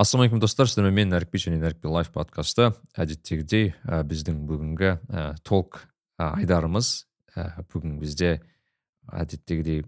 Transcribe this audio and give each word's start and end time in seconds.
ассалаумағалейкум 0.00 0.40
достар. 0.40 0.68
Сіздермен 0.68 0.94
мен 0.96 1.10
нәрікби 1.12 1.40
және 1.42 1.58
нәрікби 1.60 1.90
лайф 1.92 2.08
подкасты. 2.14 2.70
Әдеттегідей 2.96 3.74
ә, 3.84 4.00
біздің 4.08 4.38
бүгінгі 4.48 4.94
ә, 4.96 5.24
толк 5.44 5.82
ә, 6.16 6.30
айдарымыз 6.40 7.04
ә, 7.36 7.60
бүгін 7.68 7.98
бізде 8.00 8.38
әдеттегідей 9.12 9.84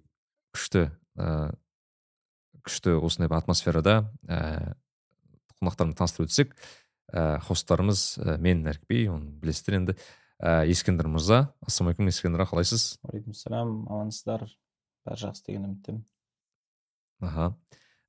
күшті 0.52 0.90
ә, 1.16 1.54
күшті 2.60 2.98
осындай 3.00 3.32
бір 3.32 3.40
атмосферада 3.40 3.96
ә, 4.28 4.76
қонақтарымды 5.62 5.96
таныстырып 6.02 6.28
өтсек 6.28 6.56
ә, 7.08 7.40
хосттарымыз 7.48 8.04
ә, 8.20 8.36
мен 8.36 8.66
нәрікби 8.66 9.06
оны 9.14 9.32
білесіздер 9.40 9.80
енді. 9.80 9.96
Ә, 10.42 10.66
ескендір 10.68 11.08
мырза 11.08 11.46
ассалаумағалейкум 11.64 12.12
ескендір 12.12 12.44
аға 12.44 12.58
қалайсыз? 12.58 12.98
Уағалейкумассалам 13.06 13.76
амансыздар? 13.86 14.48
Бәрі 15.06 15.24
жақсы 15.24 15.46
деген 15.46 15.68
үміттемін. 15.70 16.04
Аха. 17.22 17.54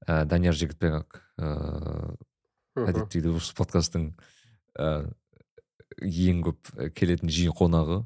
Ә, 0.08 0.24
данияр 0.26 0.56
жігітбек 0.58 1.20
ыыы 1.38 2.16
әдеттегідей 2.90 3.36
осы 3.38 3.54
подкасттың 3.58 4.10
ә, 4.80 5.12
ең 6.02 6.42
көп 6.48 6.72
келетін 6.98 7.30
жиі 7.30 7.52
қонағы. 7.54 8.02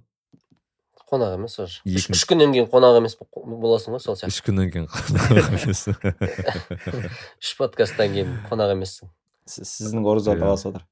Қонақ 1.07 1.37
емес 1.37 1.53
уже. 1.63 1.79
Үш 1.87 2.25
күннен 2.27 2.51
кейін 2.51 2.65
қонақ 2.67 2.97
емес 2.99 3.15
бо- 3.15 3.45
боласың 3.47 3.95
ғой 3.95 4.01
сол 4.03 4.17
сияқты. 4.19 4.33
үш 4.33 4.41
күннен 4.43 4.67
кейін 4.73 4.89
қонақ 4.91 5.53
емес. 5.63 5.85
Үш 7.41 7.53
подкасттан 7.61 8.11
кейін 8.11 8.33
қонақ 8.49 8.73
емессің. 8.75 9.07
Сіз- 9.47 9.71
сіздің 9.71 10.03
орыза 10.11 10.35
Иә. 10.35 10.41
таласып 10.43 10.75
отыр. 10.75 10.83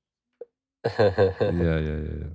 Иә 1.51 1.75
иә 1.83 1.97
иә 1.99 2.33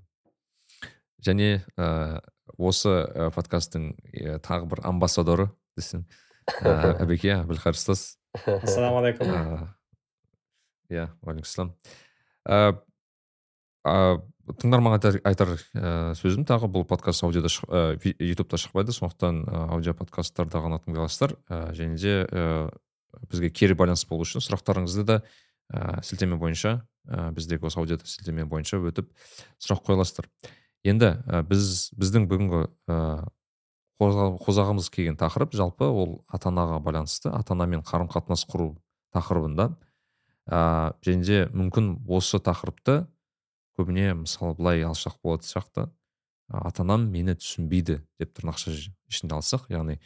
және 1.24 1.49
ә, 1.80 2.21
осы 2.59 2.88
ә, 2.93 3.30
подкасттың 3.32 3.95
ә, 4.12 4.38
тағы 4.45 4.68
бір 4.74 4.80
амбассадоры 4.88 5.51
десем 5.77 6.05
ә, 6.60 6.96
әбеке 7.01 7.32
әбілқайыр 7.40 7.77
ұстаз 7.77 8.18
ассалаумағалейкум 8.34 9.30
Ә, 9.30 9.68
иә 10.90 11.06
уағалейкумассалам 11.23 11.73
ә, 12.46 12.59
ә, 13.87 13.95
тыңдарманға 14.60 15.12
айтар, 15.28 15.54
ә, 15.74 16.12
сөзім 16.18 16.46
тағы 16.48 16.70
бұл 16.70 16.87
подкаст 16.88 17.24
аудиода 17.26 17.50
ви- 18.02 18.16
ютубта 18.18 18.59
шықпайды. 18.59 18.95
Сондықтан 18.95 19.45
ә, 19.46 19.64
аудио 19.74 19.95
подкасттарда 19.95 20.62
ғана 20.62 20.80
тыңдай 20.82 21.06
және 21.74 21.96
де 21.98 22.70
бізге 23.30 23.50
кері 23.50 23.74
байланыс 23.74 24.06
болу 24.06 24.22
үшін 24.22 24.42
сұрақтарыңызды 24.44 25.02
да 25.04 25.20
сілтеме 26.02 26.37
бойынша 26.38 26.87
біздегі 27.34 27.66
осы 27.66 27.80
аудиода 27.80 28.06
сілтеме 28.06 28.44
бойынша 28.46 28.78
өтіп 28.78 29.10
сұрақ 29.59 29.82
қоя 29.87 29.98
аласыздар 29.98 30.28
енді 30.87 31.16
біз 31.50 31.90
біздің 31.98 32.28
бүгінгі 32.30 32.62
қозғағымыз 34.01 34.88
келген 34.95 35.18
тақырып. 35.20 35.52
Жалпы 35.56 35.84
ол 35.84 36.20
ата 36.29 36.48
анаға 36.48 36.80
байланысты 36.80 37.30
ата 37.30 37.54
анамен 37.54 37.84
қарым 37.84 38.09
қатынас 38.09 38.46
құру 38.48 38.73
тақырыбында. 39.15 39.70
Ә, 40.51 40.93
және 41.04 41.24
де 41.26 41.40
мүмкін 41.52 41.98
осы 42.09 42.40
тақырыпты 42.40 43.04
көбіне 43.78 44.15
мысалы 44.24 44.56
былай 44.59 44.82
алсақ 44.82 45.21
болатын 45.23 45.46
сияқты 45.46 45.84
ата 46.48 46.82
анам 46.82 47.06
мені 47.12 47.37
түсінбейді 47.38 48.01
деп 48.18 48.32
тырнақша 48.34 48.73
ішінде 48.73 49.37
алсақ 49.37 49.68
яғни 49.71 50.01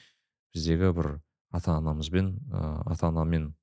біздегі 0.55 0.91
бір 0.97 1.09
ата 1.55 1.78
анамызбен 1.78 2.34
ә, 2.53 2.83
ата 2.92 3.09
ана 3.09 3.25
мен 3.25 3.55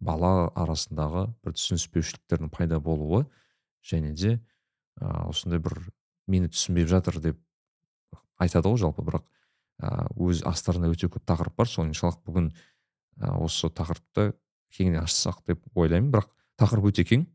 бала 0.00 0.50
арасындағы 0.58 1.28
бір 1.44 1.54
түсініспеушіліктердің 1.56 2.50
пайда 2.50 2.80
болуы 2.80 3.24
және 3.86 4.12
де 4.16 4.36
ә, 4.98 5.28
осындай 5.28 5.62
бір 5.62 5.78
мені 6.26 6.50
түсінбей 6.50 6.88
жатыр 6.90 7.20
деп 7.22 7.40
айтады 8.42 8.72
ғой 8.72 8.82
жалпы 8.82 9.06
бірақ 9.06 9.28
өз 9.78 10.42
астарында 10.48 10.90
өте 10.92 11.08
көп 11.12 11.24
тақырып 11.28 11.56
бар. 11.56 11.68
Сол 11.68 11.86
иншаллах 11.86 12.20
бүгін 12.24 12.50
осы 13.40 13.68
тақырыпты 13.68 14.32
кеңінен 14.76 15.04
ашсақ 15.04 15.42
деп 15.46 15.64
ойлаймын. 15.74 16.10
Бірақ 16.14 16.30
тақырып 16.60 16.90
өте 16.92 17.04
кең. 17.08 17.26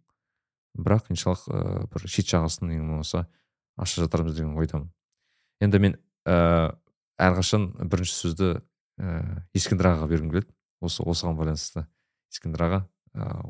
Бірақ 0.77 1.11
иншаллах 1.13 1.45
бір 1.91 2.07
шет 2.07 2.31
жағасын 2.31 2.71
ең 2.73 2.87
болмаса 2.87 3.27
аша 3.77 4.05
жатармыз 4.05 4.35
деген 4.37 4.57
ойдамын. 4.57 4.89
Енді 5.61 5.79
мен 5.79 5.97
ә, 6.25 6.73
әрқашан 7.21 7.71
бірінші 7.81 8.15
сөзді 8.15 8.49
ә, 9.01 9.43
ескендір 9.53 9.91
ағаға 9.91 10.09
бергім 10.11 10.33
келеді. 10.33 10.53
Осы 10.81 11.03
осыған 11.05 11.37
байланысты 11.37 11.85
ескендір 12.33 12.65
аға 12.65 12.81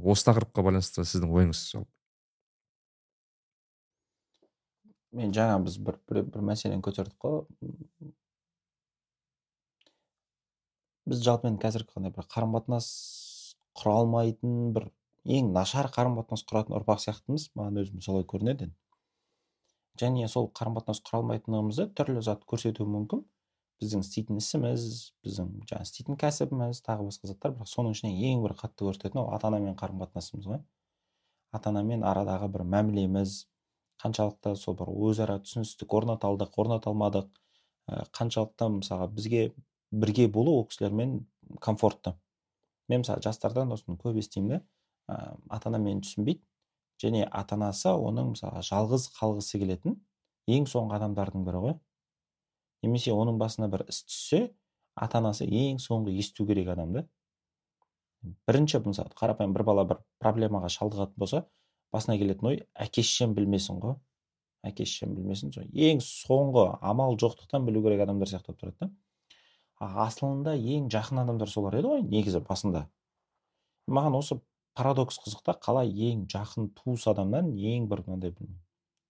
осы 0.03 0.25
тақырыпқа 0.27 0.65
байланысты 0.65 1.05
сіздің 1.05 1.31
ойыңыз 1.31 1.61
жалпы? 1.71 1.91
Мен 5.11 5.33
жаңа 5.35 5.59
біз 5.63 5.77
бір, 5.77 5.99
бір, 6.07 6.23
бір 6.23 6.43
мәселені 6.47 6.81
көтердік 6.83 7.17
қой. 7.19 7.43
Біз 11.09 11.23
жалпы 11.25 11.49
енді 11.49 11.61
қазіргі 11.63 11.95
қандай 11.95 12.13
бір 12.15 12.27
қарым 12.31 12.55
қатынас 12.57 12.87
құра 13.77 13.97
алмайтын 14.01 14.73
бір 14.75 14.89
ең 15.25 15.51
нашар 15.55 15.89
қарым 15.93 16.17
қатынас 16.19 16.43
құратын 16.49 16.75
ұрпақ 16.79 17.01
сияқтымыз. 17.03 17.49
Маған 17.57 17.81
өзім 17.83 18.01
солай 18.05 18.25
көрінеді. 18.27 18.71
Және 20.01 20.27
сол 20.31 20.49
қарым 20.57 20.77
қатынас 20.79 21.01
құра 21.05 21.21
алмайтынымызды 21.21 21.87
түрлі 21.97 22.23
зат 22.25 22.45
көрсетуі 22.49 22.87
мүмкін. 22.89 23.23
Біздің 23.81 24.03
істейтін 24.05 24.37
ісіміз 24.37 24.83
біздің 25.25 25.51
жаңағы 25.69 25.87
істейтін 25.87 26.17
кәсібіміз 26.21 26.81
тағы 26.85 27.07
басқа 27.07 27.31
заттар. 27.31 27.55
Бірақ 27.57 27.69
соның 27.69 27.95
ішінен 27.95 28.17
ең 28.29 28.43
бір 28.45 28.53
қатты 28.59 28.85
көрсететін 28.85 29.23
ол 29.23 29.31
ата 29.33 29.49
анамен 29.49 29.73
қарым 29.77 30.03
қатынасымыз 30.03 30.49
ғой. 30.51 30.61
Ата 31.51 31.73
анамен 31.73 32.05
арадағы 32.05 32.49
бір 32.53 32.65
мәмілеміз. 32.75 33.47
Қаншалықты 34.01 34.53
сол 34.57 34.77
бір 34.77 34.93
өзара 34.93 35.39
түсіністік 35.41 35.93
орната 35.97 36.29
алдық 36.29 36.57
орната 36.61 36.93
алмадық. 36.93 37.27
Қаншалықты 38.13 38.69
мысалға 38.77 39.09
бізге 39.17 39.43
бірге 39.91 40.27
болу 40.27 40.57
ол 40.59 40.65
кісілермен 40.67 41.25
комфортты. 41.59 42.15
Мен 42.89 43.03
мысалы 43.03 43.21
жастардан 43.23 43.71
осыны 43.71 43.97
көп 43.99 44.17
естимін 44.19 44.61
да 45.07 45.35
ата 45.49 45.69
ана 45.69 45.79
мені 45.79 46.01
түсінбейді. 46.05 46.41
Және 47.01 47.25
ата 47.25 47.55
анасы 47.57 47.89
оның 47.89 48.35
мысалға 48.35 48.61
жалғыз 48.65 49.07
қалғысы 49.17 49.59
келетін 49.61 49.97
ең 50.51 50.67
соңғы 50.69 50.99
адамдардың 50.99 51.45
бірі 51.47 51.63
ғой. 51.63 51.73
Немесе 52.85 53.13
оның 53.13 53.39
басына 53.41 53.69
бір 53.71 53.87
іс 53.89 54.03
түссе 54.05 54.41
ата 54.95 55.19
анасы 55.19 55.47
ең 55.47 55.81
соңғы 55.81 56.13
есту 56.19 56.45
керек 56.45 56.69
адам 56.73 56.93
да. 56.93 57.05
Бірінші 58.47 58.83
мысалы 58.85 59.15
қарапайым 59.17 59.53
бір 59.55 59.65
бала 59.65 59.85
бір 59.89 60.01
проблемаға 60.21 60.69
шалдығатын 60.69 61.17
болса 61.17 61.45
басына 61.91 62.17
келетін 62.21 62.51
ой 62.51 62.59
әке 62.75 63.01
шешем 63.01 63.33
білмесін 63.33 63.81
ғой 63.81 63.95
әке 64.67 64.85
шешем 64.85 65.15
білмесін 65.17 65.51
ең 65.73 66.03
соңғы 66.05 66.67
амал 66.85 67.17
жоқтықтан 67.17 67.65
білу 67.65 67.81
керек 67.87 68.03
адамдар 68.05 68.29
сияқты 68.29 68.53
болып 68.53 68.61
тұрады 68.61 68.77
да. 68.79 68.91
Асылында 69.81 70.53
ең 70.55 70.89
жақын 70.93 71.23
адамдар 71.23 71.49
солар 71.49 71.77
еді 71.79 71.91
ғой 71.93 72.03
негізі 72.05 72.41
басында. 72.47 72.85
Маған 73.89 74.17
осы 74.19 74.37
парадокс 74.77 75.17
қызық 75.23 75.41
та 75.47 75.55
қалай 75.65 75.89
ең 76.11 76.27
жақын 76.31 76.69
туыс 76.77 77.07
адамнан 77.11 77.49
ең 77.57 77.87
бір 77.91 78.03
мынандай 78.07 78.35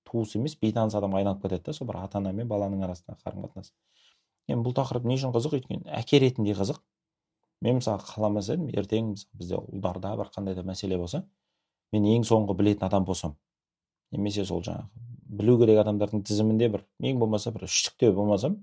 туыс 0.08 0.36
емес 0.40 0.56
бейтаныс 0.62 0.96
адамға 0.98 1.22
айналып 1.22 1.44
кетеді 1.44 1.70
да 1.70 1.76
сол 1.76 1.88
бір 1.92 2.02
ата 2.06 2.20
ана 2.22 2.31
мен 2.34 2.48
баланың 2.48 2.86
арасындағы 2.88 3.22
қарым 3.26 3.46
қатынас 3.46 3.74
енді 4.48 4.66
бұл 4.66 4.76
тақырып 4.80 5.06
не 5.06 5.20
үшін 5.20 5.36
қызық? 5.36 5.60
Өйткені 5.60 5.92
әке 6.00 6.20
ретінде 6.24 6.56
қызық. 6.58 6.81
Мен 7.62 7.78
мысалы 7.78 8.02
қаламас 8.08 8.50
едім 8.50 8.72
ертең 8.74 9.12
мысалы 9.14 9.38
бізде 9.38 9.60
ұлдарда 9.62 10.16
бір 10.18 10.31
қандай 10.34 10.56
да 10.58 10.64
мәселе 10.66 10.98
болса 10.98 11.22
мен 11.94 12.08
ең 12.10 12.26
соңғы 12.26 12.56
білетін 12.58 12.88
адам 12.88 13.06
болсам 13.06 13.36
немесе 14.12 14.46
сол 14.48 14.64
жаңағы 14.66 14.90
білу 15.42 15.58
керек 15.62 15.84
адамдардың 15.84 16.24
тізімінде 16.28 16.72
бір 16.74 16.86
ең 17.06 17.20
болмаса 17.22 17.54
бір 17.54 17.68
үштікте 17.68 18.12
болмасам 18.16 18.58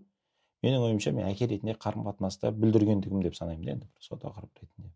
менің 0.64 0.86
ойымша 0.88 1.12
мен 1.16 1.28
әке 1.28 1.48
ретінде 1.50 1.76
қарым 1.78 2.06
қатынасты 2.08 2.52
бүлдіргендігім 2.54 3.22
деп 3.26 3.36
санаймын 3.38 3.64
да 3.64 3.76
енді 3.76 3.90
сол 4.00 4.18
тақырып 4.22 4.62
ретінде. 4.62 4.90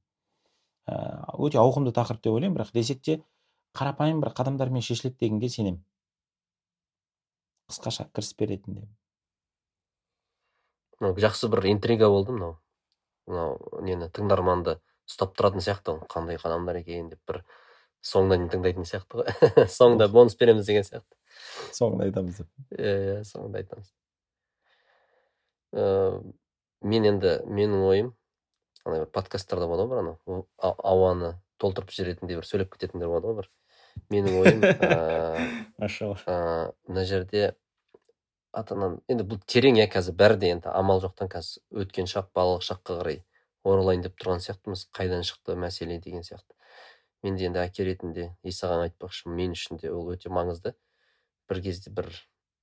Ыыы 0.88 1.46
өте 1.48 1.60
ауқымды 1.62 1.92
тақырып 1.94 2.24
деп 2.24 2.32
ойлаймын 2.32 2.58
бірақ 2.58 2.72
десек 2.74 3.02
те 3.02 3.20
қарапайым 3.78 4.20
бір 4.24 4.34
қадамдармен 4.34 4.82
шешіледі 4.82 5.20
дегенге 5.20 5.48
сенемін. 5.48 5.84
Қысқаша 7.70 8.08
кіріспе 8.12 8.50
ретінде 8.50 8.88
мынау 11.02 11.18
жақсы 11.18 11.50
бір 11.50 11.66
интрига 11.72 12.08
болды 12.08 12.32
мынау. 12.36 12.56
Мынау 13.26 13.82
нені 13.82 14.08
тыңдарманды 14.14 14.76
ұстап 15.08 15.34
тұратын 15.38 15.62
сияқты 15.64 15.96
қандай 16.10 16.38
қадамдар 16.38 16.78
екен 16.80 17.10
деп 17.10 17.20
бір 17.28 17.42
соңына 18.06 18.38
дейін 18.38 18.52
тыңдайтын 18.52 18.86
сияқты 18.88 19.20
ғой. 19.20 19.66
Соңында 19.78 20.08
бонус 20.12 20.38
береміз 20.38 20.66
деген 20.66 20.86
сияқты. 20.86 21.18
Соңында 21.74 22.08
айтамыз 22.08 22.42
деп. 22.42 22.50
Иә 22.78 22.94
иә 23.08 23.18
соңында 23.26 23.62
айтамыз. 23.62 23.90
Ыыы 25.72 26.20
мен 26.82 27.08
енді 27.08 27.38
менің 27.46 27.86
ойым 27.88 28.12
ана 28.84 29.02
бір 29.02 29.10
подкасттарда 29.14 29.68
болады 29.70 29.88
ғой 29.88 29.90
бір 29.92 30.02
анау 30.02 30.76
ауаны 30.82 31.34
толтырып 31.62 31.92
жіберетіндей 31.94 32.40
бір 32.40 32.48
сөйлеп 32.48 32.72
кететіндер 32.74 33.10
болады 33.12 33.28
ғой 33.30 33.42
бір. 33.42 33.50
Менің 34.10 34.38
ойым 34.40 34.64
ыыы 34.68 35.48
машалла 35.78 36.16
ыыы 36.26 36.72
мына 36.88 37.04
жерде 37.08 37.54
ата 38.52 38.74
ананы 38.74 39.00
енді 39.08 39.24
бұл 39.28 39.40
терең 39.46 39.78
иә 39.80 39.88
қазір 39.92 40.16
бәрі 40.18 40.40
де 40.40 40.50
енді 40.52 40.72
амал 40.72 41.00
жоқтан 41.04 41.30
қазір 41.32 41.84
өткен 41.84 42.10
шақ 42.10 42.32
балалық 42.36 42.66
шаққа 42.66 42.98
қарай 42.98 43.22
оралайын 43.64 44.02
деп 44.04 44.18
тұрған 44.18 44.42
сияқтымыз 44.44 44.88
қайдан 44.96 45.22
шықты 45.24 45.56
мәселе 45.56 46.00
деген 46.02 46.26
сияқты. 46.26 46.52
Мен 47.22 47.36
де 47.38 47.46
енді 47.46 47.62
әке 47.62 47.86
ретінде 47.86 48.32
исағаң 48.42 48.88
айтпақшымын 48.88 49.38
мен 49.38 49.54
үшін 49.56 49.78
де 49.78 49.92
ол 49.94 50.10
өте 50.12 50.32
маңызды. 50.34 50.74
Бір 51.48 51.62
кезде 51.62 51.92
бір 51.94 52.10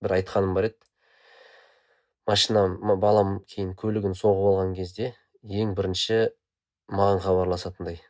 бір 0.03 0.17
айтқаным 0.19 0.53
бар 0.57 0.69
еді. 0.69 0.89
Машинам 2.29 2.77
ма- 2.81 2.97
балам 3.01 3.39
кейін 3.49 3.73
көлігін 3.79 4.15
соғып 4.17 4.51
алған 4.51 4.75
кезде 4.77 5.13
ең 5.43 5.73
бірінші 5.77 6.19
маған 6.89 7.23
хабарласатындай 7.23 8.01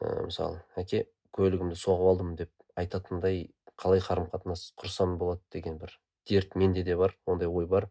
ә, 0.00 0.24
мысалы 0.28 0.62
әке 0.80 1.04
көлігімді 1.36 1.76
соғып 1.78 2.12
алдым 2.12 2.34
деп 2.40 2.50
айтатындай 2.78 3.44
қалай 3.80 4.02
қарым 4.04 4.30
қатынас 4.32 4.70
құрсам 4.80 5.18
болады 5.18 5.42
деген 5.52 5.78
бір 5.78 5.98
дерт 6.28 6.54
менде 6.54 6.82
де 6.82 6.96
бар 6.96 7.16
ондай 7.26 7.48
ой 7.48 7.66
бар. 7.66 7.88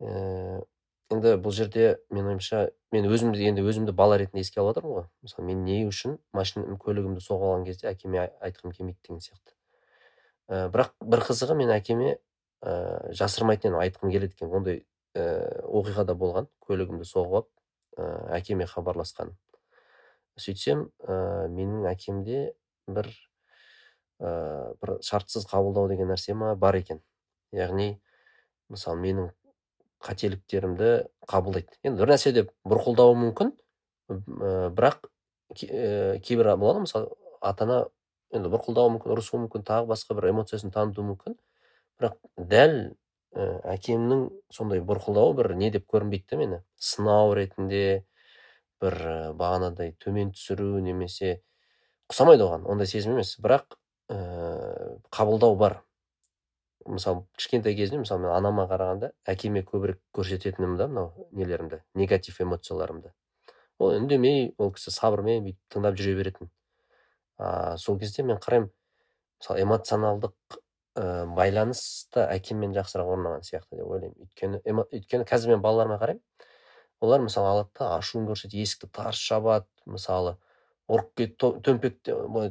Ә, 0.00 0.62
енді 1.12 1.34
бұл 1.42 1.54
жерде 1.54 1.98
менің 2.10 2.34
ойымша 2.34 2.68
мен 2.92 3.08
өзімді 3.08 3.46
енді 3.50 3.64
өзімді 3.64 3.94
бала 3.96 4.18
ретінде 4.20 4.44
еске 4.44 4.60
алып 4.60 4.76
жатырмын 4.76 4.96
ғой. 4.96 5.06
Мысалы 5.22 5.46
мен 5.48 5.64
не 5.64 5.82
үшін 5.88 6.18
машина 6.32 6.78
көлігімді 6.80 7.22
соғып 7.24 7.48
алған 7.48 7.66
кезде 7.68 7.90
әкеме 7.92 8.26
айтқым 8.40 8.72
келмейді 8.72 8.98
деген 9.06 9.22
сияқты. 9.24 9.54
Ә, 10.48 10.68
бірақ 10.72 10.94
бір 11.04 11.24
қызығы 11.28 11.56
мен 11.58 11.72
әкеме 11.74 12.16
ә, 12.62 13.12
жасырмайтын 13.14 13.76
айтқым 13.78 14.12
келеді 14.12 14.34
екен. 14.34 14.52
Ондай 14.54 14.82
ә, 15.14 15.62
оқиға 15.64 16.04
да 16.08 16.16
болған. 16.18 16.48
Көлігімді 16.64 17.06
соғып 17.08 17.34
алып 17.38 17.48
ә, 17.98 18.08
әкеме 18.38 18.66
хабарласқан. 18.70 19.34
Сөйтсем 20.38 20.88
ә, 21.02 21.48
менің 21.50 21.88
әкемде 21.90 22.52
бір 22.86 23.10
ә, 24.20 24.74
бір 24.80 24.98
шартсыз 25.02 25.46
қабылдау 25.50 25.88
деген 25.90 26.10
нәрсе 26.12 26.34
ма 26.34 26.54
бар 26.56 26.78
екен. 26.80 27.02
Яғни 27.52 27.98
мысалы 28.68 29.00
менің 29.02 29.30
қателіктерімді 30.04 31.08
қабылдайды. 31.28 31.78
Енді 31.82 32.02
бір 32.02 32.14
нәрсе 32.14 32.32
деп 32.36 32.52
бұрқылдауы 32.68 33.16
мүмкін. 33.24 33.54
Ә, 34.10 34.70
бірақ 34.74 35.08
ә, 35.64 36.18
кейбір 36.22 36.54
болады 36.56 36.84
мысалы 36.86 37.10
ата 37.40 37.66
ана 37.66 37.80
енді 38.34 38.50
бұрқылдауы 38.52 38.94
мүмкін 38.96 39.14
ұрысуы 39.14 39.42
мүмкін 39.46 39.64
тағы 39.66 39.88
басқа 39.90 40.16
бір 40.18 40.30
эмоциясын 40.32 40.72
танытуы 40.74 41.06
мүмкін. 41.12 41.38
Бірақ 41.98 42.16
дәл 42.38 42.76
ә, 43.34 43.46
әкемнің 43.74 44.28
сондай 44.54 44.80
бұрқылдауы 44.86 45.34
бір 45.40 45.52
не 45.58 45.70
деп 45.74 45.88
көрінбейді 45.90 46.38
мені. 46.38 46.60
Сынау 46.78 47.34
ретінде 47.36 48.04
бір 48.82 48.94
ә, 48.94 49.16
бағанадай 49.38 49.94
төмен 50.02 50.32
түсіру 50.36 50.78
немесе 50.84 51.40
ұқсамайды 52.08 52.46
оған 52.46 52.66
ондай 52.70 52.88
сезім 52.90 53.16
емес. 53.16 53.34
Бірақ 53.42 53.76
ә, 54.08 54.98
қабылдау 55.14 55.56
бар. 55.58 55.80
Мысалы 56.88 57.26
кішкентай 57.36 57.74
кезімде 57.76 58.04
мысалы 58.06 58.24
мен 58.24 58.32
анама 58.32 58.64
қарағанда 58.70 59.10
әкеме 59.28 59.64
көбірек 59.66 59.98
көрсететінмін 60.16 60.78
да 60.78 60.86
мынау 60.88 61.28
нелерімді 61.36 61.82
негатив 61.98 62.38
эмоцияларымды. 62.40 63.12
Ол 63.78 63.98
үндемей 63.98 64.54
ол 64.56 64.72
кісі 64.72 64.94
сабырмен 64.94 65.44
бүйтіп 65.44 65.74
тыңдап 65.74 65.98
жүре 65.98 66.16
беретін. 66.16 66.48
А, 67.36 67.76
сол 67.76 67.98
кезде 67.98 68.22
мен 68.22 68.40
қараймын 68.40 68.70
мысалы 69.42 69.62
эмоционалдық 69.66 70.58
ә, 70.98 71.26
байланыс 71.38 71.80
та 72.12 72.26
әкеммен 72.34 72.74
жақсырақ 72.74 73.14
орнаған 73.14 73.46
сияқты 73.46 73.78
деп 73.78 73.86
ойлаймын. 73.86 74.18
Өйткені 74.26 74.60
өйткені 74.98 75.28
қазір 75.28 75.54
мен 75.54 75.62
балаларыма 75.62 75.98
қараймын. 76.02 76.22
Олар 77.00 77.22
мысалы 77.22 77.52
алады 77.52 77.70
да 77.78 77.94
ашуын 77.96 78.26
көрсетеді 78.26 78.64
есікті 78.64 78.90
тарс 78.90 79.20
жабады 79.22 79.66
мысалы 79.86 80.36
ұрып 80.88 81.12
кетіп 81.20 81.60
төмпекте 81.64 82.16
былай 82.26 82.50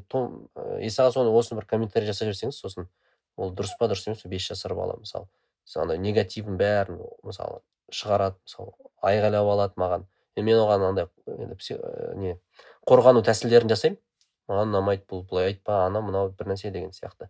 есаға 0.86 1.12
соны 1.16 1.34
осыны 1.36 1.60
бір 1.60 1.68
комментарий 1.68 2.08
жасап 2.08 2.30
жіберсеңіз 2.30 2.60
сосын 2.62 2.88
ол 3.36 3.52
дұрыс 3.52 3.74
па 3.80 3.90
дұрыс 3.90 4.08
емес 4.08 4.22
пе 4.24 4.30
бес 4.30 4.48
жасар 4.48 4.76
бала 4.78 4.96
мысалы. 5.00 5.28
Андай 5.76 6.00
негативін 6.00 6.58
бәрін 6.58 7.02
мысалы 7.28 7.60
шығарады 7.92 8.38
мысалы 8.46 8.72
айғайлап 9.04 9.52
алады 9.52 9.82
маған. 9.82 10.08
Мен 10.38 10.62
оған 10.62 10.86
андай 10.92 11.08
енді 11.26 11.58
не 12.22 12.38
қорғану 12.88 13.24
тәсілдерін 13.26 13.74
жасаймын. 13.74 14.00
Маған 14.48 14.72
ұнамайды 14.72 15.04
бұл 15.10 15.26
былай 15.28 15.52
айтпа 15.52 15.82
ана 15.88 16.02
мынау 16.06 16.30
бір 16.30 16.54
нәрсе 16.54 16.72
деген 16.72 16.94
сияқты. 16.96 17.28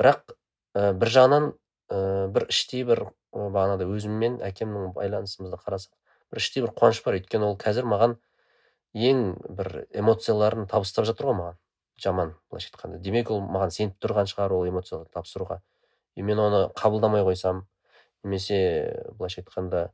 Бірақ 0.00 0.32
ә, 0.74 0.92
бір 0.92 1.12
жағынан 1.14 1.50
ә, 1.90 2.28
бір 2.32 2.48
іштей 2.52 2.84
бір 2.88 3.06
бағанағыдай 3.32 3.88
өзіммен 3.92 4.40
әкемнің 4.44 4.92
байланысымызды 4.96 5.60
қарасақ 5.64 5.92
бір 6.32 6.42
іштей 6.42 6.64
бір 6.64 6.74
қуаныш 6.76 7.02
бар. 7.04 7.18
Өйткені 7.20 7.48
ол 7.48 7.56
қазір 7.60 7.88
маған 7.88 8.16
ең 8.94 9.24
бір 9.48 9.84
эмоцияларын 9.92 10.68
табыстап 10.68 11.08
жатыр 11.08 11.30
ғой 11.30 11.38
маған. 11.40 11.58
Жаман 11.98 12.34
былайша 12.50 12.70
айтқанда. 12.72 13.00
Демек 13.02 13.30
ол 13.30 13.42
маған 13.42 13.72
сеніп 13.74 13.96
тұрған 14.02 14.28
шығар 14.30 14.54
ол 14.54 14.68
эмоцияларды 14.68 15.10
тапсыруға. 15.12 15.60
И 16.16 16.22
мен 16.22 16.38
оны 16.38 16.68
қабылдамай 16.78 17.24
қойсам 17.26 17.64
немесе 18.24 19.04
былайша 19.18 19.42
айтқанда 19.42 19.88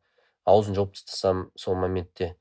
аузын 0.45 0.77
жауып 0.77 0.95
тастасам 0.95 1.51
сол 1.57 1.79
моментте 1.81 2.35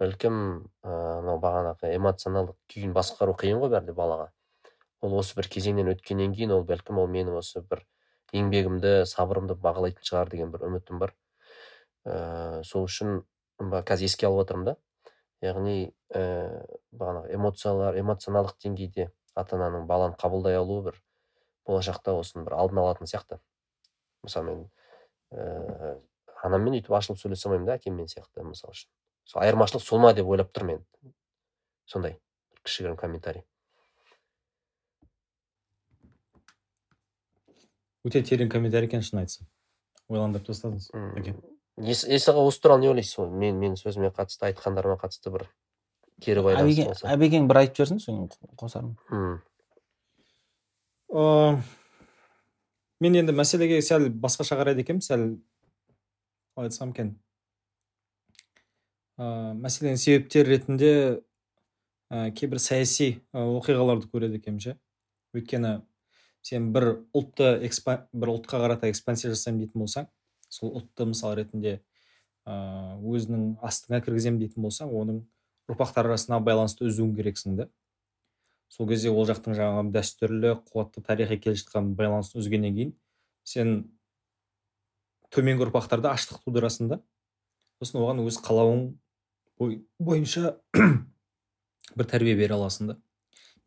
бәлкім 0.00 0.38
мынау 0.84 1.38
бағанағы 1.42 1.92
эмоционалдық 1.96 2.56
күйін 2.72 2.92
басқару 2.96 3.36
қиын 3.38 3.60
ғой 3.62 3.72
бәрінде 3.72 3.94
балаға. 3.96 4.30
Ол 5.04 5.18
осы 5.20 5.36
бір 5.36 5.48
кезеңнен 5.52 5.92
өткеннен 5.92 6.34
кейін 6.34 6.54
ол 6.56 6.64
бәлкім 6.66 6.98
ол 7.02 7.08
менің 7.10 7.38
осы 7.40 7.62
бір 7.62 7.84
еңбегімді 8.34 9.04
сабырымды 9.08 9.56
бағалайтын 9.60 10.06
шығар 10.06 10.32
деген 10.32 10.52
бір 10.54 10.66
үмітім 10.70 11.00
бар. 11.02 11.14
Ә, 12.06 12.62
сол 12.64 12.86
үшін 12.88 13.22
қазір 13.60 14.10
еске 14.10 14.26
алып 14.28 14.46
отырмын 14.46 14.72
да. 14.72 14.76
Яғни 15.44 15.92
э, 16.16 16.22
бағанағы 16.96 17.34
эмоциялар 17.36 17.98
эмоционалдық 18.00 18.56
деңгейде 18.64 19.10
ата 19.36 19.56
ананың 19.56 19.86
баланы 19.86 20.16
қабылдай 20.20 20.56
алуы 20.56 20.86
бір 20.88 21.00
болашақта 21.68 22.14
осының 22.16 22.46
бір 22.46 22.56
алдын 22.56 22.80
алатын 22.80 23.10
сияқты. 23.10 23.38
Мысалы 24.24 24.46
мен 24.46 24.62
э, 25.32 25.96
анаммен 26.42 26.78
өйтіп 26.78 26.96
ашылып 26.96 27.20
сөйлесе 27.20 27.48
алмаймын 27.48 27.68
да 27.68 27.76
әкеммен 27.76 28.08
сияқты 28.08 28.46
мысалы 28.48 28.72
үшін. 28.76 28.88
Сол 29.28 29.42
айырмашылық 29.42 29.84
сол 29.84 30.00
ма 30.00 30.14
деп 30.16 30.28
ойлап 30.30 30.52
тұрмын 30.56 30.80
мен. 30.80 31.14
Сондай 31.84 32.18
кішігірім 32.62 32.96
комментарий. 32.96 33.44
Өте 38.06 38.22
терең 38.22 38.50
комментарий 38.52 38.88
екен 38.90 39.04
шын 39.04 39.22
айтсам 39.24 39.46
ойландырып 40.08 40.46
тастадыңыз 40.48 40.90
есаға 41.76 42.44
осы 42.46 42.62
туралы 42.62 42.86
не 42.86 42.90
ойлайсыз 42.92 43.18
ол 43.20 43.30
мен 43.30 43.58
менің 43.60 43.76
сөзіме 43.80 44.12
қатысты 44.16 44.48
айтқандарыма 44.50 44.96
қатысты 45.00 45.32
бір 45.34 45.48
кері 46.22 46.44
байланыс 46.46 46.78
болса. 46.86 47.10
Әбекең 47.12 47.48
бір 47.50 47.62
айтып 47.64 47.82
жіберсін 47.82 48.00
содан 48.00 48.30
қосармын 48.56 48.94
мен 53.00 53.18
енді 53.20 53.34
мәселеге 53.36 53.82
сәл 53.84 54.08
басқаша 54.08 54.56
қарайды 54.58 54.82
екенмін 54.84 55.04
сәл 55.04 55.26
қалай 56.56 56.70
айтсам 56.70 56.94
екен. 56.94 57.12
Ыыы 59.20 59.52
мәселенің 59.60 60.00
себептері 60.00 60.54
ретінде 60.54 60.92
ә, 62.10 62.30
кейбір 62.36 62.60
саяси 62.60 63.20
оқиғаларды 63.36 64.08
көреді 64.12 64.40
екенмін 64.40 64.64
ше. 64.64 64.76
Өйткені 65.36 65.82
сен 66.46 66.70
бір 66.74 66.92
ұлтты 67.16 67.56
бір 68.14 68.32
ұлтқа 68.36 68.60
қарата 68.62 68.90
экспансия 68.90 69.32
жасаймын 69.32 69.64
дейтін 69.64 69.82
болсаң 69.82 70.10
сол 70.48 70.76
ұлтты 70.78 71.08
мысал 71.10 71.34
ретінде 71.38 71.80
ыыы 72.46 73.16
өзінің 73.18 73.56
астыңа 73.66 74.02
кіргіземін 74.04 74.38
дейтін 74.44 74.66
болсаң 74.68 74.92
оның 74.94 75.24
ұрпақтар 75.70 76.06
арасына 76.06 76.38
байланысты 76.46 76.86
үзуің 76.86 77.16
керексің 77.16 77.56
да. 77.58 77.66
Сол 78.70 78.86
кезде 78.90 79.10
ол 79.10 79.26
жақтың 79.26 79.56
жаңағы 79.58 79.90
дәстүрлі 79.94 80.52
қуатты 80.70 81.02
тарихи 81.02 81.38
келе 81.42 81.58
жатқан 81.58 81.92
байланысын 81.98 82.40
үзгеннен 82.42 82.76
кейін 82.76 82.92
сен 83.46 83.74
төменгі 85.34 85.66
ұрпақтарда 85.66 86.14
аштық 86.14 86.44
тудырасың 86.46 86.92
да. 86.94 87.00
Сосын 87.82 88.00
оған 88.02 88.22
өз 88.26 88.38
қалауың 88.46 88.86
бойынша 89.98 90.56
бір 91.98 92.10
тәрбие 92.14 92.38
бере 92.38 92.54
аласың 92.54 92.92
да. 92.92 92.98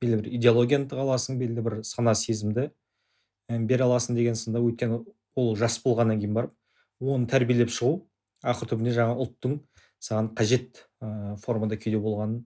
Белгілі 0.01 0.21
бір 0.21 0.29
идеологияны 0.37 0.87
тыға 0.89 1.03
аласың 1.05 1.39
белгілі 1.39 1.63
бір 1.65 1.75
сана 1.83 2.13
сезімді 2.15 2.69
бере 3.49 3.83
аласың 3.83 4.15
деген 4.15 4.37
сынды. 4.37 4.61
Өйткені 4.61 5.01
ол 5.35 5.55
жас 5.59 5.79
болғаннан 5.83 6.19
кейін 6.21 6.37
барып 6.37 6.53
оны 6.99 7.27
тәрбиелеп 7.27 7.71
шығу 7.73 8.05
ақыр 8.45 8.71
түбінде 8.71 8.93
жаңа 8.95 9.17
ұлттың 9.19 9.59
саған 9.99 10.31
қажет 10.37 10.85
ә, 11.01 11.35
формада 11.43 11.75
күйде 11.75 11.99
болғанын 11.99 12.45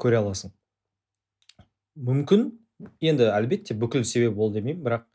көре 0.00 0.20
аласың. 0.20 0.52
Мүмкін 1.96 2.50
енді 3.00 3.30
әлбетте 3.32 3.76
бүкіл 3.78 4.04
себеп 4.04 4.38
ол 4.38 4.52
демеймін 4.52 4.82
бірақ 4.84 5.06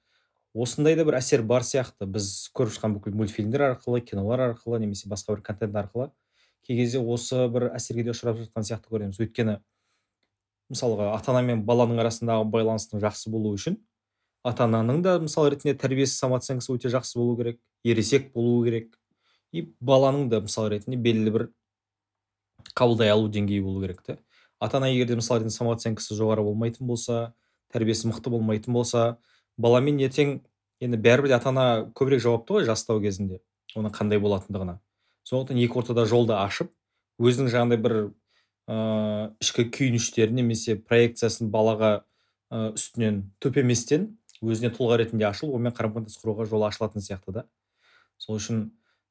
осындай 0.57 0.95
да 0.97 1.05
бір 1.05 1.19
әсер 1.19 1.43
бар 1.45 1.61
сияқты. 1.67 2.07
Біз 2.09 2.49
көріп 2.57 2.73
жатқан 2.73 2.95
бүкіл 2.97 3.17
мультфильмдер 3.19 3.67
арқылы 3.69 4.01
кинолар 4.01 4.47
арқылы 4.49 4.79
немесе 4.81 5.09
басқа 5.11 5.35
бір 5.35 5.43
контент 5.45 5.75
арқылы 5.75 6.09
кей 6.65 6.79
кезде 6.79 6.99
осы 6.99 7.45
бір 7.51 7.69
әсерге 7.75 8.07
де 8.07 8.15
ұшырап 8.15 8.39
жатқан 8.41 8.65
сияқты 8.65 8.89
көреміз 8.89 9.19
өйткені 9.21 9.59
мысалға 10.69 11.13
ата 11.15 11.33
ана 11.33 11.41
мен 11.45 11.63
баланың 11.65 12.01
арасындағы 12.03 12.45
байланыстың 12.53 13.01
жақсы 13.03 13.31
болуы 13.33 13.57
үшін 13.57 13.77
ата 14.43 14.65
ананың 14.65 15.01
да 15.03 15.17
мысал 15.19 15.49
ретінде 15.49 15.75
тәрбиесі 15.79 16.15
самооценкасы 16.15 16.71
өте 16.73 16.91
жақсы 16.93 17.17
болу 17.19 17.35
керек 17.37 17.59
ересек 17.83 18.31
болу 18.33 18.63
керек. 18.65 18.95
И 19.51 19.73
баланың 19.81 20.29
да 20.29 20.41
мысал 20.41 20.69
ретінде 20.69 20.97
белгілі 20.97 21.31
бір 21.33 21.45
қабылдай 22.77 23.09
алу 23.09 23.29
деңгейі 23.29 23.63
болу 23.65 23.81
керек 23.81 24.03
та 24.05 24.17
ата 24.59 24.77
ана 24.77 24.91
егер 24.91 25.07
де 25.07 25.15
мысал 25.15 25.39
ретінде 25.39 25.55
самооценкасы 25.55 26.15
жоғары 26.15 26.43
болмайтын 26.45 26.87
болса 26.87 27.33
тәрбиесі 27.73 28.11
мықты 28.11 28.29
болмайтын 28.29 28.73
болса 28.73 29.17
баламен 29.57 29.97
ертең 30.05 30.39
енді 30.79 30.99
бәрібір 31.01 31.33
де 31.33 31.37
ата 31.39 31.49
ана 31.49 31.65
көбірек 31.95 32.21
жауапты 32.21 32.59
ғой 32.59 32.67
жастау 32.69 33.01
кезінде 33.01 33.41
оның 33.75 33.93
қандай 33.95 34.21
болатындығына. 34.21 34.79
Сондықтан 35.25 35.57
екі 35.61 35.81
ортада 35.81 36.05
жолды 36.09 36.35
ашып 36.37 36.71
өзінің 37.19 37.51
жаңағыдай 37.53 37.81
бір 37.83 37.95
ыыы 38.69 39.29
ішкі 39.41 39.65
күйініштерін 39.73 40.37
немесе 40.43 40.75
проекциясын 40.77 41.49
балаға 41.49 41.91
ә, 42.53 42.69
үстінен 42.75 43.23
төпеместен 43.41 44.11
өзіне 44.45 44.71
тұлға 44.75 44.99
ретінде 45.01 45.25
ашылып 45.29 45.57
онымен 45.57 45.75
қарым 45.75 45.95
қатынас 45.97 46.19
құруға 46.21 46.45
жол 46.49 46.65
ашылатын 46.67 47.03
сияқты 47.03 47.33
да. 47.35 47.45
Сол 48.21 48.37
үшін 48.37 48.61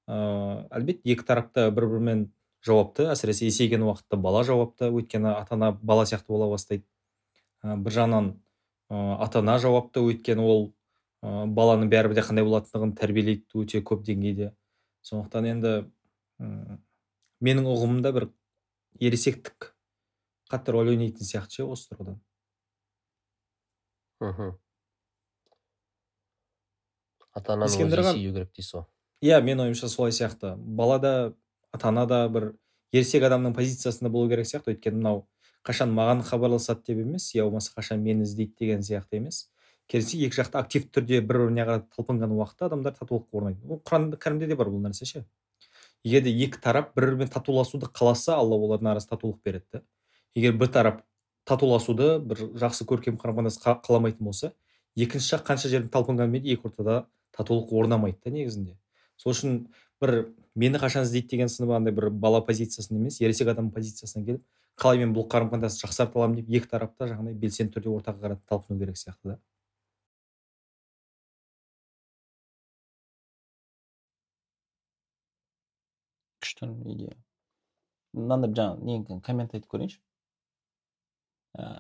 ыыы 0.06 0.62
әлбетте 0.78 1.12
екі 1.12 1.26
тарапта 1.26 1.68
бір 1.74 1.88
бірімен 1.90 2.28
жауапты. 2.64 3.08
Әсіресе 3.12 3.48
есейген 3.48 3.84
уақытта 3.86 4.16
бала 4.20 4.44
жауапты 4.46 4.92
өйткені 4.92 5.34
ата 5.34 5.58
ана 5.58 5.72
бала 5.72 6.06
сияқты 6.06 6.32
бола 6.32 6.48
бастайды. 6.52 6.86
Ә, 7.62 7.76
бір 7.76 7.98
жағынан 7.98 8.32
ә, 8.90 9.18
ата 9.26 9.42
ана 9.42 9.58
жауапты 9.58 10.06
өйткені 10.06 10.44
ол 10.44 10.66
ә, 11.22 11.46
баланың 11.46 11.90
бәрібір 11.92 12.18
де 12.18 12.26
қандай 12.26 12.46
болатындығын 12.46 12.94
тәрбиелейді 12.98 13.62
өте 13.62 13.82
көп 13.82 14.06
деңгейде. 14.06 14.52
Сондықтан 15.02 15.50
енді 15.50 15.74
м, 16.40 16.78
менің 17.44 17.68
ұғымымда 17.70 18.12
бір 18.14 18.30
ересектік 19.00 19.72
қатты 20.50 20.72
рөл 20.74 20.90
ойнайтын 20.94 21.26
сияқты 21.28 21.60
ше 21.60 21.64
осы 21.68 21.88
тұрғыдан? 21.92 22.18
Мхм. 24.20 24.54
Ата 27.38 27.52
ананың 27.54 27.70
Ескендір 27.70 28.00
өзі 28.02 28.06
аға- 28.08 28.14
есею 28.16 28.32
керек 28.34 28.52
дейсіз 28.56 28.72
ғой. 28.74 28.84
Иә 29.22 29.40
менің 29.44 29.64
ойымша 29.68 29.88
солай 29.88 30.12
сияқты. 30.12 30.56
Бала 30.56 30.98
да 30.98 31.12
ата 31.72 31.88
ана 31.88 32.06
да 32.06 32.28
бір 32.28 32.54
ересек 32.92 33.22
адамның 33.22 33.54
позициясында 33.54 34.10
болу 34.10 34.28
керек 34.30 34.46
сияқты. 34.46 34.74
Өйткені 34.74 34.96
мынау 35.02 35.26
қашан 35.64 35.92
маған 35.94 36.22
хабарласады 36.24 36.82
деп 36.86 36.98
емес 37.04 37.34
я 37.34 37.44
болмаса 37.44 37.72
қашан 37.76 37.98
мені 38.02 38.22
іздейді 38.24 38.54
деген 38.58 38.80
сияқты 38.80 39.16
емес. 39.20 39.50
Керісінше 39.88 40.26
екі 40.26 40.36
жақты 40.42 40.58
активті 40.58 40.90
түрде 41.00 41.20
бір 41.20 41.38
біріне 41.46 41.64
қарай 41.64 41.82
талпынған 41.96 42.32
уақытта 42.36 42.66
адамдар 42.66 42.92
татулыққа 42.92 43.32
орнайды. 43.32 43.60
Ол 43.68 43.78
құран 43.80 44.10
кәрімде 44.18 44.46
де 44.48 44.56
бар 44.56 44.66
бұл 44.68 44.82
нәрсе 44.84 45.04
ше? 45.06 45.24
Егер 46.04 46.22
де 46.22 46.30
екі 46.44 46.60
тарап 46.62 46.94
бір 46.96 47.10
бірімен 47.12 47.28
татуласуды 47.32 47.88
қаласа 47.92 48.36
алла 48.38 48.56
олардың 48.56 48.92
арасында 48.92 49.16
татулық 49.16 49.42
береді 49.44 49.66
да 49.72 49.82
егер 50.34 50.56
бір 50.56 50.72
тарап 50.72 51.02
татуласуды 51.48 52.18
бір 52.20 52.44
жақсы 52.60 52.86
көркем 52.88 53.18
қарым 53.20 53.40
қатынас 53.40 53.58
қа- 53.62 53.80
қаламайтын 53.84 54.24
болса 54.24 54.52
екінші 54.96 55.36
жақ 55.36 55.46
қанша 55.46 55.68
жерден 55.68 55.90
талпынғанмен 55.94 56.44
екі 56.44 56.68
ортада 56.68 57.06
татулық 57.36 57.72
орнамайды 57.72 58.18
да 58.24 58.30
негізінде. 58.30 58.76
Сол 59.16 59.32
үшін 59.32 59.66
бір 60.02 60.34
мені 60.54 60.78
қашан 60.78 61.06
іздейді? 61.06 61.28
деген 61.28 61.48
сынып 61.48 61.74
андай 61.76 61.94
бір 61.94 62.10
бала 62.10 62.40
позициясында 62.44 63.00
емес 63.00 63.20
ересек 63.20 63.48
адам 63.48 63.70
позициясына 63.70 64.24
келіп 64.26 64.42
қалай 64.78 64.98
мен 64.98 65.14
бұл 65.14 65.28
қарым 65.30 65.50
қатынасты 65.52 65.86
жақсарта 65.86 66.18
аламын? 66.18 66.42
деп 66.42 66.50
екі 66.50 66.70
тарап 66.70 66.96
та 66.98 67.06
жаңағыдай 67.06 67.34
белсенді 67.34 67.78
түрде 67.78 67.94
ортаға 67.94 68.18
қарай 68.22 68.38
талпыну 68.46 68.78
керек 68.78 68.96
сияқты 68.96 69.34
да. 69.34 69.38
Күшті 76.58 76.92
идея 76.92 77.16
мынандай 78.12 78.52
жаңағы 78.56 79.20
коммент 79.22 79.54
айтып 79.54 79.70
көрейінші 79.70 80.00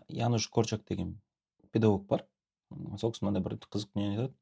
януш 0.08 0.48
корчак 0.48 0.84
деген 0.88 1.20
педагог 1.72 2.06
бар. 2.06 2.24
Сол 2.98 3.12
кісі 3.12 3.24
мынандай 3.24 3.42
бір 3.42 3.58
қызық 3.64 3.92
дүниені 3.94 4.16
айтады 4.16 4.34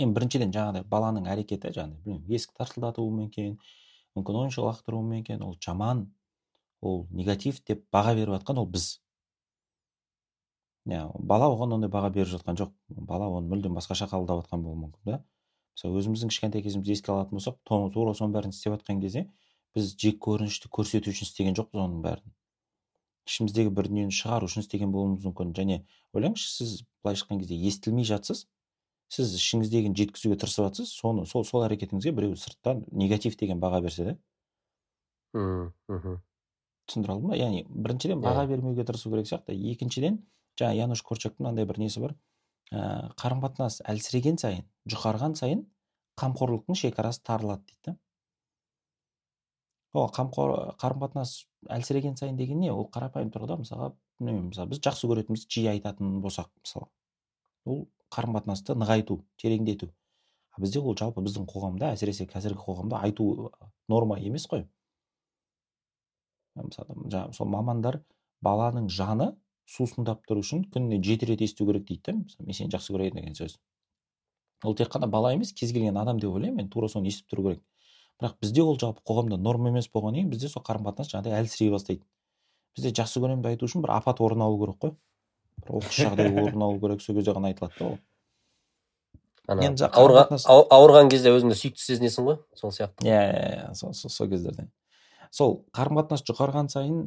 енді 0.00 0.14
біріншіден 0.16 0.52
жаңағыдай 0.54 0.86
баланың 0.88 1.26
әрекеті 1.32 1.72
жаңағыдай 1.76 2.02
білмеймін 2.04 2.36
есік 2.38 2.54
тарсылдатуы 2.56 3.10
мүмкін 3.18 3.58
мүмкін 4.16 4.38
ойыншық 4.42 4.68
лақтыруы 4.70 5.02
мүмкін 5.10 5.44
ол 5.44 5.56
жаман 5.60 6.06
ол 6.80 7.06
негатив 7.10 7.60
деп 7.68 7.84
баға 7.92 8.14
беріп 8.16 8.38
жатқан 8.38 8.62
ол 8.62 8.66
біз. 8.72 8.86
Иә 10.88 11.04
бала 11.18 11.50
оған 11.52 11.76
ондай 11.76 11.90
баға 11.92 12.10
беріп 12.14 12.32
жатқан 12.32 12.56
жоқ. 12.56 12.72
Бала 12.88 13.28
оны 13.28 13.52
мүлдем 13.52 13.76
басқаша 13.76 14.08
қабылдап 14.08 14.44
жатқан 14.44 14.64
болуы 14.64 14.86
мүмкін 14.86 15.12
да. 15.12 15.22
Мысалы 15.76 16.00
өзіміздің 16.00 16.32
кішкентай 16.32 16.64
кезімізді 16.64 16.96
еске 16.96 17.12
алатын 17.12 17.36
болсақ 17.38 17.58
тура 17.68 18.14
соның 18.16 18.32
бәрін 18.34 18.54
істеп 18.56 18.74
жатқан 18.76 19.00
кезде 19.02 19.26
біз 19.76 19.92
жек 20.00 20.18
көрінішті 20.24 20.70
көрсету 20.72 21.12
үшін 21.12 21.28
істеген 21.28 21.56
жоқпыз 21.58 21.82
оның 21.84 22.02
бәрін. 22.04 22.32
Ішіміздегі 23.28 23.72
бір 23.76 23.88
дүниені 23.90 24.14
шығару 24.14 24.48
үшін 24.48 24.62
істеген 24.64 24.92
болуымыз 24.94 25.26
мүмкін. 25.26 25.50
Және 25.52 25.82
ойлаңызшы 26.16 26.48
сіз 26.48 26.76
былайша 27.04 27.26
айтқан 27.26 27.42
кезде 27.42 27.58
естілмей 27.68 28.06
жатсыз 28.08 28.46
сіз 29.12 29.34
ішіңіздегіні 29.38 29.98
жеткізуге 29.98 30.38
тырысып 30.40 30.64
жатсыз 30.66 30.94
соны 30.96 31.26
сол 31.30 31.44
сол 31.44 31.66
әрекетіңізге 31.66 32.12
біреу 32.16 32.38
сырттан 32.40 32.84
негатив 32.90 33.36
деген 33.36 33.60
баға 33.60 33.82
берсе 33.84 34.04
да 34.08 34.14
мхм. 35.36 36.16
түсіндіре 36.88 37.12
алдым 37.14 37.30
ба 37.30 37.36
яғни 37.38 37.66
біріншіден 37.68 38.18
Иә. 38.18 38.24
баға 38.24 38.46
бермеуге 38.50 38.86
тырысу 38.88 39.10
керек 39.12 39.28
сияқты. 39.28 39.54
Екіншіден 39.54 40.22
жаңа 40.58 40.74
януш 40.74 41.02
корчактың 41.02 41.44
мынандай 41.46 41.66
бір 41.66 41.78
несі 41.78 42.00
бар? 42.00 42.14
Ә, 42.72 43.12
қарым 43.20 43.42
қатынас 43.44 43.80
әлсіреген 43.86 44.40
сайын 44.42 44.66
жұқарған 44.90 45.36
сайын 45.38 45.66
қамқорлықтың 46.20 46.78
шекарасы 46.78 47.22
тарылады 47.26 47.64
дейді 47.70 47.98
ол 49.96 50.10
қамқор 50.12 50.76
қарым 50.80 51.00
қатынас 51.04 51.46
әлсіреген 51.72 52.16
сайын 52.18 52.36
деген 52.36 52.60
не? 52.60 52.70
Ол 52.72 52.88
қарапайым 52.92 53.30
тұрғыда 53.34 53.58
мысалға 53.60 53.90
білмеймін 54.20 54.50
мысалы 54.50 54.70
біз 54.72 54.80
жақсы 54.84 55.08
көретінімізді 55.10 55.52
жиі 55.56 55.70
айтатын 55.72 56.18
болсақ 56.24 56.50
мысалы. 56.60 56.88
Ол 57.64 57.86
қарым 58.12 58.36
қатынасты 58.36 58.76
нығайту 58.76 59.20
тереңдету. 59.40 59.88
А 60.52 60.60
бізде 60.60 60.80
ол 60.80 60.96
жалпы 60.98 61.24
біздің 61.24 61.48
қоғамда 61.48 61.92
әсіресе 61.96 62.26
қазіргі 62.28 62.60
қоғамда 62.64 63.00
айту 63.06 63.50
норма 63.88 64.18
емес 64.20 64.46
қой. 64.50 64.66
Мысалы 66.56 66.96
жаңағы 67.08 67.36
сол 67.36 67.50
мамандар 67.52 68.00
баланың 68.44 68.88
жаны 68.92 69.32
сусындап 69.66 70.22
тұру 70.28 70.42
үшін 70.44 70.64
күніне 70.72 71.00
жеті 71.04 71.28
рет 71.30 71.42
есту 71.44 71.66
керек 71.66 71.86
дейді 71.88 72.02
да. 72.06 72.14
Мысалы 72.20 72.46
мен 72.46 72.56
сені 72.58 72.72
жақсы 72.74 72.94
көремін 72.94 73.20
деген 73.20 73.36
сөз. 73.38 73.56
Ол 74.64 74.76
тек 74.78 74.90
қана 74.92 75.08
бала 75.10 75.32
емес 75.34 75.52
кез 75.52 75.72
келген 75.72 75.96
адам 75.96 76.20
деп 76.20 76.30
ойлаймын. 76.30 76.62
Мен 76.62 76.70
тура 76.70 76.88
соны 76.88 77.10
естіп 77.10 77.34
тұру 77.34 77.48
керек. 77.48 77.62
Бірақ 78.20 78.38
бізде 78.40 78.62
ол 78.62 78.78
жалпы 78.80 79.02
қоғамда 79.04 79.36
норма 79.36 79.68
емес 79.68 79.90
болғаннан 79.92 80.22
кейін 80.22 80.30
бізде 80.32 80.48
сол 80.48 80.64
қарым 80.64 80.86
қатынас 80.86 81.10
жаңағыдай 81.12 81.42
әлсірей 81.42 81.72
бастайды. 81.74 82.06
Бізде 82.76 82.94
жақсы 82.96 83.20
көремін 83.20 83.44
айту 83.50 83.66
үшін 83.66 83.84
бір 83.84 83.96
апат 83.98 84.22
орын 84.24 84.46
алу 84.46 84.60
керек 84.62 84.78
қой. 84.80 84.94
Бір 85.66 85.80
оқыс 85.80 86.00
жағдай 86.06 86.32
орын 86.46 86.62
алу 86.62 86.80
керек 86.80 87.02
сол 87.04 87.18
кезде 87.18 87.34
ғана 87.36 87.52
айтылады 87.52 87.76
да 87.78 87.90
ол. 87.90 87.98
Енді 89.62 89.90
ауырған 89.92 91.12
кезде 91.12 91.34
өзіңді 91.34 91.58
сүйікті 91.58 91.84
сезінесің 91.84 92.30
ғой 92.30 92.40
сол 92.56 92.72
сияқты. 92.72 93.04
Иә 93.06 93.20
иә 93.20 93.52
иә 93.68 93.92
сол 93.92 94.30
кездерде 94.30 94.70
сол 95.36 95.60
қарым 95.76 96.00
қатынас 96.00 96.24
жұқарған 96.26 96.70
сайын 96.72 97.00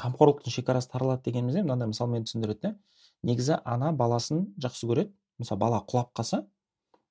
қамқорлықтың 0.00 0.54
шекарасы 0.54 0.90
тарылады 0.92 1.24
дегеніміз 1.28 1.58
не 1.58 1.62
мынандай 1.66 1.90
мысалмен 1.90 2.26
түсіндіреді 2.28 2.60
да. 2.62 2.74
Негізі 3.22 3.58
ана 3.64 3.92
баласын 3.92 4.46
жақсы 4.60 4.88
көреді. 4.90 5.12
Мысалы 5.38 5.60
бала 5.60 5.80
құлап 5.88 6.12
қалса 6.16 6.44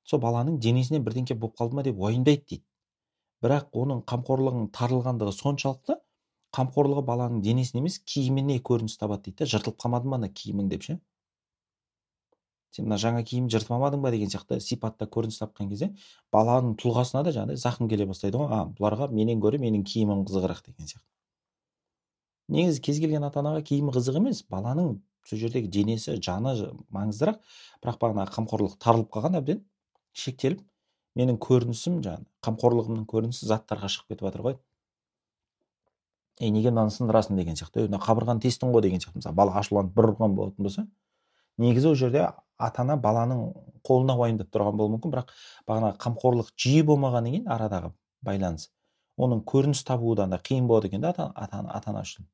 сол 0.08 0.20
баланың 0.24 0.60
денесіне 0.60 1.00
бірдеңке 1.04 1.36
болып 1.36 1.58
қалды 1.60 1.76
ма 1.80 1.84
деп 1.84 2.00
уайымдайды 2.00 2.46
дейді. 2.50 2.66
Бірақ 3.44 3.74
оның 3.76 4.04
қамқорлығының 4.08 4.70
тарылғандығы 4.76 5.34
соншалықты 5.36 5.98
қамқорлығы 6.56 7.04
баланың 7.08 7.42
денесіне 7.44 7.82
емес 7.82 8.00
киіміне 8.00 8.60
көрініс 8.60 9.00
табады 9.02 9.30
дейді 9.30 9.44
да. 9.44 9.50
Жыртылып 9.56 9.80
қалмады 9.84 10.08
ма 10.12 10.22
ана 10.22 10.30
киімің 10.30 10.70
деп 10.72 10.86
ше? 10.88 11.00
Сен 12.74 12.88
мына 12.88 12.98
жаңа 12.98 13.22
киім 13.22 13.50
жыртып 13.54 13.76
алмадың 13.76 14.02
ба 14.02 14.12
деген 14.14 14.32
сияқты 14.34 14.60
сипатта 14.64 15.06
көрініс 15.06 15.38
тапқан 15.44 15.70
кезде 15.70 15.92
баланың 16.34 16.74
тұлғасына 16.82 17.22
да 17.28 17.34
жаңағыдай 17.36 17.60
зақым 17.62 17.90
келе 17.92 18.08
бастайды 18.10 18.40
ғой. 18.42 18.50
А 18.50 18.64
бұларға 18.66 19.12
менен 19.14 19.44
гөрі 19.44 19.60
менің 19.62 19.84
киімім 19.86 20.24
қызығырақ 20.26 20.64
деген 20.72 20.90
сияқты. 20.90 21.13
Негізі 22.52 22.82
кез 22.84 23.00
келген 23.00 23.24
ата 23.28 23.42
анаға 23.42 23.64
киімі 23.68 23.94
қызық 23.96 24.20
емес 24.20 24.44
баланың 24.52 24.98
сол 25.28 25.40
жердегі 25.40 25.70
денесі 25.72 26.18
жаны 26.22 26.54
маңыздырақ. 26.94 27.40
Бірақ 27.84 28.00
бағана 28.02 28.26
қамқорлық 28.32 28.78
тарылып 28.84 29.12
қалған 29.14 29.40
әбден 29.40 29.64
шектеліп 30.14 30.62
менің 31.20 31.40
көрінісім 31.44 32.02
жаңағы 32.04 32.28
қамқорлығымның 32.48 33.08
көрінісі 33.10 33.48
заттарға 33.48 33.90
шығып 33.94 34.14
кетіп 34.14 34.28
жатыр 34.28 34.46
ғой. 34.48 34.58
Ей 36.42 36.52
неге 36.52 36.72
мынаны 36.74 36.92
сындырасың? 36.92 37.38
деген 37.38 37.56
сияқты. 37.56 37.86
Ей 37.86 37.88
мына 37.88 38.02
қабырғаны 38.04 38.42
тестің 38.44 38.74
ғой? 38.74 38.82
деген 38.82 39.00
сияқты. 39.00 39.22
Мысалы 39.22 39.36
бала 39.36 39.58
ашуланып 39.60 39.94
бір 39.96 40.12
ұрған 40.12 40.36
болатын 40.36 40.64
болса 40.66 40.88
негізі 41.58 41.92
ол 41.92 41.96
жерде 41.96 42.24
ата 42.58 42.82
ана 42.82 42.98
баланың 42.98 43.44
қолына 43.86 44.16
уайымдап 44.18 44.50
тұрған 44.54 44.78
болуы 44.80 44.98
мүмкін. 44.98 45.14
Бірақ 45.14 45.34
бағана 45.70 45.94
қамқорлық 46.02 46.50
жиі 46.58 46.82
болмағаннан 46.88 47.36
кейін 47.36 47.52
арадағы 47.54 47.94
байланыс 48.26 48.72
оның 49.18 49.44
көрініс 49.46 49.84
табуы 49.86 50.16
да 50.16 50.24
андай 50.28 50.40
қиын 50.40 50.68
болады 50.68 50.88
екен 50.90 51.02
да 51.02 51.10
ата 51.14 51.32
ата 51.36 51.66
ата 51.70 51.90
ана 51.92 52.02
үшін 52.02 52.26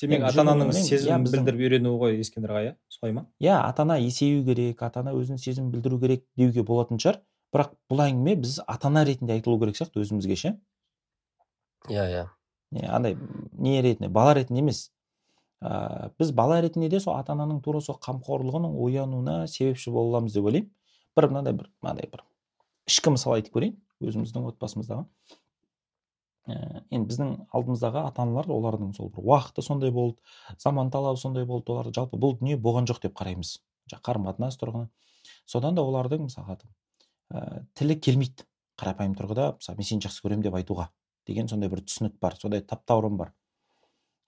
демек 0.00 0.24
ата 0.26 0.42
ананың 0.42 0.72
иә, 0.72 0.82
сезімін 0.82 1.24
біздің- 1.24 1.44
білдіріп 1.44 1.60
үйренуі 1.64 1.98
ғой 2.00 2.18
ескендір 2.20 2.50
аға 2.50 2.62
иә 2.64 2.72
солай 2.88 3.12
ма? 3.14 3.26
Иә 3.40 3.54
ата 3.62 3.82
ана 3.82 3.98
есею 3.98 4.44
керек 4.44 4.82
ата 4.82 5.00
ана 5.00 5.14
өзінің 5.14 5.38
сезімін 5.38 5.70
білдіру 5.70 6.00
керек 6.00 6.24
деуге 6.36 6.62
болатын 6.66 6.98
шығар. 6.98 7.20
Бірақ 7.54 7.76
бұл 7.88 8.02
әңгіме 8.08 8.34
біз 8.42 8.58
ата 8.66 8.88
ана 8.88 9.04
ретінде 9.06 9.36
айтылу 9.38 9.60
керек 9.60 9.78
сияқты 9.78 10.02
өзімізге 10.02 10.36
ше. 10.36 10.52
Иә 11.88 12.04
иә. 12.10 12.24
Не 12.72 12.88
андай 12.90 13.16
не 13.52 13.80
ретінде 13.82 14.08
бала 14.08 14.34
ретінде 14.34 14.60
емес. 14.60 14.90
Ә, 15.62 16.10
біз 16.18 16.32
бала 16.32 16.60
ретінде 16.60 16.90
де 16.90 17.00
сол 17.00 17.14
ата 17.14 17.32
ананың 17.32 17.62
тура 17.62 17.80
сол 17.80 17.96
қамқорлығының 18.02 18.74
оянуына 18.74 19.46
себепші 19.46 19.92
бола 19.94 20.18
аламыз 20.18 20.34
деп 20.34 20.44
ойлаймын 20.44 20.70
бір 21.16 21.28
мынандай 21.30 21.52
бір 21.54 21.70
мынандай 21.80 22.10
бір 22.10 22.24
ішкі 22.90 23.14
мысал 23.14 23.38
айтып 23.38 23.54
көрейін. 23.54 23.76
Өзіміздің 24.02 24.48
отбасымыздағы. 24.50 25.04
Ә, 26.44 26.82
енді 26.92 27.08
біздің 27.08 27.30
алдымыздағы 27.56 28.02
ата 28.04 28.24
аналар 28.24 28.50
олардың 28.52 28.92
сол 28.96 29.08
бір 29.14 29.24
уақыты 29.24 29.62
сондай 29.64 29.92
болды 29.94 30.20
заман 30.60 30.90
талабы 30.92 31.20
сондай 31.20 31.46
болды 31.48 31.72
олар 31.72 31.88
жалпы 31.94 32.18
бұл 32.20 32.36
дүние 32.40 32.58
болған 32.60 32.88
жоқ 32.90 33.00
деп 33.06 33.14
қараймыз. 33.16 33.56
Қарым 33.94 34.26
қатынас 34.28 34.58
тұрғыны. 34.60 34.90
Содан 35.46 35.78
да 35.78 35.84
олардың 35.84 36.26
мысалға 36.26 36.58
ә, 36.60 37.64
тілі 37.74 37.96
келмейді. 38.00 38.44
Қарапайым 38.80 39.14
тұрғыда 39.14 39.54
мысалы 39.56 39.78
мен 39.78 39.88
сені 39.88 40.04
жақсы 40.04 40.24
көремін 40.24 40.44
деп 40.48 40.56
айтуға 40.58 40.88
деген 41.28 41.48
сондай 41.48 41.70
бір 41.70 41.84
түсінік 41.86 42.18
бар 42.20 42.36
сондай 42.40 42.60
таптаурын 42.60 43.16
бар. 43.16 43.32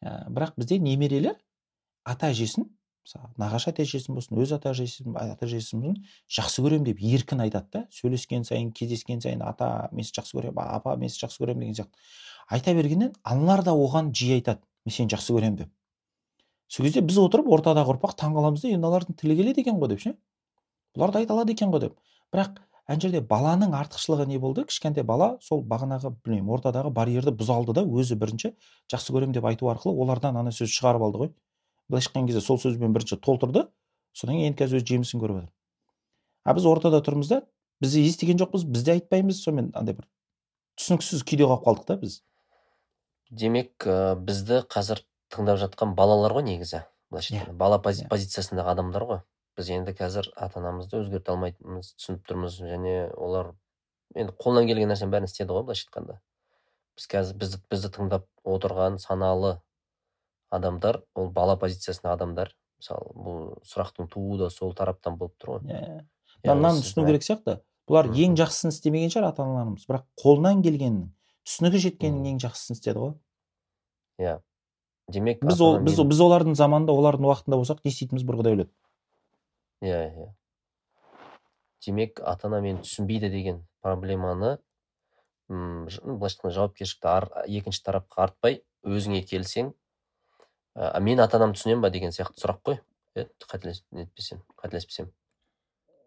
Ә, 0.00 0.28
бірақ 0.30 0.54
бізде 0.56 0.78
немерелер 0.78 1.36
ата 2.04 2.30
әжесін 2.30 2.68
мысалы 3.06 3.28
нағашы 3.38 3.70
ата 3.70 3.84
әжесін 3.84 4.16
болсын 4.18 4.40
өз 4.42 4.52
ата 4.56 4.72
әжесін 4.72 5.14
ата 5.20 5.46
әжесін 5.46 5.82
болсын 5.84 6.00
жақсы 6.36 6.64
көремін 6.64 6.88
деп 6.88 6.98
еркін 7.06 7.44
айтады 7.44 7.68
да. 7.72 7.82
Сөйлескен 7.94 8.42
сайын 8.44 8.72
кездескен 8.74 9.22
сайын 9.22 9.44
ата 9.46 9.88
мен 9.92 10.02
сізді 10.02 10.20
жақсы 10.20 10.36
көремін 10.40 10.58
апа 10.64 10.96
мен 10.98 11.12
сізді 11.12 11.26
жақсы 11.28 11.44
көремін 11.44 11.62
деген 11.62 11.78
сияқты. 11.78 12.02
Айта 12.50 12.74
бергеннен 12.74 13.14
аналар 13.22 13.62
да 13.62 13.76
оған 13.78 14.10
жиі 14.10 14.40
айтады 14.40 14.66
мен 14.84 14.96
сені 14.98 15.14
жақсы 15.14 15.38
көремін 15.38 15.60
деп. 15.62 15.70
Сол 16.66 16.88
кезде 16.88 17.00
біз 17.00 17.22
отырып 17.22 17.46
ортадағы 17.46 17.94
ұрпақ 17.94 18.18
таңқаламыз 18.18 18.66
да 18.66 18.74
енді 18.74 18.90
олардың 18.90 19.20
тілі 19.22 19.36
келеді 19.38 19.62
екен 19.62 19.78
ғой 19.78 19.94
деп 19.94 20.02
ше? 20.02 20.16
Бұлар 20.96 21.14
да 21.14 21.22
айта 21.22 21.36
алады 21.36 21.54
екен 21.54 21.70
ғой 21.70 21.86
деп. 21.86 21.94
Бірақ 22.34 22.58
ана 22.90 23.00
жерде 23.00 23.20
баланың 23.22 23.74
артықшылығы 23.78 24.26
не 24.26 24.38
болды? 24.42 24.64
Кішкентай 24.66 25.06
бала 25.06 25.36
сол 25.42 25.62
бағанағы 25.62 26.10
білмеймін 26.24 26.50
ортадағы 26.58 26.90
барьерді 26.90 27.34
бұза 27.38 27.54
алды 27.54 27.74
да 27.74 27.86
өзі 27.86 28.18
бірінші 28.18 28.54
жақсы 28.90 29.14
көремін 29.14 29.34
деп 29.38 29.46
айту 29.46 29.70
арқылы 29.70 29.94
олардан 29.94 30.38
ана 30.42 30.50
сөз 30.50 30.74
шығарып 30.74 31.06
алды 31.06 31.22
ғой. 31.22 31.32
Былайша 31.90 32.10
айтқан 32.10 32.26
кезде 32.28 32.40
сол 32.40 32.58
сөзбен 32.58 32.92
бірінші 32.94 33.18
толтырды. 33.22 33.66
Содан 34.12 34.36
кейін 34.36 34.52
енді 34.52 34.62
қазір 34.64 34.80
өз 34.80 34.86
жемісін 34.88 35.20
көріп 35.22 35.40
жатыр. 35.40 35.52
А 36.44 36.54
біз 36.54 36.66
ортада 36.66 37.00
тұрмыз 37.04 37.28
да 37.28 37.42
біз 37.82 37.96
естіген 38.00 38.38
жоқпыз 38.40 38.64
біз 38.64 38.82
де 38.86 38.92
айтпаймыз 38.96 39.42
сонымен 39.44 39.70
андай 39.76 39.94
бір 39.98 40.06
түсініксіз 40.80 41.22
күйде 41.28 41.44
қалып 41.48 41.64
қалдық 41.66 41.84
та 41.86 41.96
біз. 42.00 42.22
Демек 43.30 43.86
ә, 43.86 44.14
бізді 44.16 44.62
қазір 44.70 45.02
тыңдап 45.34 45.58
жатқан 45.60 45.94
балалар 45.98 46.32
ғой 46.36 46.44
негізі 46.46 46.84
былайша 47.10 47.34
Иә. 47.34 47.40
айтқанда. 47.40 47.56
Бала 47.58 47.78
пози- 47.82 48.04
Иә. 48.04 48.08
позициясындағы 48.08 48.70
адамдар 48.72 49.02
ғой. 49.04 49.20
Біз 49.56 49.70
енді 49.70 49.92
қазір 49.96 50.30
ата 50.36 50.60
анамызды 50.60 51.00
өзгерте 51.00 51.32
алмайтынымыз 51.34 51.94
түсініп 51.98 52.22
тұрмыз 52.28 52.60
және 52.60 53.12
олар 53.16 53.54
енді 54.14 54.32
қолынан 54.38 54.66
келген 54.68 54.88
нәрсенің 54.92 55.10
бәрін 55.12 55.24
істеді 55.28 55.52
ғой 55.52 55.64
былайша 55.64 55.88
айтқанда. 55.88 56.20
Біз 56.96 57.06
қазір 57.10 57.34
бізді, 57.40 57.60
бізді 57.70 57.90
тыңдап 57.96 58.26
отырған 58.44 58.98
саналы 59.02 59.58
адамдар 60.50 61.02
ол 61.14 61.30
бала 61.34 61.56
позициясындағы 61.60 62.18
адамдар 62.18 62.52
мысалы 62.80 63.12
бұл 63.16 63.40
сұрақтың 63.66 64.10
тууы 64.12 64.38
да 64.44 64.50
сол 64.50 64.74
тараптан 64.76 65.16
болып 65.18 65.34
тұр 65.40 65.56
ғой. 65.56 65.70
Иә 65.72 66.04
Иә, 66.44 66.54
мынаны 66.54 66.82
түсіну 66.84 67.06
керек 67.08 67.24
сияқты. 67.26 67.60
Бұлар 67.88 68.10
ең 68.14 68.34
жақсысын 68.38 68.72
істемеген 68.74 69.12
шығар 69.14 69.30
ата 69.30 69.44
аналарымыз 69.44 69.86
бірақ 69.88 70.04
қолынан 70.20 70.62
келгеннің 70.62 71.08
түсінігі 71.46 71.80
жеткеннің 71.86 72.28
ең 72.32 72.40
жақсысын 72.42 72.78
істеді 72.78 73.02
ғой. 73.02 73.12
Иә. 74.22 74.34
Демек 75.12 75.42
біз 75.44 75.62
ол 75.62 75.78
біз, 75.86 76.00
біз 76.10 76.20
олардың 76.26 76.56
заманында 76.58 76.94
олардың 76.94 77.28
уақытында 77.30 77.60
болсақ 77.60 77.82
не 77.84 77.92
істейтініміз 77.92 78.26
бір 78.26 78.38
құдай 78.40 78.56
біледі 78.56 78.72
иә 79.86 80.00
иә. 80.10 80.28
Демек 81.86 82.20
ата 82.26 82.48
ана 82.48 82.60
мені 82.64 82.82
түсінбейді 82.82 83.30
деген 83.30 83.60
проблеманы 83.86 84.56
м 85.48 85.86
былайша 85.86 86.40
айтқанда 86.40 86.54
жауапкершілікті 86.58 87.10
ар, 87.12 87.28
екінші 87.46 87.84
тарапқа 87.86 88.26
артпай 88.26 88.62
өзіңе 88.82 89.22
келсең 89.22 89.70
ә, 90.76 91.00
мен 91.00 91.20
ата 91.24 91.40
анамды 91.40 91.58
түсінемін 91.58 91.82
ба 91.82 91.90
деген 91.90 92.14
сияқты 92.14 92.44
сұрақ 92.44 92.62
қой. 92.62 92.80
Иә 93.16 93.26
қателес 93.48 93.82
нетпесем 93.90 94.42
қателеспесем. 94.60 95.10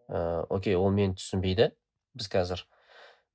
Ә, 0.08 0.46
окей 0.50 0.78
ол 0.78 0.92
мені 0.94 1.18
түсінбейді 1.18 1.72
біз 2.14 2.30
қазір. 2.30 2.66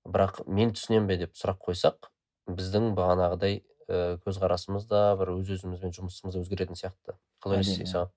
Бірақ 0.06 0.44
мен 0.46 0.72
түсінемін 0.74 1.10
бе 1.10 1.18
деп 1.26 1.34
сұрақ 1.34 1.60
қойсақ 1.66 2.10
біздің 2.46 2.92
бағанағыдай 2.94 3.62
ә, 3.88 4.18
көзқарасымыз 4.24 4.86
да 4.88 5.16
бір 5.18 5.34
өз 5.36 5.56
өзімізбен 5.58 5.94
жұмысымыз 5.96 6.36
да 6.36 6.44
өзгеретін 6.44 6.78
сияқты. 6.78 7.18
Қалай 7.42 7.64
ойлайсыз 7.64 7.90
саған 7.90 8.12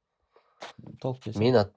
толық 1.02 1.38
мен 1.38 1.56
ат, 1.56 1.74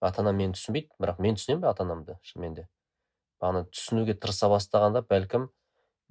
ата 0.00 0.22
анам 0.22 0.38
мені 0.40 0.56
түсінбейді 0.56 0.90
бірақ 1.00 1.20
мен 1.22 1.36
түсінемін 1.38 1.62
бе 1.64 1.70
ата 1.70 1.84
анамды 1.84 2.16
шынымен 2.22 2.54
де? 2.56 2.66
Бағана 3.42 3.66
түсінуге 3.70 4.16
тырыса 4.18 4.48
бастағанда 4.50 5.04
бәлкім 5.06 5.48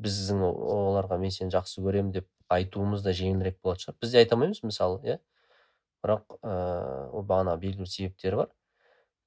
біздің 0.04 0.44
оларға 0.46 1.18
мен 1.22 1.34
сені 1.34 1.54
жақсы 1.54 1.82
көремін 1.84 2.14
деп 2.20 2.28
айтуымыз 2.54 3.04
да 3.06 3.14
жеңілірек 3.16 3.60
болатын 3.64 3.84
шығар. 3.88 3.98
Біз 4.02 4.14
де 4.14 4.22
айта 4.22 4.36
алмаймыз 4.36 4.64
мысалы 4.64 5.02
иә? 5.04 5.18
Бірақ 6.04 6.38
ыыы 6.42 7.10
ол 7.12 7.26
бағана 7.28 7.58
белгілі 7.60 7.90
себептері 7.90 8.44
бар. 8.44 8.52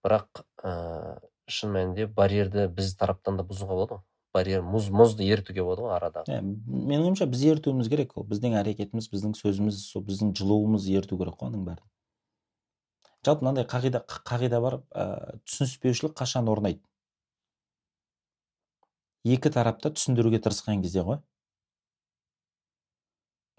Бірақ 0.05 0.45
ыыы 0.65 1.19
шын 1.50 1.75
мәнінде 1.75 2.06
барьерді 2.06 2.69
біз 2.73 2.95
тараптан 2.97 3.41
да 3.41 3.45
бұзуға 3.47 3.76
болады 3.76 3.99
ғой. 3.99 4.04
Барьер 4.33 4.63
мұз 4.63 4.93
мұзды 4.95 5.26
ерітуге 5.26 5.65
болады 5.67 5.89
ғой 5.89 5.97
арадағы. 5.97 6.30
Иә 6.30 6.43
менің 6.43 7.09
ойымша 7.09 7.26
біз 7.26 7.43
ертуіміз 7.56 7.91
керек 7.91 8.15
ол. 8.17 8.26
Біздің 8.30 8.54
әрекетіміз 8.61 9.11
біздің 9.11 9.35
сөзіміз 9.35 9.80
сол 9.91 10.04
біздің 10.06 10.30
жылуымыз 10.39 10.87
ерту 10.95 11.19
керек 11.19 11.35
қой 11.41 11.50
оның 11.50 11.65
бәрін. 11.67 11.89
Жалпы 13.26 13.45
мынандай 13.45 13.67
қағида 13.69 14.04
қағида 14.06 14.61
бар 14.63 14.78
ә, 14.95 15.06
түсініспеушілік 15.45 16.15
қашан 16.17 16.47
орнайды? 16.49 16.80
Екі 19.26 19.50
тарапта 19.52 19.91
түсіндіруге 19.93 20.39
тырысқан 20.41 20.80
кезде 20.80 21.02
ғой. 21.04 21.19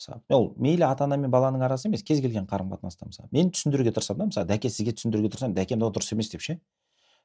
Мысалы. 0.01 0.21
Ол 0.33 0.53
мейлі 0.57 0.87
ата 0.89 1.05
ана 1.05 1.17
мен 1.17 1.31
баланың 1.31 1.61
арасы 1.65 1.87
емес 1.87 2.03
кез 2.03 2.21
келген 2.21 2.47
қарым 2.49 2.73
қатынаста 2.73 3.05
мысалы. 3.05 3.29
Мен 3.31 3.51
түсіндіруге 3.53 3.93
тырысамын 3.93 4.19
да 4.19 4.29
мысалы 4.31 4.47
дәке 4.49 4.69
сізге 4.69 4.95
түсіндіруге 4.97 5.29
тырысамын 5.29 5.55
дәке 5.55 5.77
мынау 5.77 5.93
дұрыс 5.93 6.11
емес 6.15 6.31
деп 6.33 6.41
ше? 6.41 6.57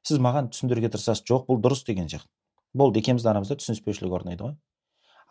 Сіз 0.05 0.21
маған 0.21 0.53
түсіндіруге 0.53 0.93
тырысасыз 0.93 1.25
жоқ 1.25 1.49
бұл 1.49 1.61
дұрыс 1.65 1.87
деген 1.89 2.11
сияқты. 2.13 2.29
Болды 2.77 3.01
екеуміздің 3.01 3.33
арамызда 3.33 3.57
түсініспеушілік 3.63 4.13
орнайды 4.13 4.45
ғой. 4.45 4.57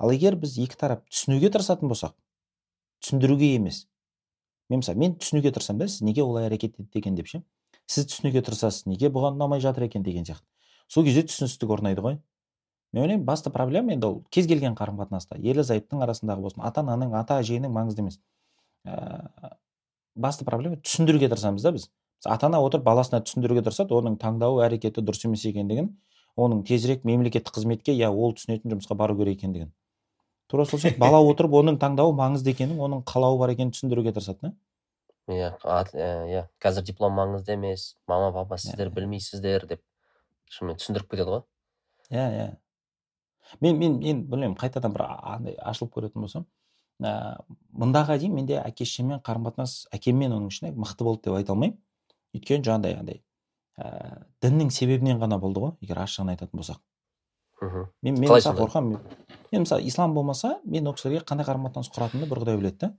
Ал 0.02 0.12
егер 0.12 0.36
біз 0.36 0.58
екі 0.58 0.76
тарап 0.80 1.06
түсінуге 1.12 1.52
тырысатын 1.54 1.92
болсақ 1.92 2.16
түсіндіруге 3.06 3.54
емес. 3.56 3.86
Мен 4.70 4.82
мысалы 4.82 4.98
мен 5.00 5.16
түсінуге 5.22 5.54
тырысамын 5.54 5.86
да 5.86 5.88
сіз 5.88 6.02
неге 6.02 6.24
олай 6.26 6.50
әрекет 6.50 6.80
етті 6.82 7.00
екен 7.00 7.16
деп 7.16 7.30
ше? 7.30 7.44
Сіз 7.86 8.10
түсінуге 8.10 8.42
тырысасыз 8.42 8.90
неге 8.90 9.12
бұған 9.14 9.38
ұнамай 9.38 9.62
жатыр 9.62 9.86
екен 9.86 10.04
деген 10.04 10.26
сияқты. 10.26 10.44
Сол 10.90 11.06
кезде 11.06 11.22
түсіністік 11.30 11.70
орнайды 11.70 12.02
ғой. 12.02 12.18
Мен 12.96 13.04
ойлаймын 13.04 13.26
басты 13.28 13.52
проблема 13.52 13.94
енді 13.94 14.08
ол 14.08 14.18
кез 14.32 14.48
келген 14.48 14.76
қарым 14.80 14.98
қатынаста 15.02 15.38
ерлі 15.38 15.66
зайыптың 15.68 16.02
арасындағы 16.06 16.46
болсын 16.48 16.64
ата 16.64 16.82
ананың 16.82 17.14
ата 17.20 17.42
әженің 17.44 17.74
маңызды 17.76 18.06
емес. 18.06 18.20
Ә, 18.88 19.52
басты 20.16 20.48
проблема 20.48 20.80
түсіндіруге 20.80 21.30
тырысамыз 21.30 21.62
да 21.62 21.74
біз. 21.76 21.90
Ата 22.26 22.48
ана 22.48 22.62
отырып 22.64 22.86
баласына 22.88 23.20
түсіндіруге 23.26 23.66
тырысады 23.68 23.94
оның 23.94 24.16
таңдауы 24.22 24.64
әрекеті 24.66 25.04
дұрыс 25.04 25.28
емес 25.28 25.44
екендігін 25.46 25.92
оның 26.36 26.64
тезірек 26.68 27.04
мемлекеттік 27.08 27.54
қызметке 27.56 27.94
иә 27.96 28.10
ол 28.10 28.34
түсінетін 28.36 28.76
жұмысқа 28.76 28.96
бару 28.96 29.16
керек 29.20 29.38
екендігін. 29.40 29.72
Тура 30.48 30.66
сол 30.66 30.80
сияқты 30.80 31.00
бала 31.00 31.20
отырып 31.32 31.54
оның 31.60 31.80
таңдауы 31.82 32.16
маңызды 32.16 32.56
екенін 32.56 32.80
оның 32.80 33.04
қалауы 33.08 33.40
бар 33.40 33.54
екенін 33.56 33.72
түсіндіруге 33.76 34.16
тырысады 34.16 34.50
да. 34.50 34.54
Иә 35.28 35.54
иә 35.66 36.44
қазір 36.62 36.86
диплом 36.86 37.16
маңызды 37.18 37.56
емес 37.56 37.96
мама 38.08 38.32
папа 38.34 38.58
сіздер 38.58 38.92
Иә. 38.92 38.96
білмейсіздер 39.00 39.66
деп 39.66 39.82
шынымен 40.50 40.78
түсіндіріп 40.78 41.10
кетеді 41.12 41.32
ғой. 41.32 41.42
Иә 42.12 42.28
иә. 42.30 42.50
Мен 43.62 43.78
мен 43.80 43.98
мен 44.00 44.22
білмеймін 44.30 44.58
қайтадан 44.60 44.94
бір 44.94 45.06
андай 45.08 45.56
ашылып 45.62 45.94
көретін 45.96 46.26
болсам 46.26 46.46
ә, 47.04 47.36
мындағыға 47.76 48.20
дейін 48.22 48.36
менде 48.36 48.60
әке 48.62 48.86
шешеммен 48.88 49.22
қарым 49.26 49.50
қатынас 49.50 49.86
әкеммен 49.96 50.36
оның 50.36 50.52
ішінде 50.54 50.74
мықты 50.76 51.08
болды 51.08 51.28
деп 51.28 51.38
айта 51.40 51.54
алмаймын. 51.54 51.78
Өйткені 52.36 52.68
жаңағыдай 52.68 53.00
андай 53.00 53.22
ә, 53.80 54.26
діннің 54.44 54.72
себебінен 54.72 55.20
ғана 55.20 55.40
болды 55.40 55.64
ғой 55.64 55.74
егер 55.82 56.04
ашығын 56.06 56.34
айтатын 56.36 56.62
болсақ. 56.62 56.82
Мхм. 57.62 57.90
Мен 58.02 58.20
мен 58.20 58.32
мысалы 58.32 58.60
қорқамын. 58.60 59.00
Мен 59.52 59.66
мысалы 59.66 59.88
ислам 59.88 60.14
болмаса 60.14 60.60
мен 60.64 60.88
ол 60.88 60.96
кісілерге 60.96 61.26
қандай 61.26 61.48
қарым 61.48 61.68
қатынас 61.70 61.92
құратынымды 61.96 62.30
бір 62.32 62.44
құдай 62.44 62.60
біледі 62.60 62.80
да. 62.82 62.92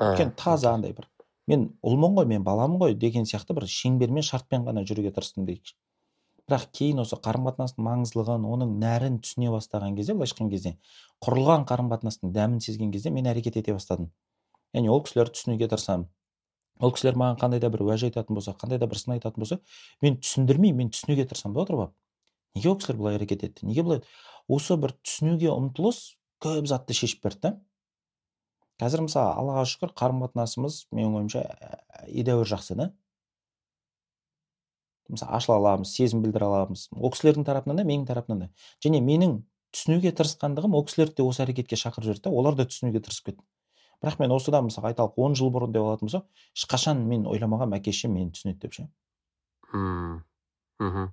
Өйткені 0.00 0.36
таза 0.36 0.74
андай 0.74 0.94
бір 0.96 1.08
мен 1.48 1.70
ұлмын 1.82 2.16
ғой 2.16 2.26
мен 2.30 2.44
баламын 2.44 2.80
ғой 2.80 2.94
деген 2.94 3.26
сияқты 3.28 3.56
бір 3.56 3.66
шеңбермен 3.68 4.24
шартпен 4.24 4.64
ғана 4.64 4.84
жүруге 4.86 5.12
тырыстым 5.16 5.48
дейікші 5.48 5.74
бірақ 6.50 6.66
кейін 6.76 7.00
осы 7.04 7.16
қарым 7.22 7.46
қатынастың 7.46 7.84
маңыздылығын 7.86 8.46
оның 8.50 8.72
нәрін 8.82 9.20
түсіне 9.22 9.52
бастаған 9.54 9.94
кезде 9.96 10.16
былайша 10.18 10.34
айтқан 10.34 10.50
кезде 10.50 10.72
құрылған 11.24 11.66
қарым 11.70 11.90
қатынастың 11.92 12.32
дәмін 12.34 12.60
сезген 12.64 12.90
кезде 12.90 13.12
мен 13.14 13.30
әрекет 13.30 13.56
ете 13.60 13.76
бастадым. 13.76 14.10
Яғни 14.74 14.90
ол 14.90 15.02
кісілерді 15.06 15.36
түсінуге 15.38 15.68
тырысамын. 15.70 16.08
Ол 16.80 16.92
кісілер 16.96 17.18
маған 17.20 17.40
қандай 17.40 17.60
да 17.60 17.70
бір 17.70 17.84
уәж 17.86 18.06
айтатын 18.08 18.34
болса 18.34 18.54
қандай 18.56 18.78
да 18.80 18.88
бір 18.88 18.98
сын 18.98 19.16
айтатын 19.16 19.42
болса 19.42 19.58
мен 20.00 20.16
түсіндірмей 20.20 20.72
мен 20.72 20.90
түсінуге 20.94 21.26
тырысамын 21.28 21.58
да 21.58 21.64
отырып 21.66 21.82
алып. 21.84 21.96
Неге 22.56 22.70
ол 22.70 22.78
кісілер 22.80 23.00
бұлай 23.00 23.18
әрекет 23.18 23.44
етті? 23.44 23.66
Неге 23.68 23.84
бұлай 23.84 24.00
осы 24.48 24.78
бір 24.80 24.94
түсінуге 25.04 25.50
ұмтылыс 25.52 26.00
көп 26.40 26.70
затты 26.70 26.96
шешіп 26.96 27.26
берді 27.26 27.42
да. 27.44 27.52
Қазір 28.80 29.04
мысалы 29.04 29.34
аллаға 29.36 29.66
шүкір 29.68 29.92
қарым 29.92 30.22
қатынасымыз 30.24 30.86
менің 30.96 31.18
ойымша 31.20 31.42
ә, 31.44 31.80
едәуір 32.08 32.48
жақсы 32.48 32.78
да. 32.78 32.88
Мысалы 35.10 35.36
ашыла 35.36 35.56
аламыз 35.58 35.92
сезім 35.94 36.22
білдіре 36.24 36.46
аламыз. 36.46 36.88
Ол 36.96 37.12
кісілердің 37.12 37.46
тарапынан 37.46 37.80
да 37.80 37.84
менің 37.84 38.06
тарапымнан 38.08 38.46
да. 38.46 38.48
Және 38.84 39.00
менің 39.04 39.40
түсінуге 39.74 40.12
тырысқандығым 40.16 40.74
ол 40.76 40.84
кісілерді 40.86 41.20
де 41.20 41.26
осы 41.26 41.44
әрекетке 41.44 41.78
шақырып 41.78 42.08
жіберді 42.08 42.26
да 42.26 42.30
олар 42.30 42.56
да 42.58 42.66
түсінуге 42.66 43.02
тырысып 43.04 43.30
кетті. 43.30 43.44
Бірақ 44.00 44.20
мен 44.22 44.32
осыдан 44.32 44.66
мысалы 44.66 44.90
айталық 44.90 45.18
он 45.20 45.36
жыл 45.36 45.52
бұрын 45.52 45.74
деп 45.74 45.84
алатын 45.84 46.08
болсақ 46.08 46.24
ешқашан 46.56 47.04
мен 47.06 47.26
ойламағанмын 47.28 47.78
әке 47.78 47.92
шешем 47.92 48.14
мені 48.16 48.32
түсінеді 48.32 48.60
деп 48.64 48.76
ше. 48.78 48.86
Мхм. 50.80 51.10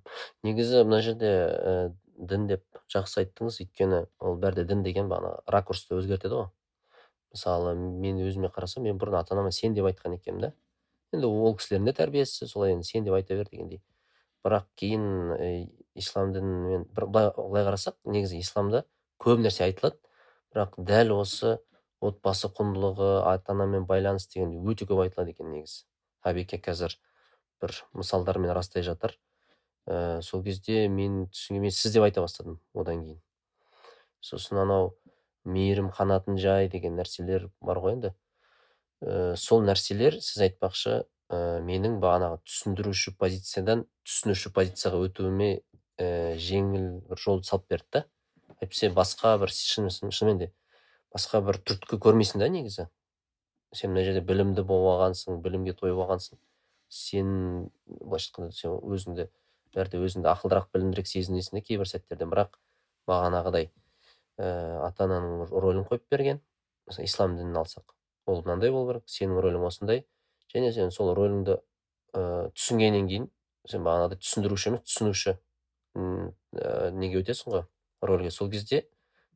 Негізі 0.47 0.85
мына 0.87 1.01
жерде 1.03 1.27
ә, 1.27 1.73
дін 2.15 2.47
деп 2.47 2.63
жақсы 2.93 3.25
айттыңыз. 3.25 3.59
Өйткені 3.65 4.05
ол 4.23 4.39
бәрі 4.39 4.61
де 4.61 4.65
дін 4.69 4.85
деген 4.85 5.11
бағана 5.11 5.41
ракурсты 5.51 5.97
өзгертеді 5.99 6.39
ғой. 6.39 6.47
Мысалы 7.35 7.75
мен 7.75 8.21
өзіме 8.23 8.47
қарасам 8.55 8.87
мен 8.87 8.97
бұрын 8.97 9.19
ата 9.19 9.35
анама 9.35 9.51
сен 9.51 9.75
деп 9.75 9.89
айтқан 9.91 10.15
екенмін 10.15 10.47
да 10.47 10.53
енді 11.15 11.29
ол 11.29 11.55
кісілердің 11.57 11.87
де 11.87 11.93
тәрбиесі 11.97 12.47
солай 12.49 12.73
енді 12.75 12.87
сен 12.87 13.05
деп 13.05 13.15
айта 13.17 13.35
бер 13.37 13.49
дегендей. 13.51 13.81
Бірақ 14.45 14.67
кейін 14.79 15.05
ә, 15.35 15.47
ислам 15.95 16.33
дінімен 16.35 16.85
былай 16.95 17.31
қарасақ 17.67 17.97
негізі 18.05 18.39
исламда 18.39 18.83
көп 19.21 19.41
нәрсе 19.43 19.65
айтылады. 19.67 19.99
Бірақ 20.53 20.77
дәл 20.77 21.13
осы 21.17 21.57
отбасы 22.01 22.49
құндылығы 22.53 23.11
ата 23.27 23.53
анамен 23.55 23.87
байланыс 23.89 24.27
деген 24.31 24.53
өте 24.69 24.85
көп 24.89 25.03
айтылады 25.05 25.33
екен 25.33 25.51
негізі. 25.51 25.85
Ғабеке 26.25 26.59
қазір 26.61 26.97
бір 27.61 27.73
мысалдармен 27.97 28.53
растай 28.53 28.85
жатыр. 28.85 29.17
Ә, 29.87 30.21
сол 30.21 30.43
кезде 30.43 30.87
мен 30.91 31.25
түсінген 31.31 31.67
мен 31.67 31.73
сіз 31.73 31.95
деп 31.95 32.05
айта 32.05 32.21
бастадым 32.21 32.59
одан 32.75 33.03
кейін. 33.03 33.19
Сосын 34.21 34.61
анау 34.61 34.93
мейірім 35.47 35.89
қанатын 35.95 36.37
жай 36.41 36.67
деген 36.69 36.97
нәрселер 36.99 37.49
бар 37.61 37.79
ғой 37.81 37.97
енді. 37.97 38.13
Ә, 39.01 39.35
сол 39.37 39.63
нәрселер 39.65 40.19
сіз 40.21 40.43
айтпақшы 40.47 40.93
ә, 41.29 41.59
менің 41.65 41.99
бағанағы 42.03 42.41
түсіндіруші 42.47 43.13
позициядан 43.19 43.85
түсінуші 44.07 44.51
позицияға 44.55 45.01
өтуіме 45.07 45.49
ә, 45.99 46.35
жеңіл 46.41 47.01
бір 47.09 47.21
жол 47.21 47.43
салып 47.43 47.67
берді 47.69 47.87
да. 47.99 48.03
Әйтпесе 48.57 48.89
басқа 48.93 49.35
бір 49.41 49.53
шын- 49.53 49.91
шынымен 49.91 50.39
де 50.41 50.51
басқа 51.13 51.43
бір 51.45 51.59
түрткі 51.61 51.99
көрмейсің 52.01 52.41
да 52.41 52.49
негізі. 52.49 52.87
Сен 53.75 53.91
мына 53.91 54.05
жерде 54.07 54.21
білімді 54.25 54.63
болып 54.63 54.95
алғансың 54.95 55.41
білімге 55.43 55.75
тойып 55.77 55.99
алғансың. 55.99 56.39
Сен 56.89 57.69
былайша 57.85 58.31
айтқанда 58.31 58.55
сен 58.55 58.77
өзіңді 58.79 59.27
бәрі 59.75 60.01
өзіңді 60.07 60.31
ақылдырақ 60.31 60.71
білімдірек 60.73 61.09
сезінесің 61.11 61.59
де 61.59 61.65
кейбір 61.67 61.89
сәттерде 61.89 62.25
бірақ 62.25 62.55
бағанағыдай 63.09 63.69
ә, 64.39 64.47
ата 64.87 65.05
ананың 65.05 65.51
рөлін 65.51 65.85
қойып 65.89 66.07
берген 66.09 66.41
мысалы 66.87 67.05
ислам 67.09 67.35
дінін 67.37 67.59
алсақ 67.61 67.96
ол 68.27 68.43
мынандай 68.43 68.71
болу 68.75 68.91
керек 68.91 69.09
сенің 69.09 69.41
рөлің 69.43 69.65
осындай 69.67 70.03
және 70.53 70.71
сен 70.75 70.91
сол 70.91 71.13
рөліңді 71.17 71.57
ә, 71.57 72.51
түсінгеннен 72.53 73.07
кейін 73.09 73.31
сен 73.67 73.83
бағанағыдай 73.87 74.21
түсіндіруші 74.23 74.71
емес 74.71 74.85
түсінуші 74.87 75.33
ә, 75.35 76.91
неге 76.91 77.23
өтесің 77.23 77.55
ғой 77.55 77.65
рөлге 78.01 78.31
сол 78.31 78.51
кезде 78.51 78.85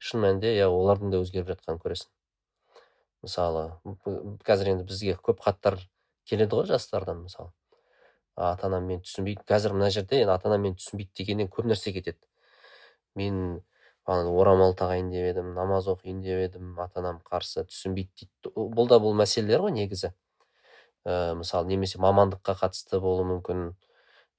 шын 0.01 0.23
мәнінде 0.25 0.55
иә 0.57 0.67
олардың 0.69 1.13
да 1.13 1.21
өзгеріп 1.21 1.51
жатқанын 1.53 1.81
көресің. 1.81 2.09
Мысалы 3.21 3.65
қазір 4.47 4.71
енді 4.73 4.85
бізге 4.89 5.17
көп 5.21 5.43
хаттар 5.45 5.77
келеді 6.25 6.57
ғой 6.57 6.69
жастардан 6.71 7.21
мысалы. 7.25 7.51
Ата 8.35 8.65
анам 8.67 8.87
мені 8.89 9.03
түсінбейді 9.05 9.45
қазір 9.45 9.75
мына 9.75 9.91
жерде 9.93 10.23
енді 10.23 10.33
ата 10.33 10.49
анам 10.49 10.65
мені 10.65 10.79
түсінбейді 10.79 11.13
дегеннен 11.19 11.51
көп 11.53 11.69
нәрсе 11.69 11.93
кетеді. 11.93 12.17
Мен 13.15 13.61
бағана 14.11 14.33
орамал 14.35 14.75
тағайын 14.75 15.11
деп 15.13 15.29
едім 15.29 15.53
намаз 15.55 15.87
оқиын 15.91 16.19
деп 16.25 16.41
едім 16.43 16.75
ата 16.83 16.99
анам 16.99 17.21
қарсы 17.23 17.63
түсінбейді 17.69 18.11
дейді. 18.25 18.51
Бұл 18.75 18.89
да 18.91 18.99
бұл 18.99 19.15
мәселелер 19.15 19.63
ғой 19.63 19.73
негізі. 19.77 20.11
Ә, 21.05 21.33
мысалы 21.39 21.71
немесе 21.71 22.01
мамандыққа 22.03 22.57
қатысты 22.61 22.99
болуы 22.99 23.25
мүмкін 23.31 23.71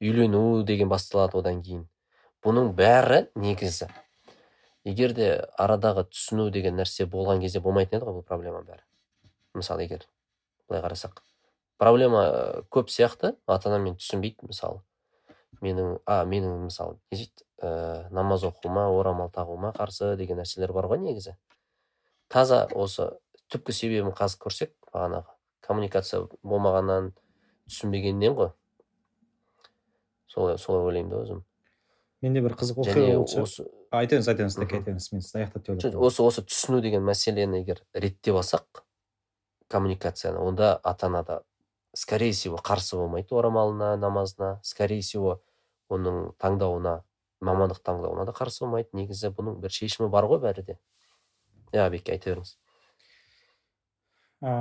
үйлену 0.02 0.62
деген 0.68 0.92
басталады 0.92 1.40
одан 1.40 1.62
кейін. 1.64 1.86
Бұның 2.44 2.72
бәрі 2.76 3.26
негізі. 3.34 3.88
Егер 4.84 5.14
де 5.16 5.34
арадағы 5.58 6.08
түсіну 6.10 6.50
деген 6.50 6.76
нәрсе 6.76 7.06
болған 7.06 7.40
кезде 7.40 7.60
болмайтын 7.60 8.00
еді 8.00 8.08
ғой 8.08 8.20
бұл 8.20 8.26
проблема 8.26 8.62
бәрі. 8.66 8.82
Мысалы 9.54 9.86
егер 9.86 10.08
былай 10.68 10.82
қарасақ 10.82 11.22
проблема 11.82 12.22
ә, 12.22 12.64
көп 12.70 12.90
сияқты 12.94 13.34
ата 13.50 13.70
анам 13.70 13.88
мені 13.88 13.98
түсінбейді 13.98 14.46
мысалы. 14.50 14.82
Менің 15.62 15.96
а 16.06 16.22
менің 16.26 16.66
мысалы 16.68 16.98
не 17.10 17.18
дейді? 17.18 17.46
Ә, 17.62 18.08
намаз 18.10 18.44
оқуыма 18.44 18.88
орамал 18.90 19.30
тағуыма 19.30 19.72
қарсы 19.76 20.16
деген 20.16 20.42
нәрселер 20.42 20.72
бар 20.74 20.88
ғой 20.90 21.00
негізі. 21.02 21.36
Таза 22.28 22.66
осы 22.74 23.12
түпкі 23.52 23.72
себебін 23.76 24.12
қазып 24.16 24.42
көрсек 24.46 24.74
бағанағы 24.92 25.30
коммуникация 25.62 26.26
болмағаннан 26.42 27.12
түсінбегеннен 27.70 28.34
ғой. 28.38 28.52
Солай 30.26 30.58
солай 30.58 30.86
ойлаймын 30.88 31.10
да 31.12 31.22
өзім. 31.22 31.44
Менде 32.22 32.42
бір 32.42 32.56
қызық 32.58 32.82
оқиға 32.82 33.42
осы 33.42 33.64
так 33.64 33.72
Мгм. 33.72 33.78
айта 33.92 34.16
беріңіз 34.16 35.08
мен 35.12 35.22
сізді 35.22 35.42
аяқтап 35.42 35.96
осы 36.00 36.22
осы 36.22 36.42
түсіну 36.46 36.80
деген 36.80 37.02
мәселені 37.04 37.60
егер 37.60 37.82
реттеп 37.92 38.38
алсақ 38.40 38.84
коммуникацияны 39.68 40.38
онда 40.38 40.80
ата 40.82 41.06
ана 41.06 41.22
да 41.22 41.42
скорее 41.94 42.32
всего 42.32 42.56
қарсы 42.56 42.96
болмайды 42.96 43.34
орамалына 43.34 43.96
намазына. 43.96 44.60
Скорее 44.62 45.00
всего 45.00 45.42
оның 45.90 46.32
таңдауына 46.38 47.02
мамандық 47.44 47.82
таңдауына 47.84 48.26
да 48.28 48.34
қарсы 48.36 48.64
болмайды. 48.64 48.90
Негізі 48.96 49.32
бұның 49.36 49.58
бір 49.62 49.74
шешімі 49.74 50.08
бар 50.12 50.26
ғой 50.30 50.42
бәрі 50.42 50.64
де. 50.66 50.78
Иә 51.72 51.88
беке 51.92 52.14
айта 52.14 52.30
беріңіз. 52.30 52.54
Ә, 54.42 54.54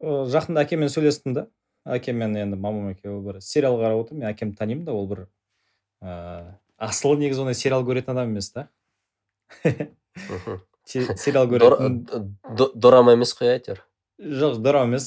жақында 0.00 0.64
әкеммен 0.64 0.92
сөйлестім 0.92 1.36
да. 1.36 1.46
Әкеммен 1.88 2.36
енді 2.36 2.58
мамам 2.60 2.90
екеуі 2.94 3.22
бір 3.24 3.40
сериал 3.44 3.78
қарап 3.80 4.04
отыр. 4.04 4.20
Мен 4.20 4.30
әкемді 4.32 4.58
танимын 4.60 4.84
да 4.88 4.96
ол 4.96 5.08
бір 5.10 5.26
ә, 6.02 6.56
асылы 6.78 7.20
негізі 7.24 7.44
ондай 7.44 7.58
сериал 7.58 7.86
көретін 7.86 8.14
адам 8.14 8.34
емес 8.34 8.52
та. 8.54 8.68
Сериал 10.90 11.46
көретін. 11.50 12.02
дорама 12.74 13.14
емес 13.14 13.34
қой 13.36 13.54
әйтеуір. 13.54 13.84
Жоқ 14.20 14.58
дорама 14.60 14.84
емес 14.84 15.06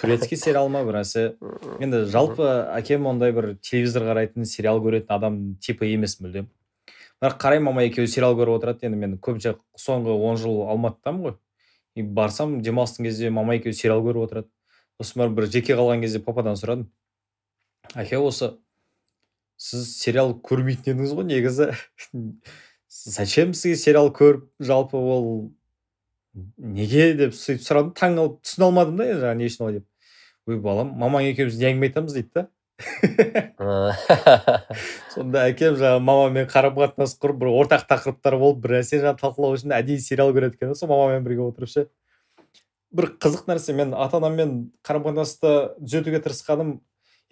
турецкий 0.00 0.36
сериал 0.36 0.68
ма 0.68 0.82
бір 0.84 0.98
нәрсе 1.00 1.22
енді 1.80 2.04
жалпы 2.12 2.44
әкем 2.76 3.06
ондай 3.08 3.32
бір 3.32 3.54
телевизор 3.64 4.04
қарайтын 4.10 4.44
сериал 4.44 4.82
көретін 4.84 5.14
адам 5.16 5.38
типі 5.64 5.88
емес 5.94 6.18
мүлдем. 6.20 6.50
Бірақ 7.22 7.38
қараймын 7.40 7.70
мама 7.70 7.86
екеуі 7.88 8.10
сериал 8.10 8.36
көріп 8.36 8.58
отырады 8.58 8.84
енді 8.84 9.00
мен 9.00 9.16
көбінше 9.16 9.54
соңғы 9.80 10.18
он 10.28 10.36
жыл 10.36 10.60
алматыдамын 10.68 11.24
ғой. 11.24 11.38
И 11.96 12.02
барсам 12.02 12.58
демалыстың 12.60 13.08
кезде 13.08 13.30
мама 13.30 13.56
екеуі 13.56 13.72
сериал 13.72 14.04
көріп 14.04 14.26
отырады. 14.26 14.50
Сосын 15.00 15.24
барып 15.24 15.40
бір 15.40 15.48
жеке 15.48 15.78
қалған 15.78 16.04
кезде 16.04 16.20
пападан 16.20 16.60
сұрадым. 16.60 16.90
Әке 17.94 18.20
осы 18.20 18.52
сіз 19.56 19.88
сериал 19.96 20.36
көрмейтін 20.44 20.98
едіңіз 20.98 21.16
ғой 21.16 21.30
негізі? 21.32 21.72
Зачем 22.88 23.54
сізге 23.54 23.80
сериал 23.80 24.12
көріп 24.12 24.50
жалпы 24.60 25.00
ол 25.00 25.54
неге 26.34 27.14
деп 27.18 27.34
сөйтіп 27.38 27.64
сұрадым 27.64 27.92
таң 27.98 28.18
қалып 28.18 28.36
түсіне 28.44 28.66
алмадым 28.68 28.96
да 28.98 29.08
енді 29.08 29.20
жаңағы 29.22 29.40
не 29.40 29.48
үшін 29.50 29.64
олай 29.64 29.78
деп. 29.78 29.86
Ой 30.48 30.60
балам 30.60 30.92
мамаң 31.00 31.30
екеуміз 31.30 31.58
не 31.60 31.70
әңгіме 31.70 31.90
айтамыз 31.90 32.16
дейді 32.18 32.30
да. 32.34 32.48
Сонда 35.14 35.44
әкем 35.48 35.76
жаңағы 35.78 36.00
мамамен 36.02 36.48
қарым 36.50 36.74
қатынас 36.78 37.14
құрып 37.22 37.38
бір 37.44 37.52
ортақ 37.52 37.84
тақырыптар 37.90 38.34
болып 38.40 38.64
бір 38.64 38.80
нәрсе 38.80 38.98
жаңағы 38.98 39.20
талқылау 39.20 39.54
үшін 39.58 39.76
әдейі 39.76 40.02
сериал 40.02 40.34
көреді 40.34 40.58
екен 40.58 40.72
да 40.72 40.78
сол 40.78 40.90
мамамен 40.90 41.22
бірге 41.26 41.46
отырып 41.46 41.70
ше 41.70 41.86
бір 42.94 43.12
қызық 43.22 43.46
нәрсе 43.50 43.74
мен 43.74 43.94
ата 43.94 44.18
анаммен 44.18 44.56
қарым 44.86 45.06
қатынасты 45.06 45.52
түзетуге 45.82 46.20
тырысқаным 46.24 46.80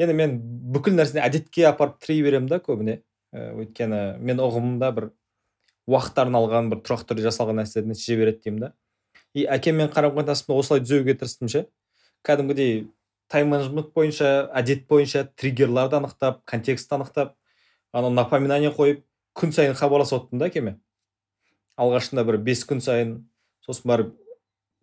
енді 0.03 0.17
мен 0.19 0.39
бүкіл 0.75 0.97
нәрсені 0.99 1.23
әдетке 1.23 1.67
апарып 1.71 2.01
тірей 2.03 2.23
беремін 2.27 2.49
да 2.51 2.59
көбіне. 2.63 3.01
Өйткені 3.33 4.01
мен 4.21 4.43
ұғымымда 4.43 4.91
бір 4.97 5.11
уақытқа 5.91 6.27
арналған 6.27 6.71
бір 6.73 6.83
тұрақты 6.87 7.13
түрде 7.13 7.27
жасалған 7.29 7.63
нәрселер 7.63 7.89
нәтиже 7.93 8.19
береді 8.19 8.43
деймін 8.47 8.67
да. 8.67 8.73
И 9.35 9.47
әкеммен 9.49 9.91
қарым 9.93 10.17
қатынасымды 10.17 10.59
осылай 10.59 10.83
түзеуге 10.85 11.15
тырыстым 11.19 11.49
ше? 11.49 11.67
Кәдімгідей 12.27 12.87
тайм 13.33 13.53
менеджмент 13.53 13.93
бойынша 13.97 14.51
әдет 14.53 14.87
бойынша 14.89 15.25
триггерларды 15.41 15.97
анықтап 15.97 16.43
контекстті 16.45 16.99
анықтап 16.99 17.35
анау 17.93 18.13
напоминание 18.13 18.73
қойып 18.73 19.03
күн 19.39 19.53
сайын 19.57 19.75
хабарласып 19.75 20.19
отырдым 20.21 20.43
да 20.43 20.51
әкеме. 20.51 20.77
Алғашында 21.81 22.25
бір 22.29 22.39
бес 22.45 22.65
күн 22.69 22.83
сайын 22.85 23.15
сосын 23.65 23.89
барып 23.89 24.15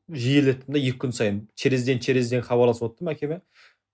жиілеттім 0.09 0.73
да 0.73 0.81
екі 0.81 0.97
күн 1.05 1.13
сайын 1.13 1.41
через 1.55 1.85
день 1.85 2.01
через 2.01 2.29
день 2.29 2.41
хабарласып 2.41 2.89
отырдым 2.89 3.13
әкеме. 3.13 3.41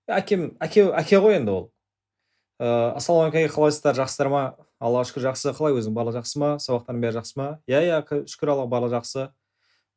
Әкем 0.08 0.54
әке 0.64 0.88
әке 0.96 1.20
ғой 1.20 1.40
енді 1.42 1.52
ол. 1.52 1.64
Ыыы 2.62 2.94
ассалаумағалейкум 2.96 3.42
әке 3.42 3.56
қалайсыздар? 3.58 3.98
Жақсыздар 4.00 4.30
ма? 4.32 4.44
Аллаға 4.80 5.10
шүкір 5.10 5.26
жақсы. 5.26 5.52
Қалай 5.58 5.76
өзің? 5.76 5.96
Барлығы 5.98 6.22
жақсы 6.22 6.40
ма? 6.40 6.52
Сабақтарың 6.64 7.02
бәрі 7.04 7.18
жақсы 7.18 7.40
ма? 7.40 7.48
Иә 7.68 7.82
иә 7.90 7.98
шүкір 8.32 8.54
аллаға 8.54 8.72
барлығы 8.72 8.96
жақсы. 8.96 9.26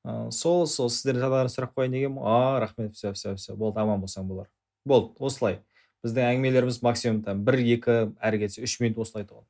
Ыыы 0.05 0.33
сол 0.33 0.67
сол 0.67 0.91
сіздердің 0.93 1.25
жағдайларыңызды 1.25 1.59
сұрап 1.59 1.75
қояйын 1.75 1.97
дегенмін 1.97 2.23
а 2.23 2.61
рахмет 2.61 2.95
все 2.95 3.13
все 3.13 3.35
все 3.37 3.57
болды 3.57 3.81
аман 3.81 4.01
болсаң 4.01 4.29
болар 4.29 4.49
болды 4.85 5.15
осылай. 5.19 5.61
Біздің 6.05 6.29
әңгімелеріміз 6.31 6.83
максимум 6.83 7.23
там 7.27 7.43
бір 7.45 7.59
екі 7.59 7.95
әрі 8.23 8.45
кетсе 8.45 8.63
үш 8.63 8.79
минут 8.81 9.01
осылай 9.03 9.25
айтуға 9.25 9.43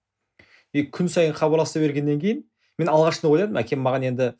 и 0.72 0.84
күн 0.88 1.08
сайын 1.12 1.34
хабарласа 1.36 1.80
бергеннен 1.80 2.20
кейін 2.20 2.42
мен 2.80 2.90
алғашында 2.92 3.30
ойладым 3.32 3.58
әкем 3.60 3.80
маған 3.84 4.06
енді 4.10 4.30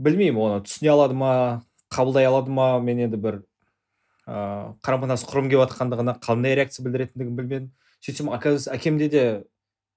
білмеймін 0.00 0.40
оны 0.42 0.64
түсіне 0.66 0.92
алады 0.92 1.16
ма 1.16 1.32
қабылдай 1.92 2.28
алады 2.28 2.52
ма 2.52 2.80
мен 2.80 3.04
енді 3.06 3.20
бір 3.20 3.40
ыыы 4.26 4.72
қарым 4.84 5.04
қатынас 5.04 5.24
құрғым 5.28 5.50
келіп 5.52 5.64
жатқандығына 5.66 6.16
қандай 6.24 6.56
реакция 6.56 6.84
білдіретіндігін 6.86 7.36
білмедім 7.36 7.70
сөйтсем 8.00 8.32
оказывается 8.32 8.72
әкемде 8.72 9.08
де 9.08 9.24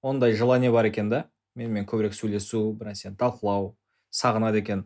ондай 0.02 0.32
желание 0.32 0.70
бар 0.70 0.86
екен 0.86 1.10
да. 1.10 1.26
Менімен 1.56 1.86
көбірек 1.88 2.12
сөйлесу 2.12 2.72
бір 2.76 2.92
нәрсені 2.92 3.16
талқылау 3.16 3.74
сағынады 4.14 4.62
екен. 4.62 4.84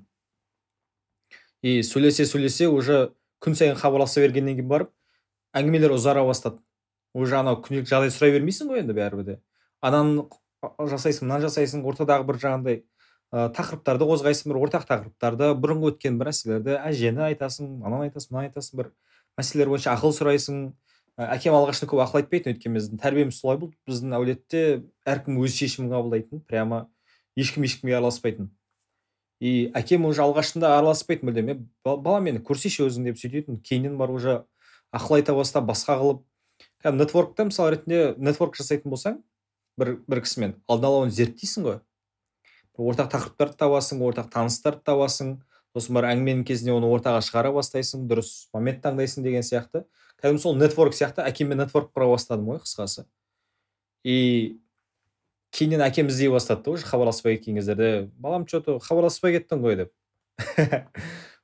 И 1.63 1.83
сөйлесе 1.83 2.25
сөйлесе 2.25 2.69
уже 2.69 3.13
күн 3.45 3.57
сайын 3.57 3.77
хабарласа 3.77 4.21
бергеннен 4.21 4.57
кейін 4.57 4.69
барып 4.69 4.93
әңгімелер 5.57 5.95
ұзара 5.97 6.25
бастады. 6.27 6.61
Уже 7.15 7.37
анау 7.37 7.59
күнделікті 7.61 7.91
жағдай 7.91 8.13
сұрай 8.15 8.37
бермейсің 8.37 8.71
ғой 8.71 8.85
енді 8.85 8.95
бәрібір 8.97 9.27
де. 9.27 9.37
Ананы 9.83 10.29
жасайсың 10.63 11.27
мынаны 11.27 11.49
жасайсың 11.49 11.83
ортадағы 11.89 12.27
бір 12.29 12.39
жаңағыдай 12.43 12.83
ә, 13.33 13.49
тақырыптарды 13.57 14.07
қозғайсың 14.09 14.53
бір 14.53 14.61
ортақ 14.61 14.87
тақырыптарды 14.89 15.51
бұрынғы 15.59 15.95
өткен 15.95 16.21
бір 16.21 16.31
нәрселерді 16.31 16.77
әжені 16.79 17.25
айтасың 17.31 17.81
ананы 17.83 18.09
айтасың 18.09 18.37
мынаны 18.37 18.51
айтасың 18.51 18.81
бір 18.83 18.93
мәселелер 19.41 19.73
бойынша 19.73 19.97
ақыл 19.97 20.15
сұрайсың. 20.17 20.63
Әкем 21.21 21.53
алғашында 21.57 21.91
көп 21.91 22.01
ақыл 22.05 22.21
айтпайтын 22.23 22.55
өйткені 22.55 22.79
біздің 22.79 23.01
тәрбиеміз 23.03 23.41
солай 23.41 23.59
болды. 23.61 23.77
Біздің 23.89 24.15
әулетте 24.17 24.63
әркім 25.05 25.41
өз 25.43 25.57
шешімін 25.59 25.91
қабылдайтын 25.93 26.45
прямо 26.49 26.87
ешкім 27.37 27.67
ешкімге 27.67 27.99
араласпайтын. 27.99 28.49
И 29.41 29.71
әкем 29.75 30.05
уже 30.05 30.23
алғашында 30.23 30.75
араласпайтын 30.77 31.31
мүлдем 31.31 31.49
«Е, 31.51 31.59
ба- 31.85 31.97
балам 31.97 32.29
мені 32.29 32.43
көрсейші 32.45 32.87
өзің 32.87 33.09
деп 33.09 33.21
сөйтетін 33.21 33.61
кейіннен 33.65 33.97
барып 33.99 34.21
уже 34.21 34.35
ақыл 34.93 35.17
айта 35.17 35.35
бастап 35.35 35.65
басқа 35.69 35.97
қылып 36.01 36.25
кәдімгі 36.85 37.05
нетворкта 37.05 37.47
мысалы 37.49 37.77
ретінде 37.77 38.15
нетворк 38.19 38.59
жасайтын 38.61 38.93
болсаң 38.93 39.21
бір 39.81 39.97
бір 40.09 40.21
кісімен 40.27 40.57
алдын 40.69 40.89
ала 40.91 41.05
оны 41.07 41.15
зерттейсің 41.17 41.67
ғой. 41.69 41.79
Ортақ 42.81 43.11
тақырыптарды 43.13 43.59
табасың 43.61 44.01
ортақ 44.05 44.31
таныстарды 44.33 44.85
табасың 44.89 45.35
сосын 45.77 45.97
барып 45.97 46.15
әңгіменің 46.15 46.45
кезінде 46.49 46.73
оны 46.73 46.89
ортаға 46.89 47.21
шығара 47.25 47.53
бастайсың 47.53 48.07
дұрыс 48.09 48.49
момент 48.57 48.81
таңдайсың 48.85 49.25
деген 49.27 49.45
сияқты. 49.45 49.85
Кәдімгі 50.23 50.41
сол 50.41 50.57
нетворк 50.57 50.97
сияқты 50.97 51.25
әкеммен 51.29 51.61
нетворк 51.61 51.93
құра 51.93 52.09
бастадым 52.09 52.49
ғой 52.55 52.63
қысқасы. 52.65 53.05
И 54.05 54.61
кейіннен 55.51 55.83
әкем 55.85 56.11
іздей 56.11 56.31
бастады 56.31 56.65
да 56.65 56.71
уже 56.77 56.87
хабарласпай 56.87 57.37
кеткен 57.37 57.57
кездерде 57.59 58.11
балам 58.19 58.47
че 58.47 58.61
то 58.61 58.79
хабарласпай 58.79 59.39
кеттің 59.39 59.65
ғой 59.65 59.77
деп. 59.83 59.93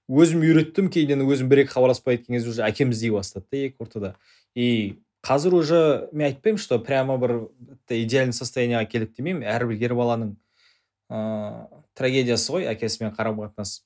Өзім 0.08 0.44
үйреттім 0.46 0.90
кейіннен 0.94 1.26
өзім 1.26 1.48
бір 1.50 1.64
екі 1.64 1.74
хабарласпай 1.74 2.18
кеткен 2.18 2.36
кезде 2.36 2.50
уже 2.50 2.62
әкем 2.62 2.94
іздей 2.94 3.10
бастады 3.10 3.46
да 3.50 3.64
екі 3.66 3.82
ортада. 3.82 4.14
И 4.54 4.98
қазір 5.26 5.54
уже 5.58 6.08
мен 6.12 6.28
айтпаймын 6.30 6.58
что 6.58 6.78
прямо 6.78 7.18
бір 7.18 7.48
идеальный 7.90 8.32
состояниеға 8.32 8.86
келдік 8.86 9.16
демеймін. 9.16 9.42
Әрбір 9.42 9.82
ер 9.82 9.94
баланың 9.98 10.36
ыыы 11.10 11.82
трагедиясы 11.98 12.52
ғой 12.52 12.70
әкесімен 12.70 13.14
қарым 13.16 13.42
қатынас. 13.42 13.80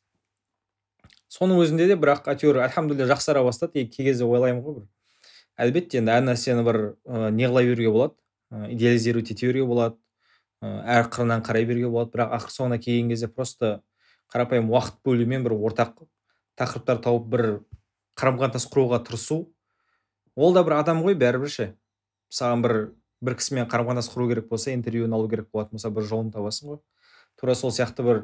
Соның 1.30 1.62
өзінде 1.62 1.86
де 1.88 1.96
бірақ 1.96 2.28
әйтеуір 2.28 2.60
альхамдулилля 2.66 3.08
жақсара 3.14 3.44
бастады. 3.46 3.80
И 3.80 3.86
кей 3.86 4.10
кезде 4.10 4.26
ойлаймын 4.28 4.62
ғой 4.64 4.80
бір. 4.80 4.86
Әлбетте 5.60 6.00
енді 6.00 6.12
әр 6.12 6.24
нәрсені 6.26 6.64
бір 6.66 6.78
ә, 7.06 7.30
не 7.30 7.46
қыла 7.46 7.62
беруге 7.64 7.90
болады 7.90 8.14
ә, 8.50 8.72
идеализировать 8.74 9.30
ете 9.30 9.46
беруге 9.46 9.66
болады. 9.66 9.96
Әр 10.60 11.08
қырынан 11.08 11.44
қарай 11.44 11.66
беруге 11.68 11.88
болады. 11.88 12.12
Бірақ 12.14 12.34
ақыр 12.36 12.54
соңына 12.54 12.78
келген 12.82 13.10
кезде 13.12 13.28
просто 13.28 13.80
қарапайым 14.32 14.70
уақыт 14.70 15.00
бөлумен 15.04 15.44
бір 15.44 15.56
ортақ 15.56 16.02
тақырыптар 16.60 17.00
тауып 17.04 17.28
бір 17.32 17.44
қарым 18.20 18.40
қатынас 18.40 18.68
құруға 18.68 19.00
тырысу. 19.06 19.48
Ол 20.36 20.54
да 20.54 20.64
бір 20.64 20.80
адам 20.80 21.02
ғой 21.04 21.16
бәрібір 21.18 21.50
ше. 21.50 21.72
Саған 22.30 22.62
бір 22.64 22.76
бір 23.24 23.36
кісімен 23.40 23.68
қарым 23.70 23.90
қатынас 23.90 24.12
құру 24.12 24.28
керек 24.28 24.48
болса 24.48 24.74
интервьюін 24.74 25.12
алу 25.16 25.28
керек 25.28 25.50
болатын 25.52 25.78
болса 25.78 25.90
бір 25.90 26.06
жолын 26.08 26.30
табасың 26.32 26.74
ғой. 26.74 26.80
Тура 27.40 27.54
сол 27.54 27.72
сияқты 27.72 28.04
бір 28.04 28.22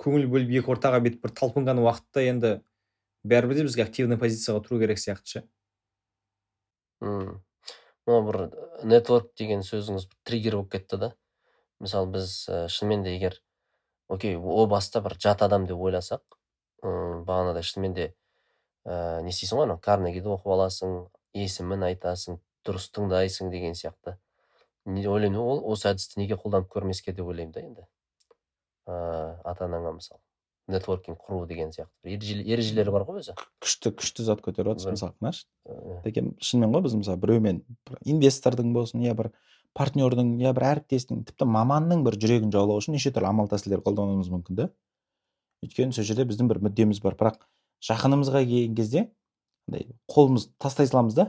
көңіл 0.00 0.28
бөліп 0.32 0.58
екі 0.62 0.72
ортаға 0.72 1.00
бүйтіп 1.04 1.22
бір 1.26 1.34
талпынған 1.38 1.80
уақытта 1.84 2.24
енді 2.26 2.52
бәрібір 3.28 3.60
де 3.60 3.66
бізге 3.68 3.84
активный 3.84 4.18
позицияға 4.20 4.64
тұру 4.66 4.80
керек 4.82 5.00
сияқты 5.00 5.36
ше. 5.36 5.44
Мына 7.02 8.20
бір 8.26 8.38
нетворк 8.88 9.32
деген 9.38 9.62
сөзіңіз 9.66 10.08
триггер 10.26 10.58
болып 10.58 10.72
кетті 10.74 10.98
да? 10.98 11.12
Мысалы 11.82 12.12
біз 12.14 12.32
ә, 12.48 12.66
шынымен 12.72 13.04
де 13.04 13.16
егер 13.16 13.38
окей 14.08 14.36
о 14.36 14.66
баста 14.70 15.02
бір 15.02 15.16
жат 15.20 15.42
адам 15.42 15.66
деп 15.66 15.80
ойласақ 15.82 16.22
ыыы 16.82 17.22
бағанағыдай 17.26 17.66
шынымен 17.66 17.94
де 17.98 18.08
ә, 18.86 19.22
не 19.22 19.30
істейсің 19.34 19.60
ғой 19.60 19.68
анау 19.68 19.82
карнегиді 19.82 20.32
оқып 20.36 20.54
аласың 20.56 20.96
есімін 21.34 21.86
айтасың 21.90 22.40
дұрыс 22.66 22.90
тыңдайсың 22.94 23.50
деген 23.50 23.74
сияқты. 23.78 24.16
Не 24.84 25.06
ойлаймын 25.08 25.38
ол 25.38 25.62
осы 25.72 25.90
әдісті 25.92 26.20
неге 26.20 26.36
қолданып 26.38 26.68
көрмеске 26.72 27.14
деп 27.14 27.26
ойлаймын 27.26 27.54
да 27.54 27.62
енді. 27.62 27.86
Ыыы 28.86 29.38
ата 29.46 29.66
анаңа 29.68 29.94
мысалы 29.96 30.20
нетворкинг 30.70 31.18
құру 31.22 31.46
деген 31.46 31.72
сияқты 31.74 32.16
бір 32.18 32.42
ережелері 32.54 32.94
бар 32.94 33.04
ғой 33.06 33.22
өзі. 33.22 33.34
Күшті 33.62 33.92
күшті 33.98 34.26
зат 34.26 34.42
көтеріп 34.44 34.72
жатырсыз 34.72 34.86
Бір- 34.86 35.32
мысалы 36.06 36.34
шынымен 36.42 36.74
ғой 36.74 36.84
біз 36.86 36.96
мысалы 36.98 37.22
біреумен 37.22 37.62
бір 37.88 37.98
инвестордың 38.06 38.72
болсын 38.74 39.02
я 39.02 39.14
бір 39.18 39.32
партнердің 39.78 40.36
я 40.42 40.52
бір 40.56 40.68
әріптестің 40.70 41.24
тіпті 41.28 41.48
маманның 41.48 42.04
бір 42.06 42.18
жүрегін 42.20 42.52
жаулау 42.54 42.82
үшін 42.82 42.96
неше 42.96 43.12
түрлі 43.14 43.30
амал 43.30 43.48
тәсілдер 43.50 43.84
қолдануымыз 43.86 44.30
мүмкін 44.32 44.58
да 44.58 44.68
өйткені 45.62 45.94
сол 45.94 46.06
жерде 46.06 46.26
біздің 46.26 46.48
бір 46.50 46.60
мүддеміз 46.66 47.00
бар. 47.02 47.16
Бірақ 47.18 47.44
жақынымызға 47.86 48.42
келген 48.42 48.74
кезде 48.78 49.04
андай 49.68 49.86
қолымыз 50.10 50.48
тастай 50.58 50.88
саламыз 50.90 51.14
да. 51.14 51.28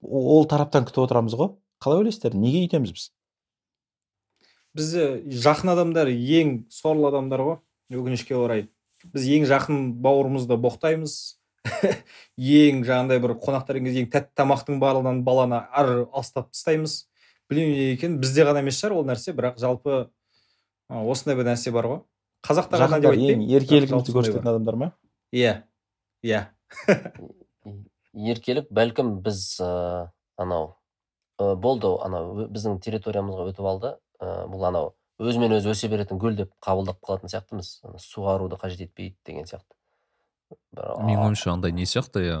Ол 0.00 0.48
тараптан 0.48 0.86
күтіп 0.88 1.04
отырамыз 1.04 1.36
ғой. 1.36 1.52
Қалай 1.84 2.04
ойлайсыздар? 2.04 2.36
Неге 2.38 2.64
өйтеміз 2.64 2.94
біз? 2.96 3.10
Бізде 4.74 5.06
жақын 5.44 5.74
адамдар 5.74 6.10
ең 6.10 6.64
сорлы 6.72 7.10
адамдар 7.10 7.44
ғой. 7.44 7.58
Өкінішке 7.92 8.38
орай. 8.38 8.68
Біз 9.12 9.28
ең 9.28 9.44
жақын 9.50 9.90
бауырымызды 10.04 10.56
боқтаймыз. 10.56 11.36
ең 12.36 12.82
жаңағындай 12.84 13.20
бір 13.24 13.36
қонақтар 13.40 13.78
келген 13.78 13.88
кезде 13.88 14.02
ең 14.04 14.10
тәтті 14.12 14.34
тамақтың 14.40 14.80
барлығынан 14.82 15.22
баланы 15.26 15.60
ар 15.72 15.92
алыстап 16.04 16.50
тастаймыз. 16.52 17.04
Білмеймін 17.50 17.76
неге 17.76 17.94
екенін. 17.94 18.18
Бізде 18.22 18.44
ғана 18.48 18.62
емес 18.64 18.80
шығар 18.80 18.98
ол 18.98 19.06
нәрсе 19.08 19.34
бірақ 19.36 19.60
жалпы 19.62 20.00
осындай 20.88 21.38
бір 21.38 21.50
нәрсе 21.52 21.72
бар 21.74 21.88
ғой. 21.90 22.00
Қазақта 22.44 22.80
ғана 22.80 23.00
деп 23.00 23.14
айтпаймын 23.14 23.48
еркелігімізді 23.56 24.16
көрсететін 24.16 24.50
адамдар 24.52 24.80
ма? 24.80 24.90
Иә 25.32 25.54
иә. 26.24 26.46
Еркелік 28.32 28.68
бәлкім 28.70 29.18
біз 29.24 29.40
ыыы 29.64 30.08
анау 30.40 30.74
ы, 31.38 31.54
болды 31.56 31.90
анау 32.04 32.46
біздің 32.52 32.78
территориямызға 32.84 33.48
өтіп 33.50 33.70
алды. 33.70 33.94
Ы, 34.20 34.44
бұл 34.52 34.68
анау 34.68 34.92
өзімен 35.22 35.56
өзі 35.56 35.72
өсе 35.72 35.88
беретін 35.90 36.20
гүл 36.20 36.36
деп 36.38 36.52
қабылдап 36.64 37.00
қалатын 37.04 37.32
сияқтымыз. 37.32 37.72
Суаруды 38.02 38.60
қажет 38.60 38.84
етпейді 38.86 39.16
деген 39.26 39.48
сияқты. 39.48 39.72
Менің 40.74 41.24
ойымша 41.28 41.52
андай 41.54 41.72
не 41.72 41.86
сияқты 41.88 42.24
иә 42.24 42.38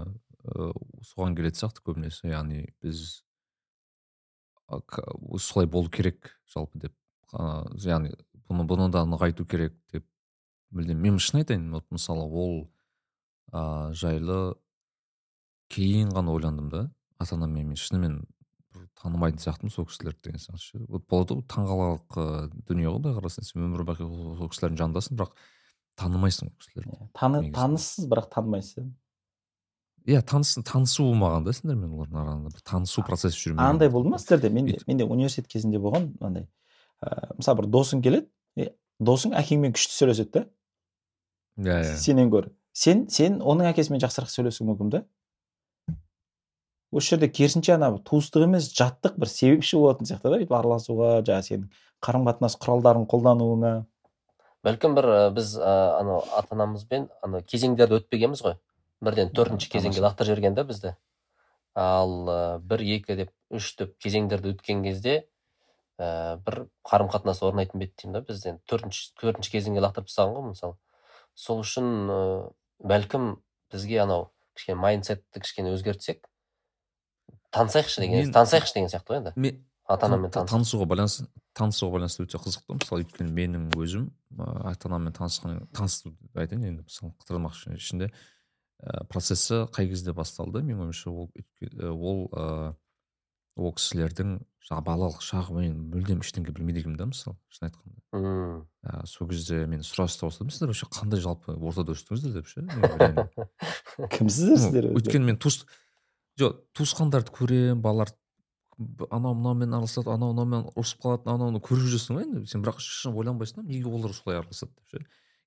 соған 1.10 1.36
келетін 1.38 1.60
сияқты 1.62 1.84
көбінесе 1.86 2.32
яғни 2.32 2.66
біз 2.82 3.22
солай 5.40 5.66
болу 5.66 5.90
керек 5.90 6.34
жалпы 6.52 6.86
деп 6.86 6.94
яғни 7.32 8.12
бұны 8.48 8.66
бұны 8.68 8.90
да 8.92 9.04
нығайту 9.08 9.46
керек 9.48 9.76
деп 9.92 10.06
мүлдем 10.74 11.00
мен 11.00 11.18
шын 11.18 11.42
айтайын 11.42 11.70
вот 11.72 11.86
мысалы 11.94 12.26
ол 12.28 12.54
а, 13.52 13.92
жайлы 13.92 14.54
кейін 15.72 16.12
ғана 16.14 16.34
ойландым 16.34 16.68
да 16.70 16.84
ата 17.18 17.36
анаммен 17.36 17.68
мен 17.70 17.80
шынымен 17.80 18.20
бір 18.74 18.86
танымайтын 19.00 19.42
сияқтымын 19.42 19.72
сол 19.72 19.88
кісілерді 19.88 20.28
деген 20.28 20.42
сияқты 20.42 20.64
ше 20.64 20.82
вот 20.88 21.06
болады 21.08 21.38
ғой 21.38 21.46
таңғаларлық 21.54 22.18
дүние 22.68 22.90
ғой 22.90 23.00
былай 23.04 23.18
қарасаң 23.20 23.48
сен 23.48 23.64
өмір 23.68 23.84
бақи 23.88 24.06
сол 24.06 24.50
кісілердің 24.50 24.80
жанындасың 24.82 25.20
бірақ 25.20 25.38
танымайсың 26.00 26.50
ол 26.50 26.54
кісілерді. 26.58 27.08
Таны 27.14 27.42
таныссыз 27.54 28.08
бірақ 28.10 28.30
танымайсыз 28.34 28.90
иә 30.04 30.20
таныс 30.28 30.58
танысу 30.68 31.06
болмаған 31.08 31.46
да 31.46 31.54
сендермен 31.56 31.94
олардың 31.94 32.20
араңда 32.20 32.52
бір 32.52 32.64
танысу 32.68 33.04
процесі 33.06 33.38
жүрмеген 33.38 33.64
андай 33.64 33.88
болды 33.88 34.10
ма 34.12 34.18
сіздерде? 34.18 34.50
Менде 34.50 34.78
менде 34.86 35.04
университет 35.04 35.48
кезінде 35.48 35.80
болған 35.80 36.10
андай 36.20 36.48
ыыы 37.00 37.38
мысалы 37.38 37.62
бір 37.62 37.70
досың 37.72 38.02
келеді 38.04 38.28
досың 39.00 39.34
әкеңмен 39.38 39.72
күшті 39.74 39.96
сөйлеседі 39.96 40.30
да. 40.34 40.44
Иә 41.58 41.80
иә. 41.82 41.96
Сенен 41.98 42.30
гөрі. 42.30 42.52
Сен 42.74 43.06
сен 43.10 43.40
оның 43.42 43.70
әкесімен 43.72 44.02
жақсырақ 44.02 44.30
сөйлесуің 44.30 44.70
мүмкін 44.70 44.92
да. 44.92 45.02
Осы 46.94 47.14
жерде 47.14 47.28
керісінше 47.30 47.74
ана 47.74 47.90
туыстық 48.06 48.46
емес 48.46 48.68
жаттық 48.74 49.16
бір 49.18 49.30
себепші 49.30 49.80
болатын 49.80 50.06
сияқты 50.10 50.30
да 50.30 50.38
бүйтіп 50.38 50.54
араласуға 50.54 51.10
жаңағы 51.26 51.48
сенің 51.48 51.64
қарым 52.04 52.28
қатынас 52.28 52.58
құралдарын 52.62 53.08
қолдануыңа. 53.10 53.72
Бәлкім 54.64 54.94
бір 54.96 55.08
біз 55.36 55.54
ы, 55.58 55.64
анау 56.00 56.22
ата 56.38 56.54
анамызбен 56.56 57.08
ана 57.22 57.42
кезеңдерді 57.42 58.00
өтпегенбіз 58.00 58.42
ғой. 58.46 58.56
Бірден 59.04 59.30
төртінші 59.36 59.68
кезеңге 59.72 60.00
лақтырып 60.04 60.30
жіберген 60.32 60.54
да 60.56 60.64
бізді. 60.64 60.94
Ал 61.76 62.14
ы, 62.30 62.58
бір 62.64 62.80
екі 62.96 63.16
деп 63.18 63.32
үш 63.50 63.74
деп 63.76 63.96
кезеңдерді 64.00 64.54
өткен 64.54 64.82
кезде 64.86 65.26
ә, 66.00 66.36
бір 66.46 66.66
қарым 66.86 67.10
қатынас 67.12 67.42
орнайтын 67.44 67.78
ба 67.80 67.84
еді 67.88 67.94
деймін 68.02 68.14
да 68.18 68.24
бізден. 68.24 68.60
Төртінші 68.70 69.12
төртінші 69.20 69.52
кезеңге 69.52 69.82
лақтырып 69.84 70.08
тастаған 70.08 70.34
ғой 70.38 70.48
мысалы. 70.54 70.76
Сол 71.34 71.60
үшін 71.64 71.90
ы, 72.08 72.18
бәлкім 72.80 73.34
бізге 73.74 74.00
анау 74.06 74.30
кішкене 74.54 74.78
майндсетті 74.80 75.40
кішкене 75.42 75.74
өзгертсек 75.74 76.24
танысайықшы 77.54 78.00
деген 78.02 78.22
Мен- 78.24 78.32
танысайықшы 78.34 78.74
деген 78.74 78.88
сияқты 78.90 79.10
ғой 79.12 79.18
енді. 79.20 79.32
мен 79.36 79.64
ата 79.84 80.08
танысып 80.08 80.48
танысуға 80.48 80.86
байланысты 80.88 81.26
танысуға 81.56 81.98
байланысты 81.98 82.24
өте 82.24 82.38
қызықты 82.40 82.78
мысалы 82.78 83.04
өйткені 83.04 83.34
менің 83.36 83.66
өзім 83.76 84.06
ыыы 84.32 84.62
ата 84.70 84.88
анаммен 84.88 85.12
танысқан 85.16 85.66
танысу 85.76 86.14
деп 86.14 86.40
айтайын 86.40 86.70
енді 86.70 86.86
мысалы 86.86 87.12
қыдырмақ 87.20 87.58
ішінде 87.76 88.08
ә, 88.80 89.04
процесі 89.10 89.66
қай 89.74 89.90
кезде 89.90 90.14
басталды? 90.16 90.62
Менің 90.64 90.88
ойымша 90.88 91.12
ол 91.12 91.28
ә, 91.28 91.92
ол 91.92 92.26
ыыы 92.32 92.72
ол 93.54 93.70
кісілердің 93.76 94.38
жаңағы 94.66 94.84
балалық 94.88 95.20
шағы 95.22 95.60
мен 95.60 95.76
мүлдем 95.92 96.24
ештеңе 96.24 96.50
білмейді 96.50 96.80
екенмін 96.82 96.98
да 96.98 97.06
мысалы 97.06 97.36
шын 97.54 97.68
айтқанда. 97.68 98.00
Мм. 98.16 98.64
ә, 98.82 99.04
сол 99.06 99.28
кезде 99.28 99.66
мен 99.70 99.84
сұрастыра 99.86 100.30
бастадым 100.30 100.50
сіздер 100.50 100.72
вообще 100.72 100.88
қандай 100.90 101.22
жалпы 101.22 101.54
ортада 101.54 101.94
өстіңіздер 101.94 102.34
деп 102.34 102.48
ше? 102.50 102.64
Кімсіздер 104.16 104.58
сіздер 104.58 104.90
өйткені 104.96 105.30
мен 105.30 105.38
туыс 105.38 105.62
жоқ 106.40 106.64
туысқандарды 106.74 107.30
көремін 107.36 107.84
балалар 107.84 108.10
анау 109.10 109.34
мынаумен 109.34 109.74
араласады 109.76 110.10
анау 110.12 110.32
мынаумен 110.34 110.66
ұрысып 110.74 111.02
қалады 111.04 111.28
анау 111.30 111.50
мынау 111.52 111.62
көріп 111.64 111.86
жүресің 111.92 112.18
ғой 112.18 112.24
енді. 112.26 112.42
Сен 112.50 112.64
бірақ 112.64 112.80
шын 112.82 113.14
ойланбайсың 113.14 113.62
да 113.62 113.68
неге 113.68 113.90
олар 113.90 114.14
солай 114.16 114.38
араласады 114.40 114.72
деп 114.74 114.90
ше? 114.90 115.04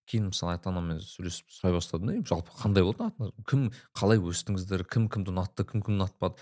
Кейін 0.07 0.29
мысалы 0.31 0.53
ата 0.55 0.69
анаммен 0.71 1.01
сөйлесіп 1.03 1.51
сұрай 1.51 1.73
бастадым 1.75 2.07
да 2.07 2.15
«Е, 2.15 2.23
жалпы 2.23 2.53
қандай 2.55 2.83
болды 2.87 3.03
ата- 3.09 3.31
кім 3.49 3.65
қалай 3.91 4.21
өстіңіздер 4.23 4.85
кім 4.87 5.09
кімді 5.11 5.33
ұнатты 5.33 5.65
кім 5.67 5.83
кімді 5.83 5.99
ұнатпады? 5.99 6.39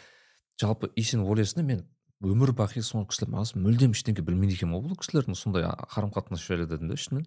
Жалпы 0.62 0.92
и 0.96 1.02
сен 1.02 1.24
ойлайсың 1.26 1.64
да 1.64 1.66
мен 1.66 1.82
өмір 2.22 2.54
бақи 2.54 2.84
сол 2.86 3.08
кісілермен 3.10 3.40
араласып 3.42 3.58
мүлдем 3.66 3.96
ештеңе 3.98 4.22
білмейді 4.22 4.60
екенмін. 4.60 4.78
Ғой 4.78 4.92
бұл 4.94 5.00
кісілердің 5.02 5.36
сондай 5.40 5.66
қарым 5.66 6.14
қатынас 6.14 6.46
жайлы 6.46 6.70
дедім 6.70 6.94
да 6.94 6.96
шынымен. 7.02 7.26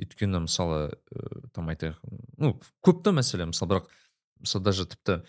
Өйткені 0.00 0.40
мысалы 0.46 0.80
ыыы 1.12 1.50
там 1.52 1.68
айтайық 1.68 2.00
ну 2.40 2.54
көп 2.80 3.04
та 3.04 3.12
мәселе. 3.12 3.44
Мысалы 3.52 3.74
бірақ 3.74 3.92
мысалы 4.40 4.64
даже 4.64 4.86
тіпті 4.88 5.20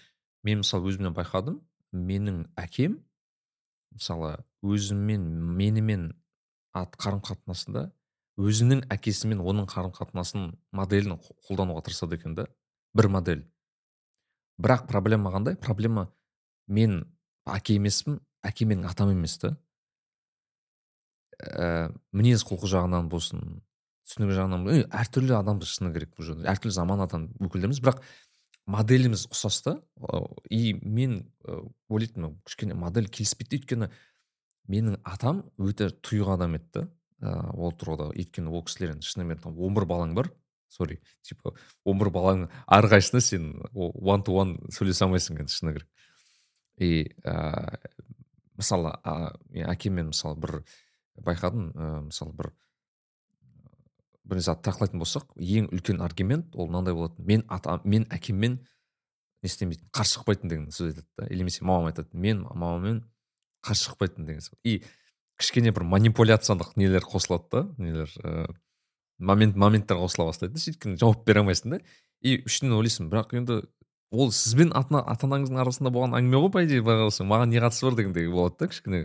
мен 0.48 0.64
мысалы 0.64 0.88
өзімнен 0.88 1.12
байқадым 1.14 1.60
менің 1.92 2.46
әкем 2.56 3.02
мысалы 3.96 4.36
өзіммен 4.64 5.26
менімен 5.58 6.12
ат 6.78 6.96
қарым 7.00 7.22
қатынасында 7.26 7.90
өзінің 8.42 8.86
әкесімен 8.94 9.42
оның 9.44 9.68
қарым 9.70 9.94
қатынасын 9.96 10.52
моделін 10.76 11.18
қолдануға 11.48 11.84
тырысады 11.86 12.18
екен 12.18 12.36
да 12.36 12.48
бір 12.96 13.10
модель. 13.12 13.44
Бірақ 14.62 14.88
проблема 14.88 15.32
қандай? 15.34 15.58
Проблема 15.60 16.08
мен 16.68 17.04
әке 17.46 17.76
емеспін 17.76 18.20
әке 18.46 18.66
менің 18.70 18.88
атам 18.90 19.12
емес 19.14 19.38
та. 19.42 19.56
Ә, 21.42 21.92
мінез 22.14 22.46
құлқы 22.46 22.70
жағынан 22.70 23.10
болсын 23.10 23.62
түсінігі 24.06 24.38
жағынан 24.38 24.86
әртүрлі 25.02 25.36
адамбыз 25.40 25.76
шыны 25.78 25.92
керек 25.96 26.14
бұл 26.16 26.28
жерде 26.30 26.50
әртүрлі 26.52 26.76
заманадан 26.76 27.30
өкілдеріміз. 27.42 27.82
Бірақ 27.82 28.04
моделіміз 28.70 29.28
ұқсас 29.32 29.62
та 29.66 29.78
и 30.50 30.74
мен 30.82 31.32
ойлайтынмын 31.90 32.38
кішкене 32.46 32.78
модель 32.78 33.10
келіспейді 33.10 33.60
өйткені 33.60 33.90
менің 34.72 35.00
атам 35.08 35.44
өте 35.62 35.90
тұйық 36.04 36.36
адам 36.36 36.58
еді 36.60 36.70
да 36.74 36.88
ол 37.54 37.74
тұрғыда. 37.78 38.12
Өйткені 38.18 38.52
ол 38.54 38.64
кісілер 38.66 38.96
енді 38.96 39.08
шынымен 39.08 39.42
там 39.42 39.58
он 39.60 39.76
бір 39.78 39.86
балаң 39.90 40.16
бар 40.18 40.32
сори 40.72 41.00
типа 41.28 41.54
он 41.86 42.00
бір 42.00 42.12
баланың 42.14 42.50
әрқайсысына 42.72 43.22
сен 43.22 43.52
one 43.74 44.24
to 44.26 44.36
one 44.38 44.58
сөйлесе 44.74 45.06
алмайсың 45.06 45.42
енді 45.42 45.54
шыны 45.54 45.76
керек. 45.76 45.90
И 46.78 47.12
ә, 47.26 47.78
мысалы 48.58 48.96
ә, 49.04 49.36
мен 49.50 49.70
әкеммен 49.70 50.12
мысалы 50.14 50.40
бір 50.42 50.56
байқадым 51.20 51.72
ә, 51.76 51.90
мысалы 52.08 52.34
бір 52.38 52.54
бір 54.24 54.42
зат 54.46 54.62
талқылайтын 54.66 55.02
болсақ 55.02 55.32
ең 55.36 55.70
үлкен 55.74 56.02
аргумент 56.06 56.56
ол 56.56 56.70
мынандай 56.70 56.94
болатын. 56.94 57.26
Мен 57.26 57.46
ата 57.50 57.80
мен 57.84 58.06
әкеммен 58.14 58.60
не 59.42 59.50
істемейтін 59.50 59.90
қарсы 59.96 60.20
шықпайтын 60.20 60.50
деген 60.50 60.68
сөз 60.70 60.92
айтады 60.92 61.08
да. 61.18 61.28
Или 61.28 61.42
немесе 61.44 61.66
мамам 61.66 61.90
айтады 61.90 62.10
мен 62.14 62.44
мамаммен 62.44 63.04
қарсы 63.66 63.90
шықпайтын 63.90 64.26
деген 64.26 64.42
и 64.64 64.82
кішкене 65.42 65.74
бір 65.74 65.88
манипуляциялық 65.90 66.76
нелер 66.78 67.06
қосылады 67.06 67.50
да 67.52 67.64
нелер 67.82 68.12
ә, 68.22 68.54
момент 69.18 69.56
моменттер 69.56 69.98
қосыла 69.98 70.30
бастайды 70.30 70.54
да 70.54 70.62
сөйтіп 70.62 70.98
жауап 71.02 71.26
бере 71.26 71.42
алмайсың 71.42 71.78
да. 71.78 71.80
И 72.22 72.38
ішінен 72.46 72.78
ойлайсың 72.78 73.10
бірақ 73.10 73.34
енді 73.40 73.62
ол 74.12 74.32
сізбен 74.36 74.74
ата 74.76 75.02
анаңыздың 75.02 75.62
арасында 75.64 75.94
болған 75.94 76.18
әңгіме 76.20 76.44
ғой 76.46 76.52
по 76.54 76.64
идее 76.66 76.84
былай 76.86 77.02
қарасаң. 77.06 77.30
Маған 77.32 77.54
не 77.54 77.62
қатысы 77.64 77.88
бар? 77.88 77.98
дегендей 77.98 78.28
болады 78.30 78.58
да 78.60 78.68
кішкене. 78.68 79.02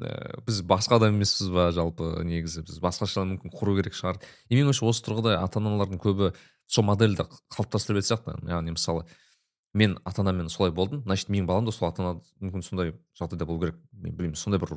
Ә, 0.00 0.40
біз 0.46 0.62
басқа 0.68 0.96
адам 1.00 1.16
емеспіз 1.18 1.50
ба 1.52 1.68
жалпы 1.74 2.22
негізі? 2.24 2.64
Біз 2.68 2.78
басқаша 2.82 3.24
мүмкін 3.28 3.52
құру 3.52 3.76
керек 3.80 3.96
шығар. 3.98 4.20
И 4.48 4.56
менің 4.56 4.72
ойымша 4.72 4.88
осы 4.88 5.04
тұрғыда 5.06 5.36
ата 5.42 5.60
аналардың 5.60 6.00
көбі 6.02 6.32
сол 6.66 6.86
модельді 6.88 7.26
қалыптастырып 7.52 8.00
беретін 8.00 8.08
сияқты 8.08 8.36
яғни 8.48 8.76
мысалы 8.76 9.04
мен 9.74 9.98
ата 10.04 10.22
анаммен 10.22 10.48
солай 10.48 10.72
болдым 10.72 11.02
значит 11.02 11.28
менің 11.28 11.46
балам 11.46 11.64
да 11.66 11.72
сол 11.72 11.88
ата 11.88 12.02
ана 12.02 12.20
мүмкін 12.40 12.64
сондай 12.64 12.94
жағдайда 13.18 13.46
болу 13.46 13.60
керек. 13.60 13.78
Мен 13.92 14.16
білмеймін 14.16 14.36
сондай 14.36 14.60
бір 14.60 14.74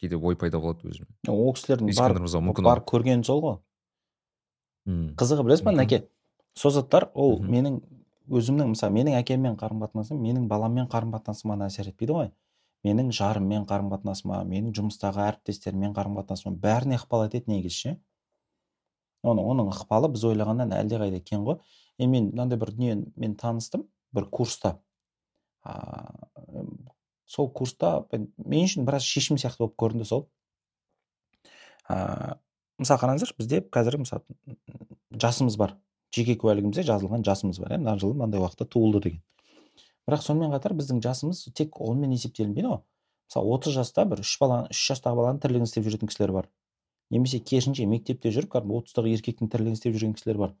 кейде 0.00 0.16
ой 0.16 0.36
пайда 0.36 0.58
болады 0.58 0.88
өзіме. 0.88 1.06
Ол 1.28 1.54
кісілердің 1.54 1.94
бар, 1.96 2.18
мүмкін 2.18 2.66
бар 2.66 2.82
көргені 2.86 3.24
сол 3.24 3.42
ғой. 3.44 3.58
Қызығы 5.18 5.46
білесіз 5.46 5.64
ба 5.64 5.72
нәке? 5.72 6.04
Сол 6.58 6.74
заттар 6.74 7.08
ол 7.14 7.38
менің 7.40 7.80
өзімнің 8.28 8.74
мысалы 8.74 8.94
менің 8.94 9.18
әкеммен 9.20 9.56
қарым 9.60 9.80
қатынасым 9.84 10.20
менің 10.20 10.48
баламмен 10.48 10.88
қарым 10.92 11.14
қатынасыма 11.14 11.56
әсер 11.66 11.88
етпейді 11.90 12.18
ғой. 12.18 12.30
Менің 12.84 13.10
жарыммен 13.16 13.64
қарым 13.68 13.90
қатынасыма 13.92 14.42
менің 14.48 14.74
жұмыстағы 14.76 15.22
әріптестеріммен 15.24 15.94
қарым 15.96 16.18
қатынасыма 16.20 16.54
бәріне 16.60 16.98
ықпал 17.00 17.26
етеді 17.26 17.52
негізі 17.52 17.76
ше? 17.76 17.94
Оның, 19.24 19.46
оның 19.54 19.70
ықпалы 19.72 20.10
біз 20.12 20.26
ойлағаннан 20.28 20.74
әлдеқайда 20.76 21.22
кең 21.24 21.46
ғой. 21.48 21.58
Е 21.96 22.06
мен 22.06 22.28
мынандай 22.32 22.60
бір 22.60 22.74
дүние 22.76 22.96
мен 23.16 23.36
таныстым 23.40 23.86
бір 24.12 24.28
курста. 24.28 24.76
Ә, 25.64 25.72
сол 27.24 27.48
курста 27.50 28.04
мен 28.12 28.66
үшін 28.66 28.84
біраз 28.84 29.06
шешім 29.08 29.40
сияқты 29.40 29.64
болып 29.64 29.78
көрінді 29.80 30.08
сол. 30.10 30.26
Ә, 31.88 32.36
мысалы 32.78 33.00
қараңыздаршы 33.00 33.38
бізде 33.38 33.62
қазір 33.64 33.96
мысалы 34.04 34.22
жасымыз 35.10 35.56
бар. 35.56 35.78
Жеке 36.14 36.36
куәлігімізде 36.38 36.84
жазылған 36.86 37.24
жасымыз 37.26 37.58
бар 37.62 37.74
иә? 37.74 37.80
Мына 37.80 37.96
жылы 37.98 38.14
мынандай 38.18 38.44
уақытта 38.44 38.68
туылды 38.70 39.00
деген. 39.08 39.22
Бірақ 40.08 40.24
сонымен 40.24 40.52
қатар 40.54 40.74
біздің 40.78 41.00
жасымыз 41.04 41.46
тек 41.54 41.80
онымен 41.80 42.12
есептелінбейді 42.16 42.70
ғой. 42.70 42.80
Мысалы 43.28 43.54
отыз 43.56 43.76
жаста 43.78 44.04
бір 44.08 44.20
үш 44.24 44.36
бала 44.40 44.64
үш 44.70 44.82
жастағы 44.90 45.20
баланың 45.20 45.40
тірлігін 45.42 45.68
істеп 45.68 45.86
жүретін 45.86 46.10
кісілер 46.10 46.32
бар. 46.36 46.50
Немесе 47.10 47.40
керісінше 47.40 47.86
мектепте 47.88 48.32
жүріп 48.34 48.52
кәдімгі 48.52 48.80
отыздағы 48.82 49.14
еркектің 49.16 49.50
тірлігін 49.52 49.78
істеп 49.78 49.96
жүрген 49.96 50.14
кісілер 50.18 50.40
бар. 50.40 50.54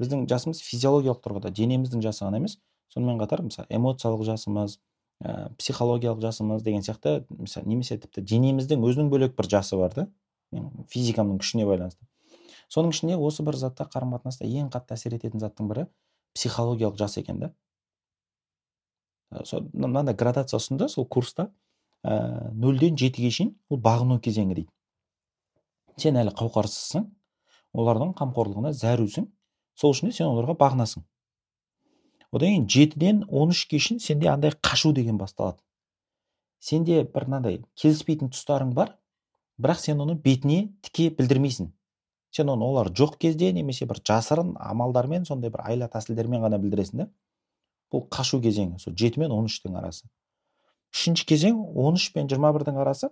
Біздің 0.00 0.24
жасымыз 0.30 0.62
физиологиялық 0.64 1.20
тұрғыда 1.24 1.52
денеміздің 1.52 2.04
жасы 2.04 2.24
ғана 2.24 2.40
емес 2.40 2.58
сонымен 2.94 3.18
қатар 3.20 3.42
мысалы 3.44 3.66
эмоциялық 3.74 4.22
жасымыз 4.28 4.78
ә, 5.24 5.50
психологиялық 5.58 6.22
жасымыз 6.22 6.62
деген 6.62 6.84
сияқты 6.86 7.24
мысалы 7.28 7.68
немесе 7.68 7.98
тіпті 7.98 8.22
денеміздің 8.22 8.84
өзінің 8.88 9.10
бөлек 9.12 9.34
бір 9.36 9.50
жасы 9.50 9.76
бар 9.76 9.94
да 9.96 10.06
физикамның 10.92 11.42
күшіне 11.42 11.66
байланысты. 11.68 12.06
Соның 12.72 12.92
ішінде 12.94 13.16
осы 13.16 13.44
бір 13.44 13.56
затта 13.56 13.88
қарым 13.88 14.14
қатынаста 14.14 14.46
ең 14.46 14.70
қатты 14.72 14.96
әсер 14.96 15.16
ететін 15.16 15.42
заттың 15.42 15.68
бірі 15.68 15.86
психологиялық 16.36 16.98
жас 17.00 17.18
екен 17.20 17.40
да. 17.40 17.52
Мынандай 19.30 20.16
градация 20.16 20.58
ұсынды 20.58 20.88
сол 20.88 21.06
курста. 21.06 21.50
Ә, 22.06 22.50
нөлден 22.54 22.96
жетіге 22.96 23.30
шейін 23.34 23.54
ол 23.68 23.80
бағыну 23.82 24.20
кезеңі 24.22 24.54
дейді. 24.54 24.70
Сен 25.98 26.16
әлі 26.20 26.30
қауқарсызсың 26.38 27.08
олардың 27.74 28.14
қамқорлығына 28.18 28.72
зәрусің 28.72 29.26
сол 29.74 29.94
үшін 29.94 30.12
де 30.12 30.16
сен 30.16 30.30
оларға 30.30 30.54
бағынасың. 30.60 31.02
Одан 32.30 32.48
кейін 32.52 32.68
жетіден 32.70 33.24
он 33.28 33.50
үшке 33.50 33.80
шейін 33.82 34.00
сенде 34.00 34.30
андай 34.30 34.54
қашу 34.62 34.92
деген 34.94 35.18
басталады. 35.18 35.58
Сенде 36.60 37.02
бір 37.02 37.26
мынандай 37.26 37.60
келіспейтін 37.74 38.30
тұстарың 38.30 38.72
бар 38.78 38.94
бірақ 39.58 39.82
сен 39.82 40.00
оны 40.04 40.14
бетіне 40.14 40.68
тіке 40.86 41.10
білдірмейсің. 41.18 41.72
Сен 42.30 42.50
оны 42.52 42.64
олар 42.64 42.92
жоқ 42.94 43.18
кезде 43.18 43.52
немесе 43.52 43.86
бір 43.90 44.02
жасырын 44.06 44.54
амалдармен 44.60 45.24
сондай 45.26 45.50
бір 45.50 45.64
айла 45.66 45.88
тәсілдермен 45.90 46.44
ғана 46.44 46.60
білдіресің 46.62 47.02
да 47.02 47.08
бұл 47.92 48.04
қашу 48.12 48.40
кезеңі 48.44 48.80
сол 48.82 48.96
жеті 48.98 49.22
мен 49.22 49.32
он 49.32 49.48
үштің 49.48 49.78
арасы. 49.80 50.08
Үшінші 50.94 51.26
кезең 51.28 51.60
он 51.76 51.98
үш 52.00 52.10
пен 52.14 52.28
жиырма 52.28 52.52
бірдің 52.56 52.80
арасы 52.80 53.10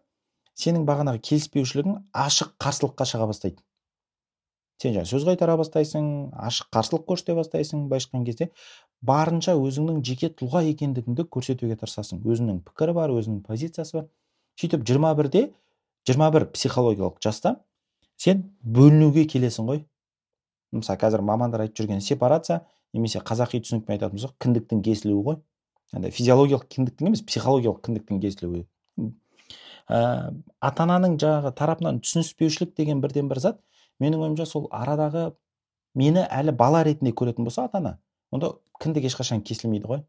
сенің 0.56 0.86
бағанағы 0.88 1.20
келіспеушілігің 1.28 1.96
ашық 2.16 2.54
қарсылыққа 2.62 3.06
шыға 3.08 3.28
бастайды. 3.28 3.60
Сен 4.80 4.92
жаңағы 4.92 5.08
сөз 5.08 5.24
қайтара 5.24 5.56
бастайсың 5.56 6.08
ашық 6.36 6.68
қарсылық 6.72 7.04
көрсете 7.08 7.36
бастайсың 7.36 7.86
былайша 7.88 8.10
айтқан 8.10 8.24
кезде 8.28 8.48
барынша 9.00 9.54
өзіңнің 9.56 10.02
жеке 10.04 10.28
тұлға 10.36 10.62
екендігіңді 10.72 11.24
көрсетуге 11.32 11.76
тырысасың. 11.80 12.20
Өзіңнің 12.24 12.60
пікірі 12.66 12.96
бар 12.96 13.12
өзінің 13.16 13.42
позициясы 13.46 13.96
бар. 13.96 14.08
Сөйтіп 14.60 14.84
жиырма 14.88 15.14
бірде 15.16 15.46
жиырма 16.08 16.28
бір 16.32 16.48
психологиялық 16.52 17.20
жаста 17.24 17.56
сен 18.20 18.44
бөлінуге 18.60 19.24
келесің 19.32 19.68
ғой. 19.68 19.84
Мысалы 20.76 21.00
қазір 21.00 21.24
мамандар 21.24 21.64
айтып 21.64 21.80
жүрген 21.80 22.04
сепарация 22.04 22.60
немесе 22.94 23.20
қазақи 23.20 23.62
түсінікпен 23.64 23.96
айтатын 23.96 24.18
болсақ 24.18 24.34
кіндіктің 24.42 24.82
кесілуі 24.86 25.22
ғой. 25.26 25.38
Андай 25.94 26.12
физиологиялық 26.14 26.66
кіндіктің 26.70 27.10
емес 27.10 27.22
психологиялық 27.26 27.82
кіндіктің 27.86 28.20
кесілуі. 28.22 28.64
Ә, 29.86 29.98
ата 30.60 30.82
ананың 30.82 31.16
жаңағы 31.22 31.52
тарапынан 31.54 32.00
түсініспеушілік 32.02 32.74
деген 32.76 33.00
бірден 33.00 33.28
бір 33.30 33.38
зат 33.44 33.60
менің 34.02 34.24
ойымша 34.26 34.46
сол 34.50 34.66
арадағы 34.74 35.28
мені 35.94 36.24
әлі 36.26 36.56
бала 36.58 36.82
ретінде 36.84 37.12
көретін 37.14 37.46
болса 37.46 37.68
ата 37.68 37.78
ана 37.78 37.92
онда 38.34 38.56
кіндік 38.82 39.06
ешқашан 39.06 39.44
кесілмейді 39.46 39.86
ғой. 39.92 40.02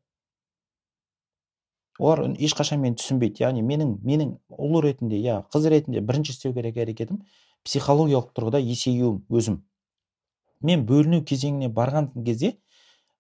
Олар 2.00 2.26
ешқашан 2.38 2.82
мені 2.82 2.98
түсінбейді. 2.98 3.44
Яғни 3.46 3.62
менің 3.66 3.96
менің 4.06 4.34
ұл 4.50 4.82
ретінде 4.82 5.22
я 5.22 5.44
қыз 5.54 5.70
ретінде 5.70 6.02
бірінші 6.02 6.34
істеу 6.36 6.54
керек 6.58 6.78
әрекетім 6.82 7.22
психологиялық 7.66 8.34
тұрғыда 8.38 8.62
есеюім 8.62 9.24
өзім. 9.30 9.62
Мен 10.62 10.86
бөліну 10.90 11.24
кезеңіне 11.26 11.70
барған 11.74 12.12
кезде 12.26 12.56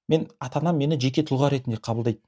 мен 0.08 0.28
ата 0.40 0.60
анам 0.60 0.78
мені 0.78 1.00
жеке 1.00 1.24
тұлға 1.24 1.52
ретінде 1.52 1.78
қабылдайды. 1.78 2.22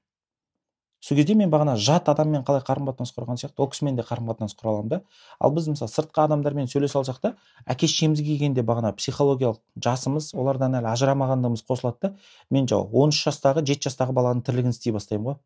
Сол 0.99 1.15
кезде 1.15 1.33
мен 1.35 1.51
бағана 1.51 1.77
жат 1.79 2.09
адаммен 2.11 2.43
қалай 2.43 2.59
қарым 2.67 2.89
қатынас 2.89 3.13
құрған 3.15 3.37
сияқты 3.39 3.63
ол 3.63 3.69
кісімен 3.71 3.95
де 3.95 4.03
қарым 4.03 4.27
қатынас 4.27 4.55
құра 4.59 4.73
аламын 4.73 4.89
да. 4.89 4.97
Ал 5.39 5.53
біз 5.55 5.69
мысалы 5.71 5.87
сыртқы 5.93 6.25
адамдармен 6.25 6.67
сөйлесе 6.67 6.99
алсақ 6.99 7.21
та 7.23 7.31
әке 7.65 7.87
шешемізге 7.87 8.25
келгенде 8.33 8.65
бағана 8.67 8.91
психологиялық 8.97 9.61
жасымыз 9.79 10.33
олардан 10.35 10.75
әлі 10.81 10.91
ажырамағандығымыз 10.91 11.63
қосылады 11.71 12.03
да 12.03 12.11
мен 12.51 12.67
жаңағы 12.67 12.91
он 12.91 13.15
үш 13.15 13.23
жастағы 13.29 13.63
жеті 13.63 13.87
жастағы 13.87 14.17
баланың 14.19 14.43
тірлігін 14.43 14.75
істей 14.75 14.91
бастаймын 14.91 15.31
ғой. 15.31 15.39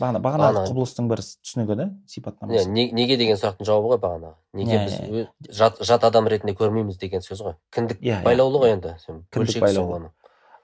Бағана 0.00 0.20
бағанағы 0.24 0.64
құбылыстың 0.70 1.08
бір 1.10 1.20
түсінігі 1.20 1.76
да 1.76 1.86
сипаттамасы 2.08 2.70
не, 2.72 2.86
неге 2.96 3.18
деген 3.20 3.36
сұрақтың 3.36 3.68
жауабы 3.68 3.92
ғой 3.92 4.00
бағанағы 4.00 4.34
неге 4.56 4.78
біз 4.88 5.52
жат, 5.52 5.82
жат 5.84 6.04
адам 6.08 6.30
ретінде 6.32 6.54
көрмейміз 6.56 6.96
деген 7.00 7.20
сөз 7.20 7.42
ғой. 7.44 7.56
Кіндік 7.74 8.00
yeah, 8.00 8.22
байлаулы 8.24 8.62
ғой 8.62 8.76
енді 8.78 8.94
кіндік 9.34 9.60
байлаулы. 9.60 10.10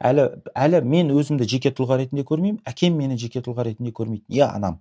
әлі 0.01 0.29
әлі 0.55 0.81
мен 0.83 1.13
өзімді 1.13 1.49
жеке 1.49 1.75
тұлға 1.75 1.99
ретінде 2.01 2.25
көрмеймін 2.25 2.63
әкем 2.65 2.97
мені 2.97 3.19
жеке 3.21 3.43
тұлға 3.45 3.67
ретінде 3.69 3.93
көрмейді. 3.93 4.25
Иә 4.33 4.49
анам. 4.55 4.81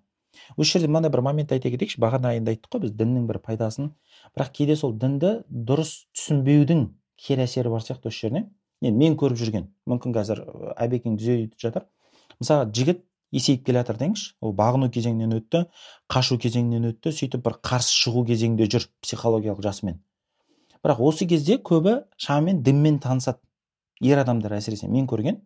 Осы 0.55 0.77
жерде 0.77 0.87
мынандай 0.87 1.11
бір 1.11 1.23
момент 1.25 1.51
айта 1.51 1.71
кетейікші 1.73 1.99
бағана 1.99 2.35
енді 2.37 2.53
айттық 2.53 2.77
қой 2.77 2.83
біз 2.85 2.93
діннің 2.95 3.25
бір 3.27 3.41
пайдасын. 3.43 3.91
Бірақ 4.37 4.53
кейде 4.53 4.75
сол 4.77 4.93
дінді 4.93 5.41
дұрыс 5.49 6.05
түсінбеудің 6.15 6.87
кері 7.17 7.47
әсері 7.47 7.73
бар 7.73 7.81
сияқты 7.81 8.11
осы 8.11 8.27
жеріне. 8.27 8.45
Енді 8.81 8.99
мен 9.01 9.17
көріп 9.17 9.41
жүрген 9.41 9.71
мүмкін 9.89 10.13
қазір 10.13 10.43
әбекең 10.77 11.17
түзетіп 11.17 11.57
жатар. 11.57 11.87
Мысалы 12.37 12.69
жігіт 12.69 13.01
есейіп 13.35 13.65
келе 13.67 13.81
жатыр 13.81 13.97
деңізші. 14.01 14.35
Ол 14.41 14.53
бағыну 14.55 14.89
кезеңінен 14.93 15.35
өтті 15.37 15.65
қашу 16.11 16.37
кезеңінен 16.41 16.91
өтті 16.91 17.13
сөйтіп 17.15 17.43
бір 17.45 17.57
қарсы 17.65 17.95
шығу 17.95 18.23
кезеңінде 18.29 18.69
жүр 18.71 18.87
психологиялық 19.03 19.61
жасымен. 19.65 19.99
Бірақ 20.83 21.01
осы 21.03 21.27
кезде 21.27 21.57
көбі 21.57 22.03
шамамен 22.17 22.63
дінмен 22.63 22.99
танысады. 23.03 23.41
Ер 24.01 24.21
адамдар 24.21 24.57
әсіресе 24.59 24.87
мен 24.87 25.07
көрген. 25.09 25.41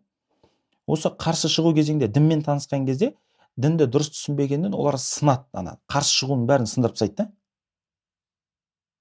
Осы 0.86 1.10
қарсы 1.10 1.50
шығу 1.50 1.74
кезеңде 1.74 2.08
дінмен 2.12 2.44
танысқан 2.46 2.86
кезде 2.86 3.14
дінді 3.56 3.88
дұрыс 3.92 4.12
түсінбегеннен 4.14 4.74
олар 4.74 4.98
сынады 5.00 5.44
ана 5.52 5.78
қарсы 5.90 6.14
шығуының 6.22 6.46
бәрін 6.48 6.68
сындырып 6.68 6.96
тастайды 6.96 7.16
да. 7.18 7.30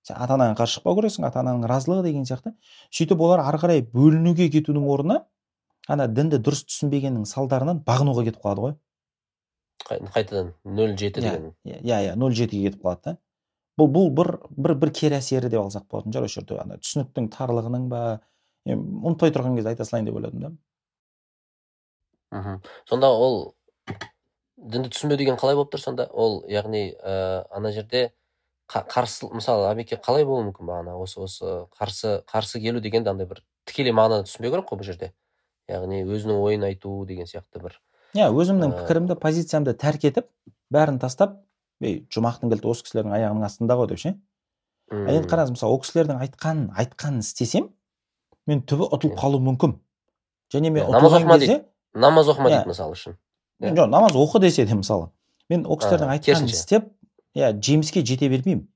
Сен 0.08 0.18
ата 0.18 0.36
анаңа 0.36 0.58
қарсы 0.58 0.80
шықпау 0.80 0.98
керексің 0.98 1.28
ата 1.28 1.40
ананың 1.44 1.68
разылығы 1.70 2.08
деген 2.08 2.26
сияқты. 2.26 2.56
Сөйтіп 2.92 3.22
олар 3.22 3.44
ары 3.46 3.60
қарай 3.62 3.84
бөлінуге 3.86 4.50
кетудің 4.52 4.88
орнына 4.90 5.22
ана 5.90 6.08
дінді 6.08 6.40
дұрыс 6.44 6.64
түсінбегеннің 6.68 7.26
салдарынан 7.30 7.82
бағынуға 7.88 8.26
кетіп 8.28 8.44
қалады 8.44 8.66
ғой. 8.66 8.76
Қайтадан 9.90 10.54
нөл 10.64 10.96
жеті 10.98 11.22
иә 11.22 11.32
деген. 11.32 11.54
иә 11.66 12.02
иә 12.12 12.16
нөл 12.16 12.36
жетіге 12.38 12.70
кетіп 12.70 12.84
қалады 12.86 13.02
да. 13.06 13.18
Бұл 13.80 13.90
бұл 13.90 14.12
бір 14.14 14.36
бір 14.52 14.76
бір 14.78 14.92
кері 14.94 15.18
әсері 15.18 15.50
деп 15.50 15.64
алсақ 15.64 15.88
болатын 15.90 16.14
шығар 16.14 16.28
осы 16.28 16.40
жерде. 16.40 16.60
Ана 16.62 16.78
түсініктің 16.78 17.30
тарлығының 17.34 17.88
ба 17.90 18.02
ұмытпай 18.68 19.34
тұрған 19.34 19.58
кезде 19.58 19.74
айта 19.74 19.86
салайын 19.88 20.10
деп 20.10 20.20
ойладым 20.20 20.42
да. 20.44 20.52
Мхм. 22.32 22.62
Сонда 22.88 23.10
ол 23.10 23.56
дінді 24.58 24.92
түсінбеу 24.94 25.18
деген 25.18 25.40
қалай 25.42 25.58
болып 25.58 25.74
тұр 25.74 25.82
сонда? 25.82 26.08
Ол 26.14 26.44
яғни 26.48 26.92
ә, 26.94 27.46
ана 27.50 27.72
жерде 27.74 28.12
қарсы 28.70 29.28
мысалы 29.34 29.68
әбеке 29.72 29.98
қалай 29.98 30.24
болуы 30.26 30.52
мүмкін 30.52 30.70
бағана 30.70 30.96
осы 31.02 31.20
осы 31.26 31.66
қарсы 31.76 32.22
қарсы 32.30 32.62
келу 32.62 32.80
дегенді 32.80 33.12
андай 33.12 33.28
бір 33.28 33.42
тікелей 33.66 33.96
мағынада 33.96 34.30
түсінбеу 34.30 34.54
керек 34.54 34.70
қой 34.70 34.80
бұл 34.80 34.88
жерде. 34.88 35.12
Яғни 35.72 36.04
өзінің 36.06 36.42
ойын 36.42 36.68
айту 36.68 36.94
деген 37.08 37.30
сияқты 37.30 37.64
бір 37.64 37.78
иә 38.18 38.28
өзімнің 38.36 38.76
пікірімді 38.82 39.16
позициямды 39.22 39.74
тәрк 39.78 40.04
етіп 40.10 40.28
бәрін 40.74 41.00
тастап 41.00 41.40
ей 41.82 42.02
жұмақтың 42.14 42.52
кілті 42.52 42.70
осы 42.72 42.86
кісілердің 42.86 43.16
аяғының 43.18 43.46
астында 43.48 43.78
ғой 43.80 43.90
деп 43.92 44.02
ше? 44.02 44.14
Енді 44.92 45.30
қараңыз 45.32 45.54
мысалы 45.56 45.76
ол 45.78 45.82
кісілердің 45.82 46.20
айтқанын 46.26 46.68
айтқанын 46.82 47.24
істесем 47.24 47.70
мен 48.50 48.64
түбі 48.68 48.90
ұтылып 48.92 49.16
қалуым 49.20 49.48
мүмкін. 49.52 49.78
Және 50.54 50.72
мен 50.76 50.92
намаз 50.92 51.16
оқыма 51.18 51.38
дейді. 51.40 51.62
Намаз 51.96 52.30
оқыма 52.34 52.52
дейді 52.52 52.72
мысалы 52.74 52.98
үшін. 52.98 53.16
Жоқ 53.64 53.88
намаз 53.88 54.18
оқы 54.20 54.42
десе 54.44 54.66
де 54.66 54.76
мысалы. 54.76 55.10
Мен 55.50 55.66
ол 55.66 55.80
кісілердің 55.80 56.12
айтқанын 56.18 56.52
істеп 56.52 56.92
иә 57.38 57.54
жеміске 57.56 58.04
жете 58.04 58.30
бермеймін. 58.30 58.68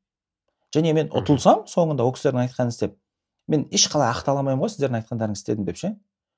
Және 0.76 0.94
мен 0.96 1.12
ұтылсам 1.12 1.66
соңында 1.68 2.08
ол 2.08 2.16
кісілердің 2.16 2.48
айтқанын 2.48 2.74
істеп 2.74 2.96
мен 3.48 3.68
ешқалай 3.72 4.12
ақтала 4.14 4.42
алмаймын 4.42 4.64
ғой 4.64 4.72
сіздердің 4.74 5.02
айтқандарыңызды 5.02 5.44
істедім 5.44 5.68
деп 5.68 5.78
ше? 5.78 5.94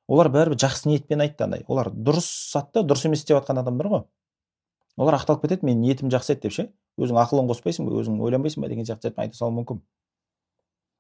Олар 0.08 0.30
бәрібір 0.34 0.60
жақсы 0.62 0.90
ниетпен 0.90 1.22
айтты 1.24 1.46
андай. 1.46 1.64
Олар 1.68 1.92
дұрыс 1.92 2.28
затты 2.54 2.84
дұрыс 2.88 3.06
емес 3.08 3.24
істеп 3.24 3.40
жатқан 3.40 3.62
адамдар 3.62 3.90
ғой. 3.92 4.04
Олар 4.98 5.20
ақталып 5.20 5.46
кетеді 5.46 5.68
менің 5.68 5.84
ниетім 5.84 6.12
жақсы 6.14 6.34
еді 6.36 6.48
деп 6.48 6.56
ше? 6.56 6.70
Өзің 6.98 7.20
ақылын 7.22 7.50
қоспайсың 7.52 7.86
ба 7.88 8.00
өзің 8.02 8.18
ойланбайсың 8.24 8.64
ба? 8.64 8.70
деген 8.72 8.88
сияқты 8.88 9.14
айта 9.16 9.38
салуы 9.38 9.60
мүмкін. 9.60 9.84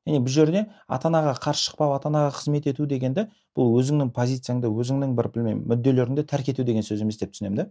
Яғни 0.07 0.21
бұл 0.23 0.31
жерде 0.31 0.67
ата 0.87 1.09
анаға 1.09 1.33
қарсы 1.41 1.71
шықпау 1.71 1.95
ата 1.95 2.07
анаға 2.11 2.35
қызмет 2.37 2.69
ету 2.69 2.85
дегенді 2.87 3.25
бұл 3.57 3.73
өзіңнің 3.81 4.13
позицияңды 4.15 4.69
өзіңнің 4.69 5.17
бір 5.17 5.31
білмеймін 5.33 5.65
мүдделеріңді 5.71 6.23
тәрк 6.29 6.53
ету 6.53 6.63
деген 6.63 6.85
сөз 6.85 7.01
емес 7.03 7.19
деп 7.19 7.33
түсінемін 7.33 7.63
да. 7.63 7.67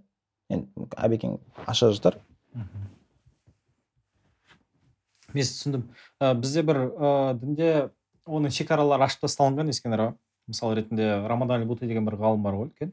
Енді 0.53 0.91
әбекең 1.01 1.39
аша 1.65 1.93
жатар 1.95 2.19
мен 5.37 5.45
түсіндім. 5.45 5.85
Бізде 6.41 6.63
бір 6.67 6.81
ә, 6.97 7.11
дінде 7.39 7.71
оның 8.27 8.55
шекаралары 8.55 9.07
ашып 9.07 9.27
тасталынған 9.27 9.71
ескендір 9.73 10.09
мысал 10.47 10.75
ретінде 10.75 11.27
рамадан 11.27 11.67
буты 11.67 11.87
деген 11.87 12.05
бір 12.07 12.19
ғалым 12.21 12.43
бар 12.43 12.55
ғой 12.55 12.71
үлкен. 12.71 12.93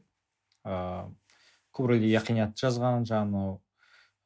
Ыыы 0.64 2.04
яқинят 2.10 2.54
жазған 2.58 3.04
жаңағы 3.08 3.58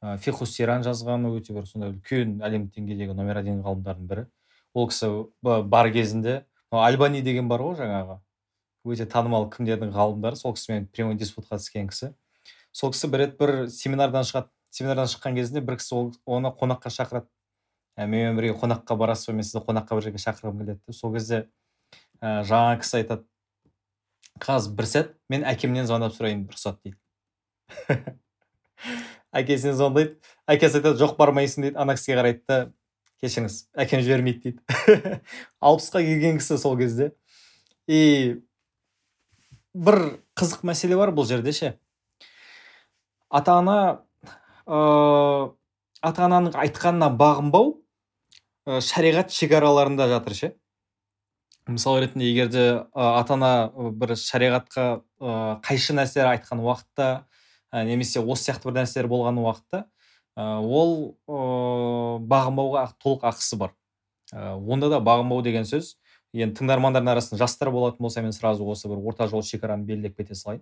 ә, 0.01 0.17
фихусиран 0.21 0.83
жазған 0.85 1.27
өте 1.31 1.53
бір 1.53 1.65
сондай 1.65 1.91
үлкен 1.91 2.39
әлемдік 2.45 2.75
деңгейдегі 2.77 3.15
номер 3.17 3.41
один 3.41 3.61
ғалымдардың 3.65 4.07
бірі. 4.07 4.25
Ол 4.73 4.87
кісі 4.89 5.09
бар 5.41 5.91
кезінде 5.91 6.45
альбани 6.71 7.21
деген 7.21 7.49
бар 7.49 7.61
ғой 7.65 7.75
жаңағы 7.79 8.19
өте 8.85 9.05
танымал 9.09 9.49
кімдердің 9.49 9.91
ғалымдары 9.91 10.37
сол 10.39 10.53
кісімен 10.53 10.87
прямой 10.87 11.17
диспутқа 11.17 11.57
түскен 11.57 11.89
кісі. 11.89 12.13
Сол 12.71 12.93
кісі 12.93 13.09
бір 13.09 13.25
рет 13.25 13.37
бір 13.39 13.67
семинардан 13.73 14.23
шығады 14.23 14.53
семинардан 14.69 15.09
шыққан 15.09 15.35
кезінде 15.35 15.65
бір 15.65 15.79
кісі 15.81 16.13
оны 16.25 16.53
қонаққа 16.53 16.93
шақырады. 16.93 17.27
Ә, 17.97 18.05
менімен 18.05 18.37
бірге 18.37 18.53
қонаққа 18.55 18.95
барасыз 18.95 19.27
ба 19.27 19.39
мен 19.39 19.43
сізді 19.43 19.65
қонаққа 19.65 19.97
бір 19.97 20.05
жерге 20.05 20.21
шақырғым 20.23 20.61
келеді 20.61 20.79
деп 20.85 20.95
сол 20.95 21.11
кезде 21.13 21.47
ә, 22.21 22.41
жаңа 22.47 22.79
кісі 22.81 23.01
айтады. 23.01 23.25
Қазір 24.39 24.75
бір 24.77 24.87
сәт 24.87 25.13
мен 25.31 25.43
әкемнен 25.47 25.87
звондап 25.87 26.15
сұрайын 26.15 26.45
рұқсат 26.47 26.79
дейді 26.83 26.97
әкесіне 29.35 29.73
звондайды. 29.77 30.17
Әкесі 30.49 30.79
айтады 30.79 30.97
жоқ 30.99 31.17
бармайсың 31.19 31.67
дейді. 31.67 31.77
Ана 31.79 31.95
кісіге 31.97 32.17
қарайды 32.19 32.43
да 32.49 32.59
кешіріңіз 33.21 33.57
әкем 33.83 34.03
жібермейді 34.05 34.55
дейді. 34.55 35.19
Алпысқа 35.61 36.01
келген 36.03 36.39
кісі 36.39 36.57
сол 36.61 36.77
кезде. 36.79 37.11
И 37.87 38.41
бір 39.73 40.21
қызық 40.39 40.65
мәселе 40.67 40.97
бар 40.99 41.13
бұл 41.15 41.27
жерде 41.29 41.53
ше. 41.53 41.73
Ата 43.29 43.59
ана 43.59 43.77
ыыы 44.65 45.51
ата 46.01 46.25
ананың 46.25 46.55
айтқанына 46.55 47.11
бағынбау 47.19 47.73
ә, 48.65 48.79
шариғат 48.81 49.33
шекараларында 49.35 50.07
жатыр 50.09 50.37
ше. 50.37 50.53
Мысал 51.69 51.99
ретінде 52.01 52.29
егер 52.29 52.49
де 52.49 52.65
ата 52.93 53.33
ана 53.33 53.91
бір 53.91 54.15
шариғатқа 54.17 54.85
ә, 55.21 55.59
қайшы 55.65 55.95
нәрселер 55.97 56.33
айтқан 56.33 56.61
уақытта 56.63 57.09
ә, 57.71 57.83
немесе 57.85 58.19
осы 58.19 58.49
сияқты 58.49 58.69
бір 58.69 58.81
нәрселер 58.81 59.09
болған 59.11 59.39
уақытта 59.43 59.85
ә, 60.35 60.59
ол 60.59 61.15
ә, 61.27 62.19
бағынбауға 62.25 62.85
толық 63.03 63.25
ақысы 63.31 63.59
бар. 63.61 63.75
Ә, 64.33 64.55
онда 64.57 64.89
да 64.89 64.99
бағынбау 65.03 65.43
деген 65.45 65.67
сөз 65.69 65.95
енді 66.33 66.59
тыңдармандардың 66.59 67.13
арасында 67.15 67.39
жастар 67.41 67.71
болатын 67.73 68.05
болса 68.05 68.21
мен 68.21 68.33
сразу 68.33 68.67
осы 68.69 68.89
бір 68.89 69.01
орта 69.01 69.27
жол 69.27 69.41
шекараны 69.43 69.85
белгілеп 69.85 70.17
кете 70.17 70.35
салайын. 70.35 70.61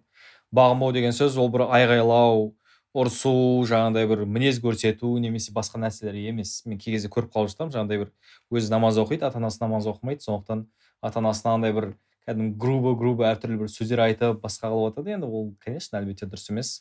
Бағынбау 0.56 0.94
деген 0.96 1.16
сөз 1.16 1.36
ол 1.38 1.52
бір 1.52 1.68
айғайлау 1.68 2.54
ұрысу 2.98 3.34
жаңағыдай 3.68 4.08
бір 4.10 4.24
мінез 4.26 4.62
көрсету 4.64 5.12
немесе 5.20 5.52
басқа 5.54 5.82
нәрселер 5.84 6.16
емес. 6.16 6.62
Мен 6.66 6.80
кей 6.80 6.96
кезде 6.96 7.12
көріп 7.12 7.34
қалып 7.36 7.52
жатамын 7.52 7.76
жаңағыдай 7.76 8.06
бір 8.06 8.14
өзі 8.58 8.72
намаз 8.72 8.98
оқиды 8.98 9.28
ата 9.28 9.42
анасы 9.42 9.60
намаз 9.62 9.90
оқымайды 9.92 10.24
сондықтан 10.24 10.66
ата 11.02 11.20
анасына 11.20 11.56
андай 11.58 11.74
бір 11.74 11.90
кәдімгі 12.28 12.58
грубо 12.60 12.94
грубо 13.00 13.26
әртүрлі 13.30 13.62
бір 13.64 13.72
сөздер 13.72 14.02
айтып 14.04 14.42
басқа 14.44 14.72
қылып 14.72 14.98
жатады 14.98 15.14
енді 15.16 15.28
ол 15.32 15.52
конечно 15.64 16.00
әлбетте 16.00 16.28
дұрыс 16.28 16.50
емес. 16.52 16.72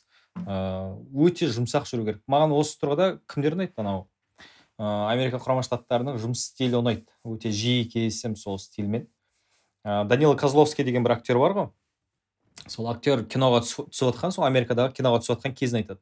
Ыыы 0.43 1.29
өте 1.29 1.47
жұмсақ 1.47 1.87
жүру 1.87 2.05
керек. 2.05 2.21
Маған 2.27 2.53
осы 2.57 2.75
тұрғыда 2.81 3.19
кімдер 3.31 3.55
ұнайды 3.55 3.73
анау 3.79 4.07
ыыы 4.77 5.07
америка 5.13 5.39
құрама 5.41 5.63
штаттарының 5.65 6.19
жұмыс 6.21 6.43
стилі 6.51 6.81
ұнайды. 6.81 7.07
Өте 7.25 7.49
жиі 7.49 7.87
кездесемін 7.89 8.35
сол 8.37 8.59
стильмен 8.59 9.07
ыыы 9.85 10.05
данила 10.09 10.35
козловский 10.35 10.85
деген 10.85 11.07
бір 11.07 11.17
актер 11.17 11.39
бар 11.39 11.55
ғой. 11.55 11.69
Сол 12.67 12.89
актер 12.91 13.23
киноға 13.25 13.63
түсіп 13.63 13.93
жатқан 13.93 14.35
сол 14.35 14.45
америкадағы 14.45 14.93
киноға 14.99 15.21
түсіп 15.23 15.37
жатқан 15.37 15.55
кезін 15.55 15.81
айтады. 15.81 16.01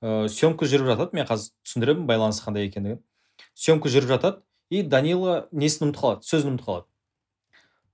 Ыыы 0.00 0.28
съемка 0.32 0.64
жүріп 0.64 0.94
жатады 0.94 1.16
мен 1.18 1.26
қазір 1.28 1.52
түсіндіремін 1.66 2.06
байланысы 2.08 2.44
қандай 2.44 2.68
екендігін. 2.70 3.02
Съемка 3.54 3.90
жүріп 3.92 4.14
жатады 4.14 4.40
и 4.70 4.82
данила 4.82 5.48
несін 5.52 5.90
ұмытып 5.90 6.00
қалады 6.00 6.28
сөзін 6.28 6.54
ұмытып 6.54 6.68
қалады. 6.68 6.89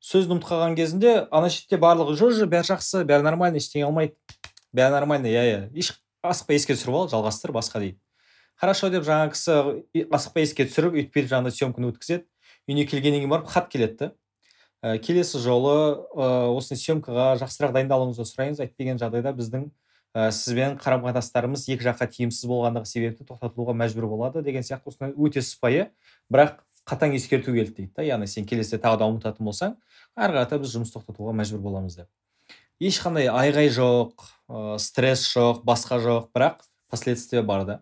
Сөзін 0.05 0.37
ұмытып 0.37 0.51
қалған 0.51 0.77
кезінде 0.79 1.15
ана 1.31 1.49
шетте 1.51 1.79
барлығы 1.81 2.17
жо 2.19 2.31
жо 2.35 2.49
бәрі 2.51 2.69
жақсы 2.73 3.05
бәрі 3.09 3.27
нормально 3.27 3.61
ештеңе 3.63 3.87
қылмайды 3.87 4.15
бәрі 4.77 4.93
нормально 4.93 5.31
иә 5.33 5.45
иә. 5.47 5.61
Еш 5.75 5.95
асықпай 6.23 6.59
еске 6.59 6.77
түсіріп 6.77 7.01
ал 7.01 7.09
жалғастыр 7.11 7.55
басқа 7.57 7.81
дейді. 7.81 7.99
Хорошо 8.57 8.91
деп 8.93 9.05
жаңағы 9.07 9.33
кісі 9.35 10.07
асықпай 10.13 10.47
еске 10.47 10.67
түсіріп 10.69 10.97
өйтіп 11.01 11.17
бүйтіп 11.17 11.33
жаңағыдай 11.33 11.57
съемканы 11.57 11.91
өткізеді. 11.93 12.25
Үйіне 12.69 12.87
келгеннен 12.89 13.23
кейін 13.25 13.33
барып 13.33 13.51
хат 13.53 13.69
келеді 13.73 13.97
да 14.01 14.13
ә, 14.83 14.99
келесі 14.99 15.41
жолы 15.43 16.05
ә, 16.15 16.49
осы 16.53 16.77
съемкаға 16.77 17.37
жақсырақ 17.43 17.75
дайындалуыңызды 17.77 18.27
сұраймыз. 18.27 18.63
Әйтпеген 18.65 19.01
жағдайда 19.01 19.33
біздің 19.37 19.69
ә, 20.17 20.31
сізбен 20.33 20.77
қарым 20.81 21.05
қатынастарымыз 21.07 21.67
екі 21.69 21.87
жаққа 21.87 22.09
тиімсіз 22.17 22.49
болғандығы 22.51 22.91
себепті 22.91 23.27
тоқтатылуға 23.29 23.77
мәжбүр 23.77 24.09
болады 24.11 24.43
деген 24.47 24.67
сияқты 24.67 24.93
осындай 24.93 25.15
өте 25.17 25.43
сыпайы. 25.43 25.91
Бірақ 26.33 26.61
қатаң 26.87 27.17
ескерту 27.19 27.55
келді 27.55 27.75
дейді 27.75 27.93
да. 27.97 28.05
Яғни 28.07 28.29
сен 28.31 28.47
келесіде 28.47 28.81
тағы 28.83 29.01
да 29.03 29.09
ұмытатын 29.11 29.47
болсаң 29.47 29.77
ары 30.15 30.37
қарата 30.39 30.59
біз 30.63 30.75
жұмыс 30.77 30.93
тоқтатуға 30.95 31.35
мәжбүр 31.37 31.63
боламыз 31.65 31.99
деп. 31.99 32.09
Ешқандай 32.81 33.31
айғай 33.33 33.71
жоқ 33.73 34.15
ә, 34.49 34.79
стресс 34.79 35.27
жоқ 35.33 35.65
басқа 35.67 35.99
жоқ 36.03 36.31
бірақ 36.37 36.63
последствия 36.93 37.43
бар 37.43 37.65
да. 37.67 37.81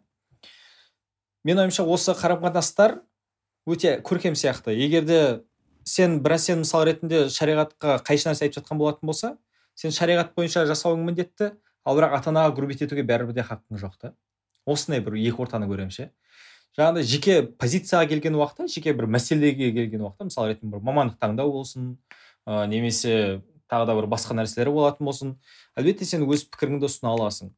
Менің 1.44 1.66
ойымша 1.66 1.84
осы 1.84 2.14
қарым 2.16 2.40
қатынастар 2.44 3.02
өте 3.66 3.98
көркем 4.04 4.38
сияқты. 4.38 4.72
Егер 4.72 5.04
де 5.04 5.20
сен 5.84 6.20
бір 6.24 6.38
нәрсені 6.38 6.62
мысал 6.62 6.86
ретінде 6.88 7.26
шариғатқа 7.28 7.98
қайшы 8.06 8.30
нәрсе 8.30 8.46
айтып 8.46 8.62
жатқан 8.62 8.80
болатын 8.80 9.10
болса 9.10 9.34
сен 9.76 9.92
шариғат 9.92 10.32
бойынша 10.36 10.64
жасауың 10.70 11.04
міндетті 11.04 11.50
ал 11.84 11.98
бірақ 11.98 12.16
ата 12.16 12.32
анаға 12.32 12.54
грубить 12.56 12.82
етуге 12.86 13.04
бәрібір 13.04 13.36
де 13.36 13.44
хақың 13.44 13.80
жоқ 13.82 13.98
та. 14.00 14.14
Осындай 14.64 15.02
бір 15.04 15.18
екі 15.20 15.42
ортаны 15.44 15.68
көремін 15.68 15.92
ше. 15.92 16.10
Жаңағыдай 16.74 17.06
жеке 17.06 17.34
позицияға 17.60 18.08
келген 18.10 18.36
уақытта 18.38 18.68
жеке 18.68 18.94
бір 18.98 19.06
мәселеге 19.14 19.70
келген 19.72 20.06
уақытта 20.06 20.28
мысалы 20.30 20.54
ретінде 20.54 20.74
бір 20.74 20.82
мамандық 20.88 21.20
таңдау 21.22 21.52
болсын 21.54 21.92
ә, 22.46 22.66
немесе 22.66 23.42
тағы 23.70 23.86
да 23.86 23.94
бір 23.94 24.08
басқа 24.10 24.34
нәрселер 24.36 24.72
болатын 24.74 25.06
болсын 25.06 25.36
әлбетте 25.78 26.08
сен 26.08 26.26
өз 26.26 26.44
пікіріңді 26.50 26.90
ұсына 26.90 27.14
аласың. 27.14 27.52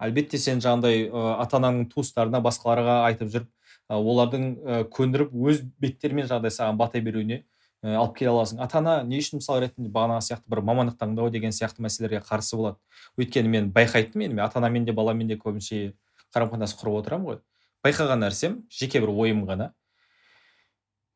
Әлбетте 0.00 0.38
сен 0.40 0.62
жаңағыдай 0.62 1.08
ә, 1.10 1.24
ата 1.42 1.58
анаңның 1.58 1.90
туыстарына 1.92 2.40
басқаларға 2.46 2.94
айтып 3.10 3.32
жүріп 3.34 3.50
ә, 3.90 3.98
олардың 3.98 4.46
ә, 4.56 4.78
көндіріп 4.94 5.34
өз 5.34 5.60
беттерімен 5.82 6.30
жаңағыдай 6.30 6.54
саған 6.54 6.78
бата 6.80 7.02
беруіне 7.04 7.42
ә, 7.84 7.98
алып 7.98 8.16
келе 8.16 8.32
аласың. 8.32 8.62
Ата 8.64 8.80
ана 8.80 9.02
не 9.04 9.20
үшін 9.20 9.42
мысал 9.42 9.60
ретінде 9.60 9.92
бағанағы 9.92 10.24
сияқты 10.30 10.48
бір 10.48 10.64
мамандық 10.70 10.96
таңдау 11.02 11.28
деген 11.34 11.52
сияқты 11.52 11.84
мәселелерге 11.84 12.22
қарсы 12.24 12.56
болады? 12.56 12.80
Өйткені 13.20 13.52
мен 13.52 13.70
байқайтынмын 13.76 14.30
енді 14.30 14.40
мен 14.40 14.46
ата 14.46 14.62
анамен 14.62 14.88
де 14.88 14.96
баламен 14.96 15.28
де 15.28 15.36
көбінше 15.36 15.92
қарым 16.32 16.54
қатынас 16.54 16.76
құрып 16.80 17.02
отырамын 17.02 17.28
ғой. 17.28 17.40
Байқаған 17.84 18.24
нәрсем 18.24 18.62
жеке 18.70 19.00
бір 19.00 19.12
ойым 19.14 19.44
ғана. 19.48 19.72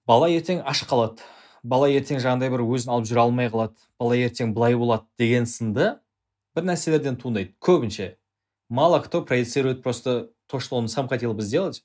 Бала 0.06 0.28
ертең 0.28 0.62
аш 0.64 0.84
қалады. 0.88 1.22
Бала 1.62 1.88
ертең 1.88 2.20
жаңағыдай 2.20 2.52
бір 2.52 2.64
өзін 2.64 2.92
алып 2.92 3.08
жүре 3.08 3.22
алмай 3.24 3.48
қалады. 3.52 3.76
Бала 4.00 4.16
ертең 4.16 4.52
былай 4.56 4.76
болады 4.76 5.08
деген 5.18 5.46
сынды 5.48 5.94
бір 6.56 6.68
нәрселерден 6.68 7.16
туындайды. 7.20 7.54
Көбінше 7.60 8.16
мало 8.68 9.00
кто 9.00 9.22
проецирует 9.24 9.82
просто 9.82 10.30
то 10.46 10.60
что 10.60 10.76
он 10.76 10.88
сам 10.88 11.08
хотел 11.08 11.34
бы 11.34 11.42
сделать. 11.42 11.84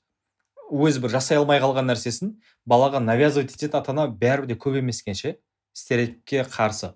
Өзі 0.69 1.01
бір 1.01 1.09
жасай 1.15 1.39
алмай 1.39 1.59
қалған 1.59 1.87
нәрсесін 1.89 2.35
балаға 2.67 2.99
навязывать 2.99 3.55
етеді 3.55 3.79
ата 3.79 3.91
ана 3.91 4.07
бәрібір 4.07 4.51
де 4.51 4.55
көп 4.59 4.77
емес 4.77 5.01
екен 5.01 5.15
ше 5.15 5.37
стереотипке 5.73 6.43
қарсы. 6.43 6.93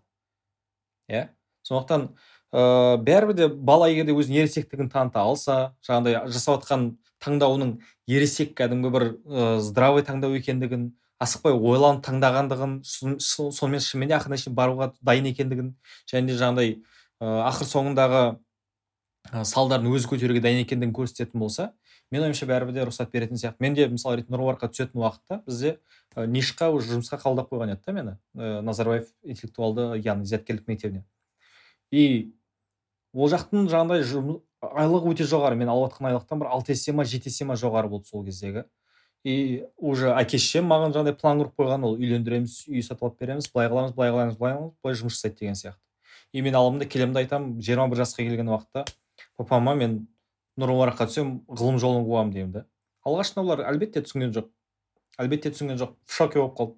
Иә? 1.09 1.29
Сондықтан 1.63 2.11
ыыы 2.53 2.99
бәрібір 3.01 3.33
де 3.33 3.47
бала 3.47 3.89
егер 3.89 4.05
де 4.05 4.13
өзінің 4.13 4.43
ересектігін 4.43 4.91
таныта 4.93 5.23
алса 5.23 5.73
жаңағыдай 5.87 6.27
жасап 6.29 6.61
жатқан 6.61 6.91
таңдауының 7.23 7.77
ересек 8.11 8.53
кәдімгі 8.59 8.91
бір 8.93 9.05
ыыы 9.09 9.59
здравый 9.63 10.05
таңдау 10.07 10.35
екендігін 10.39 10.89
асықпай 11.23 11.55
ойланып 11.55 12.03
таңдағандығын 12.07 12.79
сонымен 12.83 13.83
шынымен 13.83 14.11
де 14.11 14.17
ақырына 14.17 14.39
шейін 14.41 14.57
баруға 14.57 14.91
дайын 15.01 15.29
екендігін 15.31 15.73
және 16.11 16.27
де 16.27 16.39
жаңағыдай 16.41 16.75
ыыы 17.23 17.45
ақыр 17.47 17.69
соңындағы 17.69 18.23
салдарын 19.47 19.87
өзі 19.93 20.11
көтеруге 20.11 20.43
дайын 20.43 20.65
екендігін 20.65 20.93
көрсететін 20.97 21.39
болса 21.39 21.71
менің 22.11 22.29
ойымша 22.29 22.47
бәрібір 22.49 22.75
де 22.75 22.85
рұқсат 22.85 23.09
беретін 23.13 23.39
сияқты. 23.39 23.63
Мен 23.63 23.73
де 23.73 23.87
мысалы 23.89 24.19
ретінде 24.19 24.37
нұр 24.37 24.57
түсетін 24.61 25.01
уақытта 25.01 25.39
бізде 25.47 25.77
ә, 26.15 26.27
нишқа 26.29 26.69
уже 26.75 26.91
жұмысқа 26.91 27.17
қабылдап 27.23 27.49
қойған 27.49 27.73
еді 27.73 27.81
да 27.87 27.93
мені 27.95 28.13
ә, 28.35 28.61
назарбаев 28.61 29.07
интеллектуалды 29.23 29.87
яғни 30.03 30.27
зияткерлік 30.29 30.67
мектебіне 30.67 31.03
и 31.89 32.33
ол 33.13 33.31
жақтың 33.33 33.69
жаңағыдай 33.71 34.05
айлығы 34.71 35.13
өте 35.13 35.27
жоғары. 35.27 35.57
Мен 35.59 35.69
алып 35.69 35.91
жатқан 35.91 36.09
айлықтан 36.11 36.41
бір 36.41 36.51
алты 36.55 36.73
есе 36.73 36.93
ма 36.95 37.03
жеті 37.03 37.29
есе 37.31 37.45
ма 37.45 37.57
жоғары 37.59 37.91
болды 37.91 38.07
сол 38.07 38.23
кездегі. 38.25 38.65
И 39.23 39.63
уже 39.77 40.11
әке 40.11 40.37
шешем 40.37 40.67
маған 40.67 40.91
жаңағыдай 40.95 41.15
план 41.19 41.39
құрып 41.39 41.53
қойған 41.59 41.85
ол 41.87 41.93
үйлендіреміз 41.95 42.57
үй 42.67 42.81
сатып 42.83 43.05
алып 43.07 43.21
береміз 43.21 43.47
былай 43.53 43.69
қыламыз 43.71 43.93
былай 43.95 44.11
қыламыз 44.11 44.39
былай 44.39 44.55
қыламыз 44.57 44.73
былай 44.83 44.97
жұмыс 44.99 45.15
жасайды 45.15 45.39
деген 45.39 45.55
сияқты. 45.55 45.79
И 46.33 46.41
мен 46.41 46.55
аламын 46.55 46.83
да 46.83 46.85
келемін 46.91 47.13
да 47.13 47.23
айтамын 47.23 47.61
жиырма 47.63 47.87
бір 47.87 48.03
жасқа 48.03 48.25
келген 48.25 48.51
уақытта 48.51 48.83
папама 49.37 49.75
мен 49.79 50.07
нұр 50.59 50.91
түсемін 50.99 51.39
ғылым 51.47 51.79
жолын 51.79 52.03
қуамын 52.03 52.33
деймін 52.33 52.51
да. 52.51 52.65
Алғашында 53.07 53.43
олар 53.43 53.63
әлбетте 53.71 54.03
түсінген 54.03 54.33
жоқ. 54.35 54.49
Әлбетте 55.19 55.51
түсінген 55.53 55.79
жоқ. 55.79 55.95
В 56.05 56.13
шоке 56.13 56.39
болып 56.39 56.57
қалды. 56.57 56.75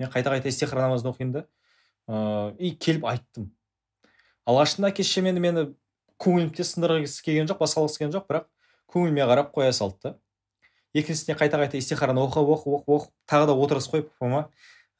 Мен 0.00 0.10
қайта 0.10 0.32
қайта 0.32 0.48
истихара 0.48 0.86
намазын 0.86 1.12
оқимын 1.12 1.32
да. 1.32 1.44
Ыыы 2.08 2.56
и 2.58 2.72
келіп 2.74 3.06
айттым. 3.06 3.52
Алғашында 4.48 4.90
әке 4.90 5.04
шешем 5.06 5.28
енді 5.30 5.44
мені 5.44 5.64
көңілімді 6.22 6.66
сындырғысы 6.66 7.24
келген 7.26 7.48
жоқ 7.50 7.62
басқалғысы 7.62 7.98
келген 8.02 8.14
жоқ 8.16 8.28
бірақ 8.30 8.46
көңіліме 8.92 9.26
қарап 9.30 9.50
қоя 9.54 9.72
салды. 9.74 9.98
Да 10.02 10.18
екіншісіне 10.94 11.36
қайта 11.40 11.58
қайта 11.58 11.78
истихараны 11.80 12.20
оқып 12.20 12.52
оқып 12.52 12.76
оқып 12.76 12.94
оқып 12.96 13.12
тағы 13.30 13.46
да 13.48 13.54
отырғызып 13.56 13.94
қойып 13.94 14.08
папама 14.12 14.42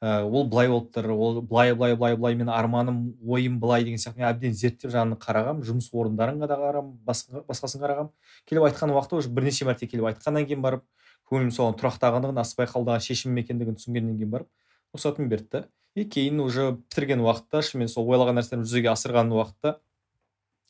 ә, 0.01 0.23
ол 0.25 0.47
былай 0.49 0.67
болып 0.67 0.89
тұр 0.95 1.11
ол 1.13 1.41
былай 1.41 1.75
былай 1.75 1.95
былай 1.95 2.15
былай 2.17 2.35
менің 2.39 2.49
арманым 2.49 2.97
ойым 3.21 3.59
былай 3.61 3.85
деген 3.85 4.01
сияқты. 4.01 4.19
Мен 4.19 4.29
әбден 4.31 4.57
зерттеп 4.57 4.91
жаңағы 4.91 5.19
қарағам 5.21 5.61
жұмыс 5.63 5.91
орындарына 5.93 6.49
да 6.49 6.57
қарағам 6.57 6.89
басқасын 7.05 7.79
қарағам. 7.83 8.09
Келіп 8.49 8.65
айтқан 8.71 8.91
уақытта 8.91 9.21
уже 9.21 9.29
бірнеше 9.29 9.69
мәрте 9.69 9.87
келіп 9.87 10.09
айтқаннан 10.09 10.49
кейін 10.49 10.65
барып 10.65 10.83
көңілім 11.29 11.53
соған 11.53 11.77
тұрақтағандығын 11.77 12.41
асықпай 12.41 12.67
қабылдаған 12.73 13.05
шешімім 13.05 13.39
екендігін 13.45 13.77
түсінгеннен 13.77 14.17
кейін 14.17 14.33
барып 14.33 14.49
рұқсатын 14.97 15.29
берді. 15.29 15.63
Да 15.63 15.67
и 15.95 16.05
кейін 16.09 16.41
уже 16.41 16.71
бітірген 16.73 17.21
уақытта 17.21 17.61
шынымен 17.61 17.87
сол 17.87 18.09
ойлаған 18.09 18.41
нәрселерімді 18.41 18.69
жүзеге 18.69 18.89
асырған 18.91 19.29
уақытта 19.29 19.77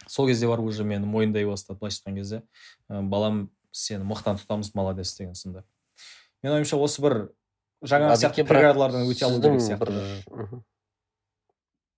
сол 0.07 0.27
кезде 0.27 0.47
барып 0.47 0.65
уже 0.65 0.83
мені 0.83 1.05
мойындай 1.05 1.45
бастады 1.45 1.79
былайша 1.79 2.01
айтқан 2.01 2.15
кезде. 2.15 2.41
Ә, 2.89 3.01
балам 3.01 3.49
сені 3.71 4.03
мықтан 4.07 4.37
тұтамыз 4.41 4.73
молодец 4.75 5.15
деген 5.17 5.35
сынды. 5.35 5.63
Менің 6.43 6.59
ойымша 6.59 6.77
осы 6.77 7.01
бір 7.01 7.17
жаңағы 7.83 8.19
сияқты 8.21 8.45
преградалардан 8.47 9.07
өте 9.07 9.25
алу 9.25 9.41
керек 9.41 9.61
сияқты. 9.61 10.61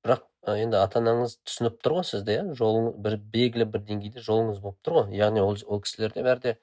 бірақ 0.06 0.24
енді 0.62 0.78
ата 0.78 1.02
анаңыз 1.02 1.40
түсініп 1.48 1.80
тұр 1.82 1.98
ғой 1.98 2.06
сізді 2.06 2.36
иә? 2.36 2.44
Жолың 2.58 2.92
бір 3.02 3.18
белгілі 3.34 3.66
бір 3.66 3.82
деңгейде 3.88 4.22
жолыңыз 4.22 4.62
болып 4.62 4.78
тұр 4.86 5.00
ғой. 5.00 5.16
Яғни 5.18 5.42
ол, 5.42 5.58
ол 5.66 5.82
кісілер 5.82 6.14
де 6.14 6.26
бәрі 6.26 6.44
де 6.44 6.54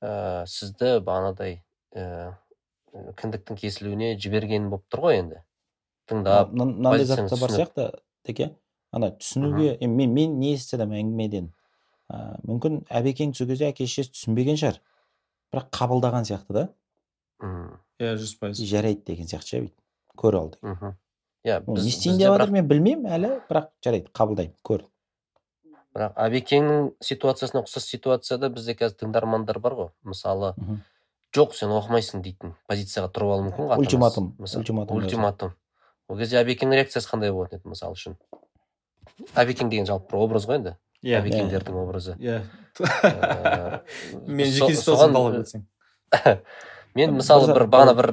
ә, 0.00 0.46
сізді 0.46 1.00
бағанадай 1.06 1.58
ә, 1.94 2.36
кіндіктің 3.18 3.58
кесілуіне 3.58 4.14
жіберген 4.22 4.70
болып 4.70 4.86
тұр 4.92 5.08
ғой 5.08 5.20
енді. 5.24 5.42
Тыңдап 6.06 6.54
мынандай 6.54 7.04
зат 7.04 7.34
бар 7.40 7.56
сияқты 7.58 7.90
теке. 8.22 8.52
Ана 8.92 9.10
түсінуге 9.16 9.76
мен 9.86 10.12
мен 10.14 10.38
не 10.40 10.54
естідім 10.54 10.92
әңгімеден 10.96 11.48
ә, 12.10 12.36
мүмкін 12.46 12.82
әбекең 12.88 13.34
сол 13.34 13.50
кезде 13.50 13.70
әке 13.70 13.86
шешесі 13.86 14.14
түсінбеген 14.14 14.60
шығар 14.60 14.80
бірақ 15.52 15.70
қабылдаған 15.78 16.28
сияқты 16.28 16.58
да 16.58 16.66
иә 18.00 18.16
жүз 18.20 18.36
пайыз. 18.40 18.62
жарайды 18.62 19.04
деген 19.06 19.26
сияқты 19.26 19.48
ше 19.48 19.62
бүйтіп. 19.66 19.80
көр 20.16 20.38
ал 20.40 20.52
мхм 20.62 20.94
иә 21.46 21.62
не 21.66 21.88
істейін 21.88 22.18
деп 22.18 22.32
жатыр 22.34 22.52
мен 22.58 22.68
білмеймін 22.68 23.10
әлі 23.18 23.32
бірақ 23.48 23.72
жарайды 23.84 24.12
қабылдаймын 24.12 24.56
көр 24.66 24.86
бірақ 25.96 26.18
әбекеңнің 26.26 26.90
ситуациясына 27.00 27.62
ұқсас 27.64 27.88
ситуацияда 27.88 28.50
бізде 28.52 28.74
қазір 28.76 28.98
тыңдармандар 29.00 29.58
бар 29.64 29.76
ғой. 29.78 29.88
Мысалы 30.04 30.52
жоқ 31.36 31.54
сен 31.56 31.72
оқымайсың 31.72 32.20
дейтін 32.24 32.52
позицияға 32.68 33.08
тұрып 33.16 33.32
алуы 33.32 33.46
мүмкін 33.48 33.70
ғой 33.70 33.80
ультиматум 33.80 34.34
ультиматум. 34.38 34.96
ультиматум. 35.00 35.54
ол 36.08 36.18
кезде 36.18 36.40
әбекеңнің 36.42 36.82
реакциясы 36.82 37.08
қандай 37.08 37.32
болатын 37.32 37.60
еді 37.60 37.72
мысалы 37.72 37.96
үшін? 37.96 38.16
Әбекең 39.34 39.70
деген 39.72 39.86
жалпы 39.88 40.12
бір 40.12 40.24
образ 40.26 40.46
ғой 40.48 40.60
енді? 40.60 40.76
Иә 41.06 41.20
әбекеңдердің 41.20 41.78
образы. 41.80 42.16
Иә 42.20 42.42
мен 44.26 44.50
жеке 44.52 44.74
мен 46.96 47.16
мысалы 47.16 47.52
бір 47.52 47.66
бағана 47.70 47.94
бір 47.98 48.08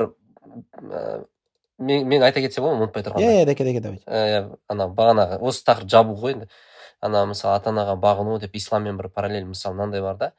мен, 1.77 2.07
мен 2.07 2.23
айта 2.23 2.41
кетсем 2.41 2.63
болады 2.65 2.79
ма 2.79 2.87
ұмытпай 2.87 3.05
тұрғанда. 3.05 3.25
Иә 3.25 3.41
иә 3.41 3.47
дәке 3.49 3.67
дәке 3.67 3.81
давай. 3.83 3.99
Иә 4.07 4.57
ана 4.71 4.87
бағанағы 4.87 5.39
осы 5.41 5.63
тақырып 5.67 5.91
жабу 5.91 6.15
ғой 6.19 6.37
енді. 6.37 6.49
Ана 7.03 7.25
мысалы 7.27 7.57
ата 7.57 7.71
анаға 7.71 7.95
бағыну 7.99 8.39
деп 8.39 8.55
исламмен 8.55 8.97
бір 8.99 9.09
параллель 9.13 9.45
мысалы 9.47 9.75
мынандай 9.75 10.03
бар 10.03 10.19
да. 10.19 10.31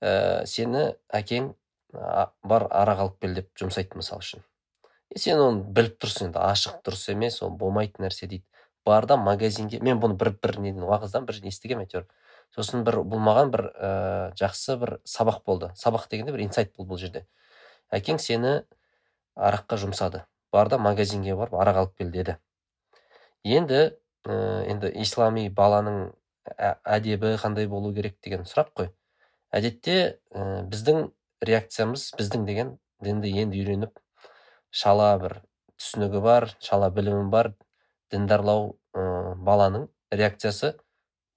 Ә, 0.00 0.44
сені 0.48 0.92
әкең 1.12 1.52
бар 1.92 2.68
арақ 2.70 3.02
алып 3.04 3.18
кел 3.20 3.34
деп 3.36 3.50
жұмсайды 3.60 3.98
мысалы 4.00 4.24
үшін. 4.24 4.44
Сен 5.16 5.40
оны 5.40 5.64
біліп 5.76 5.98
тұрсың 6.02 6.30
енді 6.30 6.42
ашық 6.42 6.80
дұрыс 6.84 7.08
емес 7.12 7.40
ол 7.42 7.52
болмайтын 7.56 8.06
нәрсе 8.06 8.28
дейді. 8.28 8.44
Бар 8.86 9.06
да 9.06 9.16
магазинге. 9.16 9.80
Мен 9.82 10.00
бұны 10.00 10.16
бір 10.18 10.32
бір 10.42 10.58
неден 10.62 10.86
уағыздан 10.86 11.26
бір 11.26 11.40
естігемін 11.50 11.86
әйтеуір. 11.86 12.06
Сосын 12.54 12.84
бір 12.86 13.00
бұл 13.02 13.20
маған 13.20 13.50
бір 13.52 13.66
ә, 13.74 13.90
жақсы 14.38 14.78
бір 14.80 14.96
сабақ 15.04 15.42
болды. 15.46 15.72
Сабақ 15.76 16.06
дегенде 16.10 16.32
бір 16.32 16.46
инсайт 16.46 16.72
болды 16.76 16.92
бұл 16.94 17.02
жерде. 17.02 17.26
Әкең 17.90 18.20
сені 18.22 18.60
араққа 19.34 19.80
жұмсады. 19.82 20.22
Бар 20.52 20.70
да 20.70 20.78
магазинге 20.78 21.34
барып 21.36 21.58
арақ 21.58 21.82
алып 21.82 21.98
кел 21.98 22.14
деді. 22.14 22.38
Енді 23.44 23.82
ә, 24.24 24.38
енді 24.70 24.92
ислами 25.02 25.48
баланың 25.50 26.14
әдебі 26.56 27.34
қандай 27.42 27.66
болу 27.66 27.92
керек 27.94 28.16
деген 28.22 28.46
сұрақ 28.46 28.72
қой. 28.78 28.90
Әдетте 29.50 30.18
ә, 30.30 30.62
біздің 30.70 31.10
реакциямыз 31.44 32.12
біздің 32.16 32.46
деген 32.46 32.76
дінді 33.04 33.32
енді 33.42 33.60
үйреніп 33.60 33.98
шала 34.70 35.10
бір 35.20 35.40
түсінігі 35.76 36.22
бар 36.24 36.48
шала 36.64 36.88
білімі 36.90 37.28
бар 37.32 37.52
діндарлау 38.12 38.76
ә, 38.94 39.34
баланың 39.36 39.88
реакциясы 40.12 40.74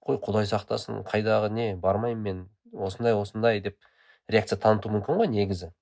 қой 0.04 0.18
құдай 0.22 0.48
сақтасын 0.48 1.02
қайдағы 1.06 1.50
не 1.52 1.74
бармаймын 1.76 2.22
мен 2.22 2.84
осындай 2.86 3.14
осындай 3.14 3.60
деп 3.60 3.78
реакция 4.28 4.58
таныту 4.58 4.90
мүмкін 4.92 5.20
ғой 5.20 5.30
негізі. 5.30 5.72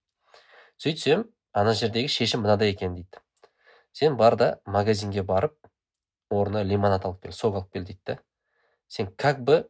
Сөйтсем 0.80 1.26
ана 1.52 1.74
жердегі 1.74 2.08
шешім 2.08 2.44
мынадай 2.44 2.72
екен 2.72 2.94
дейді. 2.94 3.20
Сен 3.92 4.16
бар 4.16 4.36
да 4.36 4.48
магазинге 4.66 5.22
барып 5.22 5.56
орнына 6.30 6.62
лимонад 6.64 7.04
алып 7.04 7.22
кел 7.22 7.32
сок 7.32 7.54
алып 7.54 7.72
кел 7.72 7.84
дейді 7.84 8.00
да. 8.06 8.18
Сен 8.88 9.12
как 9.16 9.40
бы 9.44 9.68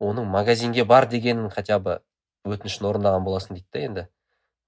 оның 0.00 0.26
магазинге 0.30 0.84
бар 0.84 1.08
дегенін 1.08 1.50
хотя 1.50 1.78
бы 1.78 2.00
өтінішін 2.44 2.88
орындаған 2.90 3.24
боласың 3.24 3.56
дейді 3.56 3.68
да 3.72 3.84
енді. 3.88 4.06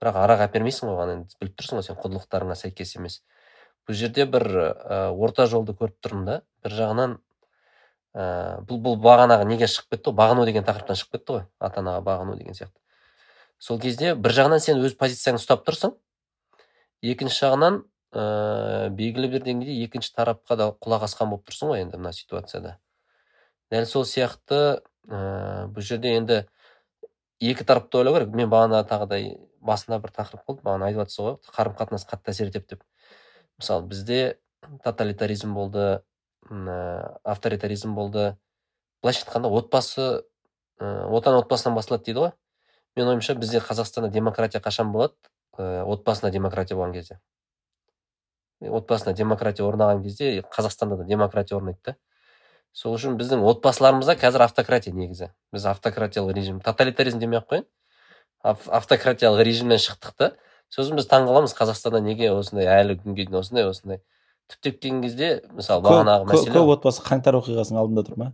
Бірақ 0.02 0.20
арақ 0.22 0.44
әпермейсің 0.46 0.92
ғой 0.92 1.12
енді 1.14 1.38
біліп 1.40 1.58
тұрсың 1.58 1.80
ғой 1.80 1.86
сен 1.88 1.98
құндылықтарыңа 2.02 2.56
сәйкес 2.58 2.96
емес. 2.96 3.22
Бұл 3.88 3.96
жерде 3.96 4.26
бір 4.28 4.44
ә, 4.52 4.96
орта 5.16 5.46
жолды 5.48 5.72
көріп 5.72 5.96
тұрмын 6.04 6.26
да. 6.28 6.34
Бір 6.64 6.74
жағынан 6.76 7.14
ә, 8.12 8.24
бұл 8.68 8.82
бұл 8.84 8.98
бағанағы 9.00 9.46
неге 9.48 9.64
шығып 9.64 9.94
кетті 9.96 10.10
ғой? 10.10 10.18
бағыну 10.18 10.44
деген 10.44 10.66
тақырыптан 10.66 10.98
шығып 11.00 11.16
кетті 11.16 11.36
ғой. 11.38 11.44
Ата 11.58 11.80
анаға 11.80 12.02
бағыну 12.04 12.36
деген 12.36 12.58
сияқты. 12.58 12.76
Сол 13.58 13.80
кезде 13.80 14.12
бір 14.14 14.36
жағынан 14.36 14.60
сен 14.60 14.82
өз 14.84 14.92
позицияңды 15.00 15.40
ұстап 15.40 15.64
тұрсың. 15.64 15.94
Екінші 17.00 17.46
жағынан 17.46 17.80
ә, 18.12 18.90
белгілі 18.92 19.32
бір 19.32 19.46
деңгейде 19.48 19.78
екінші 19.86 20.12
тарапқа 20.18 20.60
да 20.60 20.68
құлақ 20.84 21.08
асқан 21.08 21.32
болып 21.32 21.48
тұрсың 21.48 21.72
ғой 21.72 21.86
енді 21.86 21.96
мына 21.96 22.12
ситуацияда. 22.12 22.76
Дәл 23.72 23.88
сол 23.88 24.04
сияқты 24.04 24.60
ә, 25.08 25.66
бұл 25.72 25.80
жерде 25.80 26.12
енді 26.18 26.42
екі 27.40 27.64
тарапты 27.64 28.02
ойлау 28.02 28.18
керек. 28.18 28.36
Мен 28.36 28.52
бағана 28.52 28.84
тағыдай 28.84 29.32
басында 29.64 29.98
бір 30.04 30.12
тақырып 30.12 30.44
болды. 30.44 30.62
Бағана 30.66 30.92
айтып 30.92 31.06
жатсыз 31.06 31.24
ғой 31.24 31.36
қарым 31.56 31.76
қатынас 31.80 32.04
қатты 32.08 32.36
әсер 32.36 32.52
етеді 32.52 32.76
деп. 32.76 32.84
Мысалы 33.58 33.86
бізде 33.86 34.38
тоталитаризм 34.84 35.54
болды 35.54 36.02
авторитаризм 36.48 37.94
болды. 37.94 38.36
Былайша 39.02 39.24
айтқанда 39.26 39.48
отбасы 39.52 40.24
ә, 40.80 41.06
отан 41.06 41.36
отбасынан 41.38 41.76
басталады 41.76 42.08
дейді 42.08 42.22
ғой. 42.22 42.32
Менің 42.96 43.14
ойымша 43.14 43.34
бізде 43.38 43.60
қазақстанда 43.62 44.10
демократия 44.10 44.60
қашан 44.60 44.90
болады? 44.92 45.14
Ә, 45.58 45.84
отбасында 45.84 46.32
демократия 46.32 46.74
болған 46.74 46.94
кезде. 46.96 47.20
Отбасында 48.60 49.12
демократия 49.14 49.62
орнаған 49.68 50.02
кезде 50.02 50.42
қазақстанда 50.42 50.96
да 51.02 51.04
демократия 51.04 51.56
орнайды 51.56 51.78
да. 51.84 51.96
Сол 52.72 52.96
үшін 52.96 53.16
біздің 53.20 53.44
отбасыларымызда 53.44 54.16
қазір 54.18 54.44
автократия 54.48 54.94
негізі. 54.94 55.30
Біз 55.52 55.66
автократиялық 55.70 56.34
режим 56.34 56.60
тоталитаризм 56.60 57.18
демей 57.18 57.38
ақ 57.38 57.48
қояйын. 57.52 57.66
Автократиялық 58.42 59.44
режимнен 59.44 59.78
шықтық 59.78 60.14
та. 60.16 60.32
Сосын 60.74 60.98
біз 60.98 61.08
таңқаламыз 61.10 61.54
қазақстанда 61.56 62.00
неге 62.04 62.30
осындай 62.32 62.68
әлі 62.72 62.98
күнге 63.00 63.26
дейін 63.26 63.40
осындай 63.40 63.68
осындай. 63.68 64.02
Түптеп 64.48 64.80
келген 64.80 65.02
кезде 65.04 65.30
мысалы 65.52 65.84
бағанағы 65.84 66.28
мәселе 66.30 66.54
көп 66.56 66.74
отбасы 66.76 67.04
қаңтар 67.04 67.36
оқиғасының 67.40 67.80
алдында 67.82 68.04
тұр 68.06 68.20
ма? 68.20 68.28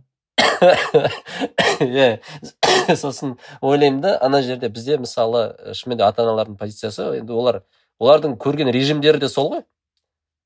Иә 1.83 2.19
сосын 3.01 3.35
ойлаймын 3.61 4.01
да 4.03 4.13
ана 4.23 4.41
жерде 4.43 4.69
бізде 4.69 4.97
мысалы 4.97 5.47
шынымен 5.73 5.99
де 5.99 6.07
ата 6.07 6.23
аналардың 6.23 6.57
позициясы 6.59 7.09
енді 7.19 7.35
олар 7.35 7.61
олардың 7.99 8.37
көрген 8.39 8.71
режимдері 8.71 9.19
де 9.19 9.29
сол 9.29 9.51
ғой. 9.53 9.65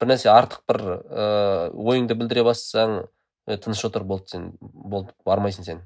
Бір 0.02 0.14
нәрсе 0.14 0.32
артық 0.32 0.64
бір 0.70 0.82
ыыы 0.90 1.70
ойыңды 1.94 2.18
білдіре 2.18 2.46
бастасаң 2.48 3.02
тыныш 3.50 3.84
отыр 3.86 4.06
болды 4.08 4.34
сен 4.34 4.52
болды 4.62 5.14
бармайсың 5.26 5.66
сен. 5.68 5.82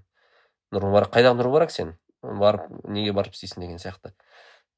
Нұр 0.74 0.90
мүбарак 0.90 1.14
қайдағы 1.16 1.40
нұр 1.40 1.52
мүбарак 1.52 1.72
сен? 1.74 1.96
Барып 2.24 2.70
неге 2.88 3.14
барып 3.16 3.36
істейсің 3.36 3.66
деген 3.66 3.82
сияқты. 3.82 4.14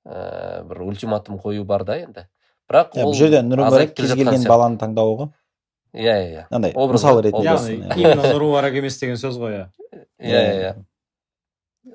Ыыы 0.06 0.64
бір 0.70 0.82
ультиматум 0.86 1.40
қою 1.42 1.66
бар 1.66 1.84
да 1.84 1.98
енді. 2.00 2.28
Бірақ 2.70 2.96
ол 2.98 3.12
бұл 3.12 3.18
жерде 3.18 3.42
нұр 3.46 3.66
мүбарак 3.66 3.94
кез 3.98 4.14
келген 4.14 4.46
баланы 4.48 4.78
таңдауы 4.82 5.18
ғой 5.20 5.30
иә 5.94 6.16
иә. 6.16 6.42
Иә 6.42 6.48
андай 6.50 6.74
мысал 6.74 7.22
ретінде 7.22 7.50
яғни 7.50 7.76
именно 7.98 8.68
емес 8.78 9.00
деген 9.00 9.18
сөз 9.22 9.38
ғой 9.42 9.52
иә. 9.60 9.66
Иә 10.20 10.42
иә 10.42 10.56
иә. 10.62 10.74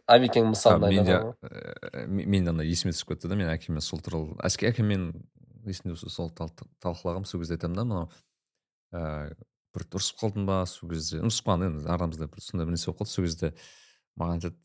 Әбекең 0.07 0.53
мысалын 0.53 0.87
айтады 0.87 2.07
мен 2.07 2.49
ана 2.49 2.63
есіме 2.63 2.95
түсіп 2.95 3.15
кетті 3.15 3.29
да 3.31 3.37
мен 3.39 3.51
әкеме 3.51 3.81
сол 3.83 3.99
туралы 4.01 4.39
әкеммен 4.47 5.11
есімде 5.67 5.97
сол 5.99 6.31
талқылағанбыз 6.31 7.31
сол 7.31 7.43
кезде 7.43 7.59
айтамын 7.59 7.77
да 7.77 7.85
мынау 7.85 8.07
ыыы 8.95 9.35
бір 9.75 9.87
ұрысып 9.91 10.23
қалдым 10.23 10.47
ба 10.47 10.63
сол 10.67 10.91
кезде 10.91 11.19
ұрысып 11.19 11.51
қалған 11.51 11.67
енді 11.67 11.91
арамызда 11.91 12.31
бір 12.31 12.43
сондай 12.43 12.67
бір 12.67 12.75
нәрсе 12.75 12.87
болып 12.91 13.03
қалды. 13.03 13.11
Сол 13.11 13.27
кезде 13.27 13.53
маған 14.19 14.39
айтады 14.39 14.57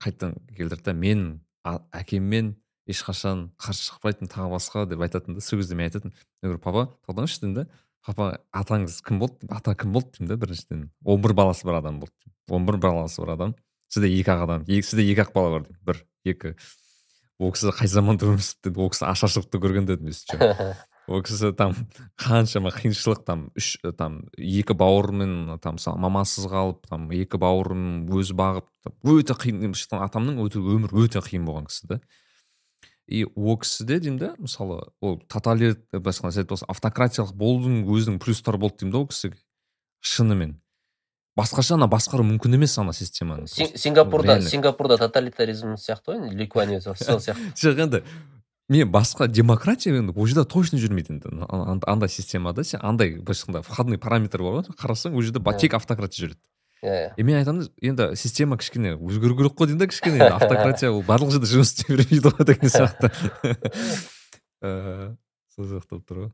қайтадан 0.00 0.34
келтірді 0.56 0.84
да 0.84 0.92
мен 0.96 1.20
әкеммен 1.64 2.54
ешқашан 2.88 3.48
қарсы 3.60 3.84
шықпайтын 3.88 4.30
тағы 4.32 4.52
басқа 4.54 4.86
деп 4.88 5.02
айтатын 5.04 5.36
да 5.36 5.44
сол 5.44 5.60
кезде 5.60 5.76
мен 5.76 5.88
айтатынмын 5.88 6.16
мен 6.16 6.50
говорю 6.50 6.62
папа 6.62 6.84
тоқтаңызшы 7.06 7.42
деймін 7.42 7.54
да 7.54 7.64
папа 8.04 8.40
атаңыз 8.52 9.00
кім 9.04 9.18
болды? 9.20 9.48
ата 9.50 9.74
кім 9.74 9.92
болды? 9.92 10.16
деймін 10.18 10.32
да 10.32 10.36
біріншіден 10.40 10.90
он 11.04 11.22
бір 11.22 11.34
баласы 11.36 11.66
бар 11.66 11.80
адам 11.82 12.00
болды 12.00 12.32
он 12.48 12.66
бір 12.66 12.78
баласы 12.80 13.20
бар 13.20 13.34
адам 13.36 13.56
сізде 13.92 14.08
екі 14.08 14.32
ақ 14.32 14.44
адам 14.46 14.64
сізде 14.66 15.04
екі 15.04 15.26
ақ 15.26 15.34
бала 15.34 15.58
бар 15.58 15.66
деймін 15.68 15.84
бір 15.84 16.04
екі 16.24 16.54
ол 17.38 17.52
кісі 17.52 17.74
қай 17.76 17.90
заманда 17.90 18.30
өмір 18.30 18.42
сүрді 18.42 18.70
деді 18.70 18.84
ол 18.86 18.92
кісі 18.94 19.04
ашаршылықты 19.12 19.60
көрген 19.60 19.86
дедім 19.90 20.14
ол 21.08 21.24
кісі 21.24 21.52
там 21.56 21.74
қаншама 22.20 22.70
қиыншылық 22.76 23.24
там 23.24 23.48
үш 23.58 23.78
там 23.96 24.22
екі 24.36 24.76
бауырымен 24.76 25.58
там 25.64 25.78
мысалы 25.80 25.98
мамасыз 26.04 26.46
қалып 26.52 26.86
там 26.88 27.10
екі 27.10 27.40
бауырын 27.40 28.06
өзі 28.12 28.36
бағып 28.38 28.68
өте 29.08 29.34
қиын 29.34 29.74
атамның 30.04 30.40
өте 30.44 30.60
өмір 30.60 30.94
өте 31.04 31.24
қиын 31.24 31.48
болған 31.48 31.68
кісі 31.72 31.94
да 31.94 32.00
и 33.08 33.24
ол 33.24 33.56
кісіде 33.58 34.00
деймін 34.04 34.18
да 34.20 34.34
мысалы 34.38 34.82
ол 35.00 35.18
тоталит 35.32 35.80
былайша 35.92 36.28
айтқан 36.28 36.68
автократиялық 36.68 37.32
болудың 37.32 37.84
өзінің 37.88 38.20
плюстары 38.20 38.60
болды 38.60 38.82
деймін 38.84 38.92
да 38.92 38.98
ол 39.00 39.08
кісіге 39.08 39.40
шынымен. 40.00 40.58
Басқаша 41.38 41.76
ана 41.78 41.86
басқару 41.88 42.24
мүмкін 42.26 42.58
емес 42.58 42.76
ана 42.82 42.92
системаны 42.92 43.46
сингапурда 43.48 44.40
сингапурда 44.42 44.98
тоталитаризм 44.98 45.76
сияқты 45.78 46.16
ғой 46.16 46.34
ликуани 46.34 46.80
сол 46.82 46.94
сияқты. 46.98 47.52
Жоқ 47.54 47.82
енді 47.86 48.02
мен 48.68 48.90
басқа 48.92 49.28
демократия 49.28 49.96
енді 49.96 50.12
ол 50.14 50.26
жерде 50.28 50.44
точно 50.44 50.78
жүрмейді 50.78 51.16
енді. 51.16 51.28
Андай 51.88 52.08
системада 52.08 52.64
сен 52.64 52.80
андай 52.82 53.16
былайша 53.16 53.46
айтқанда 53.46 53.62
входной 53.64 53.98
параметр 53.98 54.42
бар 54.44 54.60
ғой. 54.60 54.74
Қарасаң 54.76 55.16
ол 55.16 55.22
жерде 55.22 55.40
тек 55.58 55.74
автократия 55.74 56.26
жүреді. 56.26 56.40
Иә 56.82 57.14
и 57.16 57.22
мен 57.24 57.38
айтамын 57.40 57.70
енді 57.80 58.16
система 58.16 58.58
кішкене 58.58 58.96
өзгеру 58.96 59.36
керек 59.38 59.56
қой 59.56 59.70
деймін 59.70 59.80
да 59.80 59.88
кішкене. 59.88 60.20
Автократия 60.28 60.92
ол 60.92 61.02
барлық 61.02 61.32
жерде 61.32 61.48
жұмыс 61.48 61.72
істей 61.72 61.96
бермейді 61.96 62.28
ғой 62.28 62.44
деген 62.44 62.68
сияқты. 62.68 63.10
Сол 65.56 65.64
сияқты 65.64 65.96
болып 65.96 66.04
тұр 66.04 66.20
ғой. 66.20 66.32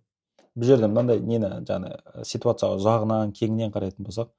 Бұл 0.59 0.69
жерде 0.73 0.91
мынандай 0.91 1.23
нені 1.23 1.63
жаңағы 1.69 2.27
ситуацияға 2.27 2.81
ұзағынан 2.81 3.33
кеңінен 3.35 3.71
қарайтын 3.75 4.07
болсақ 4.07 4.35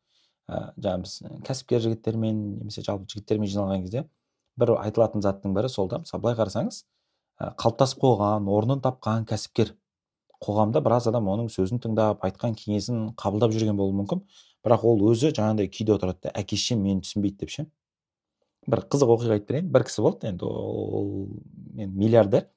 ыыы 0.52 0.76
жаңағы 0.84 1.08
біз 1.08 1.16
кәсіпкер 1.48 1.82
жігіттермен 1.88 2.44
немесе 2.60 2.84
жалпы 2.86 3.08
жігіттермен 3.10 3.50
жиналған 3.50 3.88
кезде 3.88 4.06
бір 4.60 4.76
айтылатын 4.78 5.26
заттың 5.26 5.56
бірі 5.58 5.72
сол 5.74 5.90
да. 5.90 6.04
Мысалы 6.06 6.22
былай 6.22 6.38
қарасаңыз 6.38 6.84
Ә, 6.86 6.95
қалыптасып 7.40 8.00
қойған 8.00 8.48
орнын 8.48 8.82
тапқан 8.84 9.26
кәсіпкер. 9.28 9.74
Қоғамда 10.46 10.82
біраз 10.84 11.08
адам 11.10 11.28
оның 11.32 11.50
сөзін 11.52 11.82
тыңдап 11.84 12.24
айтқан 12.28 12.56
кеңесін 12.60 13.10
қабылдап 13.20 13.52
жүрген 13.56 13.78
болуы 13.80 13.96
мүмкін. 14.02 14.22
Бірақ 14.66 14.86
ол 14.88 15.04
өзі 15.12 15.32
жаңағыдай 15.36 15.70
күйде 15.72 15.96
отырады 15.96 16.28
да 16.28 16.34
әке 16.40 16.58
шешем 16.60 16.84
мені 16.84 17.04
түсінбейді 17.04 17.44
деп 17.44 17.52
ше? 17.52 17.66
Бір 18.68 18.86
қызық 18.90 19.14
оқиға 19.16 19.38
айтып 19.38 19.52
берейін. 19.52 19.72
Бір 19.72 19.86
кісі 19.88 20.06
болды 20.06 20.30
енді 20.32 20.48
ол 20.48 21.12
енді 21.76 21.92
миллиардер. 22.00 22.48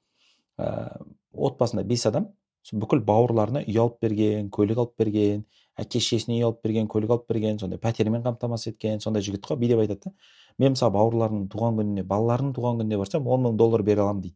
Ә, 0.57 0.99
отбасында 1.33 1.83
бес 1.83 2.05
адам. 2.09 2.31
Бүкіл 2.71 3.01
бауырларына 3.05 3.63
үй 3.65 3.77
алып 3.79 3.99
берген 4.03 4.49
көлік 4.53 4.81
алып 4.83 4.97
берген 4.99 5.45
әке 5.79 6.01
шешесіне 6.03 6.39
үй 6.39 6.45
алып 6.49 6.59
берген 6.65 6.89
көлік 6.91 7.13
алып 7.15 7.29
берген 7.31 7.57
сондай 7.61 7.79
пәтермен 7.81 8.21
қамтамасыз 8.25 8.73
еткен 8.73 8.99
сондай 8.99 9.23
жігіт 9.25 9.47
қой 9.47 9.57
деп 9.63 9.79
айтады 9.79 10.09
да. 10.09 10.11
Мен 10.59 10.75
мысалы 10.75 10.93
бауырларымның 10.97 11.47
туған 11.49 11.79
күніне 11.79 12.03
балаларының 12.03 12.53
туған 12.57 12.81
күніне 12.81 12.99
барсам 12.99 13.27
он 13.27 13.45
мың 13.47 13.57
доллар 13.57 13.81
бере 13.81 14.03
аламын 14.03 14.27
дейді. 14.27 14.35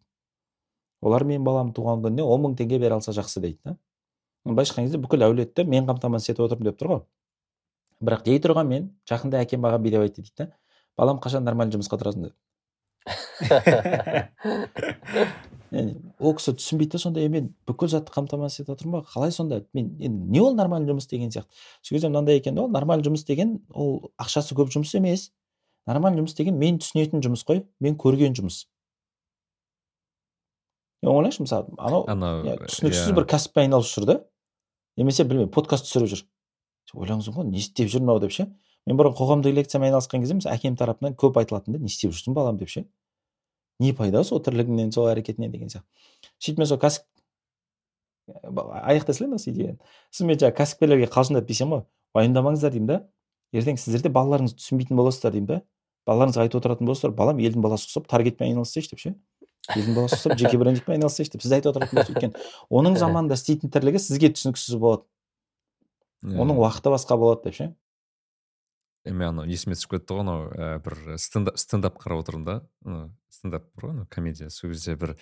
Олар 1.04 1.26
менің 1.28 1.44
балам 1.46 1.72
туған 1.76 2.04
күніне 2.04 2.24
он 2.24 2.42
мың 2.46 2.56
теңге 2.60 2.80
бере 2.80 2.98
алса 2.98 3.14
жақсы 3.16 3.42
дейді 3.44 3.60
да. 3.64 3.76
Былайша 4.46 4.74
айтқан 4.74 4.88
кезде 4.88 5.00
бүкіл 5.04 5.28
әулетті 5.28 5.66
мен 5.68 5.88
қамтамасыз 5.88 6.34
етіп 6.34 6.48
отырмын 6.48 6.70
деп 6.70 6.80
тұр 6.80 6.94
ғой. 6.94 7.02
Бірақ 8.04 8.26
дей 8.26 8.40
тұрған 8.44 8.68
мен 8.68 8.90
жақында 9.10 9.44
әкем 9.44 9.64
маған 9.64 9.84
бүйтіп 9.86 10.08
айтты 10.08 10.24
дейді 10.24 10.36
да. 10.38 10.50
Балам 10.98 11.22
қашан 11.24 11.46
нормальный 11.48 11.78
жұмысқа 11.78 12.00
тұрасың 12.02 12.28
деді 12.28 12.36
ол 16.20 16.36
кісі 16.38 16.54
түсінбейді 16.60 16.92
да 16.94 17.00
сонда 17.02 17.24
мен 17.34 17.48
бүкіл 17.68 17.90
затты 17.92 18.14
қамтамасыз 18.14 18.62
етіп 18.62 18.74
отырмын 18.76 18.94
ба? 19.00 19.02
Қалай 19.10 19.32
сонда? 19.34 19.56
Мен 19.74 19.86
енді 20.00 20.32
не 20.32 20.42
ол 20.42 20.54
нормальный 20.56 20.90
жұмыс 20.92 21.08
деген 21.10 21.30
сияқты? 21.34 21.50
Сол 21.82 21.96
кезде 21.96 22.08
мынандай 22.12 22.38
екен 22.38 22.60
ол 22.60 22.70
нормальный 22.70 23.06
жұмыс 23.08 23.26
деген 23.28 23.50
ол 23.74 24.12
ақшасы 24.22 24.56
көп 24.56 24.68
жұмыс 24.76 24.92
емес. 25.00 25.22
Нормальный 25.90 26.20
жұмыс 26.22 26.36
деген 26.38 26.56
мен 26.60 26.78
түсінетін 26.80 27.22
жұмыс 27.26 27.44
қой 27.48 27.60
мен 27.82 27.94
көрген 27.98 28.34
жұмыс. 28.38 28.58
Ойлашы 31.12 31.44
мысалы 31.44 31.68
анау 31.78 32.06
анау 32.08 32.44
иә, 32.48 32.58
түсініксіз 32.68 33.12
бір 33.18 33.28
кәсіппен 33.34 33.66
айналысып 33.68 34.04
жүр 34.04 34.08
да 34.08 34.16
немесе 34.98 35.26
білмеймін 35.28 35.52
подкаст 35.52 35.90
түсіріп 35.90 36.12
жүр. 36.14 36.26
Ойлаңыз 36.94 37.30
ғой 37.34 37.48
не 37.50 37.58
істеп 37.60 37.90
жүр 37.90 38.04
мынау 38.06 38.22
деп 38.24 38.32
ше? 38.32 38.48
Мен 38.86 39.00
бұрын 39.00 39.16
қоғамдық 39.18 39.56
лекциямен 39.56 39.90
айналысқан 39.90 40.22
кезде 40.22 40.38
мысалы 40.38 40.56
әкем 40.56 40.76
тарапынан 40.78 41.16
көп 41.18 41.40
айтылатын 41.42 41.74
да 41.74 41.80
не 41.80 41.90
істеп 41.90 42.14
жүрсің 42.14 42.36
балам 42.38 42.60
деп 42.60 42.70
ше? 42.70 42.86
Не 43.80 43.94
пайда 43.98 44.24
сол 44.24 44.44
тірлігіңнен 44.44 44.92
сол 44.94 45.08
әрекетінен 45.10 45.52
деген 45.52 45.72
сияқты. 45.72 45.88
Сөйтіп 46.38 46.62
мен 46.62 46.70
сол 46.70 46.80
кәсіп 46.84 47.08
аяқтай 48.30 49.16
салайын 49.18 49.36
осы 49.36 49.50
идеяны. 49.52 49.80
Сосын 50.12 50.30
мен 50.30 50.38
жаңағы 50.38 50.58
кәсіпкерлерге 50.60 51.10
қалжыңдап 51.12 51.48
десем 51.48 51.74
ғой 51.74 51.84
уайымдамаңыздар 52.14 52.76
деймін 52.76 52.92
да. 52.92 53.00
Ертең 53.54 53.80
сіздер 53.80 54.06
де 54.06 54.12
балаларыңызды 54.14 54.62
түсінбейтін 54.62 55.00
боласыздар 55.00 55.34
деймін 55.34 55.50
да. 55.50 55.60
Балаларыңызға 56.08 56.46
айтып 56.46 56.62
отыратын 56.62 56.88
боласыздар 56.88 57.16
балам 57.18 57.42
елдің 57.42 57.64
баласы 57.66 57.90
ұқсап 57.90 58.08
таргетпен 58.12 58.48
айналыссайшы 58.48 58.94
деп 58.94 59.02
ше? 59.04 59.16
Елдің 59.72 59.96
баласы 59.96 60.18
ұқсап 60.18 60.36
жеке 60.40 60.60
брендингпен 60.60 60.98
айналыссайшы 60.98 61.36
деп 61.36 61.46
сіз 61.46 61.56
айтып 61.56 61.72
отыратын 61.72 62.00
болсыз 62.00 62.16
өйткені 62.16 62.48
оның 62.80 62.98
заманында 63.04 63.38
істейтін 63.40 63.72
тірлігі 63.72 64.02
сізге 64.04 64.34
түсініксіз 64.36 64.76
болады. 64.82 65.08
Оның 66.24 66.60
уақыты 66.60 66.92
басқа 66.92 67.18
болады 67.20 67.48
деп 67.48 67.58
ше? 67.60 67.70
Мен 69.08 69.30
анау 69.34 69.48
есіме 69.48 69.76
түсіп 69.76 69.98
кетті 69.98 70.16
ғой 70.16 70.24
анау 70.24 70.44
ә, 70.52 70.68
бір 70.84 71.18
стендап 71.20 71.58
стендап 71.60 71.98
қарап 72.00 72.24
отырмын 72.24 72.46
да. 72.48 72.58
Стендап 73.32 73.66
бар 73.76 73.90
ғой 73.90 74.06
комедия 74.12 74.52
сол 74.52 74.72
кезде 74.72 74.96
бір 75.00 75.18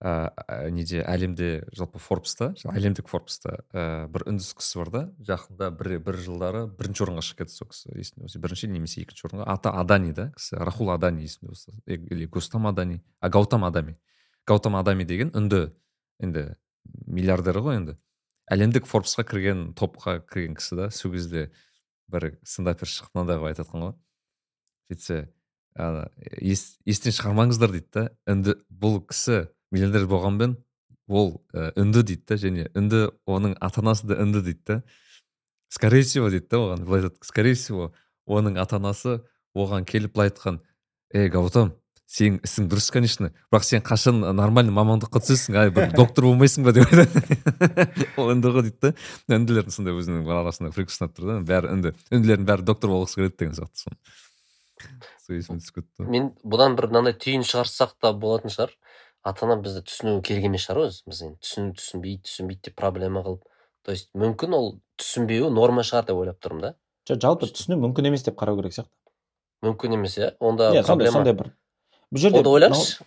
ә, 0.00 0.32
неде 0.72 1.02
әлемде 1.04 1.66
жалпы 1.76 2.00
форбста 2.00 2.50
әлемдік 2.72 3.08
форбста 3.10 3.58
ә, 3.72 4.08
бір 4.08 4.24
үндіс 4.32 4.54
кісі 4.56 4.80
бар 4.80 4.90
да 4.94 5.02
жақында 5.28 5.68
бір 5.76 5.98
бір 6.06 6.18
жылдары 6.24 6.62
бірінші 6.72 7.04
орынға 7.04 7.24
шығып 7.26 7.42
кетті 7.42 7.56
сол 7.58 7.68
кісі 7.68 7.92
есімде 8.00 8.40
бірінші 8.40 8.70
немесе 8.72 9.04
екінші 9.04 9.28
орынға. 9.28 9.46
Аты 9.52 9.72
адани 9.76 10.14
да 10.16 10.30
кісі 10.36 10.56
рахул 10.56 10.90
адани 10.94 11.26
есімде 11.28 11.52
болса. 11.52 11.72
Или 11.86 12.26
густам 12.26 12.66
адани 12.66 13.02
а 13.20 13.28
гаутам 13.28 13.64
адами. 13.68 13.98
Гаутам 14.48 14.76
адами 14.80 15.04
деген 15.04 15.34
үнді 15.36 15.68
енді 16.18 16.56
миллиардері 17.06 17.60
ғой 17.60 17.80
енді. 17.82 17.98
Әлемдік 18.50 18.88
форбсқа 18.88 19.26
кірген 19.28 19.74
топқа 19.76 20.22
кірген 20.24 20.56
кісі 20.56 20.80
да 20.80 20.90
сол 20.90 21.12
кезде 21.12 21.50
бір 22.08 22.38
стендапер 22.42 22.88
шығып 22.88 23.12
мынандай 23.14 23.36
қылып 23.36 23.52
айтып 23.52 23.68
жатқан 23.68 23.84
ғой. 23.84 23.94
Сөйтсе 24.90 25.20
естен 26.88 27.14
шығармаңыздар 27.14 27.76
дейді 27.76 27.90
да 27.94 28.08
үнді 28.26 28.56
бұл 28.72 29.02
кісі 29.06 29.44
миллионер 29.70 30.06
болғанмен 30.10 30.56
ол 31.10 31.40
ә, 31.54 31.70
үнді 31.78 32.04
дейді 32.06 32.24
да 32.28 32.38
және 32.38 32.68
үнді 32.74 33.08
оның 33.26 33.56
ата 33.60 33.82
анасы 33.82 34.06
да 34.10 34.20
үнді 34.22 34.42
дейді 34.46 34.62
да 34.66 34.82
скорее 35.68 36.02
всего 36.02 36.30
дейді 36.30 36.48
да 36.50 36.62
оған 36.62 36.84
былай 36.84 37.02
айтады. 37.02 37.18
Скорее 37.22 37.54
всего 37.54 37.92
оның 38.26 38.58
ата 38.60 38.76
анасы 38.76 39.20
оған 39.54 39.86
келіп 39.86 40.14
былай 40.14 40.30
айтқан 40.30 40.60
ей 41.14 41.30
гаутам 41.30 41.74
сенің 42.10 42.40
ісің 42.46 42.66
дұрыс 42.70 42.90
конечно 42.90 43.30
бірақ 43.52 43.66
сен 43.66 43.84
қашан 43.86 44.18
нормальный 44.34 44.74
мамандыққа 44.74 45.22
түсесің? 45.22 45.58
Ай 45.58 45.70
бір 45.74 45.92
доктор 46.00 46.26
болмайсың 46.26 46.66
ба? 46.66 46.74
деп 46.74 46.90
айтады. 46.90 48.06
Ол 48.18 48.32
үнді 48.34 48.50
ғой 48.54 48.66
дейді 48.66 48.90
да 48.90 49.38
үнділердің 49.38 49.74
сондай 49.76 49.94
өзінің 49.94 50.26
арасында 50.40 50.72
фрик 50.74 50.90
ұстап 50.90 51.14
тұр 51.14 51.30
да. 51.30 51.38
Бәрі 51.46 51.70
үнді. 51.76 51.94
Үнділердің 52.10 52.50
бәрі 52.50 52.66
доктор 52.66 52.90
болғысы 52.90 53.20
келеді 53.20 53.38
деген 53.38 53.54
сияқты 53.60 53.94
сол 55.30 55.36
есіме 55.36 55.62
түсіп 55.62 55.80
кетті. 55.80 56.06
мен 56.10 56.30
бұдан 56.42 56.74
бір 56.78 56.88
мынандай 56.90 57.14
түйін 57.14 57.44
шығарсақ 57.46 57.94
та 58.00 58.12
болатын 58.16 58.50
шығар. 58.50 58.74
Ата 59.26 59.46
анам 59.46 59.62
бізді 59.64 59.82
түсінуі 59.86 60.22
керек 60.26 60.46
емес 60.48 60.66
шығар 60.66 60.86
өзі 60.86 61.02
біз 61.10 61.22
енді. 61.26 61.38
Түсін 61.44 61.72
түсінбейді 61.76 62.22
түсінбейді 62.28 62.62
деп 62.68 62.76
проблема 62.80 63.22
қылып. 63.26 63.42
То 63.84 63.92
есть 63.92 64.10
мүмкін 64.16 64.56
ол 64.56 64.70
түсінбеуі 65.00 65.50
норма 65.52 65.84
шығар 65.86 66.08
деп 66.10 66.20
ойлап 66.22 66.40
тұрмын 66.40 66.64
да. 66.64 66.72
Жоқ 67.08 67.20
жалпы 67.24 67.50
түсіну 67.52 67.80
мүмкін 67.80 68.10
емес 68.10 68.24
деп 68.26 68.38
қарау 68.40 68.58
керек 68.60 68.76
сияқты. 68.76 68.92
Мүмкін 69.66 69.98
емес 69.98 70.16
иә. 70.18 70.32
Онда 70.40 70.72
иә 70.76 70.84
сондай 70.84 71.34
бір. 71.36 71.52
Бұл 72.10 72.24
жерде 72.24 72.40
онда 72.40 72.54
ойлаңызшы. 72.56 73.04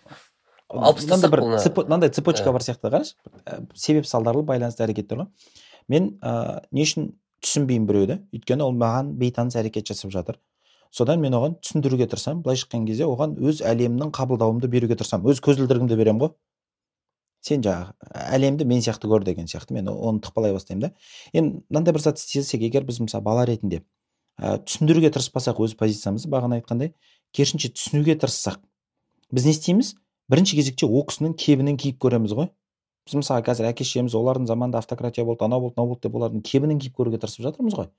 алып 0.74 0.98
тастасақ 1.02 1.30
бір 1.34 1.42
мынандай 1.44 2.10
цепочка 2.10 2.48
Иә. 2.48 2.52
бар 2.52 2.62
сияқты 2.62 2.90
қарашы. 2.90 3.14
Ә, 3.44 3.66
себеп 3.74 4.06
салдарлы 4.06 4.42
байланысты 4.42 4.84
әрекеттер 4.86 5.18
ғой 5.22 5.26
мен 5.88 6.18
ыыы 6.22 6.62
не 6.72 6.82
үшін 6.86 7.12
түсінбеймін 7.44 7.86
біреуді? 7.86 8.16
Өйткені 8.32 8.64
ол 8.64 8.72
маған 8.72 9.12
бейтаныс 9.20 9.56
әрекет 9.60 9.86
жасап 9.86 10.10
жатыр. 10.10 10.38
Содан 10.94 11.20
мен 11.20 11.34
оған 11.34 11.56
түсіндіруге 11.58 12.06
тырысамын. 12.10 12.42
Былайша 12.44 12.68
айтқан 12.68 12.86
кезде 12.86 13.06
оған 13.08 13.34
өз 13.42 13.62
әлемнің 13.66 14.12
қабылдауымды 14.14 14.70
беруге 14.70 14.94
тырысамын. 15.00 15.32
Өз 15.32 15.40
көзілдірігімді 15.42 15.98
беремін 15.98 16.22
ғой. 16.22 16.30
Сен 17.44 17.64
жаңағы 17.66 18.14
әлемді 18.38 18.64
мен 18.70 18.84
сияқты 18.84 19.10
көр 19.10 19.26
деген 19.26 19.50
сияқты. 19.50 19.74
Мен 19.74 19.90
оны 19.90 20.22
тықпалай 20.22 20.54
бастаймын 20.54 20.86
да. 20.86 20.92
Енді 21.32 21.64
мынандай 21.68 21.96
бір 21.96 22.04
зат 22.06 22.22
істесек 22.22 22.62
егер 22.62 22.86
біз 22.86 23.02
мысалы 23.02 23.24
бала 23.26 23.44
ретінде 23.44 23.82
ә, 24.38 24.58
түсіндіруге 24.62 25.10
тырыспасақ 25.14 25.60
өз 25.66 25.74
позициямызды 25.78 26.30
бағана 26.30 26.60
айтқандай 26.60 26.94
керісінше 27.34 27.74
түсінуге 27.74 28.16
тырыссақ 28.18 28.62
біз 29.34 29.44
не 29.44 29.52
істейміз? 29.54 29.94
Бірінші 30.30 30.56
кезекте 30.56 30.86
ол 30.86 31.04
кісінің 31.10 31.34
кебінін 31.36 31.76
киіп 31.76 31.98
көреміз 32.00 32.32
ғой. 32.38 32.48
Біз 33.04 33.18
мысалы 33.20 33.44
қазір 33.44 33.68
әке 33.68 33.84
шешеміз 33.84 34.14
олардың 34.16 34.48
заманында 34.48 34.80
автократия 34.80 35.24
болды 35.24 35.44
анау 35.44 35.66
болды 35.66 35.76
мынау 35.76 35.92
болды 35.92 36.08
деп 36.08 36.16
олардың 36.16 36.44
кебінін 36.48 36.80
киіп 36.80 36.96
көруге 36.96 37.20
тырысып 37.20 37.44
жатырмыз 37.44 37.76
ғой. 37.76 37.90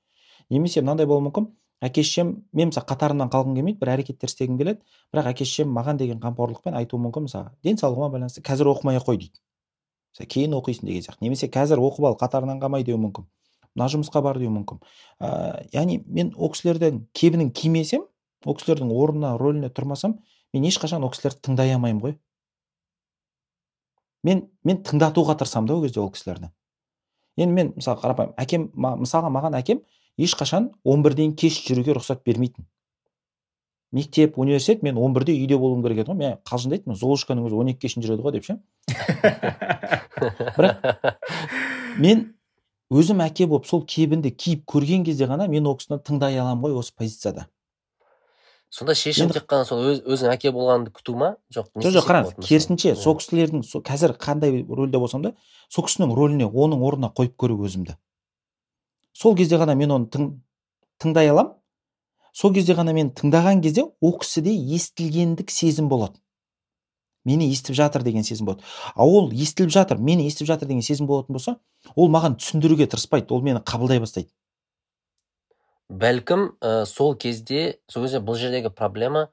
Немесе 0.49 0.81
мынандай 0.81 1.05
болуы 1.05 1.27
мүмкін 1.27 1.51
әке 1.83 2.03
шешем 2.03 2.45
мен 2.53 2.69
мысалы 2.71 2.87
қатарынан 2.87 3.31
қалғым 3.33 3.55
келмейді 3.57 3.79
бір 3.81 3.91
әрекеттер 3.95 4.29
істегім 4.31 4.57
келеді. 4.59 4.81
Бірақ 5.13 5.31
әке 5.33 5.45
шешем 5.45 5.73
маған 5.75 5.99
деген 5.99 6.19
қамқорлықпен 6.23 6.77
айтуы 6.79 6.99
мүмкін. 7.03 7.27
Мысалы 7.27 7.51
денсаулығыма 7.63 8.09
байланысты 8.13 8.43
қазір 8.45 8.71
оқымай 8.71 8.99
ақ 8.99 9.09
қой 9.09 9.19
дейді. 9.19 9.41
Мысалы 10.15 10.29
кейін 10.31 10.55
оқисың 10.55 10.87
деген 10.87 11.05
сияқты. 11.05 11.21
Немесе 11.21 11.49
қазір 11.51 11.83
оқып 11.83 12.07
ал 12.07 12.17
қатарынан 12.19 12.61
қалмай 12.63 12.85
деуі 12.87 13.01
мүмкін. 13.03 13.27
Мына 13.75 13.89
жұмысқа 13.91 14.21
бар 14.23 14.39
деуі 14.39 14.53
мүмкін. 14.55 14.79
Ыыы 15.19 15.67
яғни 15.75 15.99
мен 16.07 16.31
ол 16.37 16.53
кісілердің 16.55 17.01
кебінін 17.13 17.51
кимесем 17.51 18.05
ол 18.45 18.55
кісілердің 18.55 18.93
орнына 18.95 19.35
рөліне 19.37 19.69
тұрмасам 19.69 20.19
мен 20.53 20.69
ешқашан 20.69 21.03
ол 21.03 21.11
кісілерді 21.11 21.43
тыңдай 21.43 21.75
алмаймын 21.75 22.01
ғой. 22.01 22.15
Мен 24.23 24.47
мен 24.63 24.79
тыңдатуға 24.81 25.35
тырысамын 25.41 25.67
да 25.67 25.75
ол 25.75 25.83
кезде 25.83 25.99
ол 25.99 26.11
кісілерді. 26.15 26.53
Енді 27.35 27.53
мен 27.53 27.73
мысалы 27.75 27.99
қарапайым 27.99 28.31
әкем 28.39 28.69
мысалға 28.75 29.29
маған 29.35 29.59
әкем 29.59 29.83
ешқашан 30.17 30.71
11-ден 30.85 31.35
кеш 31.35 31.59
жүруге 31.67 31.95
рұқсат 31.97 32.23
бермейтін. 32.25 32.65
Мектеп 33.95 34.37
университет 34.39 34.83
мен 34.83 34.95
11-де 34.95 35.33
үйде 35.35 35.57
болуым 35.57 35.83
керек 35.83 36.03
еді 36.03 36.11
ғой. 36.11 36.17
Мен 36.19 36.37
қалжыңдайтынмын 36.47 36.99
золушканың 36.99 37.47
өзі 37.47 37.59
он 37.61 37.71
екіге 37.71 37.93
шейін 37.93 38.05
жүреді 38.07 38.25
ғой 38.25 38.31
деп 38.35 38.45
ше. 38.47 38.57
Мен 41.99 42.35
өзім 42.91 43.21
әке 43.23 43.47
болып 43.47 43.67
сол 43.69 43.85
кебінді 43.87 44.31
киіп 44.35 44.65
көрген 44.67 45.05
кезде 45.07 45.29
ғана 45.29 45.47
мен 45.51 45.67
ол 45.67 45.77
кісіні 45.79 46.01
тыңдай 46.03 46.39
аламын 46.41 46.63
ғой 46.65 46.79
осы 46.81 46.95
позицияда. 46.95 47.47
Сонда 48.69 48.95
шешім 48.97 49.29
тек 49.31 49.45
қана 49.47 49.63
сол 49.63 49.79
өз, 49.87 50.01
өзің 50.03 50.33
әке 50.33 50.51
болғаныңды 50.51 50.91
күту 50.91 51.15
ма? 51.15 51.35
Жоқ 51.53 51.69
жоқ 51.79 51.93
жоқ 51.95 52.07
қараңыз 52.09 52.33
керісінше 52.43 52.95
сол 52.99 53.15
кісілердің 53.21 53.63
қазір 53.87 54.17
қандай 54.19 54.65
рөлде 54.67 54.99
болсам 54.99 55.23
да 55.23 55.31
сол 55.69 55.85
кісінің 55.87 56.11
рөліне 56.17 56.49
оның 56.49 56.83
орнына 56.83 57.13
қойып 57.15 57.37
көру 57.39 57.55
өзімді. 57.63 57.95
Сол 59.15 59.37
кезде 59.39 59.57
ғана 59.61 59.77
мен 59.79 59.95
оны 59.95 60.11
тың, 60.11 60.29
тыңдай 60.99 61.31
аламын. 61.31 61.55
Сол 62.35 62.51
кезде 62.53 62.75
ғана 62.75 62.93
мен 62.93 63.13
тыңдаған 63.15 63.63
кезде 63.63 63.87
ол 64.03 64.17
кісіде 64.19 64.51
естілгендік 64.75 65.51
сезім 65.55 65.87
болады 65.89 66.19
мені 67.25 67.49
естіп 67.51 67.75
жатыр 67.75 68.03
деген 68.05 68.23
сезім 68.23 68.45
болады. 68.45 68.63
А 68.95 69.03
ол 69.03 69.31
естіліп 69.33 69.73
жатыр 69.73 69.97
мені 69.97 70.27
естіп 70.29 70.47
жатыр 70.47 70.69
деген 70.69 70.85
сезім 70.85 71.09
болатын 71.09 71.33
болса 71.33 71.55
ол 71.95 72.09
маған 72.13 72.37
түсіндіруге 72.39 72.87
тырыспайды 72.91 73.33
ол 73.33 73.41
мені 73.41 73.63
қабылдай 73.65 73.99
бастайды. 73.99 74.29
Бәлкім 75.89 76.51
ә, 76.61 76.85
сол 76.85 77.15
кезде 77.17 77.79
сол 77.89 78.05
кезде 78.05 78.21
бұл 78.21 78.37
жердегі 78.37 78.69
проблема 78.69 79.29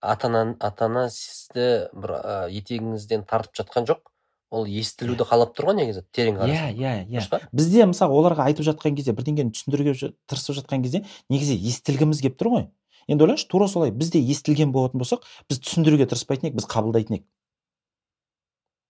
ата 0.00 0.28
ана 0.28 0.56
ата 0.60 0.86
ана 0.86 1.08
сізді 1.12 1.88
бір 1.96 2.14
ә, 2.20 2.36
етегіңізден 2.60 3.24
тартып 3.28 3.64
жатқан 3.64 3.88
жоқ. 3.88 4.04
Ол 4.50 4.66
естілуді 4.66 5.24
қалап 5.28 5.54
тұр 5.54 5.70
ғой 5.70 5.76
негізі 5.78 6.02
терең 6.14 6.36
иә 6.36 6.42
қарасаң. 6.42 6.78
иә 6.78 6.94
иә. 7.06 7.24
Па? 7.30 7.40
Бізде 7.54 7.86
мысалы 7.86 8.14
оларға 8.18 8.48
айтып 8.50 8.66
жатқан 8.66 8.96
кезде 8.98 9.14
бірдеңені 9.14 9.54
түсіндіруге 9.54 9.94
тырысып 10.26 10.58
жатқан 10.58 10.82
кезде 10.82 11.04
негізі 11.30 11.54
естілгіміз 11.70 12.22
келіп 12.24 12.38
тұр 12.40 12.50
ғой. 12.54 12.64
Енді 13.06 13.26
ойлашы 13.26 13.46
тура 13.48 13.68
солай 13.68 13.92
біз 13.94 14.10
де 14.10 14.18
естілген 14.18 14.72
болатын 14.74 15.02
болсақ 15.02 15.22
біз 15.48 15.62
түсіндіруге 15.62 16.08
тырыспайтын 16.10 16.50
едік 16.50 16.58
біз 16.58 16.66
қабылдайтын 16.66 17.20
едік. 17.20 17.26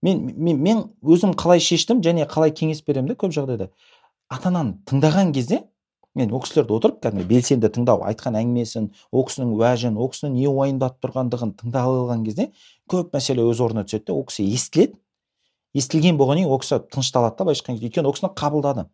Мен, 0.03 0.33
мен 0.37 0.63
мен 0.65 0.85
өзім 1.05 1.37
қалай 1.37 1.61
шештім 1.61 2.01
және 2.01 2.25
қалай 2.25 2.55
кеңес 2.57 2.81
беремін 2.87 3.13
да 3.13 3.19
көп 3.21 3.37
жағдайда. 3.37 3.69
Ата 4.33 4.49
ананы 4.49 4.79
тыңдаған 4.89 5.35
кезде 5.37 5.61
мен 6.17 6.33
ол 6.33 6.41
кісілерді 6.43 6.75
отырып 6.75 7.03
кәдімгі 7.05 7.27
белсенді 7.29 7.69
тыңдау 7.71 8.03
айтқан 8.09 8.39
әңгімесін 8.41 8.89
ол 9.13 9.27
кісінің 9.29 9.53
уәжін 9.59 9.99
ол 10.01 10.09
кісінің 10.11 10.35
не 10.39 10.49
уайымдатып 10.51 11.05
тұрғандығын 11.05 11.53
тыңдап 11.61 11.91
алған 11.93 12.25
кезде 12.27 12.49
көп 12.91 13.13
мәселе 13.15 13.45
өз 13.47 13.61
орнына 13.63 13.85
түседі 13.87 14.09
де 14.09 14.17
ол 14.17 14.25
кісі 14.27 14.49
естіледі. 14.49 14.97
Естілген 15.77 16.19
болғаннан 16.19 16.45
кейін 16.45 16.55
ол 16.55 16.61
кісі 16.63 16.81
тынышталады 16.91 17.39
да 17.39 17.47
былайша 17.47 17.63
айтқан 17.63 17.79
кезде 17.79 17.89
өйткені 17.91 18.11
ол 18.11 18.15
кісіні 18.17 18.33
қабылдады. 18.39 18.87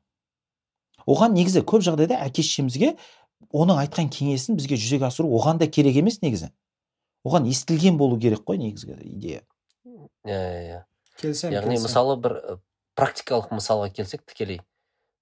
Оған 1.07 1.37
негізі 1.39 1.63
көп 1.63 1.85
жағдайда 1.87 2.19
әке 2.27 2.43
шешемізге 2.43 2.97
оның 3.55 3.81
айтқан 3.85 4.11
кеңесін 4.13 4.59
бізге 4.59 4.77
жүзеге 4.77 5.07
асыру 5.09 5.31
оған 5.39 5.61
да 5.63 5.69
керек 5.71 5.97
емес 5.97 6.21
негізі. 6.23 6.51
Оған 7.25 7.49
естілген 7.51 7.97
болу 7.97 8.19
керек 8.19 8.45
қой 8.47 8.59
негізгі 8.59 8.99
идея. 9.07 9.43
Иә 10.27 10.37
иә 10.37 10.63
иә. 10.67 10.81
Келісемін 11.21 11.57
яғни 11.57 11.79
мысалы 11.81 12.17
бір 12.21 12.37
практикалық 12.99 13.53
мысалға 13.55 13.91
келсек 13.95 14.25
тікелей. 14.27 14.61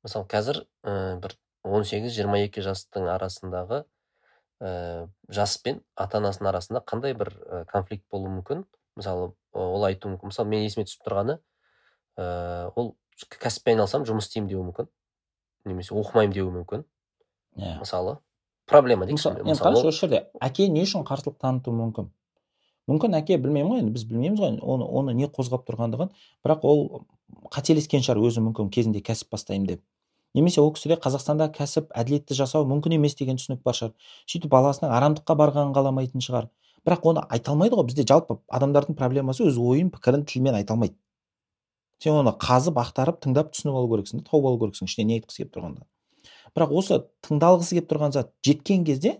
Мысалы 0.05 0.27
қазір 0.31 0.65
ә, 0.85 1.17
бір 1.21 1.37
18-22 1.65 2.65
жастың 2.65 3.09
арасындағы 3.13 3.85
ә, 4.61 5.09
жас 5.29 5.57
пен 5.65 5.83
ата 5.97 6.21
анасының 6.21 6.51
арасында 6.51 6.83
қандай 6.87 7.17
бір 7.19 7.33
ә, 7.45 7.65
конфликт 7.71 8.05
болуы 8.13 8.33
мүмкін? 8.39 8.65
Мысалы 8.99 9.33
ол 9.53 9.87
айтуы 9.87 10.15
мүмкін. 10.15 10.33
Мысалы 10.33 10.51
мен 10.51 10.67
есіме 10.67 10.87
түсіп 10.89 11.07
тұрғаны 11.07 11.39
ә, 12.19 12.71
ол 12.75 12.95
кәсіппен 13.31 13.77
айналысамын 13.77 14.09
жұмыс 14.09 14.29
істеймін 14.29 14.51
деуі 14.51 14.67
мүмкін. 14.71 14.91
Немесе 15.69 15.95
оқымаймын 15.95 16.35
деуі 16.35 16.53
мүмкін. 16.59 16.85
Иә. 17.59 17.79
Мысалы 17.81 18.19
проблема 18.71 19.07
дейікші 19.07 19.31
мысалы 19.31 19.45
енді 19.45 19.63
қарашы 19.63 19.89
осы 19.91 20.05
жерде 20.05 20.23
әке 20.43 20.69
не 20.73 20.85
үшін 20.87 21.05
қарсылық 21.07 21.39
танытуы 21.43 21.75
мүмкін? 21.79 22.11
Мүмкін 22.91 23.17
әке 23.17 23.39
білмеймін 23.41 23.71
ғой 23.73 23.83
енді 23.85 23.95
біз 23.95 24.05
білмейміз 24.11 24.41
ғой 24.41 24.59
оны 24.61 24.89
оны 24.89 25.15
не 25.17 25.29
қозғап 25.33 25.65
тұрғандығын. 25.69 26.11
Бірақ 26.45 26.65
ол 26.69 27.05
қателескен 27.55 28.05
шығар 28.05 28.21
өзі 28.21 28.43
мүмкін 28.45 28.69
кезінде 28.75 29.01
кәсіп 29.05 29.31
бастаймын 29.33 29.69
деп. 29.71 29.85
Немесе 30.35 30.61
ол 30.61 30.73
кісіде 30.75 30.99
қазақстанда 31.01 31.47
кәсіп 31.55 31.93
әділетті 31.95 32.37
жасау 32.37 32.67
мүмкін 32.69 32.97
емес 32.99 33.15
деген 33.17 33.39
түсінік 33.41 33.63
бар 33.65 33.79
шығар. 33.79 33.95
Сөйтіп 34.27 34.51
баласының 34.53 34.93
арамдыққа 34.93 35.37
барғанын 35.39 35.73
қаламайтын 35.77 36.25
шығар. 36.25 36.51
Бірақ 36.87 37.09
оны 37.11 37.25
айта 37.29 37.53
алмайды 37.53 37.79
ғой. 37.79 37.89
Бізде 37.89 38.07
жалпы 38.09 38.39
адамдардың 38.49 38.99
проблемасы 38.99 39.47
өз 39.49 39.59
ойын 39.59 39.91
пікірін 39.95 40.27
тілмен 40.29 40.61
айта 40.61 40.75
алмайды. 40.75 40.97
Сен 42.03 42.19
оны 42.21 42.35
қазып 42.37 42.79
ақтарып 42.81 43.23
тыңдап 43.25 43.55
түсініп 43.55 43.81
алу 43.81 43.91
керексің 43.95 44.21
да 44.21 44.31
тауып 44.31 44.51
алу 44.51 44.61
керексің 44.65 44.91
ішіне 44.91 45.07
не 45.09 45.21
айтқысы 45.21 45.45
келіп 45.45 45.55
тұрғанын 45.57 45.85
бірақ 46.55 46.73
осы 46.79 47.01
тыңдалғысы 47.27 47.79
келіп 47.79 47.91
тұрған 47.91 48.15
зат 48.15 48.31
жеткен 48.47 48.85
кезде 48.87 49.17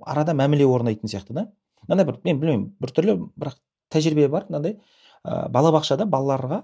арада 0.00 0.34
мәміле 0.38 0.66
орнайтын 0.68 1.10
сияқты 1.10 1.34
да. 1.34 1.46
Мынандай 1.88 2.06
бір 2.06 2.18
мен 2.24 2.40
білмеймін 2.40 2.66
біртүрлі 2.82 3.16
бірақ 3.34 3.58
тәжірибе 3.90 4.28
бар 4.30 4.46
мынандай 4.48 4.76
ә, 5.24 5.48
балабақшада 5.50 6.06
балаларға 6.06 6.62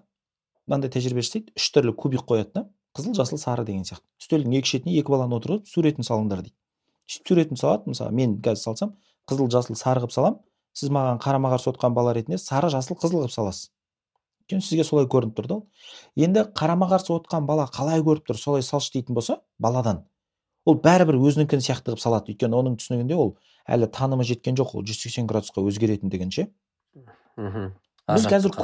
мынандай 0.67 0.93
тәжірибе 0.95 1.25
жасайды 1.27 1.53
үш 1.59 1.71
түрлі 1.75 1.95
кубик 1.95 2.23
қояды 2.29 2.55
да. 2.55 2.69
Қызыл 2.97 3.15
жасыл 3.15 3.39
сары 3.39 3.65
деген 3.67 3.85
сияқты. 3.85 4.07
Үстелдің 4.23 4.55
екі 4.59 4.71
шетіне 4.71 4.95
екі 4.99 5.13
баланы 5.13 5.37
отырғызып 5.37 5.69
суретін 5.71 6.07
салыңдар 6.07 6.41
дейді. 6.43 6.55
Сөйтіп 7.11 7.29
суретін 7.29 7.61
салады 7.61 7.93
мысалы 7.93 8.15
мен 8.17 8.39
қазір 8.43 8.63
салсам 8.63 8.95
қызыл 9.29 9.51
жасыл 9.53 9.77
сары 9.77 10.03
қылып 10.03 10.15
саламын 10.15 10.41
сіз 10.79 10.93
маған 10.95 11.21
қарама 11.23 11.51
қарсы 11.53 11.71
отырған 11.73 11.95
бала 11.97 12.15
ретінде 12.17 12.39
сары 12.39 12.71
жасыл 12.73 12.97
қызыл 12.97 13.25
қылып 13.25 13.35
саласыз. 13.35 13.71
Өйткені 14.49 14.65
сізге 14.65 14.85
солай 14.85 15.09
көрініп 15.11 15.35
тұр 15.37 15.49
да 15.49 15.57
ол. 15.59 15.65
Енді 16.17 16.47
қарама 16.57 16.89
қарсы 16.89 17.13
отырған 17.13 17.49
бала 17.49 17.67
қалай 17.69 18.01
көріп 18.05 18.31
тұр 18.31 18.39
солай 18.41 18.63
салшы 18.63 18.95
дейтін 18.95 19.19
болса 19.19 19.41
баладан. 19.59 20.07
Ол 20.65 20.79
бәрібір 20.85 21.19
өзінікін 21.21 21.61
сияқты 21.65 21.93
қылып 21.93 22.01
салады. 22.01 22.33
Өйткені 22.33 22.57
оның 22.57 22.79
түсінігінде 22.81 23.19
ол 23.19 23.35
әлі 23.69 23.91
танымы 23.93 24.25
жеткен 24.25 24.57
жоқ 24.57 24.79
ол 24.79 24.87
180 24.87 25.29
градусқа 25.29 25.65
өзгеретіндігін 25.69 26.33
ше. 26.33 26.49
Мхм. 27.37 27.75
Біз 28.09 28.27
қазір 28.31 28.55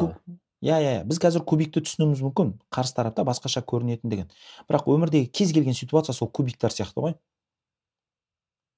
иә 0.64 0.78
иә 0.80 0.92
иә. 1.00 1.04
біз 1.04 1.20
қазір 1.20 1.44
кубикті 1.44 1.82
түсінуіміз 1.84 2.22
мүмкін. 2.24 2.54
Қарсы 2.72 2.96
тарапта 2.96 3.24
басқаша 3.28 3.60
көрінетіндігін 3.60 4.30
бірақ 4.68 4.88
өмірдегі 4.88 5.28
кез 5.28 5.52
келген 5.52 5.76
ситуация 5.76 6.14
сол 6.16 6.30
кубиктар 6.32 6.72
сияқты 6.72 7.04
ғой. 7.04 7.14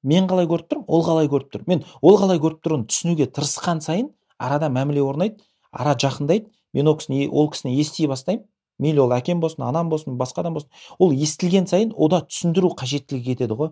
Мен 0.07 0.29
қалай 0.31 0.47
көріп 0.47 0.69
тұрмын? 0.71 0.87
ол 0.89 1.05
қалай 1.05 1.29
көріп 1.31 1.51
тұр. 1.53 1.65
мен 1.67 1.85
ол 2.01 2.19
қалай 2.21 2.39
көріп 2.43 2.63
тұрын 2.65 2.87
түсінуге 2.91 3.27
тырысқан 3.27 3.81
сайын 3.83 4.13
арада 4.39 4.69
мәміле 4.71 5.03
орнайды 5.03 5.43
ара 5.73 5.97
жақындайды. 5.99 6.47
мен 6.73 6.89
ол 6.89 6.97
кісіні 6.97 7.29
ол 7.29 7.51
кісіні 7.51 7.81
ести 7.81 8.07
бастаймын. 8.07 8.47
мейлі 8.79 9.01
ол 9.01 9.13
әкем 9.13 9.41
болсын 9.41 9.65
анам 9.65 9.89
болсын 9.89 10.17
басқа 10.17 10.41
адам 10.41 10.55
болсын. 10.55 10.71
ол 10.99 11.13
естілген 11.13 11.67
сайын 11.67 11.93
ода 11.97 12.21
түсіндіру 12.23 12.75
қажеттілігі 12.77 13.35
кетеді 13.35 13.55
ғой. 13.55 13.71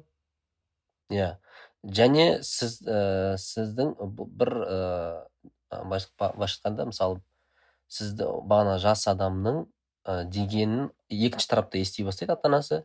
Иә. 1.11 1.39
Және 1.85 2.41
сіз 2.43 2.81
ә, 2.89 3.37
сіздің 3.37 3.95
бір 4.09 4.51
ә, 4.65 5.27
былайша 5.85 6.59
айтқанда 6.65 6.87
мысалы 6.89 7.21
сізді 7.93 8.25
бағана 8.49 8.79
жас 8.81 9.05
адамның 9.13 9.67
ә, 10.09 10.25
дегенін 10.25 10.89
екінші 11.11 11.49
тарапта 11.51 11.79
ести 11.79 12.05
бастайды 12.07 12.33
ата 12.33 12.49
анасы 12.49 12.85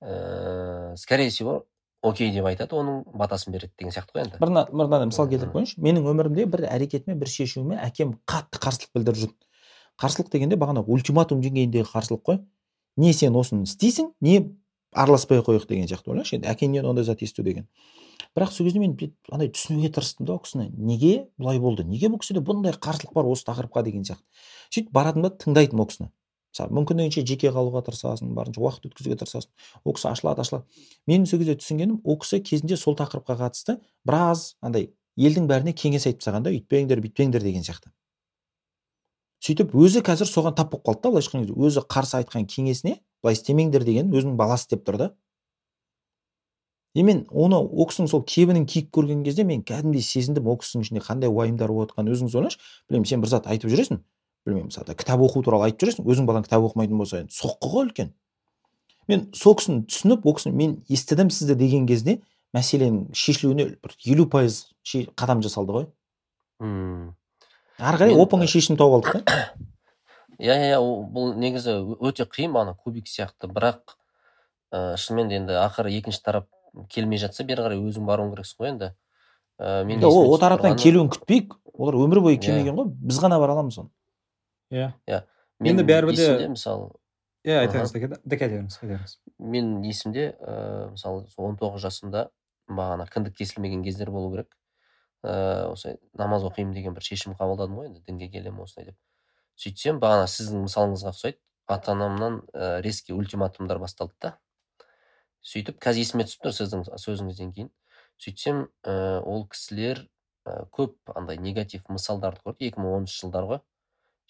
ә, 0.00 0.96
скорее 0.96 1.28
всего 1.28 1.66
окей 2.02 2.30
деп 2.32 2.46
айтады 2.48 2.76
оның 2.76 3.02
батасын 3.14 3.52
береді 3.52 3.72
деген 3.78 3.92
сияқты 3.92 4.14
ғой 4.14 4.24
енді. 4.24 4.38
Бір 4.40 4.48
мына- 4.48 4.66
бір 4.70 4.86
мынандай 4.86 5.10
мысал 5.10 5.28
келтіріп 5.28 5.52
қояйыншы 5.54 5.80
менің 5.84 6.08
өмірімде 6.10 6.46
бір 6.46 6.64
әрекетіме 6.70 7.16
бір 7.20 7.28
шешуіме 7.28 7.76
әкем 7.76 8.16
қатты 8.26 8.60
қарсылық 8.62 8.94
білдіріп 8.94 9.20
жүрді 9.20 9.36
қарсылық 10.00 10.30
дегенде 10.32 10.56
бағана 10.56 10.84
ультиматум 10.86 11.42
деңгейіндегі 11.44 11.84
қарсылық 11.92 12.22
қой. 12.24 12.40
Не 12.96 13.12
сен 13.12 13.36
осыны 13.36 13.68
істейсің 13.68 14.14
не 14.20 14.50
араласпай 14.92 15.38
ақ 15.38 15.50
қояйық 15.50 15.68
деген 15.68 15.86
сияқты 15.86 16.10
ойлашы. 16.10 16.36
Енді 16.36 16.48
әкеңнен 16.48 16.88
ондай 16.88 17.04
зат 17.04 17.20
есту 17.22 17.42
деген. 17.42 17.68
Бірақ 18.36 18.50
сол 18.50 18.66
кезде 18.66 18.78
мен 18.78 18.96
андай 19.30 19.48
түсінуге 19.48 19.90
тырыстым 19.92 20.26
да 20.26 20.32
ол 20.34 20.40
кісіні 20.40 20.70
неге 20.76 21.28
бұлай 21.38 21.58
болды 21.60 21.84
неге 21.84 22.08
бұл 22.08 22.20
кісіде 22.20 22.40
бұндай 22.40 22.72
қарсылық 22.72 23.12
бар 23.14 23.26
осы 23.26 23.44
тақырыпқа 23.44 23.82
деген 23.84 24.02
сияқты. 24.02 24.24
сөйтіп 24.70 24.92
баратынмын 24.92 25.28
да 25.28 25.36
тыңдайтынмын 25.36 25.80
ол 25.80 25.86
кісіні. 25.86 26.10
Мүмкіндігінше 26.58 27.22
жеке 27.26 27.52
қалуға 27.54 27.84
тырысасың 27.86 28.34
барынша 28.34 28.60
уақыт 28.60 28.88
өткізуге 28.90 29.16
тырысасың. 29.20 29.50
Ол 29.84 29.94
кісі 29.94 30.10
ашылады 30.10 30.42
ашылады 30.42 30.66
менің 31.06 31.28
сол 31.30 31.38
кезде 31.38 31.54
түсінгенім 31.60 32.00
ол 32.02 32.18
кісі 32.18 32.42
кезінде 32.42 32.76
сол 32.76 32.96
тақырыпқа 32.98 33.38
қатысты 33.38 33.78
біраз 34.04 34.56
андай 34.60 34.90
елдің 35.16 35.46
бәріне 35.46 35.74
кеңес 35.78 36.08
айтып 36.10 36.24
тастаған 36.24 36.48
да 36.48 36.54
үйтпеңдер 36.54 37.02
бүйтпеңдер 37.06 37.46
деген 37.46 37.62
сияқты. 37.62 37.92
Сөйтіп 39.40 39.72
өзі 39.72 40.02
қазір 40.04 40.28
соған 40.28 40.56
тап 40.58 40.74
болып 40.74 40.84
қалды 40.84 41.02
да 41.06 41.10
былайша 41.14 41.30
айтқан 41.30 41.46
кезде. 41.46 41.54
Өзі 41.56 41.84
қарсы 41.88 42.18
айтқан 42.18 42.46
кеңесіне 42.50 42.98
былай 43.22 43.38
істемеңдер 43.38 43.86
деген 43.88 44.12
өзінің 44.12 44.36
баласы 44.36 44.66
істеп 44.66 44.84
тұр 44.84 44.98
да. 45.00 45.08
И 46.94 47.02
мен 47.06 47.22
оны 47.30 47.56
ол 47.56 47.86
кісінің 47.88 48.10
сол 48.10 48.24
кебінін 48.26 48.66
киіп 48.66 48.90
көрген 48.92 49.22
кезде 49.24 49.44
мен 49.46 49.62
кәдімгідей 49.62 50.02
сезіндім. 50.04 50.48
Ол 50.50 50.58
кісінің 50.60 50.84
ішінде 50.84 51.04
қандай 51.06 51.30
уайымдар 51.32 51.70
болып 51.72 51.94
жатқанын 51.94 52.12
өзіңіз 52.16 52.34
ойлаңызшы. 52.36 52.60
Білмеймін 52.90 53.08
сен 53.08 53.22
бір 53.22 53.30
зат 53.30 53.46
айтып 53.46 53.70
жүресің. 53.70 54.02
Білмеймін 54.46 54.70
мысалы 54.70 54.96
кітап 54.96 55.22
оқу 55.24 55.42
туралы 55.44 55.68
айтып 55.68 55.88
жүресің 55.88 56.08
өзің 56.08 56.26
балаң 56.28 56.46
кітап 56.46 56.64
оқымайтын 56.68 57.00
болса 57.00 57.20
енді 57.22 57.36
соққы 57.36 57.70
ғой 57.74 57.88
үлкен. 57.88 58.12
Мен 59.10 59.26
сол 59.36 59.56
кісіні 59.58 59.84
түсініп 59.90 60.26
ол 60.26 60.36
кісіні 60.38 60.56
мен 60.56 60.76
естідім 60.88 61.30
сізді 61.34 61.56
деген 61.60 61.86
кезде 61.88 62.20
мәселенің 62.56 63.10
шешілуіне 63.14 63.66
бір 63.82 63.96
елу 64.14 64.26
пайыз 64.30 64.62
қадам 65.18 65.42
жасалды 65.44 65.76
ғой. 65.76 65.88
Мм 66.60 67.12
ары 67.78 68.00
қарай 68.00 68.14
Мен, 68.14 68.22
оп 68.22 68.34
оңай 68.36 68.50
шешім 68.50 68.78
тауып 68.80 69.00
алдық 69.00 69.24
та. 69.24 69.36
Иә 70.40 70.56
иә 70.70 70.78
бұл 70.80 71.34
негізі 71.36 71.76
өте 72.00 72.24
қиын 72.24 72.54
бағана 72.54 72.72
кубик 72.78 73.08
сияқты. 73.08 73.50
Бірақ 73.52 73.96
ә, 74.72 74.96
шынымен 74.96 75.28
де 75.28 75.36
енді 75.36 75.58
ақыры 75.60 75.92
екінші 75.92 76.22
тарап 76.24 76.48
келмей 76.88 77.20
жатса 77.20 77.44
бері 77.44 77.66
қарай 77.66 77.80
өзің 77.82 78.06
баруың 78.08 78.32
керексің 78.34 78.62
ғой 78.62 78.70
енді. 78.72 78.92
Ә, 79.60 79.84
мен 79.84 79.98
Енді 79.98 80.08
ол 80.08 80.38
тараптан 80.40 80.78
келуін 80.80 81.10
күтпейік. 81.12 81.58
Олар 81.74 81.98
өмір 82.00 82.22
бойы 82.24 82.38
Иә. 82.38 82.44
келмеген 82.46 82.78
ғой. 82.78 82.88
Біз 82.88 83.20
ғана 83.20 83.38
бара 83.40 83.52
аламыз 83.52 83.78
оны. 83.82 83.90
Иә. 84.70 85.22
Мен 85.60 85.74
енді 85.74 85.84
бәрібір 85.84 86.16
де- 86.16 86.48
мысалы 86.48 86.90
иә 87.44 87.64
айтыңыз 87.66 87.92
дәке 87.94 88.08
дәке 88.24 88.46
айта 88.46 88.54
беріңіз 88.54 88.78
айта 88.80 88.92
беріңіз. 88.94 89.16
Мен 89.38 89.82
есімде 89.84 90.30
ә, 90.40 90.90
мысалы 90.92 91.26
он 91.36 91.56
тоғыз 91.56 91.84
жасымда 91.84 92.28
бағана 92.68 93.06
кіндік 93.10 93.36
кесілмеген 93.36 93.82
кездер 93.84 94.10
болу 94.10 94.30
керек. 94.34 94.56
Ә, 95.24 95.68
осылай 95.72 95.98
намаз 96.16 96.44
оқимын 96.44 96.72
деген 96.72 96.94
бір 96.94 97.02
шешім 97.04 97.34
қабылдадым 97.36 97.76
ғой 97.76 97.90
енді 97.90 98.04
дінге 98.06 98.28
келемін 98.30 98.62
осылай 98.64 98.86
деп. 98.92 98.96
Сөйтсем 99.60 99.98
бағана 100.00 100.28
сіздің 100.30 100.64
мысалыңызға 100.64 101.12
ұқсайды 101.12 101.38
ата 101.68 101.92
анамнан 101.92 102.40
ә, 102.54 102.80
резкий 102.80 103.12
ультиматумдар 103.12 103.78
басталды 103.78 104.14
да. 104.20 104.38
Сөйтіп 105.44 105.76
қазір 105.80 106.04
есіме 106.04 106.24
түсіп 106.24 106.46
тұр 106.46 106.56
сіздің 106.56 106.86
сөзіңізден 107.00 107.52
кейін. 107.52 107.70
Сөйтсем 108.20 108.68
ә, 108.84 109.20
ол 109.20 109.46
кісілер 109.48 110.06
ә, 110.46 110.64
көп 110.72 110.96
андай 111.14 111.36
негатив 111.36 111.84
мысалдарды 111.88 112.40
көрдік 112.44 112.70
екі 112.72 112.80
мың 112.80 112.96
оныншы 113.00 113.20
жылдар 113.20 113.44
ғой. 113.48 113.60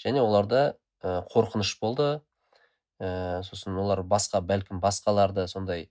Және 0.01 0.22
оларда 0.24 0.74
ә, 1.03 1.20
қорқыныш 1.32 1.76
болды. 1.80 2.20
Ә, 3.01 3.42
сосын 3.46 3.78
олар 3.80 4.03
басқа 4.05 4.42
бәлкім 4.44 4.80
басқаларды 4.80 5.46
сондай 5.48 5.88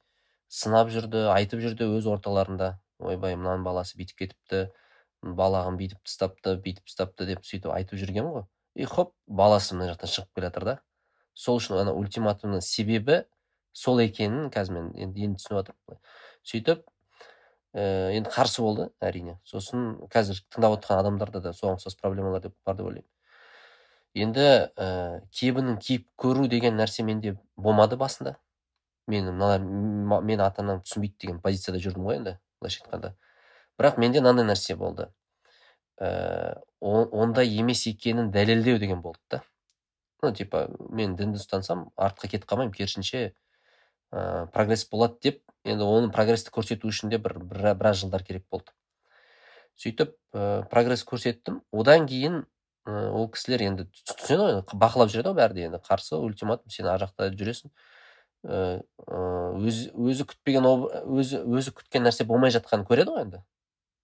сынап 0.49 0.91
жүрді 0.93 1.27
айтып 1.33 1.63
жүрді 1.63 1.89
өз 1.97 2.09
орталарында. 2.09 2.77
Ойбай 2.99 3.37
мынаның 3.39 3.63
баласы 3.63 3.97
бүйтіп 3.97 4.25
кетіпті 4.25 4.67
балағын 5.23 5.77
бүйтіп 5.79 6.03
тастапты 6.05 6.55
бүйтіп 6.59 6.85
тастапты 6.89 7.25
деп 7.29 7.45
сөйтіп 7.47 7.71
айтып 7.73 7.99
жүрген 8.01 8.29
ғой. 8.29 8.45
И 8.75 8.85
хоп 8.85 9.13
баласы 9.25 9.75
мына 9.75 9.93
жақтан 9.93 10.11
шығып 10.13 10.35
келе 10.35 10.51
да. 10.51 10.79
Сол 11.33 11.59
үшін 11.59 11.79
ана 11.79 11.93
ультиматумның 11.95 12.61
себебі 12.61 13.23
сол 13.73 14.01
екенін 14.03 14.49
қазір 14.53 14.75
мен 14.75 14.89
енді 14.95 15.27
енді 15.27 15.39
түсініп 15.39 15.59
жатырмын 15.61 15.99
сөйтіп 16.51 16.83
ә, 17.73 18.11
енді 18.17 18.33
қарсы 18.33 18.61
болды 18.61 18.89
әрине. 18.99 19.37
Сосын 19.47 19.95
қазір 20.11 20.41
тыңдап 20.51 20.79
отырған 20.79 21.05
адамдарда 21.05 21.41
да 21.45 21.53
соған 21.55 21.79
ұқсас 21.79 21.95
проблемалар 22.01 22.43
деп 22.43 22.55
бар 22.65 22.75
деп 22.75 22.89
ойлаймын. 22.89 23.07
Енді 24.23 24.45
ә, 24.75 25.21
кебінін 25.31 25.77
киіп 25.81 26.07
көру 26.19 26.47
деген 26.51 26.77
нәрсе 26.79 27.03
менде 27.03 27.35
болмады 27.57 27.97
басында. 27.97 28.35
Мен 29.07 29.31
мыналар 29.31 29.61
м- 29.61 30.25
мен 30.25 30.41
ата 30.41 30.61
анам 30.61 30.81
түсінбейді 30.85 31.15
деген 31.25 31.39
позицияда 31.41 31.81
жүрдім 31.81 32.05
ғой 32.07 32.19
енді 32.19 32.37
былайша 32.61 32.83
айтқанда. 32.83 33.13
Бірақ 33.79 33.99
менде 33.99 34.21
мынандай 34.21 34.45
нәрсе 34.49 34.75
болды. 34.75 35.09
Ә, 35.99 36.61
ондай 36.79 37.49
емес 37.59 37.85
екенін 37.87 38.31
дәлелдеу 38.31 38.79
деген 38.79 39.01
болды 39.01 39.19
да. 39.29 39.43
Ну 40.23 40.33
типа 40.35 40.67
мен 40.89 41.15
дінді 41.15 41.39
ұстансам 41.39 41.89
артқа 41.95 42.27
кетіп 42.27 42.47
қалмаймын 42.49 42.75
керісінше 42.75 43.33
ә, 44.11 44.47
прогресс 44.51 44.85
болады 44.91 45.19
деп 45.23 45.41
енді 45.63 45.87
оны 45.87 46.11
прогрессті 46.11 46.51
көрсету 46.55 46.91
үшін 46.91 47.11
де 47.11 47.17
бір, 47.17 47.37
бір 47.39 47.73
біраз 47.79 48.01
жылдар 48.03 48.23
керек 48.27 48.45
болды. 48.51 48.71
Сөйтіп 49.79 50.15
ә, 50.35 50.65
прогресс 50.71 51.05
көрсеттім. 51.07 51.61
Одан 51.71 52.07
кейін 52.07 52.43
ол 52.89 53.29
кісілер 53.33 53.63
енді 53.65 53.85
түсінеді 54.07 54.41
ғой 54.41 54.79
бақылап 54.81 55.11
жүреді 55.11 55.31
ғой 55.31 55.37
бәрі 55.39 55.57
де 55.57 55.65
енді 55.67 55.79
қарсы 55.83 56.17
ультиматум 56.17 56.71
сен 56.73 56.89
ар 56.89 57.01
жақта 57.03 57.29
жүресің. 57.35 57.71
Ә, 58.47 58.79
өзі 59.59 59.89
өзі 59.93 60.25
күтпеген 60.29 60.67
өзі 61.19 61.41
өзі 61.43 61.73
күткен 61.75 62.05
нәрсе 62.07 62.25
болмай 62.27 62.53
жатқанын 62.55 62.87
көреді 62.87 63.15
ғой 63.15 63.25
енді. 63.27 63.41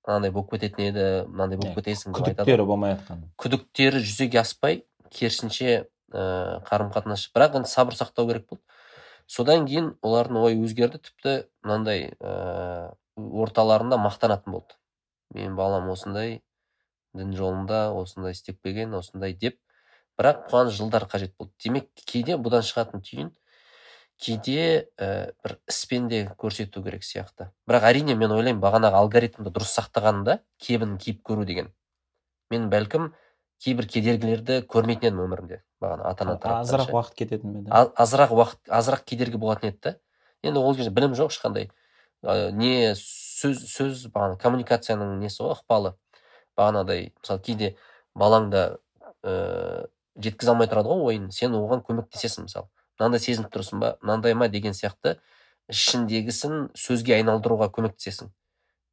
Мынандай 0.05 0.31
болып 0.35 0.51
кететін 0.53 0.89
еді 0.89 1.05
мынандай 1.31 1.57
болып 1.61 1.79
кетесің 1.79 2.13
деп 2.13 2.27
айтады 2.27 2.43
күдіктері 2.43 2.65
болмай 2.67 2.97
жатқан. 2.97 3.23
Күдіктері 3.41 4.01
жүзеге 4.03 4.41
аспай 4.43 4.83
керісінше 5.09 5.85
ә, 6.11 6.61
қарым 6.67 6.91
қатынас 6.93 7.29
бірақ 7.33 7.61
енді 7.61 7.71
сабыр 7.71 7.97
сақтау 7.97 8.27
керек 8.29 8.49
болды. 8.49 8.61
Содан 9.25 9.65
кейін 9.65 9.95
олардың 10.05 10.43
ойы 10.43 10.59
өзгерді 10.61 10.99
тіпті 11.01 11.37
мынандай 11.65 12.11
ә, 12.19 12.93
орталарында 13.15 13.97
мақтанатын 13.97 14.53
болды. 14.53 14.77
Менің 15.33 15.55
балам 15.57 15.89
осындай 15.89 16.41
дін 17.17 17.33
жолында 17.37 17.89
осындай 17.95 18.35
істеп 18.35 18.61
келген 18.63 18.93
осындай 18.97 19.33
деп. 19.33 19.59
Бірақ 20.19 20.45
бұған 20.49 20.71
жылдар 20.71 21.07
қажет 21.11 21.33
болды. 21.39 21.51
Демек 21.63 21.89
кейде 22.07 22.37
бұдан 22.39 22.63
шығатын 22.63 23.03
түйін 23.03 23.33
кейде 24.21 24.87
ә, 24.95 25.33
бір 25.43 25.57
іспен 25.67 26.07
де 26.07 26.21
көрсету 26.39 26.83
керек 26.83 27.03
сияқты. 27.03 27.49
Бірақ 27.67 27.89
әрине 27.89 28.15
мен 28.15 28.31
ойлаймын 28.31 28.61
бағанағы 28.63 29.01
алгоритмді 29.01 29.51
дұрыс 29.51 29.75
сақтағанымда 29.75 30.39
кебін 30.61 30.95
киіп 30.97 31.21
көру 31.27 31.45
деген. 31.45 31.71
Мен 32.51 32.69
бәлкім 32.71 33.11
кейбір 33.59 33.87
кедергілерді 33.91 34.61
көрмейтін 34.71 35.09
едім 35.09 35.23
өмірімде 35.25 35.61
бағана 35.83 36.09
ата 36.11 36.23
ана 36.23 36.37
тараптан 36.39 36.63
азырақ 36.63 36.93
уақыт 36.95 37.15
кететін? 37.19 37.65
А- 37.69 37.89
азырақ 38.03 38.31
уақыт 38.35 38.71
азырақ 38.71 39.03
кедергі 39.03 39.41
болатын 39.41 39.73
еді 39.73 39.79
да. 39.83 39.95
Енді 40.43 40.59
ол 40.59 40.75
кезде 40.75 40.91
білім 40.95 41.15
жоқ 41.17 41.33
ешқандай 41.33 41.69
ә, 42.23 42.51
не 42.51 42.93
сөз 42.99 43.63
сөз 43.71 44.07
бағана 44.13 44.37
коммуникацияның 44.41 45.17
несі 45.19 45.43
ғой 45.43 45.55
ықпалы. 45.55 45.95
Бағанадай 46.57 47.11
мысалы 47.21 47.41
кейде 47.45 47.75
балаңда 48.15 48.65
ә, 49.23 49.87
жеткізе 50.21 50.53
алмай 50.53 50.69
тұрады 50.71 50.91
ғой 50.91 51.11
ойын 51.11 51.29
сен 51.35 51.55
оған 51.57 51.83
көмектесесің 51.85 52.47
мысалы. 52.47 52.69
Мынандай 52.99 53.19
сезініп 53.19 53.51
тұрсың 53.53 53.81
ба? 53.81 53.95
Мынандай 54.01 54.35
ма? 54.37 54.47
деген 54.47 54.73
сияқты 54.77 55.17
ішіндегісін 55.71 56.69
сөзге 56.77 57.17
айналдыруға 57.17 57.67
көмектесесің. 57.75 58.31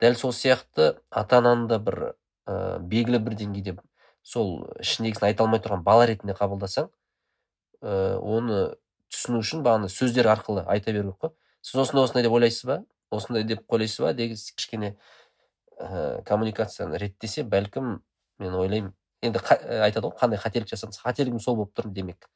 Дәл 0.02 0.16
сол 0.18 0.32
сияқты 0.34 0.96
ата 1.10 1.38
ананы 1.38 1.68
да 1.70 1.78
бір 1.78 1.98
ә, 2.46 2.78
белгілі 2.80 3.20
бір 3.22 3.38
деңгейде 3.38 3.76
сол 4.22 4.66
ішіндегісін 4.82 5.28
айта 5.28 5.44
алмай 5.44 5.62
тұрған 5.62 5.84
бала 5.86 6.06
ретінде 6.10 6.34
қабылдасаң 6.38 6.88
ә, 7.82 8.18
оны 8.18 8.74
түсіну 9.12 9.42
үшін 9.44 9.62
бағана 9.66 9.90
сөздер 9.92 10.30
арқылы 10.32 10.64
айта 10.66 10.92
беру 10.92 11.12
керек 11.12 11.20
қой. 11.22 11.34
Сіз 11.62 11.84
осындай 11.84 12.08
осындай 12.08 12.26
деп 12.26 12.34
ойлайсыз 12.34 12.64
ба? 12.66 12.82
Осындай 13.10 13.44
деп 13.44 13.62
ойлайсыз 13.68 14.00
ба? 14.02 14.12
деген 14.14 14.36
кішкене 14.56 14.96
коммуникацияны 16.28 16.98
реттесе 17.00 17.44
бәлкім 17.44 17.98
мен 18.42 18.54
ойлаймын 18.58 18.92
енді 19.22 19.40
ә, 19.40 19.82
айтады 19.86 20.08
ғой 20.08 20.16
қандай 20.18 20.40
қателік 20.42 20.70
жасадым 20.70 20.96
қателігім 20.98 21.40
сол 21.40 21.56
болып 21.60 21.74
тұр 21.78 21.90
демек. 21.94 22.28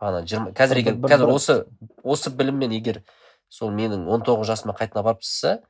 Бағана 0.00 0.26
жиырма 0.26 0.52
қазір 0.56 0.82
егер 0.82 0.98
қазір 1.00 1.32
осы 1.32 1.56
осы 2.02 2.32
біліммен 2.34 2.74
егер 2.76 3.02
сол 3.48 3.70
менің 3.72 4.08
19 4.10 4.44
жасыма 4.48 4.74
қайтадан 4.76 5.06
барып 5.06 5.22
түссе 5.22 5.60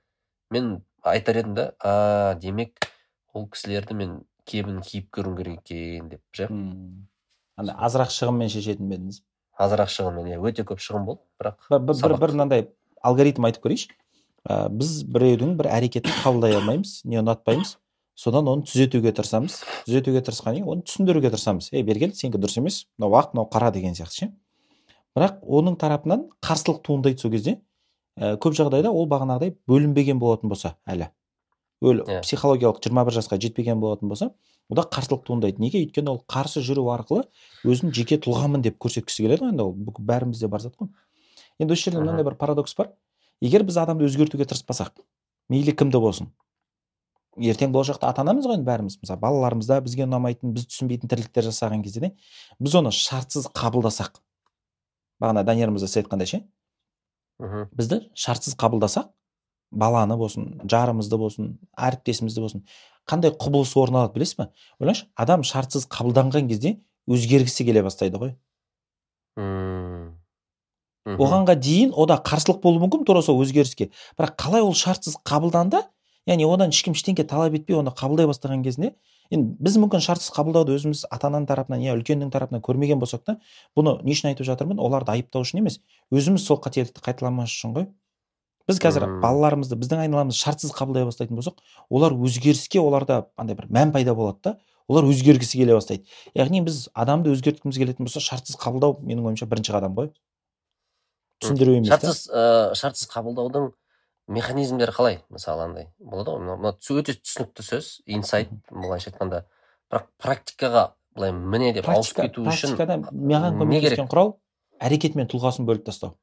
мен 0.51 0.81
айтар 1.05 1.43
едім 1.43 1.55
да 1.55 1.67
а 1.79 2.35
демек 2.41 2.89
ол 3.35 3.47
кісілерді 3.53 3.95
мен 3.95 4.17
кебін 4.49 4.81
киіп 4.83 5.11
көруім 5.15 5.37
керек 5.37 5.71
екен 5.71 6.09
деп 6.11 6.23
ше 6.33 6.49
андай 7.57 7.77
азырақ 7.77 8.13
шығынмен 8.15 8.51
шешетін 8.53 8.89
бе 8.91 8.99
едіңіз? 8.99 9.23
Азырақ 9.57 9.93
шығынмен 9.93 10.33
иә 10.33 10.41
өте 10.41 10.65
көп 10.69 10.81
шығын 10.83 11.07
болды 11.09 11.23
бірақ 11.41 12.19
бір 12.21 12.35
мынандай 12.35 12.67
алгоритм 13.03 13.47
айтып 13.49 13.65
көрейінші. 13.65 13.95
Ә, 14.49 14.69
біз 14.71 15.03
біреудің 15.11 15.57
бір 15.59 15.69
әрекетін 15.75 16.15
қабылдай 16.23 16.57
алмаймыз 16.59 17.01
не 17.05 17.21
ұнатпаймыз. 17.21 17.77
Содан 18.17 18.49
оны 18.49 18.65
түзетуге 18.65 19.13
тырысамыз. 19.13 19.59
Түзетуге 19.85 20.23
тырысқаннан 20.25 20.63
кейін 20.63 20.71
оны 20.73 20.87
түсіндіруге 20.89 21.31
тырысамыз. 21.35 21.69
Ей 21.75 21.85
бері 21.85 22.07
кел 22.07 22.15
сенікі 22.17 22.41
дұрыс 22.41 22.57
емес 22.57 22.79
мынау 22.97 23.19
ақ 23.21 23.35
мынау 23.35 23.51
қара 23.53 23.69
деген 23.75 23.93
сияқты 23.99 24.23
ше. 24.23 24.31
Бірақ 25.17 25.43
оның 25.45 25.77
тарапынан 25.81 26.25
қарсылық 26.41 26.81
туындайды 26.87 27.21
сол 27.21 27.35
кезде. 27.35 27.59
Ә, 28.17 28.39
көп 28.41 28.57
жағдайда 28.57 28.89
ол 28.89 29.05
бағанағыдай 29.11 29.59
бөлінбеген 29.69 30.19
болатын 30.23 30.49
болса 30.49 30.77
әлі. 30.89 31.11
Өл 31.85 32.01
Иә. 32.07 32.23
психологиялық 32.25 32.81
21 32.81 33.13
жасқа 33.19 33.37
жетпеген 33.37 33.81
болатын 33.81 34.09
болса 34.09 34.31
онда 34.71 34.87
қарсылық 34.89 35.27
туындайды. 35.27 35.61
Неге? 35.61 35.85
Өйткені 35.85 36.09
ол 36.15 36.23
қарсы 36.25 36.63
жүру 36.65 36.89
арқылы 36.95 37.27
өзін 37.69 37.93
жеке 37.93 38.17
тұлғамын 38.17 38.65
деп 38.65 38.79
көрсеткісі 38.81 39.27
келеді 39.27 39.45
ғой. 39.45 39.53
Енді 39.53 39.63
ол 39.63 39.77
бәрімізде 39.77 40.49
бар 40.49 40.65
зат 40.65 40.75
қой. 40.81 40.89
Енді 41.61 41.77
осы 41.77 41.91
жерде 41.91 42.01
мынандай 42.01 42.25
бір 42.25 42.39
парадокс 42.41 42.75
бар. 42.79 42.95
Егер 43.45 43.65
біз 43.67 43.79
адамды 43.83 44.07
өзгертуге 44.09 44.47
тырыспасақ 44.49 45.03
мейлі 45.53 45.75
кімді 45.77 46.01
болсын? 46.03 46.31
Ертең 47.37 47.73
болашақта 47.75 48.09
ата 48.09 48.23
анамыз 48.25 48.47
ғой 48.49 48.57
енді 48.57 48.65
бәріміз. 48.65 48.97
Мысалы 49.03 49.21
балаларымызда 49.21 49.83
бізге 49.85 50.07
ұнамайтын 50.07 50.55
біз 50.57 50.71
түсінбейтін 50.71 51.11
тірліктер 51.13 51.45
жасаған 51.45 51.83
кезде 51.85 52.01
де 52.01 52.13
біз 52.59 52.77
оны 52.81 52.93
шартсыз 52.97 53.51
қабылдасақ. 53.53 54.23
Бағана 55.21 55.45
данияр 55.45 55.71
мырза 55.75 55.91
сіз 55.91 56.01
айтқандай 56.01 56.31
ше? 56.31 56.41
Мхм. 57.39 57.69
Бізді 57.77 58.01
шартсыз 58.17 58.57
қабылдасақ 58.57 59.13
баланы 59.71 60.17
болсын 60.17 60.49
жарымызды 60.65 61.19
болсын 61.21 61.53
әріптесімізді 61.77 62.41
болсын 62.41 62.65
қандай 63.09 63.35
құбылыс 63.37 63.75
орын 63.77 64.01
алады 64.01 64.17
білесіз 64.17 64.39
ба 64.39 64.49
ойлаңызшы 64.81 65.09
адам 65.21 65.45
шартсыз 65.45 65.89
қабылданған 65.93 66.49
кезде 66.49 66.77
өзгергісі 67.11 67.67
келе 67.69 67.83
бастайды 67.85 68.21
ғой. 68.23 68.33
Мм. 69.37 69.96
Оғанға 71.07 71.55
дейін 71.63 71.93
ода 71.95 72.19
қарсылық 72.19 72.59
болуы 72.63 72.83
мүмкін 72.83 73.05
тура 73.07 73.23
сол 73.23 73.39
өзгеріске. 73.43 73.91
Бірақ 74.19 74.35
қалай 74.43 74.65
ол 74.67 74.75
шартсыз 74.75 75.17
қабылданды 75.23 75.85
яғни 76.27 76.47
одан 76.51 76.73
ешкім 76.75 76.97
ештеңке 76.97 77.23
талап 77.23 77.55
етпей 77.55 77.79
оны 77.79 77.93
қабылдай 77.95 78.27
бастаған 78.27 78.65
кезінде 78.67 78.97
енді 79.31 79.55
біз 79.63 79.77
мүмкін 79.79 80.03
шартсыз 80.03 80.33
қабылдауды 80.35 80.75
өзіміз 80.75 81.05
ата 81.11 81.29
ананың 81.31 81.47
тарапынан 81.47 81.85
я 81.85 81.95
үлкеннің 81.95 82.33
тарапынан 82.35 82.63
көрмеген 82.67 82.99
болсақ 82.99 83.23
та 83.27 83.37
бұны 83.79 84.01
не 84.03 84.15
үшін 84.15 84.33
айтып 84.33 84.47
жатырмын? 84.47 84.83
Оларды 84.83 85.15
айыптау 85.15 85.47
үшін 85.47 85.63
емес. 85.63 85.79
Өзіміз 86.11 86.43
сол 86.47 86.59
қателікті 86.63 87.03
қайталамас 87.07 87.55
үшін 87.55 87.75
ғой. 87.79 87.89
Біз 88.67 88.81
қазір 88.83 89.07
балаларымызды 89.23 89.79
біздің 89.79 90.03
айналамызды 90.03 90.43
шартсыз 90.43 90.73
қабылдай 90.75 91.07
бастайтын 91.07 91.39
болсақ 91.39 91.61
олар 91.91 92.15
өзгеріске 92.15 92.83
оларда 92.83 93.29
андай 93.39 93.55
бір 93.55 93.69
мән 93.71 93.93
пайда 93.95 94.15
болады 94.15 94.43
да 94.43 94.57
олар 94.89 95.07
өзгергісі 95.07 95.59
келе 95.61 95.75
бастайды. 95.75 96.07
Яғни 96.35 96.65
біз 96.67 96.89
адамды 96.95 97.31
өзгерткіміз 97.31 97.79
келетін 97.79 98.07
болса 98.07 98.23
шартсыз 98.23 98.59
қабылдау 98.59 98.99
менің 99.07 99.31
ойымша 99.31 99.47
бірінші 99.47 99.75
қадам 99.77 99.95
ғой. 99.95 100.11
Түсіндіру 101.43 101.77
емес 101.79 101.89
шартсыз 101.93 102.21
ә, 102.31 102.75
шартсыз 102.75 103.09
қабылдаудың 103.13 103.71
механизмдері 104.29 104.93
қалай 104.97 105.19
мысалы 105.31 105.65
андай 105.69 105.89
болады 105.99 106.33
ғой 106.35 106.41
мына- 106.47 106.73
өте 106.75 107.15
түсінікті 107.21 107.63
сөз 107.67 107.91
инсайт 108.07 108.51
былайша 108.71 109.11
айтқанда. 109.13 109.45
Бірақ 109.91 110.07
практикаға 110.19 110.85
былай 111.15 111.33
міне 111.33 111.73
деп 111.77 111.89
ауысып 111.89 112.23
кету 112.25 112.43
үшін 112.43 112.75
практикада 112.77 112.97
маған 113.13 113.61
көмектескен 113.61 114.09
құрал 114.11 114.33
әрекет 114.81 115.15
мен 115.15 115.29
тұлғасын 115.31 115.67
бөліп 115.69 115.85
тастау. 115.87 116.17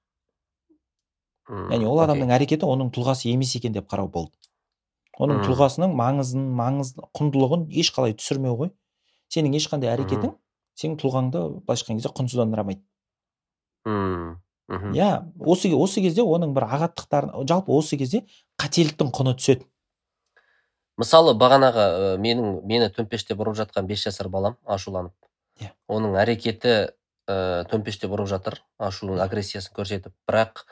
Яғни 1.49 1.85
ол 1.87 1.99
адамның 2.03 2.31
әрекеті 2.35 2.67
оның 2.67 2.91
тұлғасы 2.95 3.29
емес 3.31 3.55
екен 3.55 3.73
деп 3.75 3.87
қарау 3.91 4.07
болды. 4.11 4.31
Оның 5.19 5.41
Мм. 5.41 5.47
тұлғасының 5.47 5.91
маңызын 5.95 6.45
маңыз 6.57 6.93
құндылығын 7.19 7.67
ешқалай 7.69 8.15
түсірмеу 8.17 8.55
ғой. 8.57 8.71
Сенің 9.29 9.53
ешқандай 9.59 9.91
әрекетің 9.93 10.31
сенің 10.79 10.95
тұлғаңды 11.03 11.41
былайша 11.67 11.85
айтқан 11.85 11.99
кезде 11.99 12.09
құнсыздандырамайды. 12.17 12.81
М, 13.85 14.41
мхм. 14.73 14.95
иә 14.97 15.09
осы 15.39 15.71
осы 15.75 16.01
кезде 16.01 16.25
оның 16.25 16.53
бір 16.55 16.67
ағаттықтарын 16.67 17.47
жалпы 17.49 17.73
осы 17.73 17.97
кезде 17.97 18.23
қателіктің 18.61 19.13
құны 19.13 19.35
түседі. 19.37 19.67
Мысалы 20.97 21.33
бағанағы 21.33 22.17
менің 22.21 22.59
мені 22.69 22.89
төмпештеп 22.93 23.39
ұрып 23.41 23.57
жатқан 23.57 23.87
бес 23.89 24.03
жасар 24.05 24.29
балам 24.29 24.57
ашуланып. 24.65 25.13
Иә. 25.61 25.71
оның 25.87 26.17
әрекеті 26.17 26.93
ә, 27.29 27.65
төмпештеп 27.69 28.11
ұрып 28.13 28.27
жатыр 28.29 28.59
ашуын 28.77 29.21
агрессиясын 29.21 29.73
көрсетіп. 29.75 30.13
Бірақ 30.29 30.65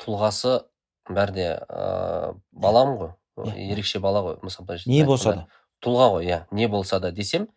тұлғасы 0.00 0.62
бәрде 1.08 1.48
ә, 1.68 2.34
балам 2.52 2.96
ғой. 3.00 3.12
Иә. 3.36 3.52
ерекше 3.72 4.00
бала 4.00 4.22
ғой 4.24 4.38
мысалы 4.42 4.78
не 4.86 5.04
болса 5.04 5.32
да. 5.32 5.46
Тұлға 5.84 6.10
ғой 6.16 6.24
иә 6.24 6.44
не 6.50 6.68
болса 6.68 7.00
да. 7.00 7.10
Десем 7.12 7.48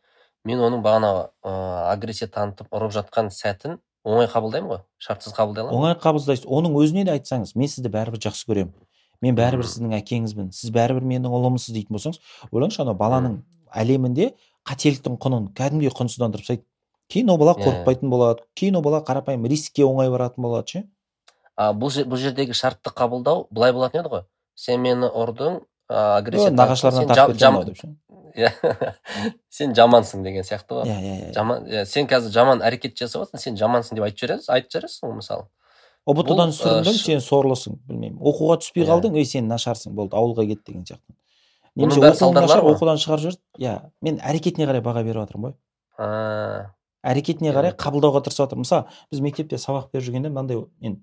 мен 0.44 0.60
оның 0.60 0.84
бағанағы 0.84 1.30
ә, 1.44 1.54
агрессия 1.92 2.28
танытып 2.28 2.68
ұрып 2.72 2.92
жатқан 2.96 3.32
сәтін 3.32 3.80
оңай 4.06 4.28
қабылдаймын 4.32 4.70
ғой 4.74 4.80
шартсыз 5.00 5.34
қабылдай 5.36 5.64
аламын. 5.66 5.78
Оңай 5.80 5.96
қабылдайсыз. 6.00 6.46
Оның 6.48 6.76
өзіне 6.80 7.06
де 7.06 7.12
айтсаңыз 7.18 7.56
мен 7.60 7.68
сізді 7.68 7.92
бәрібір 7.94 8.22
жақсы 8.30 8.48
көремін. 8.50 8.74
Мен 9.22 9.36
бәрібір 9.36 9.68
сіздің 9.68 9.96
әкеңізбін. 10.00 10.52
Сіз 10.56 10.72
бәрібір 10.72 11.04
менің 11.04 11.34
ұлымсыз 11.36 11.74
дейтін 11.76 11.98
болсаңыз 11.98 12.20
ойлаңызшы 12.52 12.82
анау 12.86 12.96
баланың 12.96 13.40
әлемінде 13.76 14.32
қателіктің 14.70 15.18
құнын 15.20 15.50
кәдімгідей 15.58 15.92
құнсыздандырып 15.92 16.46
тастайды. 16.46 16.64
Кейін 17.10 17.30
ол 17.34 17.38
бала 17.42 17.56
Иә, 17.58 17.64
қорықпайтын 17.66 18.10
болады 18.10 18.44
кейін 18.56 18.76
ол 18.78 18.82
бала 18.86 19.02
қарапайым 19.04 19.48
рискке 19.50 19.84
оңай 19.84 20.10
баратын 20.14 20.44
болады 20.46 20.68
ше? 20.70 20.84
А 21.58 21.74
бұл, 21.74 21.90
жер- 21.92 22.06
бұл 22.08 22.18
жердегі 22.22 22.54
шартты 22.54 22.94
қабылдау 22.96 23.48
былай 23.52 23.74
болатын 23.74 24.02
еді 24.06 24.10
ғой. 24.14 24.24
Сен 24.56 24.80
мені 24.82 25.10
ұрдың 25.10 25.62
ә, 25.90 26.18
агрессия 26.20 26.52
Ö, 27.74 28.09
иә 28.40 28.52
сен 29.50 29.76
жамансың 29.78 30.24
деген 30.26 30.46
сияқты 30.48 30.80
ғой. 30.80 30.90
Иә 30.90 30.98
иә 31.00 31.16
иә 31.28 31.34
жаман 31.36 31.68
иә, 31.68 31.86
сен 31.86 32.08
қазір 32.10 32.34
жаман 32.34 32.64
әрекет 32.66 32.98
жасап 32.98 33.26
жатрсың 33.26 33.44
сен 33.44 33.58
жамансың 33.60 34.00
деп 34.00 34.08
айтып 34.08 34.24
жібересіз 34.24 34.50
айтып 34.56 34.76
жібересің 34.76 35.08
ғой 35.10 35.16
мысалы. 35.20 35.48
Ұбт 36.10 36.32
дан 36.32 36.50
ә, 36.50 36.56
сүріндің 36.58 36.98
сен 36.98 37.22
сорлысың 37.22 37.80
білмеймін. 37.90 38.20
Оқуға 38.22 38.60
түспей 38.64 38.88
қалдың 38.88 39.18
ей 39.20 39.28
сен 39.30 39.50
нашарсың 39.52 39.94
болды 39.98 40.18
ауылға 40.18 40.48
кет 40.50 40.64
деген 40.66 40.86
сияқты. 40.88 41.16
Немесе 41.76 42.02
оқуың 42.02 42.40
нашар 42.40 42.66
оқудан 42.66 42.98
шығарып 43.02 43.26
жіберді. 43.26 43.42
Иә 43.62 43.76
мен 44.02 44.20
әрекетіне 44.26 44.68
қарай 44.70 44.82
баға 44.86 45.04
беріп 45.06 45.22
жатырмын 45.26 45.52
ғой. 45.52 46.66
Әрекетіне 47.04 47.54
қарай 47.56 47.76
қабылдауға 47.78 48.24
тырысып 48.26 48.48
жатырмын 48.48 48.66
мысалы 48.66 48.88
біз 49.12 49.22
мектепте 49.24 49.60
сабақ 49.62 49.92
беріп 49.94 50.08
жүргенде 50.08 50.32
мынандай 50.34 50.64
мен 50.82 50.98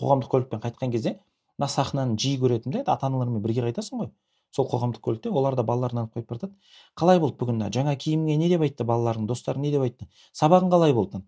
қоғамдық 0.00 0.32
көлікпен 0.34 0.60
қайтқан 0.64 0.92
кезде 0.92 1.14
мына 1.58 1.68
сахнаны 1.72 2.18
жиі 2.20 2.40
көретінмін 2.42 2.74
да 2.74 2.82
енді 2.82 2.92
ата 2.92 3.08
аналармен 3.08 3.42
бірге 3.42 3.64
қайтасың 3.66 4.02
ғой. 4.02 4.10
Сол 4.54 4.68
қоғамдық 4.70 5.02
көлікте 5.04 5.30
олар 5.30 5.56
да 5.58 5.64
балаларын 5.66 6.04
алып 6.04 6.16
қойып 6.16 6.28
баратады 6.30 6.54
қалай 6.98 7.20
болды 7.20 7.38
бүгін 7.40 7.66
жаңа 7.74 7.96
киіміңе 7.96 8.36
не 8.40 8.48
деп 8.48 8.64
айтты 8.66 8.86
балаларың 8.88 9.26
достарың 9.28 9.66
не 9.66 9.72
деп 9.74 9.84
айтты? 9.84 10.08
Сабағың 10.32 10.70
қалай 10.72 10.94
болды? 10.96 11.22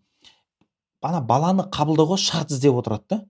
Ана 1.00 1.20
баланы 1.24 1.66
қабылдауға 1.72 2.16
шарт 2.20 2.52
іздеп 2.52 2.80
отырады 2.80 3.06
да 3.08 3.20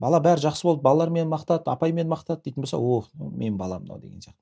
бала 0.00 0.20
бәрі 0.20 0.44
жақсы 0.44 0.66
болды 0.68 0.82
балалар 0.84 1.12
мені 1.12 1.28
мақтады 1.30 1.70
апай 1.72 1.92
мені 1.96 2.10
мақтады 2.12 2.44
дейтін 2.44 2.64
болса 2.64 2.78
о 2.78 3.04
менің 3.18 3.56
балам 3.56 3.84
мынау 3.84 4.00
деген 4.00 4.20
сияқты. 4.20 4.38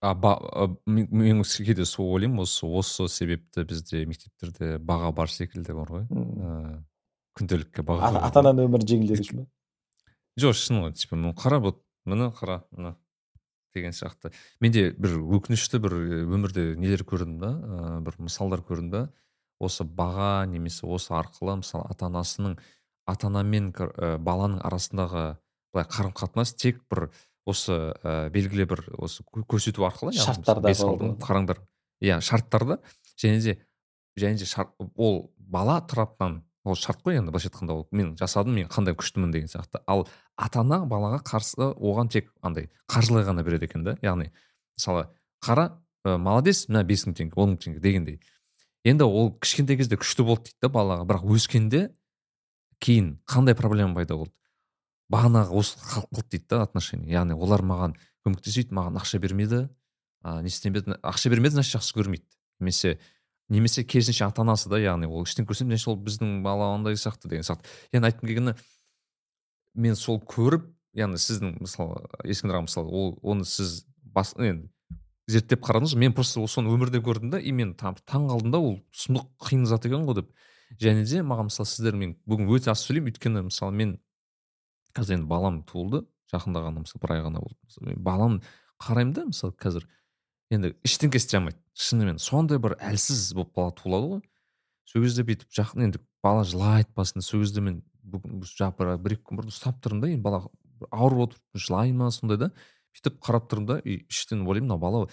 А, 0.00 0.14
ба, 0.14 0.38
а, 0.40 0.68
мен 0.86 1.08
мен 1.10 1.42
кейде 1.44 1.84
сол 1.84 2.12
ойлаймын 2.14 2.40
осы 2.44 2.66
осы 2.66 3.08
себепті 3.08 3.64
бізде 3.64 4.06
мектептерде 4.06 4.78
баға 4.78 5.12
бар 5.12 5.28
секілді 5.28 5.76
бар 5.76 5.92
ғой. 5.92 6.06
М. 6.10 6.28
ә, 6.40 6.84
күнделікке 7.36 7.84
баға 7.84 8.12
ата 8.20 8.40
ананың 8.40 8.68
өмірін 8.68 8.88
жеңілдету 8.92 9.26
үшін 9.26 9.42
ба 9.42 9.46
жоқ 10.40 10.56
шын 10.56 10.82
ғой 10.84 10.92
типа 10.96 11.16
қара 11.36 11.60
вот 11.60 11.82
міне 12.04 12.30
қара 12.32 12.62
мына 12.72 12.96
деген 13.74 13.92
сияқты. 13.94 14.32
Менде 14.60 14.90
бір 14.98 15.18
өкінішті 15.38 15.78
бір 15.78 15.94
э, 15.94 16.20
өмірде 16.26 16.74
нелер 16.76 17.04
көрдім 17.06 17.38
да 17.38 17.50
ә, 17.54 18.00
бір 18.02 18.16
мысалдар 18.18 18.64
көрдім 18.66 18.90
да. 18.90 19.02
Осы 19.60 19.84
баға 19.84 20.46
немесе 20.48 20.86
осы 20.88 21.12
арқылы 21.14 21.60
мысалы 21.60 21.86
ата 21.92 22.08
анасының 22.08 22.56
ата 23.06 23.28
ана 23.28 23.42
мен 23.44 23.70
ә, 23.72 24.16
баланың 24.18 24.62
арасындағы 24.66 25.24
былай 25.72 25.86
қарым 25.86 26.14
қатынас 26.16 26.54
тек 26.56 26.80
бір 26.90 27.10
осы 27.46 27.94
ә, 28.02 28.30
белгілі 28.34 28.66
бір 28.72 28.84
осы 28.98 29.22
кө- 29.22 29.44
көрсету 29.46 29.86
арқылы 29.86 30.16
Шарттарда 30.16 30.72
қараңдар. 31.22 31.60
Иә 32.00 32.20
шарттарда 32.24 32.80
және 33.20 33.40
де 33.44 33.58
және 34.18 34.38
де 34.38 34.44
шарт, 34.48 34.72
ол 34.96 35.30
бала 35.36 35.80
тарапынан 35.80 36.42
ол 36.64 36.76
шарт 36.76 37.00
қой 37.04 37.16
енді 37.16 37.32
былайша 37.32 37.48
айтқанда 37.48 37.72
ол. 37.72 37.86
Мен 37.90 38.16
жасадым 38.20 38.54
мен 38.54 38.68
қандай 38.68 38.94
күштімін? 38.94 39.32
деген 39.32 39.48
сияқты. 39.48 39.80
Ал 39.86 40.06
ата 40.36 40.60
ана 40.60 40.84
балаға 40.86 41.22
қарсы 41.24 41.72
оған 41.76 42.10
тек 42.10 42.32
андай 42.42 42.68
қаржылай 42.88 43.24
ғана 43.24 43.44
береді 43.44 43.64
екен 43.64 43.84
да. 43.84 43.96
Яғни 44.02 44.30
мысалы 44.76 45.08
қара 45.40 45.80
ә, 46.04 46.18
молодец 46.18 46.68
мына 46.68 46.84
бес 46.84 47.06
мың 47.06 47.16
теңге 47.16 47.36
он 47.36 47.54
мың 47.54 47.62
теңге 47.64 47.80
дегендей. 47.80 48.20
Енді 48.84 49.04
ол 49.04 49.32
кішкентай 49.40 49.76
кезде 49.76 49.96
күшті 49.96 50.24
болды 50.24 50.50
дейді 50.50 50.66
да 50.66 50.68
балаға. 50.68 51.06
Бірақ 51.08 51.24
өскенде 51.32 51.90
кейін 52.80 53.18
қандай 53.26 53.56
проблема 53.56 53.94
пайда 53.94 54.16
болды? 54.16 54.34
Бағанағы 55.10 55.56
осы 55.56 55.78
халық 55.80 56.12
қылды 56.12 56.36
дейді 56.36 56.46
да 56.50 56.62
отношение. 56.62 57.10
Яғни 57.12 57.34
олар 57.34 57.64
маған 57.64 57.96
көмектеспейді 58.26 58.76
маған 58.76 59.00
ақша 59.00 59.18
бермеді. 59.18 59.68
А, 60.22 60.42
не 60.42 60.48
істемеді 60.48 60.96
ақша 61.02 61.32
бермеді 61.32 61.56
значит 61.56 61.80
жақсы 61.80 61.96
көрмейді. 61.96 62.28
Немесе 62.60 62.98
немесе 63.50 63.84
керісінше 63.84 64.24
ата 64.26 64.42
анасы 64.44 64.70
да 64.70 64.78
яғни 64.80 65.08
ол 65.10 65.24
көрсетпейді 65.26 65.74
значит 65.74 65.88
ол 65.90 65.98
біздің 66.00 66.42
бала 66.42 66.72
андай 66.74 66.96
сияқты 66.96 67.28
деген 67.28 67.46
сияқты. 67.46 67.66
Яғни 67.92 68.10
айтқым 68.10 68.30
келгені 68.30 68.54
мен 69.74 69.96
сол 69.98 70.20
көріп 70.22 70.68
яғни 70.96 71.18
сіздің 71.20 71.56
мысалы 71.60 72.00
ескендір 72.24 72.60
аға 72.60 72.66
мысалы 72.68 72.90
ол 72.90 73.18
оны 73.22 73.44
сіз 73.44 73.84
бас 74.02 74.34
енді 74.38 74.70
зерттеп 75.30 75.62
қарадыңыз 75.66 75.96
мен 75.98 76.14
просто 76.14 76.42
соны 76.50 76.72
өмірде 76.74 77.02
көрдім 77.04 77.30
да 77.34 77.40
и 77.40 77.52
мен 77.52 77.74
таң 77.78 77.98
қалдым 78.06 78.54
да 78.54 78.58
ол 78.58 78.78
сұмдық 78.90 79.28
қиын 79.46 79.66
зат 79.70 79.86
екен 79.86 80.06
ғой 80.08 80.22
деп. 80.22 80.32
Және 80.80 81.04
де 81.06 81.22
маған 81.26 81.50
мысалы 81.50 81.68
сіздер 81.70 81.98
мен 81.98 82.16
бүгін 82.26 82.50
өте 82.50 82.70
аз 82.72 82.82
сөйлеймін 82.86 83.12
өйткені 83.12 83.44
мысалы 83.46 83.74
мен 83.74 83.96
қазір 84.96 85.18
енді 85.18 85.30
балам 85.30 85.62
туылды 85.66 86.04
жақында 86.32 86.64
ғана 86.66 86.84
мысалы 86.84 87.02
бір 87.02 87.14
ай 87.14 87.24
ғана 87.26 87.42
болды. 87.42 87.96
Балам 87.98 88.40
қараймын 88.82 89.14
да 89.14 89.26
мысалы 89.30 89.54
қазір. 89.58 89.86
Енді 90.50 90.74
ештеңе 90.86 91.20
істей 91.20 91.38
алмайды. 91.38 91.58
Шынымен 91.74 92.18
сондай 92.22 92.58
бір 92.62 92.76
әлсіз 92.82 93.30
болып 93.36 93.54
бала 93.56 93.74
туылады 93.76 94.10
ғой. 94.14 94.22
Сол 94.90 95.04
кезде 95.04 95.24
бүйтіп 95.26 95.52
жақын 95.54 95.86
енді 95.86 96.02
бала 96.22 96.44
жылайды 96.44 96.90
басында 96.96 97.24
сол 97.24 97.44
кезде 97.44 97.62
мен 97.62 97.80
бүгін 98.02 98.40
бір, 98.42 98.96
бір 98.98 99.16
екі 99.16 99.24
күн 99.28 99.40
бұрын 99.40 99.54
ұстап 99.54 99.80
тұрмын 99.84 100.02
да 100.02 100.10
енді 100.10 100.24
бала 100.24 100.42
ауырып 100.90 101.28
отыр 101.28 101.64
жылай 101.66 101.92
ма 101.94 102.10
сондай 102.14 102.40
да 102.40 102.50
бүйтіп 102.96 103.20
қарап 103.22 103.50
тұрмын 103.50 103.68
да 103.68 103.78
и 103.84 104.00
іштен 104.10 104.42
ойлаймын 104.42 104.72
мына 104.72 104.80
бала 104.82 105.04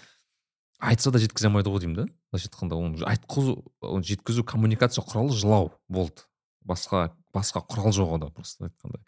айтса 0.80 1.12
да 1.12 1.22
жеткізе 1.22 1.50
алмайды 1.52 1.72
ғой 1.74 1.84
деймін 1.84 2.00
да. 2.02 2.08
Былайша 2.32 2.50
айтқанда 2.50 2.78
оны 2.78 3.06
айтқызу 3.06 3.60
оны 3.82 4.04
жеткізу 4.06 4.44
коммуникация 4.44 5.04
құралы 5.06 5.36
жылау 5.38 5.72
болды. 5.88 6.26
Басқа 6.66 7.12
басқа 7.34 7.64
құрал 7.66 7.94
жоқ 7.96 8.18
онда 8.18 8.30
просто 8.30 8.70
айтқанда. 8.70 9.02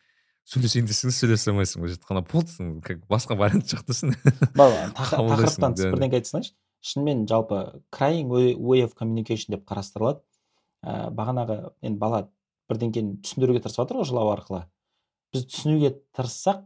Сөйлесейін 0.50 0.88
десең 0.90 1.14
сөйлесе 1.14 1.52
алмайсың 1.52 1.84
былайша 1.84 2.00
айтқанда 2.00 2.26
болды 2.32 2.82
как 2.86 3.06
басқа 3.12 3.38
вариант 3.38 3.70
жоқ 3.70 3.86
десең 3.92 4.16
тақырыптан 4.98 5.78
тыс 5.78 5.92
бірдеңе 5.92 6.20
айта 6.20 6.32
салайыншы 6.32 6.56
шынымен 6.82 7.28
жалпы 7.28 7.82
crying 7.92 8.30
way 8.30 8.84
of 8.84 8.96
communication 8.96 9.56
деп 9.56 9.66
қарастырылады. 9.68 10.24
Ә, 10.84 11.12
бағанағы 11.12 11.74
енді 11.84 12.00
бала 12.00 12.22
бірдеңкені 12.72 13.20
түсіндіруге 13.24 13.64
тырысып 13.64 13.84
жатыр 13.84 14.00
ғой 14.00 14.08
жылау 14.08 14.32
арқылы. 14.32 14.62
Біз 15.34 15.46
түсінуге 15.52 15.92
тырыссақ 16.16 16.64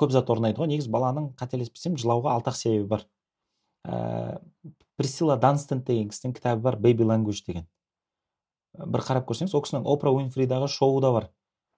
көп 0.00 0.14
зат 0.14 0.30
орнайды 0.32 0.62
ғой. 0.62 0.70
Негізі 0.72 0.92
баланың 0.92 1.32
қателеспесем 1.40 1.98
жылауға 2.00 2.38
алты 2.38 2.52
ақ 2.52 2.56
себебі 2.56 2.88
бар. 2.94 3.04
Ә, 3.84 4.40
присила 4.96 5.36
данстон 5.36 5.84
деген 5.84 6.08
кісінің 6.08 6.38
кітабы 6.38 6.64
бар 6.64 6.80
бэби 6.80 7.04
language 7.04 7.44
деген. 7.46 7.68
Бір 8.80 9.04
қарап 9.04 9.28
көрсеңіз 9.28 9.52
ол 9.52 9.64
кісінің 9.66 9.84
опра 9.84 10.12
уинфридағы 10.14 10.70
шоуы 10.72 11.02
да 11.04 11.12
бар. 11.12 11.28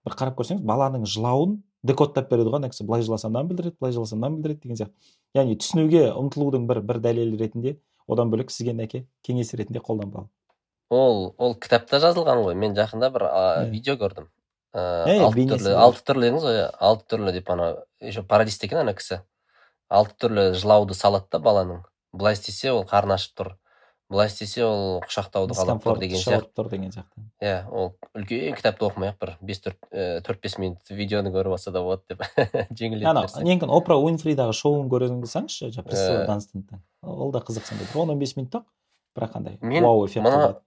Бір 0.06 0.16
қарап 0.18 0.36
көрсеңіз 0.38 0.64
баланың 0.66 1.06
жылауын 1.06 1.56
декодтап 1.82 2.30
береді 2.30 2.50
ғой. 2.50 2.60
Ана 2.60 2.70
кісі 2.72 2.86
былай 2.86 3.02
жыласа 3.06 3.28
мынаны 3.30 3.52
білдіреді 3.52 3.76
былай 3.80 3.94
жыласа 3.94 4.16
мынаны 4.16 4.38
білдіреді 4.38 4.62
деген 4.62 4.80
сияқты. 4.80 5.14
Яғни 5.38 5.56
түсінуге 5.62 6.04
ұмтылудың 6.18 6.66
бір 6.68 6.82
бір 6.86 7.00
дәлелі 7.02 7.38
ретінде 7.40 7.76
одан 8.08 8.30
бөлек 8.32 8.50
сізге 8.50 8.74
нәке 8.76 9.06
кеңес 9.26 9.54
ретінде 9.58 9.82
қолданбалы. 9.82 10.28
Ол 10.90 11.34
ол 11.38 11.54
кітапта 11.56 12.02
жазылған 12.02 12.42
ғой. 12.44 12.54
Мен 12.58 12.76
жақында 12.76 13.10
бір 13.14 13.26
ә, 13.28 13.70
видео 13.70 13.96
көрдім. 14.00 14.28
Ыыы 14.72 15.18
алты 15.24 15.46
түрлі 15.48 15.72
алты 15.76 16.04
түрлі 16.08 16.28
дедіңіз 16.28 16.44
ғой. 16.48 16.60
Алты 16.80 17.08
түрлі 17.12 17.32
деп 17.32 17.50
ана 17.52 17.70
еще 18.00 18.22
пародист 18.22 18.64
екен 18.64 18.82
ана 18.82 18.94
кісі. 18.96 19.22
Алты 19.88 20.16
түрлі 20.26 20.46
жылауды 20.56 20.96
салады 20.96 21.28
да 21.32 21.40
баланың. 21.44 21.82
Былай 22.12 22.36
істесе 22.36 22.72
ол 22.72 22.84
қарны 22.88 23.16
ашып 23.16 23.36
тұр. 23.40 23.54
Былай 24.12 24.28
істесе 24.28 24.64
ол 24.66 25.00
құшақтауды 25.06 25.56
қалап 25.56 25.82
тұр 25.84 26.00
деген 26.00 26.20
сияқты. 26.20 26.50
тұр 26.56 26.68
деген 26.70 26.92
сияқты. 26.92 27.24
Иә 27.40 27.68
ол 27.70 27.92
үлкен 28.14 28.56
кітапты 28.58 28.86
оқымай 28.86 29.12
ақ 29.12 29.20
бір 29.22 29.32
бес 29.40 29.62
төрт 29.64 29.78
төрт 30.26 30.42
бес 30.44 30.58
минут 30.60 30.90
видеоны 30.90 31.32
көріп 31.34 31.56
алса 31.56 31.72
да 31.72 31.82
болады 31.82 32.04
деп 32.12 32.22
жеңілдетіп 32.80 33.08
ана 33.08 33.24
ненікін 33.40 33.72
опра 33.72 33.96
уинфридағы 33.96 34.56
шоуын 34.56 34.90
көретін 34.92 35.22
болсаңызшы 35.24 35.72
ол 37.02 37.32
да 37.32 37.40
қызық 37.40 37.66
сондай 37.66 37.88
бір 37.88 38.04
он 38.04 38.14
он 38.14 38.20
бес 38.20 38.36
минут 38.36 38.60
ақ 38.60 38.68
бірақ 39.16 39.40
андай 39.40 39.58
мен 39.62 39.84
вау 39.84 40.06
эффект 40.06 40.60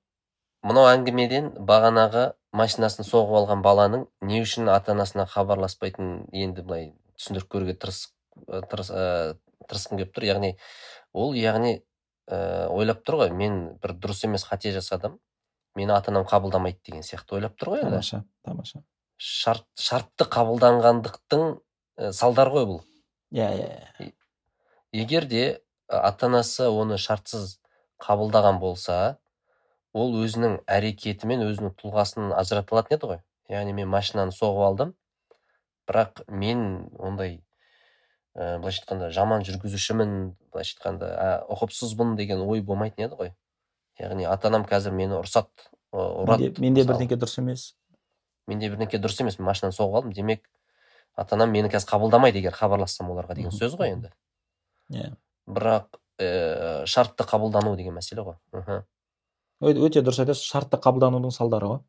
мынау 0.65 0.89
әңгімеден 0.89 1.51
бағанағы 1.69 2.31
машинасын 2.57 3.05
соғып 3.05 3.37
алған 3.43 3.61
баланың 3.61 4.07
не 4.25 4.41
үшін 4.41 4.71
ата 4.73 4.95
анасына 4.95 5.27
хабарласпайтынын 5.29 6.23
енді 6.33 6.63
былай 6.65 6.87
түсіндіріп 7.19 7.51
көруге 7.53 7.75
тырыс 7.77 8.07
тырыс 8.71 8.89
тырысқым 9.69 9.99
келіп 10.01 10.15
тұр. 10.15 10.27
Яғни 10.29 10.55
ол 11.13 11.35
яғни 11.37 11.77
ә, 12.27 12.67
ойлап 12.73 13.03
тұр 13.05 13.21
ғой 13.23 13.31
мен 13.35 13.75
бір 13.81 13.95
дұрыс 13.99 14.25
емес 14.27 14.45
қате 14.47 14.73
жасадым. 14.75 15.19
Мені 15.75 15.91
ата 15.91 16.11
анам 16.11 16.25
қабылдамайды 16.27 16.79
деген 16.85 17.03
сияқты 17.03 17.37
ойлап 17.37 17.57
тұр 17.59 17.75
ғой 17.75 17.83
енді. 17.83 17.99
Тамаша 17.99 18.23
тамаша. 18.45 18.83
Шарт 19.17 19.67
шартты 19.79 20.27
қабылданғандықтың 20.31 21.45
ә, 21.99 22.11
салдары 22.11 22.55
ғой 22.55 22.67
бұл. 22.71 22.81
Иә 23.35 23.51
иә 23.59 23.69
иә. 23.99 24.11
Егер 24.91 25.25
де 25.25 25.61
ата 25.87 26.27
анасы 26.27 26.69
оны 26.69 26.97
шартсыз 26.97 27.59
қабылдаған 28.01 28.59
болса 28.59 29.17
ол 29.93 30.15
өзінің 30.19 30.61
әрекетімен 30.67 31.45
өзінің 31.45 31.75
тұлғасын 31.79 32.33
ажырата 32.35 32.75
алатын 32.75 32.97
еді 32.97 33.11
ғой. 33.13 33.21
Яғни 33.51 33.75
мен 33.77 33.87
машинаны 33.91 34.33
соғып 34.35 34.65
алдым. 34.65 34.95
Бірақ 35.87 36.23
мен 36.27 36.89
ондай 36.97 37.44
ә, 38.35 38.57
былайша 38.59 38.83
айтқанда 38.83 39.09
жаман 39.15 39.45
жүргізушімін 39.47 40.35
былайша 40.51 40.75
айтқанда 40.75 41.09
ә, 41.15 41.29
ұқыпсызбын 41.55 42.15
деген 42.19 42.43
ой 42.43 42.61
болмайтын 42.61 43.07
еді 43.07 43.19
ғой. 43.19 43.33
Яғни 43.99 44.27
ата 44.27 44.51
анам 44.51 44.65
қазір 44.67 44.91
мені 44.95 45.17
ұрсады 45.21 45.47
ұрады 45.95 46.51
менде 46.59 46.83
бірдеңке 46.83 47.15
дұрыс 47.15 47.39
емес. 47.39 47.69
Менде 48.47 48.69
бірдеңке 48.73 48.99
дұрыс 48.99 49.21
емес 49.23 49.39
мен 49.39 49.47
машинаны 49.47 49.75
соғып 49.75 50.01
алдым. 50.01 50.13
Демек 50.13 50.43
ата 51.15 51.35
анам 51.35 51.53
мені 51.55 51.71
қазір 51.71 51.93
қабылдамайды 51.93 52.43
егер 52.43 52.55
хабарлассам 52.57 53.11
оларға 53.13 53.37
деген 53.39 53.55
сөз 53.55 53.77
ғой 53.79 53.95
енді. 53.95 54.11
Иә. 54.91 55.13
Бірақ 55.47 56.01
ә, 56.19 56.83
шартты 56.85 57.23
қабылдану 57.23 57.75
деген 57.79 57.95
мәселе 57.95 58.27
ғой. 58.27 58.37
Мхм. 58.51 58.83
Өте 59.63 60.03
дұрыс 60.03 60.19
айтасыз 60.25 60.43
шартты 60.43 60.77
қабылданудың 60.83 61.31
салдары 61.31 61.71
ғой. 61.71 61.79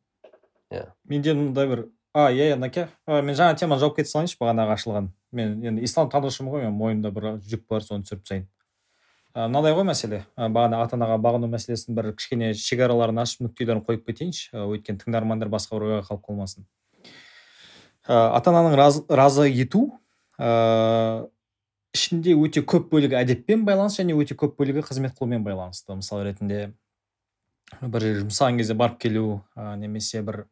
Иә. 0.71 0.87
Менде 1.03 1.35
мындай 1.35 1.67
бір 1.67 1.87
а 2.17 2.27
иә 2.33 2.51
иә 2.51 2.57
наке 2.57 2.87
мен 3.05 3.35
жаңа 3.37 3.55
теманы 3.59 3.83
жауып 3.83 3.99
кете 3.99 4.09
салайыншы 4.09 4.39
бағанағы 4.41 4.73
ашылған 4.73 5.11
мен 5.37 5.57
енді 5.61 5.83
ислам 5.85 6.09
танушымын 6.09 6.53
ғой 6.53 6.63
мен 6.65 6.73
мойнымда 6.73 7.11
бір 7.13 7.27
жүк 7.45 7.67
бар 7.69 7.85
соны 7.85 8.07
түсіріп 8.07 8.23
тастайын. 8.23 8.47
Мынадай 9.37 9.75
ғой 9.77 9.85
мәселе. 9.85 10.23
Бағана 10.33 10.79
ата 10.81 10.97
анаға 10.97 11.19
бағыну 11.21 11.49
мәселесін 11.51 11.93
бір 11.93 12.09
кішкене 12.17 12.55
шекараларын 12.57 13.21
ашып 13.21 13.43
нүктелерін 13.45 13.83
қойып 13.85 14.07
кетейінші. 14.07 14.49
Өйткені 14.63 15.03
тыңдармандар 15.03 15.51
басқа 15.53 15.77
бір 15.77 15.85
ойға 15.91 16.07
қалып 16.07 16.23
қалмасын. 16.25 16.65
Ата 18.07 18.49
ананың 18.49 18.73
разы, 18.79 19.03
разы 19.09 19.45
ету 19.51 19.83
ә, 20.39 21.27
ішінде 21.93 22.33
өте 22.33 22.63
көп 22.65 22.89
бөлігі 22.89 23.19
әдеппен 23.19 23.67
байланысты 23.67 24.01
және 24.01 24.17
өте 24.17 24.33
көп 24.33 24.57
бөлігі 24.57 24.87
қызмет 24.87 25.13
қылумен 25.19 25.45
байланысты. 25.45 25.93
Мысал 25.93 26.23
ретінде 26.25 26.71
бір 27.81 28.07
жерге 28.07 28.23
жұмсаған 28.23 28.57
кезде 28.63 28.73
барып 28.79 28.97
келу 29.05 29.43
ә, 29.53 29.75
немесе 29.77 30.23
бір 30.25 30.47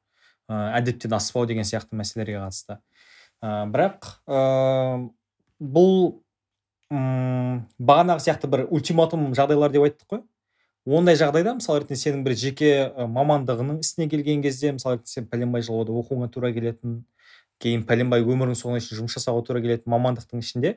ә, 0.49 0.77
әдептен 0.79 1.15
аспау 1.17 1.47
деген 1.49 1.67
сияқты 1.67 1.97
мәселелерге 1.97 2.41
қатысты. 2.43 2.79
Ә, 3.41 3.65
бірақ 3.71 4.11
ә, 4.27 5.09
бұл 5.59 6.21
м 6.93 7.65
бағанағы 7.79 8.25
сияқты 8.25 8.49
бір 8.51 8.65
ультиматум 8.69 9.33
жағдайлар 9.37 9.73
деп 9.73 9.87
айттық 9.87 10.15
қой. 10.15 10.23
Ондай 10.85 11.17
жағдайда 11.17 11.55
мысалы 11.57 11.81
ретінде 11.81 11.97
сенің 11.97 12.23
бір 12.27 12.35
жеке 12.37 12.71
мамандығының 12.93 13.79
ісіне 13.81 14.05
келген 14.11 14.43
кезде 14.45 14.69
мысалы 14.75 14.99
ретінде 14.99 15.15
сен 15.15 15.29
пәленбай 15.31 15.65
жыл 15.65 15.81
оқуыңа 15.81 16.29
тура 16.29 16.51
келетін 16.53 16.99
кейін 17.63 17.85
пәленбай 17.89 18.21
өміріңнің 18.21 18.59
соңына 18.59 18.83
шейін 18.83 18.99
жұмыс 18.99 19.15
жасауға 19.17 19.47
тура 19.47 19.63
келетін 19.63 19.89
мамандықтың 19.89 20.43
ішінде 20.43 20.75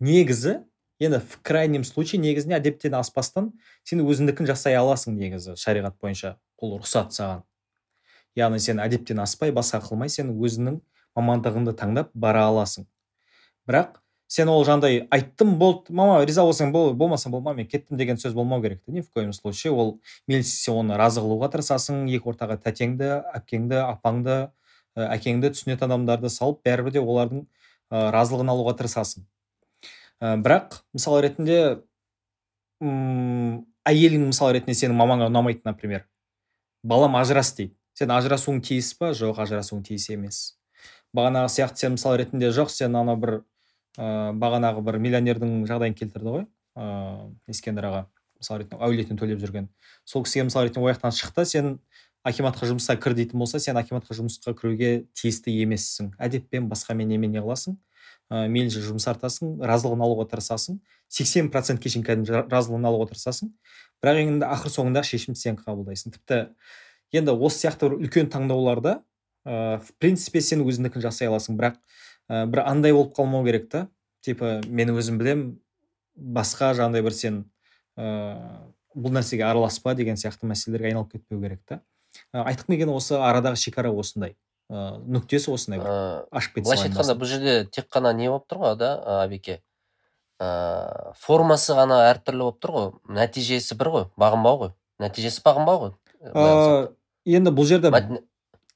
негізі 0.00 0.58
енді 1.00 1.22
в 1.24 1.38
крайнем 1.42 1.84
случае 1.84 2.20
негізінде 2.20 2.58
әдептен 2.58 2.98
аспастан 2.98 3.52
сен 3.88 4.02
өзіңдікін 4.04 4.50
жасай 4.50 4.76
аласың 4.76 5.16
негізі 5.16 5.56
шариғат 5.56 5.96
бойынша. 6.02 6.36
Бұл 6.60 6.76
рұқсат 6.82 7.16
саған. 7.16 7.46
Яғни 8.38 8.60
сен 8.62 8.80
әдептен 8.82 9.20
аспай 9.22 9.52
басқа 9.54 9.80
қылмай 9.84 10.12
сен 10.12 10.30
өзіңнің 10.34 10.80
мамандығыңды 11.18 11.74
таңдап 11.78 12.12
бара 12.14 12.46
аласың. 12.50 12.86
Бірақ 13.68 13.98
сен 14.30 14.48
ол 14.48 14.62
жаңағыдай 14.66 15.08
айттым 15.10 15.56
болды 15.58 15.92
мама 15.94 16.20
риза 16.24 16.44
болсаң 16.46 16.70
бол 16.72 16.92
болмасаң 16.94 17.32
болма 17.34 17.54
мен 17.54 17.66
кеттім 17.66 17.98
деген 17.98 18.20
сөз 18.20 18.34
болмау 18.34 18.62
керек 18.62 18.82
ни 18.86 19.00
в 19.00 19.10
коем 19.10 19.32
случае. 19.32 19.72
Ол 19.72 19.98
мейлінше 20.28 20.50
сен 20.50 20.78
оны 20.84 20.98
разы 20.98 21.20
қылуға 21.20 21.50
тырысасың 21.50 22.06
екі 22.14 22.30
ортаға 22.30 22.60
тәтеңді 22.62 23.10
әпкеңді 23.34 23.82
апаңды 23.82 24.38
әкеңді 24.94 25.50
түсінетін 25.54 25.88
адамдарды 25.88 26.30
салып 26.30 26.62
бәрібір 26.66 26.94
де 26.94 27.02
олардың 27.02 27.42
ә, 27.90 28.10
разылығын 28.14 28.54
алуға 28.54 28.76
тырысасың. 28.78 29.26
Ә, 30.22 30.36
бірақ 30.42 30.80
мысал 30.94 31.18
ретінде 31.22 31.82
м 32.80 33.66
әйелің 33.86 34.30
мысал 34.30 34.52
ретінде 34.54 34.78
сенің 34.78 34.98
мамаңа 34.98 35.30
ұнамайды 35.30 35.62
например. 35.64 36.06
Балам 36.82 37.16
ажырас 37.16 37.54
дейді. 37.56 37.74
Сен 38.00 38.12
ажырасуың 38.14 38.62
тиіс 38.64 38.94
па 38.96 39.12
жоқ 39.16 39.42
ажырасуың 39.44 39.82
тиіс 39.84 40.08
емес. 40.14 40.38
Бағанағы 41.16 41.50
сияқты 41.52 41.84
сен 41.84 41.96
мысал 41.98 42.16
ретінде 42.16 42.48
жоқ 42.54 42.72
сен 42.72 42.96
анау 42.96 43.18
бір 43.20 43.32
ә, 43.98 44.32
бағанағы 44.40 44.84
бір 44.86 44.98
миллионердің 45.04 45.66
жағдайын 45.68 45.96
келтірді 45.98 46.32
ғой 46.36 46.46
ыыы 46.80 47.28
ескендір 47.52 47.90
аға 47.90 48.04
мысалы 48.40 48.62
ретінде 48.62 48.80
әулетін 48.86 49.20
төлеп 49.20 49.42
жүрген. 49.42 49.68
Сол 50.08 50.24
кісіге 50.24 50.46
мысалы 50.48 50.70
ретінде 50.70 50.86
ол 50.86 50.94
жақтан 50.94 51.12
шықты 51.12 51.44
сен 51.44 51.76
акиматқа 52.24 52.70
жұмысқа 52.70 52.96
кір 53.02 53.16
дейтін 53.18 53.42
болса 53.42 53.60
сен 53.60 53.76
акиматқа 53.76 54.16
жұмысқа 54.16 54.54
кіруге 54.56 55.06
тиісті 55.18 55.52
емессің. 55.64 56.14
Әдеппен 56.20 56.70
басқамен 56.70 57.08
немен 57.10 57.34
не 57.34 57.42
қыласың 57.42 57.76
ә, 58.30 58.46
мейлінше 58.48 58.84
жұмсартасың 58.86 59.58
разылығын 59.66 60.04
алуға 60.06 60.28
тырысасың 60.30 60.80
сексен 61.10 61.50
процентке 61.50 61.90
шейін 61.90 62.06
кәдімгі 62.06 62.44
разылығын 62.52 62.86
алуға 62.86 63.10
тырысасың. 63.10 63.50
Бірақ 64.00 64.20
енді 64.20 64.46
ақыр 64.46 64.72
соңында 64.72 65.02
шешімді 65.04 65.40
сен 65.40 65.58
қабылдайсың. 65.58 66.14
Тіпті 66.14 66.44
енді 67.16 67.34
осы 67.34 67.64
сияқты 67.64 67.88
бір 67.88 67.96
үлкен 68.04 68.28
таңдауларда 68.30 69.00
ә, 69.44 69.78
в 69.80 69.92
принципе 69.98 70.40
сен 70.44 70.62
өзіңдікін 70.64 71.02
жасай 71.02 71.30
аласың. 71.30 71.56
Бірақ 71.58 71.78
ә, 72.30 72.44
бір 72.46 72.62
андай 72.66 72.94
болып 72.94 73.14
қалмау 73.16 73.44
керек 73.46 73.70
та. 73.70 73.86
Типа 74.24 74.60
мен 74.66 74.92
өзім 74.94 75.18
білем 75.20 75.46
басқа 76.14 76.74
жаңағыдай 76.76 77.06
бір 77.06 77.16
сен 77.16 77.40
ә, 77.96 78.68
бұл 78.94 79.14
нәрсеге 79.16 79.46
араласпа 79.48 79.94
деген 79.98 80.20
сияқты 80.20 80.48
мәселелерге 80.50 80.92
айналып 80.92 81.16
кетпеу 81.16 81.40
керек 81.42 81.64
та. 81.66 81.80
Ә, 82.34 82.44
айтқым 82.44 82.74
келгені 82.74 82.94
осы 82.94 83.18
арадағы 83.18 83.58
шекара 83.58 83.90
осындай? 83.90 84.36
Ә, 84.70 85.00
нүктесі 85.00 85.50
осындай 85.54 85.82
бір? 85.82 85.90
Ашып 86.30 86.60
кете 86.60 86.68
былайша 86.68 86.86
айтқанда 86.90 87.18
бұл 87.18 87.32
жерде 87.32 87.56
тек 87.72 87.90
қана 87.90 88.12
не 88.14 88.28
болып 88.28 88.46
тұр 88.50 88.62
ғой 88.66 88.76
да 88.78 88.92
әбеке 89.24 89.60
ә, 90.38 91.14
формасы 91.18 91.74
ғана 91.78 92.04
әртүрлі 92.12 92.44
болып 92.44 92.62
тұр 92.62 92.76
ғой. 92.76 92.92
Нәтижесі 93.18 93.78
бір 93.80 93.94
ғой 93.96 94.06
бағынбау 94.20 94.62
ғой. 94.64 94.72
Нәтижесі 95.02 95.42
бағынбау 95.46 95.86
ғой 95.86 96.90
енді 97.26 97.50
бұл 97.54 97.66
жерде 97.68 97.90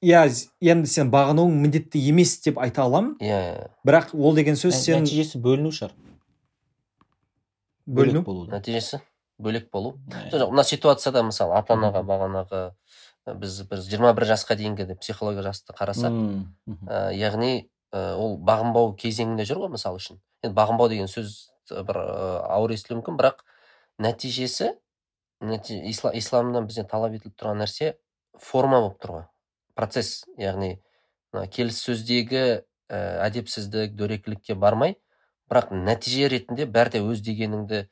иә 0.05 0.25
енді 0.61 0.89
сен 0.91 1.11
бағынуың 1.13 1.55
міндетті 1.65 2.01
емес 2.11 2.37
деп 2.45 2.59
айта 2.61 2.83
аламын. 2.85 3.15
Иә. 3.25 3.69
Бірақ 3.87 4.13
ол 4.15 4.35
деген 4.37 4.55
сөз 4.61 4.75
сен 4.85 5.05
нәтижесі 5.05 5.41
бөліну 5.41 5.73
шығар 5.73 5.95
бөліну? 7.87 8.23
Нәтижесі 8.53 9.01
бөлек 9.41 9.71
болу. 9.73 9.95
Жоқ 10.33 10.51
мына 10.53 10.65
ситуацияда 10.65 11.23
мысалы 11.27 11.57
ата 11.59 11.75
анаға 11.75 12.03
бағанағы 12.07 12.61
біз 13.41 13.63
бір 13.71 13.81
жиырма 13.83 14.13
бір 14.17 14.27
жасқа 14.35 14.57
дейінгі 14.57 14.87
деп 14.93 15.01
психология 15.01 15.43
жасты 15.43 15.73
қарасақ 15.77 16.13
ә, 16.87 17.15
яғни 17.17 17.69
ә, 17.93 18.15
ол 18.21 18.37
бағынбау 18.39 18.95
кезеңінде 19.01 19.47
жүр 19.49 19.65
ғой 19.65 19.73
мысалы 19.75 19.97
үшін. 20.01 20.21
Енді 20.45 20.55
бағынбау 20.57 20.89
деген 20.93 21.09
сөз 21.09 21.49
бір 21.71 21.97
ә, 21.97 22.07
ауыр 22.57 22.77
естілуі 22.77 23.01
мүмкін 23.01 23.17
бірақ 23.21 23.41
нәтижесі 24.05 24.75
нәти- 25.41 25.81
исла- 25.89 26.13
исламнан 26.17 26.67
бізден 26.69 26.87
талап 26.89 27.17
етіліп 27.17 27.35
тұрған 27.41 27.65
нәрсе 27.65 27.95
форма 28.41 28.81
болып 28.81 29.01
тұр 29.03 29.17
ғой. 29.19 29.25
Процесс 29.75 30.25
яғни 30.39 30.79
мына 31.35 31.49
келіссөздегі 31.51 32.45
ә, 32.45 32.99
әдепсіздік 33.27 33.97
дөрекілікке 33.99 34.55
бармай 34.55 34.97
бірақ 35.51 35.75
нәтиже 35.75 36.31
ретінде 36.33 36.67
бәрі 36.71 36.97
де 36.97 37.03
өз 37.05 37.23
дегеніңді 37.25 37.85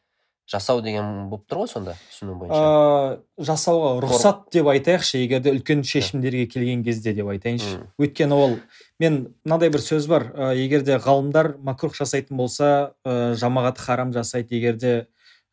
жасау 0.50 0.82
деген 0.82 1.28
болып 1.30 1.46
тұр 1.50 1.62
ғой 1.62 1.70
сонда 1.70 1.94
түсіну 2.10 2.34
бойынша. 2.40 2.58
Ә, 2.58 3.44
жасауға 3.46 3.92
рұқсат 4.04 4.44
деп 4.52 4.68
айтайықшы 4.72 5.22
егер 5.22 5.42
де 5.44 5.52
үлкен 5.54 5.84
шешімдерге 5.86 6.46
келген 6.50 6.82
кезде 6.84 7.14
деп 7.16 7.30
айтайыншы. 7.32 7.86
Өйткені 8.02 8.36
ол 8.36 8.56
мен 9.00 9.20
мынандай 9.46 9.70
бір 9.72 9.84
сөз 9.84 10.08
бар 10.10 10.28
ә, 10.34 10.52
егер 10.58 10.84
де 10.86 10.98
ғалымдар 11.02 11.54
макрух 11.62 11.96
жасайтын 11.96 12.36
болса 12.36 12.92
ә, 13.06 13.34
жамағат 13.38 13.80
харам 13.80 14.12
жасайды 14.12 14.58
егер 14.58 14.80
де 14.82 14.94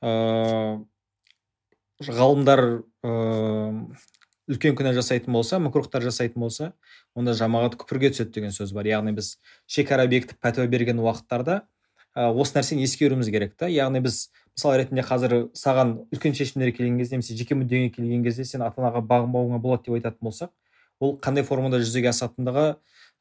ә, 0.01 0.81
ғалымдар 2.09 2.65
ә, 3.05 3.13
үлкен 4.49 4.75
күнә 4.77 4.93
жасайтын 4.97 5.33
болса 5.33 5.59
макрухтар 5.61 6.03
жасайтын 6.03 6.41
болса 6.41 6.71
онда 7.15 7.35
жамағат 7.37 7.77
күпірге 7.79 8.09
түседі 8.13 8.33
деген 8.35 8.55
сөз 8.55 8.73
бар. 8.73 8.87
Яғни 8.89 9.13
біз 9.17 9.35
шекара 9.69 10.07
бекітіп 10.09 10.41
пәтуа 10.41 10.67
берген 10.67 11.01
уақыттарда 11.03 11.61
ә, 12.17 12.29
осы 12.33 12.57
нәрсені 12.57 12.85
ескеруіміз 12.87 13.29
керек 13.29 13.53
та. 13.55 13.69
Яғни 13.69 14.01
біз 14.01 14.29
мысал 14.57 14.75
ретінде 14.79 15.05
қазір 15.05 15.35
саған 15.53 15.99
үлкен 16.15 16.33
шешімдер 16.33 16.73
келген 16.73 16.97
кезде 16.97 17.19
немесе 17.19 17.37
жеке 17.37 17.55
мүддеңе 17.59 17.93
келген 17.93 18.25
кезде 18.25 18.45
сен 18.45 18.65
ата 18.65 18.81
анаға 18.81 19.03
бағынбауыңа 19.05 19.61
болады 19.61 19.85
деп 19.85 19.99
айтатын 19.99 20.25
болсақ 20.25 20.51
ол 20.99 21.15
қандай 21.21 21.45
формада 21.47 21.79
жүзеге 21.79 22.09
асатындығы 22.11 22.65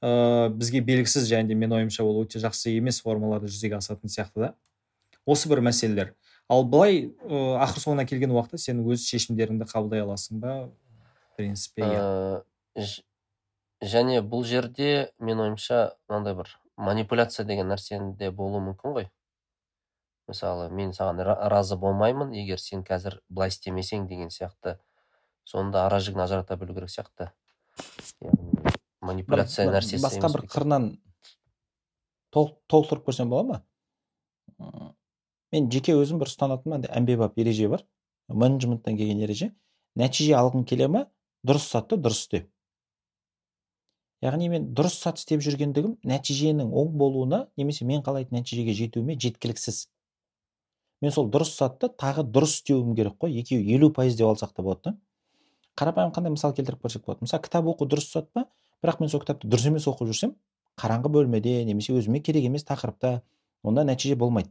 ә, 0.03 0.49
бізге 0.55 0.81
белгісіз. 0.81 1.29
Және 1.31 1.53
де 1.53 1.55
менің 1.55 1.83
ойымша 1.83 2.05
ол 2.07 2.25
өте 2.25 2.41
жақсы 2.43 2.75
емес 2.75 3.03
формаларда 3.05 3.51
жүзеге 3.51 3.79
асатын 3.79 4.11
сияқты 4.11 4.49
да. 4.49 4.55
Осы 5.27 5.49
бір 5.51 5.63
мәселелер. 5.63 6.15
Ал 6.49 6.65
былай 6.65 7.13
ә, 7.23 7.61
ақыр 7.63 7.85
соңына 7.85 8.07
келген 8.09 8.33
уақытта 8.35 8.59
сен 8.59 8.83
өз 8.83 9.07
шешімдеріңді 9.07 9.69
қабылдай 9.71 10.03
аласың 10.03 10.43
ба? 10.43 10.55
Принципе 11.39 11.86
иә 11.86 12.43
ж- 12.77 13.05
және 13.82 14.19
бұл 14.27 14.43
жерде 14.44 15.12
мен 15.23 15.39
ойымша 15.44 15.94
мынандай 16.10 16.35
бір 16.35 16.51
манипуляция 16.77 17.47
деген 17.47 17.70
нәрсені 17.70 18.16
де 18.19 18.31
болуы 18.31 18.60
мүмкін 18.65 18.97
ғой. 18.97 19.09
Мысалы 20.28 20.69
мен 20.74 20.90
саған 20.93 21.23
ра- 21.24 21.48
разы 21.48 21.77
болмаймын 21.78 22.35
егер 22.36 22.59
сен 22.60 22.82
қазір 22.85 23.20
былай 23.31 23.48
істемесең 23.55 24.09
деген 24.10 24.28
сияқты. 24.35 24.77
Сонда 25.48 25.86
ара 25.86 26.01
жігін 26.05 26.27
ажырата 26.27 26.56
білу 26.60 26.74
керек 26.74 26.90
сияқты. 26.93 27.31
Яғни 28.20 28.74
манипуляция 29.01 29.70
нәрсесі 29.70 30.02
басқа 30.02 30.32
бір 30.35 30.44
қырынан 30.51 30.89
тол- 32.35 32.59
толықтырып 32.69 33.06
көрсем 33.09 33.31
бола 33.31 33.62
ма? 34.59 34.94
Мен 35.52 35.70
жеке 35.70 35.94
өзім 35.97 36.19
бір 36.20 36.28
ұстанатын 36.28 36.74
андай 36.74 36.90
әмбебап 36.93 37.39
ереже 37.40 37.69
бар. 37.73 37.86
Менеджменттен 38.28 38.98
келген 38.98 39.23
ереже. 39.24 39.55
Нәтиже 39.97 40.35
алғың 40.36 40.66
келе 40.69 40.89
ма 40.89 41.06
дұрыс 41.49 41.70
затты 41.73 41.97
дұрыс 41.97 42.25
істе. 42.27 42.45
Яғни 44.25 44.49
мен 44.51 44.65
дұрыс 44.75 44.97
зат 45.05 45.20
істеп 45.20 45.43
жүргендігім 45.47 45.95
нәтиженің 46.11 46.73
оң 46.75 46.97
болуына 46.99 47.45
немесе 47.57 47.87
мен 47.87 48.03
қалайтын 48.03 48.41
нәтижеге 48.41 48.75
жетуіме 48.75 49.15
жеткіліксіз. 49.15 49.87
Мен 51.01 51.15
сол 51.15 51.29
дұрыс 51.31 51.53
затты 51.55 51.89
тағы 52.03 52.25
дұрыс 52.27 52.57
істеуім 52.59 52.97
керек 52.99 53.15
қой 53.23 53.39
екеуі 53.39 53.77
елу 53.77 53.93
пайыз 53.95 54.16
деп 54.19 54.27
алсақ 54.27 54.57
та 54.57 54.65
болады 54.66 54.91
да. 54.91 54.95
Қарапайым 55.79 56.11
қандай 56.11 56.35
мысал 56.35 56.55
келтіріп 56.57 56.83
көрсек 56.83 57.05
болады. 57.07 57.23
Мысалы 57.23 57.45
кітап 57.45 57.70
оқу 57.70 57.87
дұрыс 57.87 58.11
зат 58.11 58.33
па? 58.35 58.49
Бірақ 58.83 58.99
мен 58.99 59.12
сол 59.12 59.23
кітапты 59.23 59.47
дұрыс 59.47 59.69
емес 59.70 59.87
оқып 59.87 60.11
жүрсем 60.11 60.35
қараңғы 60.79 61.12
бөлмеде 61.15 61.62
немесе 61.69 61.95
өзіме 61.95 62.19
керек 62.19 62.51
емес 62.51 62.66
тақырыпта 62.66 63.20
онда 63.62 63.85
нәтиже 63.87 64.16
болмайды. 64.19 64.51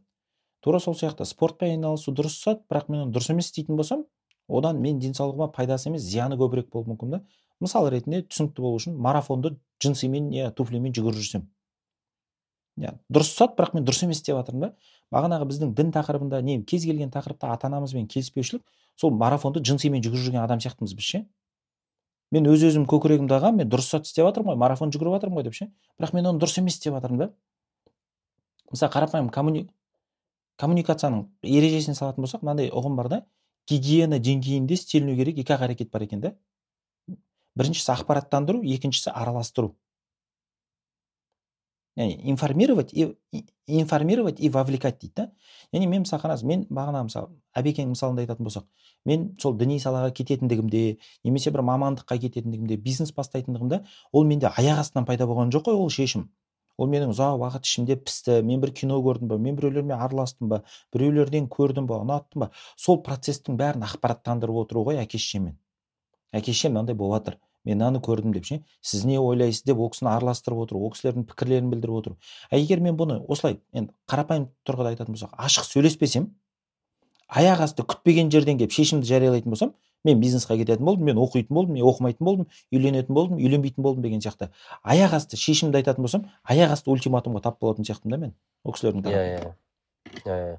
Тура 0.64 0.80
сол 0.80 0.96
сияқты 0.96 1.28
спортпен 1.28 1.76
айналысу 1.76 2.16
дұрыс 2.16 2.40
зат 2.46 2.64
бірақ 2.72 2.88
мен 2.88 3.02
оны 3.06 3.12
дұрыс 3.12 3.32
емес 3.32 3.52
істейтін 3.52 3.76
болсам 3.76 4.06
одан 4.48 4.82
мен 4.82 5.00
денсаулығыма 5.00 5.52
пайдасы 5.56 5.90
емес 5.90 6.06
зияны 6.08 6.38
көбірек 6.40 6.72
болуы 6.72 6.94
мүмкін 6.94 7.16
да. 7.18 7.22
Мысал 7.60 7.90
ретінде 7.90 8.24
түсінікті 8.28 8.62
болу 8.62 8.78
үшін 8.80 8.98
марафонды 9.02 9.56
джинсимен 9.82 10.32
я 10.32 10.52
туфлимен 10.52 10.94
жүгіріп 10.94 11.18
жүрсем. 11.18 11.48
Иә 12.78 12.94
дұрыс 13.10 13.34
зат 13.38 13.56
бірақ 13.58 13.74
мен 13.74 13.86
дұрыс 13.88 14.04
емес 14.06 14.22
деп 14.22 14.38
жатырмын 14.38 14.70
да. 14.70 14.74
Бағанағы 15.12 15.48
біздің 15.50 15.74
дін 15.74 15.92
тақырыбында 15.96 16.42
не 16.46 16.62
кез 16.64 16.86
келген 16.86 17.10
тақырыпта 17.10 17.50
ата 17.54 17.68
анамызбен 17.68 18.08
келіспеушілік 18.08 18.64
сол 19.00 19.12
марафонды 19.12 19.64
джинсимен 19.64 20.04
жүгіріп 20.04 20.28
жүрген 20.28 20.44
адам 20.44 20.62
сияқтымыз 20.62 20.94
біз 20.94 21.10
ше? 21.10 21.24
Мен 22.32 22.46
өз 22.52 22.66
өзім 22.68 22.86
көкірегімді 22.92 23.38
ағам 23.38 23.58
мен 23.62 23.70
дұрыс 23.72 23.90
зат 23.94 24.06
істеп 24.06 24.28
жатырмын 24.28 24.54
ғой 24.54 24.60
марафон 24.60 24.92
жүгіріп 24.92 25.16
жатырмын 25.16 25.40
ғой 25.40 25.48
деп 25.48 25.56
ше? 25.56 25.70
Бірақ 25.98 26.14
мен 26.14 26.28
оны 26.28 26.42
дұрыс 26.44 26.60
емес 26.60 26.76
істеп 26.76 26.94
жатырмын 26.98 27.22
да. 27.24 27.30
Мысалы 28.70 28.92
қарапайым 28.92 29.30
коммуни... 29.32 29.70
коммуникацияның 30.60 31.24
ережесін 31.44 31.96
салатын 31.96 32.26
болсақ 32.26 32.44
мынандай 32.44 32.68
ұғым 32.68 32.98
бар 33.00 33.08
да. 33.14 33.22
Гигиена 33.68 34.20
деңгейінде 34.20 34.78
істеліну 34.78 35.16
керек 35.18 35.42
екі 35.44 35.56
ақ 35.56 35.68
әрекет 35.68 35.92
бар 35.92 36.08
екен 36.08 36.24
да. 36.24 36.34
Біріншісі 37.58 37.92
ақпараттандыру 37.96 38.64
екіншісі 38.64 39.12
араластыру. 39.14 39.76
Яғни 41.98 42.30
информировать 42.30 42.94
и 42.94 43.18
информировать 43.66 44.40
и 44.40 44.50
вовлекать 44.50 45.00
дейді 45.02 45.14
да. 45.16 45.32
Яғни 45.74 45.88
мен 45.88 46.06
мысалы 46.06 46.22
қараңыз 46.22 46.46
мен 46.46 46.66
бағана 46.70 47.04
мысалы 47.08 47.34
әбекеңнің 47.58 47.96
мысалында 47.96 48.24
айтатын 48.24 48.46
болсақ 48.46 48.68
мен 49.10 49.32
сол 49.42 49.58
діни 49.58 49.80
салаға 49.82 50.12
кететіндігімде 50.14 50.84
немесе 51.26 51.52
бір 51.52 51.66
мамандыққа 51.66 52.20
кететіндігімде 52.22 52.78
бизнес 52.78 53.14
бастайтындығымда 53.18 53.82
ол 54.12 54.28
менде 54.30 54.52
аяқ 54.52 54.84
астынан 54.84 55.10
пайда 55.10 55.26
болған 55.26 55.50
жоқ 55.50 55.72
қой 55.72 55.80
ол 55.82 55.90
шешім. 55.90 56.30
Ол 56.78 56.90
менің 56.92 57.14
ұзақ 57.14 57.40
уақыт 57.42 57.68
ішімде 57.68 57.98
пісті 58.02 58.42
мен 58.46 58.62
бір 58.62 58.74
кино 58.78 59.00
көрдім 59.06 59.32
ба 59.32 59.38
мен 59.42 59.58
біреулермен 59.58 59.98
араластым 59.98 60.52
ба 60.52 60.62
біреулерден 60.94 61.50
көрдім 61.50 61.90
ба 61.90 62.02
ұнаттым 62.04 62.46
ба 62.46 62.52
сол 62.76 63.02
процестің 63.06 63.58
бәрін 63.60 63.86
ақпараттандырып 63.88 64.64
отыру 64.64 64.86
ғой 64.88 65.02
әке 65.02 65.18
шешеммен 65.18 65.58
әке 66.32 66.54
шешем 66.54 66.78
мынандай 66.78 66.96
болып 66.96 67.18
жатыр 67.18 67.40
мен 67.68 67.78
мынаны 67.78 68.00
көрдім 68.04 68.34
деп 68.36 68.46
ше 68.48 68.62
сіз 68.82 69.06
не 69.06 69.18
ойлайсыз 69.20 69.66
деп 69.68 69.80
ол 69.80 69.90
кісіні 69.92 70.12
араластырып 70.14 70.64
отыру 70.66 70.84
ол 70.86 70.94
кісілердің 70.94 71.26
пікірлерін 71.28 71.72
білдіріп 71.74 71.98
отыру. 72.00 72.18
А 72.50 72.58
егер 72.58 72.80
мен 72.80 72.96
бұны 72.98 73.20
осылай 73.28 73.60
енді 73.74 73.94
қарапайым 74.08 74.48
тұрғыда 74.68 74.94
айтатын 74.94 75.18
болсақ 75.18 75.36
ашық 75.36 75.68
сөйлеспесем 75.68 76.30
аяқ 77.28 77.66
асты 77.66 77.84
күтпеген 77.84 78.32
жерден 78.32 78.60
келіп 78.62 78.72
шешімді 78.72 79.10
жариялайтын 79.10 79.52
болсам 79.52 79.74
мен 80.08 80.22
бизнесқа 80.22 80.58
кететін 80.58 80.88
болдым 80.88 81.12
мен 81.12 81.20
оқитын 81.22 81.54
болдым 81.54 81.78
мен 81.78 81.86
оқымайтын 81.88 82.26
болдым 82.26 82.48
үйленетін 82.72 83.14
болдым 83.14 83.42
үйленбейтін 83.42 83.84
болдым 83.84 84.08
деген 84.08 84.24
сияқты. 84.24 84.50
Аяқ 84.84 85.18
асты 85.20 85.38
шешімді 85.38 85.82
айтатын 85.82 86.08
болсам 86.08 86.30
аяқ 86.48 86.74
асты 86.78 86.92
ультиматумға 86.92 87.44
тап 87.50 87.60
болатын 87.60 87.86
сияқтымын 87.88 88.16
да 88.16 88.22
мен 88.26 88.34
ол 88.64 88.74
кісілердің 88.74 89.04
иә 89.04 89.12
тарапынан 89.12 89.54
иә. 90.24 90.24
Иә 90.24 90.56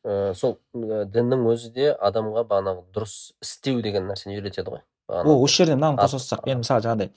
Ә, 0.00 0.32
сол 0.32 0.54
ә, 0.72 1.02
діннің 1.12 1.42
өзі 1.50 1.74
де 1.74 1.90
адамға 1.92 2.46
бағанағы 2.48 2.86
дұрыс 2.94 3.34
істеу 3.44 3.82
деген 3.84 4.06
нәрсені 4.08 4.38
үйретеді 4.38 4.72
ғой. 4.72 4.80
О 5.12 5.34
осы 5.44 5.58
жерде 5.60 5.74
мынаны 5.76 6.00
қоса 6.00 6.16
салсақ 6.16 6.46
мен 6.48 6.62
мысалы 6.62 6.80
жаңағыдай 6.86 7.10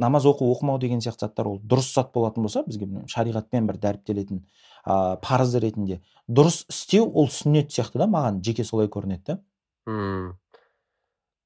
намаз 0.00 0.24
оқу 0.24 0.48
оқымау 0.54 0.80
деген 0.80 1.02
сияқты 1.04 1.26
заттар 1.26 1.50
ол 1.50 1.58
дұрыс 1.60 1.90
зат 1.92 2.08
болатын 2.14 2.46
болса 2.46 2.62
бізге 2.64 2.88
шариғатпен 3.12 3.68
бір 3.68 3.76
дәріптелетін 3.82 4.40
ыыы 4.40 5.18
парызы 5.20 5.60
ретінде 5.60 6.00
дұрыс 6.24 6.62
істеу 6.72 7.10
ол 7.12 7.28
сүннет 7.28 7.68
сияқты 7.74 8.00
да 8.00 8.08
маған 8.08 8.40
жеке 8.40 8.64
солай 8.64 8.88
көрінеді 8.88 9.34
да. 9.34 9.38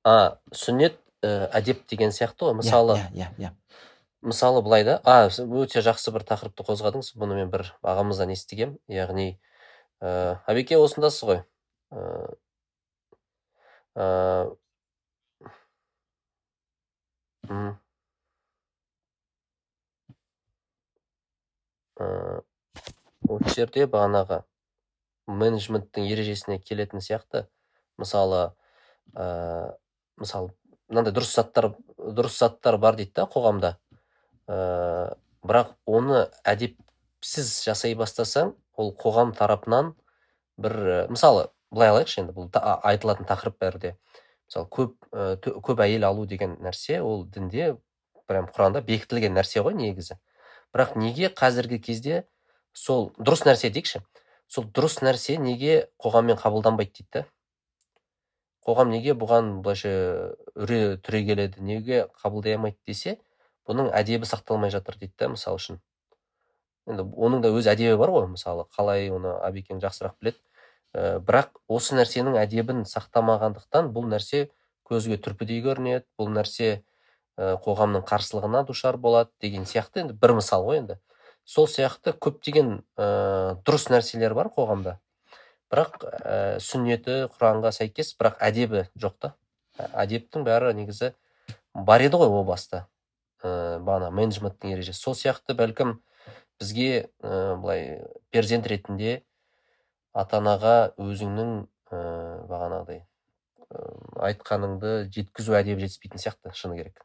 А 0.06 0.38
сүннет 0.54 1.00
ә, 1.26 1.48
әдеп 1.58 1.82
деген 1.90 2.12
сияқты 2.14 2.46
ғой 2.46 2.54
Иә, 2.54 2.58
мысалы. 2.60 2.96
иә 3.00 3.10
иә 3.12 3.28
иә. 3.42 3.50
Мысалы 4.22 4.62
былай 4.62 4.84
да. 4.86 5.00
А 5.04 5.26
өте 5.28 5.82
жақсы 5.82 6.12
бір 6.14 6.24
тақырыпты 6.26 6.64
қозғадыңыз. 6.66 7.12
Бұны 7.18 7.36
мен 7.38 7.50
бір 7.50 7.66
ағамыздан 7.82 8.30
естігем. 8.34 8.76
Яғни 8.90 9.36
ә, 10.00 10.38
әбеке 10.46 10.78
осындасыз 10.78 11.26
ғой. 11.28 11.42
Ә, 11.90 12.06
ә, 13.96 14.06
м, 17.50 17.76
ә, 22.00 22.42
осы 23.28 23.54
жерде 23.56 23.86
бағанағы 23.90 24.42
менеджменттің 25.26 26.06
ережесіне 26.10 26.58
келетін 26.62 27.02
сияқты. 27.02 27.46
Мысалы 27.98 28.52
ә, 29.14 29.74
мысалы 30.20 30.52
мынандай 30.88 31.14
дұрыс 31.14 31.34
заттар 31.34 31.72
дұрыс 31.96 32.38
заттар 32.40 32.78
бар 32.78 32.96
дейді 32.96 33.12
да 33.16 33.26
қоғамда. 33.30 33.72
Ә, 34.46 35.16
бірақ 35.46 35.74
оны 35.86 36.26
әдепсіз 36.46 37.62
жасай 37.66 37.96
бастасаң 37.98 38.54
ол 38.76 38.92
қоғам 38.94 39.34
тарапынан 39.36 39.94
бір 40.56 41.08
мысалы 41.10 41.48
былай 41.70 41.90
алайықшы 41.90 42.22
енді 42.22 42.36
бұл 42.36 42.50
та- 42.52 42.78
айтылатын 42.86 43.26
тақырып 43.26 43.58
бәрі 43.60 43.96
мысалы 44.46 44.68
көп 44.70 44.94
ә, 45.12 45.36
көп 45.42 45.82
әйел 45.82 46.06
алу 46.06 46.26
деген 46.26 46.56
нәрсе 46.62 47.00
ол 47.02 47.24
дінде 47.26 47.76
прям 48.26 48.46
құранда 48.46 48.82
бекітілген 48.86 49.34
нәрсе 49.34 49.62
ғой 49.62 49.74
негізі. 49.74 50.18
Бірақ 50.74 50.96
неге 50.98 51.30
қазіргі 51.30 51.78
кезде 51.82 52.24
сол 52.72 53.10
дұрыс 53.18 53.44
нәрсе 53.46 53.70
дейікші? 53.70 54.02
Сол 54.46 54.66
дұрыс 54.70 55.00
нәрсе 55.02 55.38
неге 55.38 55.88
қоғаммен 56.02 56.38
қабылданбайды 56.38 56.92
дейді 56.98 57.08
да? 57.12 57.24
Қоғам 58.66 58.90
неге 58.90 59.14
бұған 59.14 59.60
былайша 59.62 59.90
үре 60.58 60.96
түрегеледі 61.06 61.62
неге 61.62 62.06
қабылдай 62.22 62.56
алмайды 62.56 62.78
десе 62.86 63.18
бұның 63.68 63.92
әдебі 63.94 64.26
сақталмай 64.26 64.72
жатыр 64.74 64.98
дейді 64.98 65.14
да 65.18 65.28
мысалы 65.30 65.60
үшін. 65.60 65.78
Енді 66.90 67.06
оның 67.14 67.42
да 67.44 67.52
өз 67.54 67.68
әдебі 67.70 67.96
бар 68.00 68.12
ғой 68.14 68.26
мысалы 68.32 68.66
қалай 68.74 69.08
оны 69.14 69.36
абекең 69.46 69.78
жақсырақ 69.82 70.18
біледі. 70.20 70.38
Ә, 70.94 71.18
бірақ 71.22 71.60
осы 71.68 71.96
нәрсенің 71.98 72.38
әдебін 72.42 72.84
сақтамағандықтан 72.90 73.90
бұл 73.94 74.06
нәрсе 74.10 74.48
көзге 74.86 75.18
түрпідей 75.22 75.62
көрінеді 75.66 76.06
бұл 76.18 76.30
нәрсе 76.34 76.70
ә, 77.38 77.56
қоғамның 77.62 78.06
қарсылығына 78.06 78.64
душар 78.66 78.98
болады 78.98 79.30
деген 79.42 79.66
сияқты. 79.66 80.06
Енді 80.06 80.18
бір 80.18 80.38
мысал 80.38 80.66
ғой 80.66 80.82
енді. 80.82 80.98
Сол 81.44 81.66
сияқты 81.70 82.14
көптеген 82.18 82.80
ә, 82.98 83.58
дұрыс 83.66 83.90
нәрселер 83.90 84.34
бар 84.34 84.50
қоғамда. 84.54 84.98
Бірақ 85.72 86.04
ә, 86.06 86.58
сүннеті 86.62 87.26
құранға 87.34 87.72
сәйкес 87.74 88.14
бірақ 88.18 88.38
әдебі 88.44 88.86
жоқ 88.98 89.16
та. 89.22 89.32
Ә, 89.78 89.88
әдептің 90.04 90.46
бәрі 90.46 90.72
негізі 90.78 91.12
бар 91.74 92.04
еді 92.06 92.20
ғой 92.20 92.30
о 92.30 92.44
баста. 92.46 92.86
Ә, 93.42 93.78
бағана 93.82 94.12
менеджменттің 94.14 94.76
ережесі. 94.76 95.02
Сол 95.02 95.16
сияқты 95.18 95.56
бәлкім 95.58 95.98
бізге 96.60 97.10
ә, 97.20 97.56
былай 97.60 98.00
перзент 98.30 98.66
ретінде 98.70 99.20
ата 100.16 100.40
анаға 100.40 100.76
өзіңнің 100.96 101.52
ә, 101.90 102.00
бағанағыдай 102.48 103.02
ә, 103.02 103.84
айтқаныңды 104.30 104.96
жеткізу 105.12 105.58
әдебі 105.58 105.84
жетіспейтін 105.84 106.22
сияқты 106.22 106.54
шыны 106.56 106.78
керек. 106.78 107.02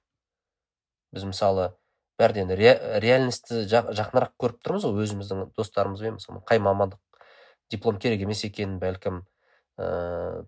Біз 1.12 1.28
мысалы 1.28 1.74
бәріден 2.22 2.54
ре, 2.56 2.78
реальностьті 3.04 3.66
жақ- 3.68 3.92
жақынырақ 3.98 4.38
көріп 4.40 4.62
тұрмыз 4.64 4.86
ғой 4.88 5.04
өзіміздің 5.08 5.50
достарымызбен 5.58 6.20
мысалы 6.20 6.44
қай 6.48 6.62
мамандық 6.64 7.02
диплом 7.72 8.00
керек 8.00 8.24
емес 8.26 8.44
екенін 8.46 8.78
бәлкім 8.82 9.22
ә, 9.80 10.46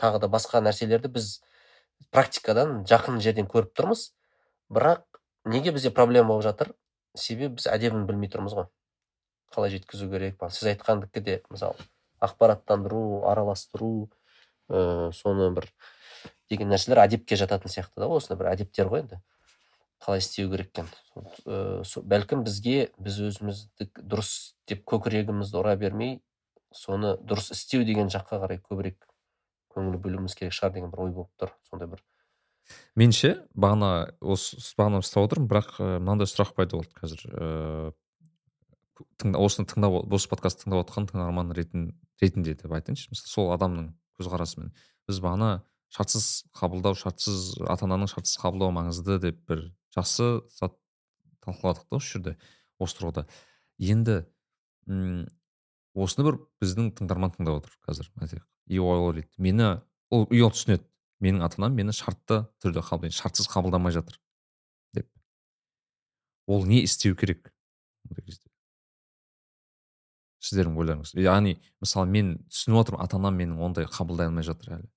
тағы 0.00 0.22
да 0.22 0.30
басқа 0.32 0.62
нәрселерді 0.64 1.12
біз 1.12 1.32
практикадан 2.10 2.82
жақын 2.88 3.20
жерден 3.22 3.48
көріп 3.50 3.74
тұрмыз. 3.78 4.10
Бірақ 4.72 5.04
неге 5.44 5.72
бізде 5.72 5.92
проблема 5.94 6.32
болып 6.32 6.46
жатыр? 6.48 6.72
Себебі 7.14 7.58
біз 7.60 7.68
әдебін 7.70 8.06
білмей 8.08 8.30
тұрмыз 8.32 8.56
ғой. 8.56 8.68
Қалай 9.52 9.74
жеткізу 9.74 10.08
керек? 10.10 10.40
Сіз 10.50 10.72
айтқандікі 10.72 11.20
де 11.20 11.40
мысалы 11.52 11.76
ақпараттандыру 12.22 13.26
араластыру 13.28 14.08
ә, 14.70 15.12
соны 15.12 15.50
бір 15.54 15.68
деген 16.50 16.70
нәрселер 16.72 17.02
әдепке 17.04 17.36
жататын 17.36 17.72
сияқты 17.72 18.02
да 18.02 18.08
осыны 18.08 18.38
бір 18.40 18.52
әдептер 18.54 18.90
ғой 18.92 19.04
енді. 19.04 19.20
Қалай 20.02 20.22
істеу 20.22 20.50
керек 20.50 20.72
екен? 20.72 20.88
Ә, 21.46 21.82
бәлкім 21.84 22.44
бізге 22.46 22.90
біз 22.98 23.20
өзімізді 23.28 23.90
дұрыс 24.00 24.54
деп 24.70 24.86
көкірегімізді 24.88 25.60
ұра 25.60 25.76
бермей 25.78 26.20
соны 26.76 27.16
дұрыс 27.22 27.52
істеу 27.54 27.84
деген 27.88 28.10
жаққа 28.12 28.40
қарай 28.44 28.60
көбірек 28.62 29.06
көңіл 29.72 29.98
бөлуіміз 30.02 30.36
керек 30.38 30.56
шығар 30.56 30.74
деген 30.76 30.92
бір 30.92 31.06
ой 31.06 31.14
болып 31.16 31.32
тұр. 31.40 31.54
Сондай 31.68 31.88
бір 31.92 32.02
меніңше 32.96 33.32
бағана 33.58 34.12
осы 34.20 34.60
бағана 34.78 35.02
ұстап 35.02 35.26
отырмын 35.26 35.48
бірақ 35.50 35.74
мынандай 35.80 36.28
сұрақ 36.30 36.54
пайда 36.56 36.78
болды 36.78 36.94
қазір 36.98 37.24
ыыы 37.32 37.92
осыны 39.22 39.66
тыңдап 39.70 40.14
осы 40.14 40.30
подкастты 40.30 40.66
тыңдап 40.66 40.84
отқан 40.84 41.08
тыңдарман 41.10 41.52
ретін, 41.56 41.90
ретінде 42.22 42.54
деп 42.54 42.72
айтайыншы. 42.72 43.10
Мысалы 43.10 43.32
сол 43.32 43.52
адамның 43.54 43.92
көзқарасымен 44.18 44.72
біз 45.08 45.20
бағана 45.24 45.50
шартсыз 45.92 46.44
қабылдау 46.56 46.96
шартсыз 46.98 47.56
ата 47.66 47.86
ананың 47.88 48.10
шартсыз 48.12 48.38
қабылдау 48.40 48.72
маңызды 48.76 49.18
деп 49.22 49.42
бір 49.48 49.66
жақсы 49.96 50.28
зат 50.54 50.78
талқыладық 51.44 51.88
та 51.88 51.98
осы 51.98 52.14
жерде 52.14 52.36
осы 52.78 53.00
тұрғыда. 53.00 53.26
Енді 53.82 54.22
осыны 55.94 56.24
бір 56.26 56.38
біздің 56.62 56.92
тыңдарман 56.98 57.34
тыңдап 57.36 57.62
отыр 57.62 57.76
қазір 57.86 58.42
и 58.66 58.78
ол 58.78 59.08
ойлайды 59.10 59.28
мені 59.36 59.82
ол 60.10 60.26
и 60.30 60.40
ол 60.40 60.52
түсінеді. 60.52 60.84
Менің 61.22 61.44
ата 61.46 61.60
анам 61.60 61.76
мені 61.78 61.92
шартты 61.94 62.46
түрде 62.62 62.82
қабылдайды 62.82 63.14
шартсыз 63.14 63.46
қабылдамай 63.46 63.92
жатыр 63.94 64.16
деп. 64.92 65.06
Ол 66.46 66.64
не 66.66 66.82
істеу 66.82 67.14
керек 67.14 67.52
сіздердің 70.42 70.74
ойларыңыз. 70.82 71.14
Яғни 71.14 71.60
мысалы 71.80 72.10
мен 72.10 72.34
түсініп 72.50 72.80
отырмын 72.82 73.04
ата 73.04 73.20
анам 73.20 73.38
менің 73.38 73.62
ондай 73.62 73.86
қабылдай 73.86 74.26
алмай 74.26 74.42
жатыр 74.42 74.80
әлі. 74.80 74.90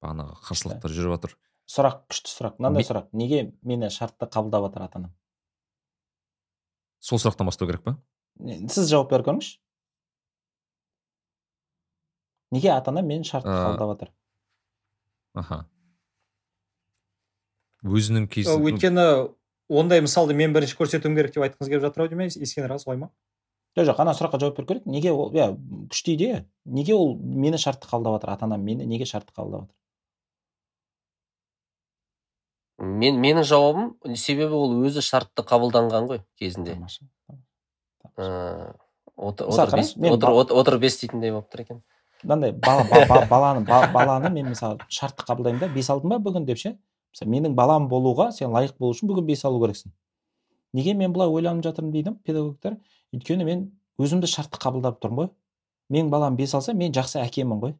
Бағанағы 0.00 0.38
қарсылықтар 0.46 0.94
жүріп 0.96 1.14
жатыр. 1.18 1.36
Сұрақ 1.68 2.00
күшті 2.08 2.32
сұрақ 2.32 2.56
мынандай 2.56 2.80
Ме- 2.80 2.88
сұрақ. 2.88 3.08
Неге 3.12 3.42
мені 3.60 3.90
шартты 3.92 4.24
қабылдап 4.24 4.70
жатыр 4.70 4.86
ата 4.86 5.02
анам 5.02 5.12
сол 6.98 7.20
сұрақтан 7.20 7.44
бастау 7.46 7.68
керек 7.68 7.84
па 7.84 7.98
сіз 8.72 8.88
жауап 8.88 9.12
беріп 9.12 9.28
көріңізші. 9.28 9.58
Неге 12.54 12.70
ата 12.74 12.90
анам 12.90 13.06
мені 13.06 13.24
шартты 13.24 13.50
қабылдап 13.50 13.92
жатыр 13.94 14.10
аха. 15.34 15.66
Өзінің 17.84 18.26
Ö, 18.26 18.30
кейсі 18.32 18.56
өйткені 18.58 19.06
ондай 19.68 20.02
мысалды 20.02 20.34
мен 20.34 20.52
бірінші 20.56 20.76
көрсетуім 20.80 21.14
керек 21.18 21.34
деп 21.34 21.44
айтқыңыз 21.46 21.70
келіп 21.70 21.84
жатыр 21.86 22.04
ау 22.04 22.08
деймін 22.10 22.32
ескендір 22.32 22.74
аға 22.74 22.82
солай 22.82 22.98
ма 23.04 23.10
жоқ 23.78 23.90
жоқ 23.92 24.00
ана 24.02 24.14
сұраққа 24.18 24.40
жауап 24.42 24.56
беру 24.56 24.66
керек. 24.66 24.86
Неге 24.86 25.12
ол 25.12 25.30
иә 25.30 25.52
күшті 25.92 26.14
идея. 26.16 26.46
Неге 26.64 26.94
ол 26.96 27.14
мені 27.18 27.58
шартты 27.58 27.86
қабылдап 27.86 28.18
жатыр 28.18 28.30
ата 28.34 28.44
анам 28.48 28.64
мені 28.64 28.86
неге 28.86 29.06
шартты 29.06 29.32
қабылдап 29.36 29.68
жатыр 29.68 29.76
мен 32.78 33.20
менің 33.22 33.44
жауабым 33.46 34.16
себебі 34.16 34.54
ол 34.54 34.74
өзі 34.86 35.02
шартты 35.02 35.42
қабылданған 35.42 36.10
ғой 36.10 36.24
кезінде. 36.38 36.74
Тамаша 36.74 37.06
Ә, 38.18 38.74
отыр 39.14 40.78
бес 40.82 40.98
дейтіндей 40.98 41.30
болып 41.30 41.52
тұр 41.52 41.62
екен. 41.62 41.82
Мынандай 42.24 42.52
бала, 42.52 42.84
ба- 42.84 43.06
ба- 43.08 43.26
баланы 43.30 43.64
ба- 43.66 43.90
баланы 43.92 44.30
мен 44.30 44.48
мысалы 44.48 44.78
шартты 44.88 45.24
қабылдаймын 45.24 45.60
да 45.60 45.68
бес 45.68 45.90
алдым 45.90 46.10
ба 46.10 46.18
бүгін 46.18 46.44
деп 46.46 46.58
ше? 46.58 46.76
Мысалы 47.12 47.32
менің 47.32 47.54
балам 47.54 47.88
болуға 47.88 48.30
сен 48.32 48.50
лайық 48.50 48.78
болу 48.78 48.94
үшін 48.94 49.08
бүгін 49.08 49.26
бес 49.26 49.44
алу 49.44 49.60
керексің. 49.62 49.92
Неге 50.74 50.94
мен 50.94 51.12
бұлай 51.12 51.30
ойланып 51.32 51.64
жатырмын 51.64 51.92
дейді 51.92 52.14
педагогтар? 52.24 52.76
Өйткені 53.14 53.44
мен 53.44 53.70
өзімді 53.98 54.28
шартты 54.28 54.58
қабылдап 54.60 54.98
тұрмын 55.00 55.22
ғой. 55.22 55.30
Менің 55.90 56.10
балам 56.10 56.36
бес 56.36 56.54
алса 56.54 56.74
мен 56.74 56.92
жақсы 56.92 57.22
әкемін 57.22 57.62
ғой. 57.62 57.74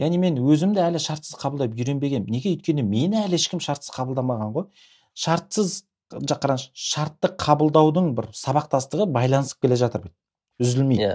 Яғни 0.00 0.18
мен 0.18 0.40
өзімді 0.40 0.80
әлі 0.82 0.98
шартсыз 0.98 1.36
қабылдап 1.38 1.76
үйренбегенмін. 1.76 2.32
Неге? 2.32 2.56
Өйткені 2.56 2.82
мені 2.82 3.20
әлі 3.22 3.38
ешкім 3.38 3.60
шартсыз 3.60 3.92
қабылдамаған 3.94 4.54
ғой. 4.56 4.66
Шартсыз 5.14 5.84
қараңызшы 6.10 6.72
шартты 6.74 7.30
қабылдаудың 7.38 8.10
бір 8.16 8.32
сабақтастығы 8.34 9.06
байланысып 9.12 9.62
келе 9.62 9.76
жатыр. 9.76 10.10
Үзілмей 10.60 10.98
иә. 10.98 11.12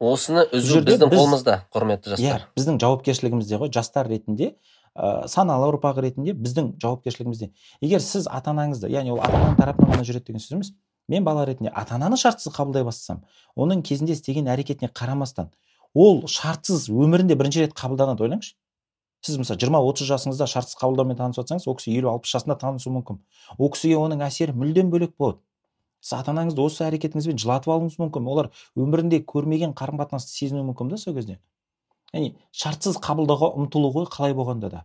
Осыны 0.00 0.44
үзу 0.54 0.80
біздің 0.86 1.10
біз- 1.10 1.18
қолымызда 1.18 1.54
құрметті 1.74 2.12
иә 2.14 2.16
жастар. 2.16 2.44
біздің 2.56 2.78
жауапкершілігімізде 2.82 3.58
ғой 3.58 3.72
жастар 3.74 4.06
ретінде 4.08 4.54
ә, 4.98 5.26
саналы 5.28 5.72
ұрпақ 5.72 6.00
ретінде 6.02 6.32
біздің 6.34 6.78
жауапкершілігімізде. 6.82 7.50
Егер 7.82 8.00
сіз 8.00 8.28
ата 8.30 8.50
анаңызды 8.50 8.90
яғни 8.90 9.12
ол 9.12 9.20
ата 9.20 9.34
ананың 9.36 9.56
тарапынан 9.58 9.90
ғана 9.96 10.06
жүреді 10.06 10.26
деген 10.30 10.40
сөз 10.40 10.52
емес 10.54 10.72
мен 11.08 11.24
бала 11.24 11.44
ретінде 11.46 11.72
ата 11.74 11.94
ананы 11.96 12.16
шартсыз 12.16 12.52
қабылдай 12.54 12.84
бастасам 12.84 13.22
оның 13.56 13.82
кезінде 13.82 14.12
істеген 14.14 14.46
әрекетіне 14.46 14.90
қарамастан 14.92 15.50
ол 15.94 16.26
шартсыз 16.26 16.88
өмірінде 16.90 17.34
бірінші 17.34 17.66
рет 17.66 17.74
қабылданады 17.74 18.22
ойлаңызшы. 18.22 18.54
Сіз 19.24 19.38
мысалы 19.40 19.58
жиырма 19.58 19.80
отыз 19.82 20.06
жасыңызда 20.06 20.46
шартсыз 20.46 20.76
қабылдаумен 20.78 21.16
танысып 21.18 21.42
жатсаңыз 21.42 21.64
ол 21.66 21.74
кісі 21.74 21.90
елу 21.98 22.12
алпыс 22.12 22.30
жасында 22.36 22.54
танысуы 22.60 22.92
мүмкін. 22.94 23.18
Ол 23.58 23.70
кісіге 23.74 23.96
оның 23.98 24.22
әсері 24.22 24.54
мүлдем 24.54 24.92
бөлек 24.92 25.16
болады. 25.18 25.40
Сіз 26.00 26.18
ата 26.18 26.32
анаңызды 26.32 26.62
осы 26.64 26.84
әрекетіңізбен 26.86 27.38
жылатып 27.42 27.72
алуыңыз 27.74 27.98
мүмкін. 27.98 28.28
Олар 28.28 28.50
өмірінде 28.76 29.20
көрмеген 29.24 29.74
қарым 29.78 29.98
қатынасты 30.00 30.32
сезінуі 30.34 30.66
мүмкін 30.70 30.90
да 30.92 30.96
сол 30.98 31.14
кезде. 31.14 31.38
Яғни 32.14 32.34
шартсыз 32.52 32.96
қабылдауға 33.02 33.52
ұмтылу 33.58 33.92
ғой 33.92 34.08
қалай 34.08 34.34
болғанда 34.34 34.70
да. 34.70 34.84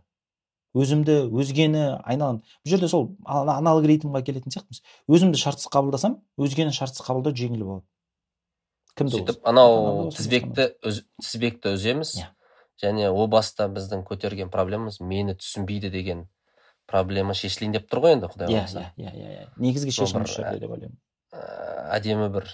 Өзімді 0.74 1.30
өзгені 1.30 2.00
айналам. 2.02 2.42
Бұл 2.66 2.74
жерде 2.74 2.88
сол 2.88 3.16
ана- 3.24 3.60
аналогоритмға 3.60 4.24
келетін 4.26 4.50
сияқтымыз. 4.50 4.82
Өзімді 5.08 5.38
шартсыз 5.38 5.70
қабылдасам 5.70 6.18
өзгені 6.36 6.74
шартсыз 6.74 7.06
қабылдау 7.06 7.32
жеңіл 7.32 7.62
болады. 7.62 7.86
Кімді 8.98 9.20
сөйтіп 9.20 9.46
анау 9.46 10.10
тізбекті 10.10 10.72
тізбекті 11.22 11.76
үземіз. 11.78 12.16
Иә. 12.18 12.30
және 12.82 13.06
о 13.06 13.26
баста 13.30 13.68
біздің 13.70 14.02
көтерген 14.02 14.50
проблемамыз 14.50 14.98
мені 15.00 15.36
түсінбейді 15.38 15.92
деген 15.94 16.24
проблема 16.90 17.32
шешілейін 17.32 17.72
деп 17.76 17.86
тұр 17.86 18.00
ғой 18.02 18.16
енді 18.16 18.26
құдай 18.32 18.50
иә 18.50 18.64
қаласа. 18.64 18.82
иә 18.98 19.12
иә 19.12 19.12
иә 19.14 19.28
иә. 19.30 19.44
Негізгі 19.62 19.94
шешім 19.94 20.24
осы 20.26 20.42
жерде 20.42 20.58
деп 20.58 20.70
ойлаймын. 20.74 20.98
Әдемі 21.94 22.28
бір 22.34 22.44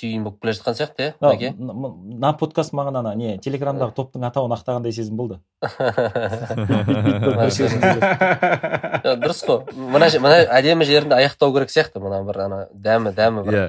түйін 0.00 0.24
болып 0.26 0.40
келе 0.42 0.52
жатқан 0.58 0.74
сияқты 0.74 1.12
иә 1.22 1.52
м- 1.54 2.18
мына 2.18 2.32
подкаст 2.38 2.72
маған 2.74 2.98
ана 2.98 3.12
не 3.14 3.36
телеграмдағы 3.38 3.94
топтың 3.94 4.24
атауын 4.26 4.50
ақтағандай 4.56 4.90
сезім 4.92 5.14
болды. 5.20 5.38
Дұрыс 8.08 9.42
қой. 9.46 9.58
Мына 9.76 10.08
мына 10.22 10.38
әдемі 10.58 10.86
жерінде 10.88 11.14
аяқтау 11.18 11.52
керек 11.54 11.70
сияқты 11.72 12.00
мына 12.02 12.20
бір 12.26 12.36
ана 12.46 12.58
дәмі 12.74 13.12
дәмі 13.16 13.44
бір. 13.46 13.54
Иә. 13.58 13.66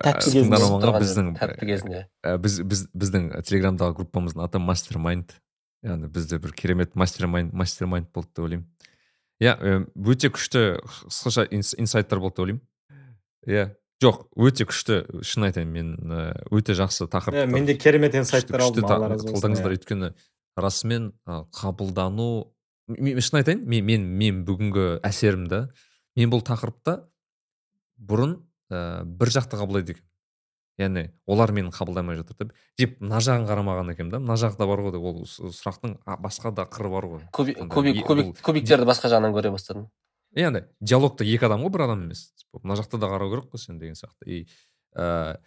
Тәтті 0.00 0.16
Ә, 0.16 0.18
кезінде. 0.32 0.56
біздің 0.96 1.26
жер, 1.34 1.38
тәтті 1.40 1.64
кезінде. 1.68 1.98
ә, 2.24 2.26
біз 2.40 2.54
біз 2.64 2.80
біздің 2.96 3.22
телеграмдағы 3.44 3.92
группамыздың 3.98 4.40
аты 4.46 4.58
мастер 4.62 4.96
майнд 4.98 5.28
яғни 5.84 6.08
бізде 6.08 6.38
бір 6.40 6.52
керемет 6.56 6.94
мастер 6.96 7.26
майнд 7.28 7.52
мастер 7.52 7.86
майнд 7.86 8.08
болды 8.14 8.28
деп 8.34 8.44
ойлаймын. 8.46 8.66
Иә 9.40 9.52
өте 9.96 10.28
күшті 10.32 10.80
қысқаша 11.08 11.46
инс- 11.52 11.74
инсайттар 11.78 12.18
болды 12.20 12.34
деп 12.36 12.40
ойлаймын. 12.46 12.62
Иә. 13.46 13.70
Жоқ 14.00 14.22
өте 14.40 14.64
күшті 14.64 15.22
шын 15.22 15.44
айтайын 15.50 15.68
мен 15.72 15.88
өте 16.50 16.72
жақсы 16.72 17.04
тақырып 17.12 17.36
иә 17.42 17.46
менде 17.52 17.74
керемет 17.76 18.14
инсайттар 18.16 18.62
алдым 18.64 18.86
та- 18.88 18.96
алла 18.96 19.08
разы 19.12 19.28
болсын. 19.28 19.36
қолдаңыздар. 19.52 19.74
Өйткені 19.76 20.12
расымен 20.56 21.12
қабылдану 21.52 22.48
мен 22.88 23.20
шын 23.20 23.42
айтайын 23.42 23.66
мен 23.68 23.84
мен 23.84 24.06
мен 24.18 24.44
бүгінгі 24.48 25.00
әсерімді 25.04 25.66
мен 26.16 26.30
бұл 26.32 26.40
тақырыпта 26.42 27.02
бұрын 28.00 28.38
ә, 28.72 29.04
бір 29.04 29.28
жақты 29.36 29.60
қабылдайды 29.60 29.92
екенмін. 29.92 30.06
Яғни 30.80 31.02
олар 31.28 31.52
мені 31.52 31.68
қабылдамай 31.68 32.16
жатыр 32.16 32.36
деп. 32.40 32.52
Деп 32.78 32.96
мына 33.04 33.20
жағын 33.20 33.44
қарамаған 33.44 33.92
екенмін 33.92 34.14
да. 34.14 34.18
Мына 34.24 34.38
жағы 34.40 34.56
да 34.56 34.66
бар 34.66 34.80
ғой 34.80 34.92
деп 34.96 35.04
ол 35.04 35.26
сұрақтың 35.28 35.98
басқа 36.24 36.54
да 36.56 36.64
қыры 36.64 36.88
бар 36.88 37.04
ғой. 37.04 37.26
Кубик 37.36 37.58
кубик 37.68 38.40
кубиктерді 38.40 38.88
басқа 38.88 39.10
жағынан 39.12 39.36
көре 39.36 39.52
бастадым. 39.52 39.90
Яғни 40.36 40.64
диалогта 40.80 41.26
екі 41.26 41.48
адам 41.48 41.64
ғой 41.64 41.72
бір 41.74 41.86
адам 41.88 42.04
емес. 42.06 42.30
Мына 42.62 42.76
жақта 42.78 42.98
да 42.98 43.10
қарау 43.10 43.30
керек 43.32 43.50
қой 43.52 43.62
сен 43.62 43.78
деген 43.78 43.96
сияқты. 43.98 44.26
И 44.26 44.46
ә, 44.96 45.38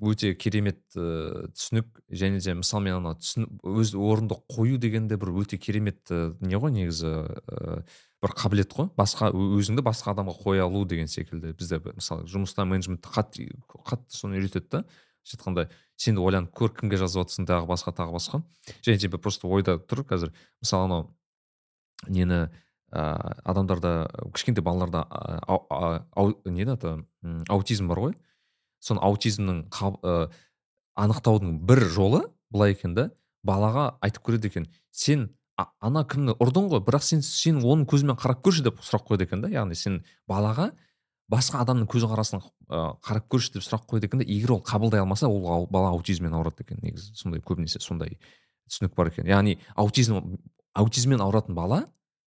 өте 0.00 0.34
керемет 0.34 0.82
ә, 0.96 1.48
түсінік 1.54 2.02
және 2.10 2.40
де 2.42 2.54
мысалы 2.58 2.84
мен 2.84 2.98
ана 2.98 3.14
түсін 3.18 3.48
өз 3.62 3.94
орынды 3.94 4.38
қою 4.50 4.78
деген 4.78 5.08
де 5.08 5.16
бір 5.16 5.32
өте 5.42 5.58
керемет 5.58 6.02
ә, 6.10 6.36
не 6.40 6.58
ғой 6.58 6.74
негізі 6.74 7.06
ә, 7.06 7.82
бір 8.22 8.36
қабілет 8.36 8.74
қой. 8.74 8.90
Басқа 8.98 9.32
өзіңді 9.32 9.84
басқа 9.86 10.14
адамға 10.14 10.36
қоя 10.42 10.66
алу 10.66 10.84
деген 10.84 11.08
секілді 11.08 11.54
бізде 11.56 11.80
мысалы 11.86 12.26
жұмыста 12.30 12.66
менеджментте 12.66 13.10
қатты 13.10 13.50
қатты 13.86 14.16
соны 14.16 14.40
үйретеді 14.40 14.68
да. 14.70 14.84
Былайша 15.26 15.40
айтқанда 15.40 15.68
сен 15.96 16.14
де 16.14 16.22
ойланып 16.22 16.52
көр 16.54 16.70
кімге 16.70 17.00
жазып 17.00 17.24
жатрсың 17.24 17.48
тағы 17.48 17.66
басқа 17.66 17.92
тағы 17.98 18.14
басқа. 18.14 18.42
Және 18.86 19.08
де 19.08 19.18
просто 19.18 19.48
ойда 19.48 19.78
тұр 19.78 20.04
қазір. 20.06 20.30
Мысалы 20.62 20.84
анау 20.84 21.16
нені 22.06 22.46
ә, 22.92 23.02
адамдарда 23.44 24.08
кішкентай 24.34 24.64
балаларда 24.64 25.06
не 26.44 26.66
аты 26.66 26.96
аутизм 27.48 27.88
бар 27.88 27.98
ғой. 27.98 28.14
Соны 28.80 29.00
аутизмнің 29.02 29.66
ә, 29.70 30.28
анықтаудың 30.94 31.58
бір 31.66 31.84
жолы 31.90 32.22
былай 32.50 32.76
екен 32.76 32.94
да 32.94 33.10
балаға 33.46 33.96
айтып 34.04 34.26
көреді 34.26 34.50
екен 34.50 34.66
сен 34.92 35.30
ана 35.56 36.04
кімді 36.04 36.36
ұрдың 36.42 36.68
ғой 36.70 36.82
бірақ 36.84 37.04
сен 37.06 37.22
сен 37.24 37.62
оның 37.62 37.86
көзімен 37.88 38.18
қарап 38.20 38.42
көрші 38.44 38.66
деп 38.66 38.82
сұрақ 38.84 39.06
қояды 39.08 39.26
екен 39.26 39.42
да. 39.42 39.48
Яғни 39.48 39.74
сен 39.74 40.02
балаға 40.28 40.70
басқа 41.32 41.64
адамның 41.64 41.88
көзқарасын 41.90 42.42
ә, 42.68 42.94
қарап 43.02 43.26
көрші 43.32 43.56
деп 43.56 43.64
сұрақ 43.64 43.86
қояды 43.88 44.10
екен 44.10 44.20
да 44.22 44.28
егер 44.28 44.52
ол 44.58 44.62
қабылдай 44.62 45.00
алмаса 45.00 45.28
ол 45.28 45.66
бала 45.66 45.94
аутизммен 45.96 46.36
ауырады 46.36 46.66
екен. 46.66 46.78
Негізі 46.84 47.16
сондай 47.16 47.40
көбінесе 47.40 47.80
сондай 47.80 48.18
түсінік 48.68 48.94
бар 48.94 49.10
екен. 49.10 49.26
Яғни 49.26 49.56
аутизм 49.74 50.36
аутизммен 50.76 51.24
ауыратын 51.24 51.56
бала 51.56 51.86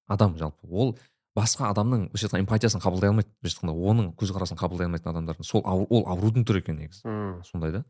адам 0.10 0.36
жалпы. 0.38 0.68
Ол 0.69 0.98
басқа 1.38 1.69
адамның 1.72 2.10
былайша 2.10 2.27
айтқанда 2.27 2.44
эмпатиясын 2.44 2.81
қабылдай 2.84 3.10
алмайды 3.14 3.30
былайша 3.41 3.60
айтқанда 3.60 3.90
оның 3.91 4.07
көзқарасын 4.19 4.57
қабылдай 4.60 4.90
алмайтын 4.90 5.11
адамдардың 5.14 5.45
сол 5.48 5.61
ауру, 5.65 5.88
ол 5.90 6.03
аурудың 6.10 6.44
түрі 6.45 6.64
екен 6.64 6.80
негізі. 6.81 7.06
М. 7.06 7.44
сондай 7.45 7.72
да? 7.72 7.84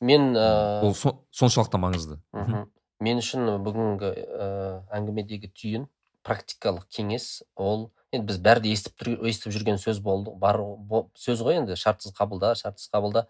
Мен 0.00 0.34
ә, 0.36 0.82
ол 0.84 0.94
со- 0.94 1.18
соншалықты 1.32 1.80
маңызды. 1.80 2.18
мхм. 2.32 2.68
мен 3.00 3.18
үшін 3.18 3.46
бүгінгі 3.64 4.10
ә, 4.14 4.82
әңгімедегі 4.90 5.50
түйін 5.54 5.88
практикалық 6.22 6.86
кеңес. 6.90 7.42
Ол 7.56 7.90
енді 8.12 8.26
біз 8.26 8.38
бәрі 8.38 8.60
де 8.62 8.72
естіп, 8.74 8.94
тұр- 9.00 9.22
естіп 9.26 9.52
жүрген 9.54 9.78
сөз 9.78 10.00
болды 10.02 10.30
бар 10.36 10.58
бо- 10.58 11.08
сөз 11.16 11.42
ғой 11.42 11.58
енді 11.62 11.76
шартсыз 11.76 12.12
қабылда 12.12 12.54
шартсыз 12.54 12.90
қабылда. 12.92 13.26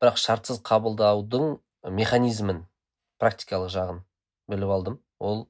Бірақ 0.00 0.16
шартсыз 0.20 0.60
қабылдаудың 0.60 1.58
механизмін 1.90 2.66
практикалық 3.20 3.70
жағын 3.72 4.00
біліп 4.48 4.68
алдым. 4.70 4.98
Ол 5.18 5.48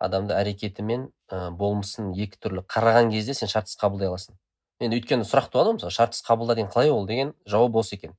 адамды 0.00 0.34
әрекеті 0.34 0.84
мен 0.86 1.08
ә, 1.28 1.50
болмысын 1.52 2.14
екі 2.16 2.38
түрлі 2.40 2.64
қараған 2.64 3.10
кезде 3.12 3.34
сен 3.36 3.50
шартсыз 3.52 3.78
қабылдай 3.80 4.08
аласың. 4.08 4.36
Енді 4.80 4.96
өйткені 4.96 5.26
сұрақ 5.28 5.50
туады 5.52 5.70
ғой 5.70 5.76
мысалы 5.76 5.92
шартсыз 5.92 6.24
қабылда 6.24 6.56
деген 6.56 6.70
қалай 6.72 6.90
ол 6.90 7.06
деген 7.06 7.34
жауап 7.46 7.76
осы 7.82 7.98
екен. 7.98 8.14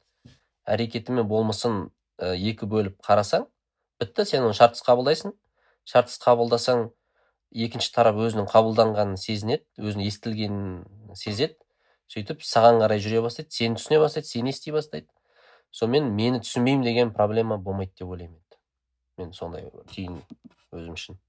Әрекеті 0.69 1.15
мен 1.17 1.27
болмысын 1.27 1.87
ә, 2.21 2.35
екі 2.35 2.69
бөліп 2.69 2.99
қарасаң 3.01 3.47
бітті 4.01 4.25
сен 4.29 4.45
оны 4.45 4.57
шартсыз 4.57 4.85
қабылдайсың. 4.85 5.33
Шартсыз 5.89 6.21
қабылдасаң 6.21 6.91
екінші 7.51 7.89
тарап 7.95 8.21
өзінің 8.21 8.45
қабылданғанын 8.51 9.17
сезінеді 9.17 9.65
өзінің 9.81 10.05
естілгенін 10.11 11.15
сезеді. 11.17 11.57
Сөйтіп 12.11 12.45
саған 12.45 12.83
қарай 12.83 13.01
жүре 13.01 13.23
бастайды 13.25 13.55
сені 13.55 13.79
түсіне 13.79 13.99
бастайды 14.03 14.29
сені 14.29 14.53
ести 14.53 14.71
бастайды. 14.75 15.09
Сонымен 15.71 16.13
мені 16.13 16.43
түсінбеймін 16.43 16.85
деген 16.85 17.13
проблема 17.15 17.57
болмайды 17.57 17.95
деп 17.97 18.13
ойлаймын 18.13 18.41
мен 19.21 19.33
сондай 19.37 19.67
түйін 19.93 20.21
өзім 20.73 20.95
үшін. 20.95 21.19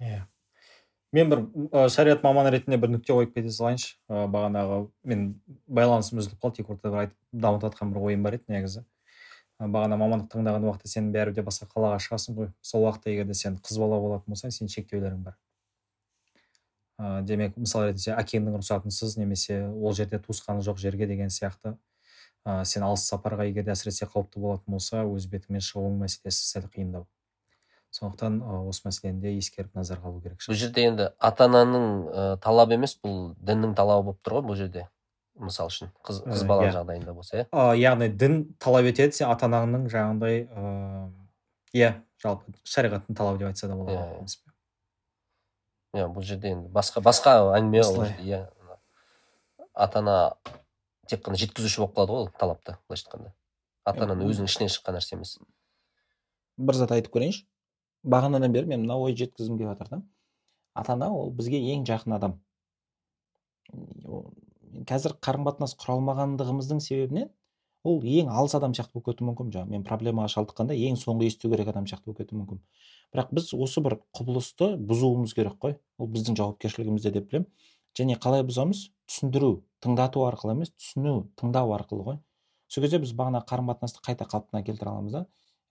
Иә. 0.00 0.24
Мен 1.14 1.30
бір 1.30 1.42
ә, 1.70 1.86
шариғат 1.92 2.24
маманы 2.26 2.50
ретінде 2.52 2.76
бір 2.82 2.90
нүкте 2.92 3.14
қойып 3.14 3.32
кете 3.36 3.52
салайыншы. 3.54 3.94
Ә, 4.10 4.26
бағанағы 4.28 4.82
мен 5.06 5.40
байланысым 5.66 6.20
үзіліп 6.20 6.42
қалды 6.42 6.60
тек 6.60 6.70
ортада 6.74 7.04
айтып 7.04 7.16
дамытып 7.32 7.70
жатқан 7.70 7.94
бір 7.94 8.02
ойым 8.10 8.26
бар 8.26 8.36
еді 8.36 8.52
негізі. 8.52 8.82
Ә, 9.56 9.70
бағана 9.70 9.96
мамандық 9.96 10.28
таңдаған 10.34 10.66
уақытта 10.66 10.90
сен 10.90 11.12
бәрібір 11.14 11.38
де 11.38 11.46
басқа 11.46 11.70
қалаға 11.70 12.02
шығасың 12.04 12.36
ғой. 12.36 12.52
Сол 12.60 12.84
уақытта 12.84 13.14
егер 13.14 13.30
де 13.30 13.38
сен 13.38 13.56
қыз 13.56 13.80
бала 13.80 14.00
болатын 14.02 14.34
болсаң 14.34 14.52
сенің 14.52 14.74
шектеулерің 14.74 15.22
бар. 15.30 15.38
Ә, 16.98 17.22
демек 17.24 17.56
мысал 17.56 17.86
ретінде 17.86 18.16
әкеңнің 18.18 18.58
рұқсатынсыз 18.60 19.16
немесе 19.20 19.62
ол 19.68 19.94
жерде 19.96 20.18
туысқаны 20.18 20.64
жоқ 20.66 20.80
жерге 20.80 21.06
деген 21.06 21.32
сияқты 21.32 21.76
ә, 22.44 22.64
сен 22.64 22.84
алыс 22.86 23.08
сапарға 23.08 23.48
егер 23.48 23.64
де 23.64 23.72
әсіресе 23.72 24.08
қауіпті 24.08 24.40
болатын 24.40 24.76
болса 24.76 25.02
өз 25.04 25.26
бетіңмен 25.32 25.64
шығуың 25.64 26.00
мәселесі 26.04 26.48
сәл 26.48 26.68
қиындау. 26.72 27.04
Сондықтан 27.96 28.40
ә, 28.42 28.58
осы 28.68 28.84
мәселені 28.88 29.20
де 29.22 29.32
ескеріп 29.38 29.72
назарға 29.78 30.10
алу 30.10 30.20
керек 30.20 30.42
бұл 30.44 30.58
жерде 30.60 30.84
енді 30.88 31.08
ата 31.18 31.46
ананың 31.48 31.86
ә, 32.12 32.24
талабы 32.44 32.76
емес 32.76 32.96
бұл 33.02 33.34
діннің 33.40 33.74
талабы 33.78 34.10
болып 34.10 34.20
тұр 34.26 34.38
ғой 34.38 34.46
бұл 34.50 34.58
жерде 34.60 34.86
мысал 35.36 35.68
үшін 35.72 35.90
қыз, 36.04 36.22
қыз 36.24 36.42
Ә, 36.44 36.46
бала 36.48 36.66
иә. 36.68 36.72
жағдайында 36.76 37.12
болса 37.16 37.36
иә? 37.42 37.46
Ә, 37.52 37.76
яғни 37.76 38.08
дін 38.12 38.36
талап 38.58 38.84
етеді 38.88 39.12
сен 39.16 39.30
ата 39.30 39.46
анаңның 39.48 39.86
жаңағындай 39.92 40.42
ыыы 40.48 41.12
иә 41.76 41.94
жалпы 42.22 42.52
шариғаттың 42.64 43.16
талабы 43.16 43.38
деп 43.42 43.48
айтса 43.52 43.68
да 43.68 43.74
Иә, 43.74 43.76
болады 43.76 43.96
иә. 43.96 44.04
в 44.12 44.16
принципе 44.16 44.52
иә 45.96 46.06
бұл 46.12 46.22
жерде 46.24 46.52
енді 46.54 46.68
басқа 46.72 47.00
басқа 47.04 47.36
әңгіме 47.56 47.82
иә. 48.24 48.46
Ата 49.76 49.98
ана 50.00 50.16
тек 51.06 51.20
қана 51.26 51.36
жеткізуші 51.36 51.82
болып 51.82 51.96
қалады 51.96 52.12
ғой 52.14 52.22
ол 52.24 52.30
талапты 52.40 52.76
былайша 52.88 53.04
айтқанда. 53.10 53.32
Ата 53.84 54.04
ананың 54.06 54.30
өзінің 54.32 54.48
ішінен 54.48 54.70
шыққан 54.72 54.96
нәрсе 54.96 55.14
емес. 55.18 55.34
Бір 56.56 56.74
зат 56.80 56.94
айтып 56.96 57.12
көрейінші. 57.12 57.44
Бағанадан 58.06 58.52
бері 58.54 58.70
мен 58.72 58.84
мына 58.84 58.96
ой 59.02 59.16
жеткізгім 59.18 59.58
келіп 59.58 59.72
жатыр 59.74 59.90
да. 59.90 60.02
Ата 60.74 60.94
ана 60.94 61.10
ол 61.12 61.30
бізге 61.34 61.60
ең 61.74 61.84
жақын 61.88 62.16
адам. 62.16 62.36
Қазір 64.86 65.16
қарым 65.24 65.46
қатынас 65.48 65.76
құра 65.80 65.96
алмағандығымыздың 65.96 66.82
себебінен 66.84 67.30
ол 67.86 68.02
ең 68.02 68.30
алыс 68.30 68.54
адам 68.58 68.74
сияқты 68.76 68.98
болып 68.98 69.10
кетуі 69.12 69.30
мүмкін. 69.30 69.52
Жаңағы 69.54 69.74
мен 69.76 69.86
проблемаға 69.86 70.32
шалдыққанда 70.34 70.76
ең 70.88 70.98
соңғы 71.00 71.30
есту 71.30 71.50
керек 71.52 71.70
адам 71.72 71.86
сияқты 71.86 72.10
болып 72.10 72.22
кетуі 72.22 72.40
мүмкін. 72.42 72.60
Бірақ 73.14 73.32
біз 73.38 73.52
осы 73.54 73.82
бір 73.82 73.98
құбылысты 74.16 74.74
бұзуымыз 74.90 75.34
керек 75.38 75.58
қой. 75.62 75.78
Ол 75.98 76.10
біздің 76.10 76.36
жауапкершілігімізде 76.42 77.14
деп 77.14 77.30
білемін. 77.30 77.48
Және 77.96 78.18
қалай 78.20 78.42
бұзамыз? 78.44 78.88
Түсіндіру 79.06 79.62
тыңдату 79.80 80.26
арқылы 80.26 80.56
емес 80.56 80.72
түсіну 80.74 81.28
тыңдау 81.38 81.72
арқылы 81.76 82.04
ғой 82.10 82.18
сол 82.68 82.82
кезде 82.84 82.98
біз 83.02 83.12
бағана 83.16 83.42
қарым 83.46 83.70
қатынасты 83.70 84.02
қайта 84.04 84.26
қалпына 84.30 84.62
келтіре 84.66 84.90
аламыз 84.90 85.12
да. 85.12 85.26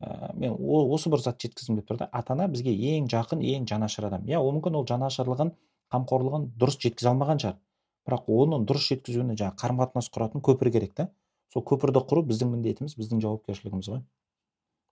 Ә, 0.06 0.32
мен 0.38 0.54
о- 0.54 0.86
осы 0.94 1.10
бір 1.10 1.24
зат 1.24 1.42
жеткізгім 1.42 1.80
келіп 1.80 1.90
тұр 1.90 2.00
да 2.04 2.10
ата 2.14 2.34
ана 2.36 2.48
бізге 2.48 2.72
ең 2.72 3.10
жақын 3.10 3.42
ең 3.42 3.66
жанашыр 3.70 4.08
адам. 4.12 4.26
Иә 4.30 4.38
ол 4.40 4.54
мүмкін 4.54 4.78
ол 4.78 4.86
жанашырлығын 4.86 5.52
қамқорлығын 5.94 6.50
дұрыс 6.62 6.78
жеткізе 6.78 7.10
алмаған 7.12 7.42
шығар. 7.42 7.58
Бірақ 8.06 8.30
оны 8.30 8.62
дұрыс 8.70 8.90
жеткізуіне 8.92 9.36
жаңағы 9.40 9.58
қарым 9.62 9.82
қатынас 9.82 10.12
құратын 10.14 10.46
көпір 10.46 10.72
керек 10.72 10.94
та. 10.94 11.10
Сол 11.54 11.66
көпірді 11.66 12.06
құру 12.06 12.26
біздің 12.30 12.52
міндетіміз 12.54 12.98
біздің 13.00 13.22
жауапкершілігіміз 13.26 13.90
ғой. 13.90 14.02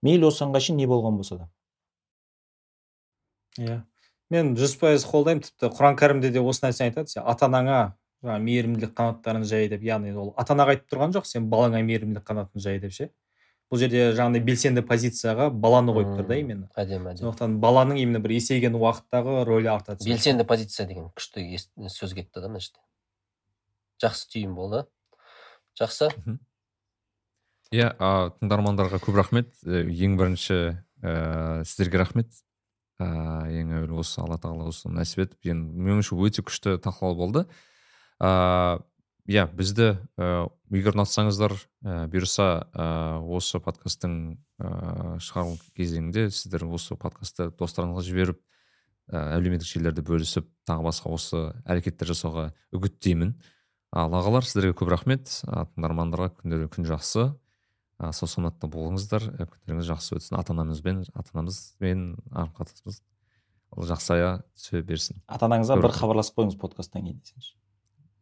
Мейлі 0.01 0.29
осыған 0.29 0.59
шейін 0.59 0.79
не 0.81 0.87
болған 0.89 1.17
болса 1.19 1.37
да. 1.37 1.49
Иә. 3.59 3.81
Мен 4.33 4.55
жүз 4.57 4.77
пайыз 4.81 5.05
қолдаймын 5.05 5.43
тіпті. 5.45 5.69
Құран 5.77 5.97
кәрімде 5.99 6.31
де 6.33 6.41
осы 6.41 6.65
нәрсені 6.65 6.89
айтады. 6.89 7.11
Сен 7.11 7.27
ата 7.29 7.45
анаңа 7.45 7.93
жаңағы 8.23 8.45
мейірімділік 8.47 8.93
қанаттарын 8.97 9.45
жай 9.45 9.67
деп 9.69 9.83
яғни 9.85 10.13
ол 10.15 10.33
ата 10.39 10.55
анаға 10.55 10.73
айтып 10.73 10.89
тұрған 10.93 11.13
жоқ 11.17 11.27
сен 11.27 11.49
балаңа 11.51 11.83
мейірімділік 11.85 12.25
қанатын 12.25 12.63
жай 12.63 12.79
деп 12.79 12.95
ше. 12.95 13.09
Бұл 13.73 13.81
жерде 13.81 14.11
жаңағыдай 14.13 14.43
белсенді 14.45 14.83
позицияға 14.85 15.47
баланы 15.49 15.95
қойып 15.95 16.11
тұр 16.13 16.27
да 16.29 16.35
именно. 16.37 16.67
әдемі 16.77 17.09
әдемі. 17.09 17.23
Сондықтан 17.23 17.55
баланың 17.63 17.97
именно 17.97 18.19
бір 18.21 18.35
есейген 18.35 18.77
уақыттағы 18.77 19.39
рөлі 19.49 19.71
арта 19.73 19.95
түседі 19.97 20.13
белсенді 20.13 20.45
позиция 20.45 20.85
деген 20.85 21.07
күшті 21.17 21.41
сөз 21.89 22.13
кетті 22.13 22.43
да 22.43 22.51
мына 22.53 22.61
жерде. 22.61 22.83
Жақсы 24.03 24.29
түйін 24.29 24.53
болды. 24.53 24.83
Жақсы. 25.79 26.11
Иә 27.73 27.89
а, 27.97 28.29
тыңдармандарға 28.37 29.01
көп 29.01 29.17
рахмет. 29.17 29.49
Э, 29.65 29.81
ең 29.89 30.19
бірінші 30.21 30.59
ә, 31.01 31.65
сіздерге 31.65 32.03
рахмет. 32.03 32.29
Ә, 33.01 33.49
ең 33.49 33.73
әуелі 33.79 34.03
осы 34.03 34.21
алла 34.21 34.37
тағала 34.37 34.69
осы 34.69 34.93
нәсіп 34.93 35.25
етіп 35.25 35.49
енді 35.49 35.81
менің 35.81 36.03
ойымша 36.03 36.19
өте 36.29 36.45
күшті 36.45 36.77
талқылау 36.77 37.17
болды. 37.17 37.47
Ә, 38.21 38.83
иә 39.25 39.47
бізді 39.49 39.95
егер 40.73 40.95
ұнатсаңыздар 40.97 41.53
ә, 41.53 42.07
бұйырса 42.11 42.47
ә, 42.73 42.85
осы 43.21 43.59
подкасттың 43.61 44.15
ә, 44.57 44.71
шығарылу 45.21 45.59
кезеңінде 45.77 46.29
сіздер 46.33 46.65
осы 46.65 46.97
подкастты 46.99 47.51
достарыңызға 47.59 48.03
жіберіп 48.07 48.39
ә, 49.11 49.37
әлеуметтік 49.37 49.69
желілерде 49.69 50.03
бөлісіп 50.07 50.47
тағы 50.67 50.87
басқа 50.87 51.13
осы 51.13 51.43
әрекеттер 51.69 52.13
жасауға 52.13 52.49
үгіттеймін. 52.73 53.35
Ал 53.93 54.13
ағалар 54.17 54.47
сіздерге 54.47 54.73
көп 54.77 54.91
рахмет. 54.93 55.29
А, 55.45 55.65
тыңдармандарға 55.69 56.31
күндері 56.39 56.69
күн 56.73 56.87
жақсы. 56.89 57.29
А, 57.99 58.11
сау 58.11 58.29
саламатта 58.29 58.69
болыңыздар. 58.71 59.27
Ә, 59.29 59.49
күндеріңіз 59.51 59.89
жақсы 59.91 60.17
өтсін. 60.17 60.39
Ата 60.39 60.55
анамызбен 60.55 61.03
ата 61.13 61.35
анамызбен 61.35 62.07
қарым 62.31 62.55
қатынасымыз 62.57 63.03
жақсая 63.93 64.39
түсе 64.57 64.81
берсін. 64.85 65.21
Ата 65.27 65.49
анаңызға 65.49 65.77
бір 65.81 65.93
хабарласып 65.99 66.39
қойыңыз 66.39 66.57
подкасттан 66.61 67.05
кейін 67.05 67.21
десеңші. 67.21 67.53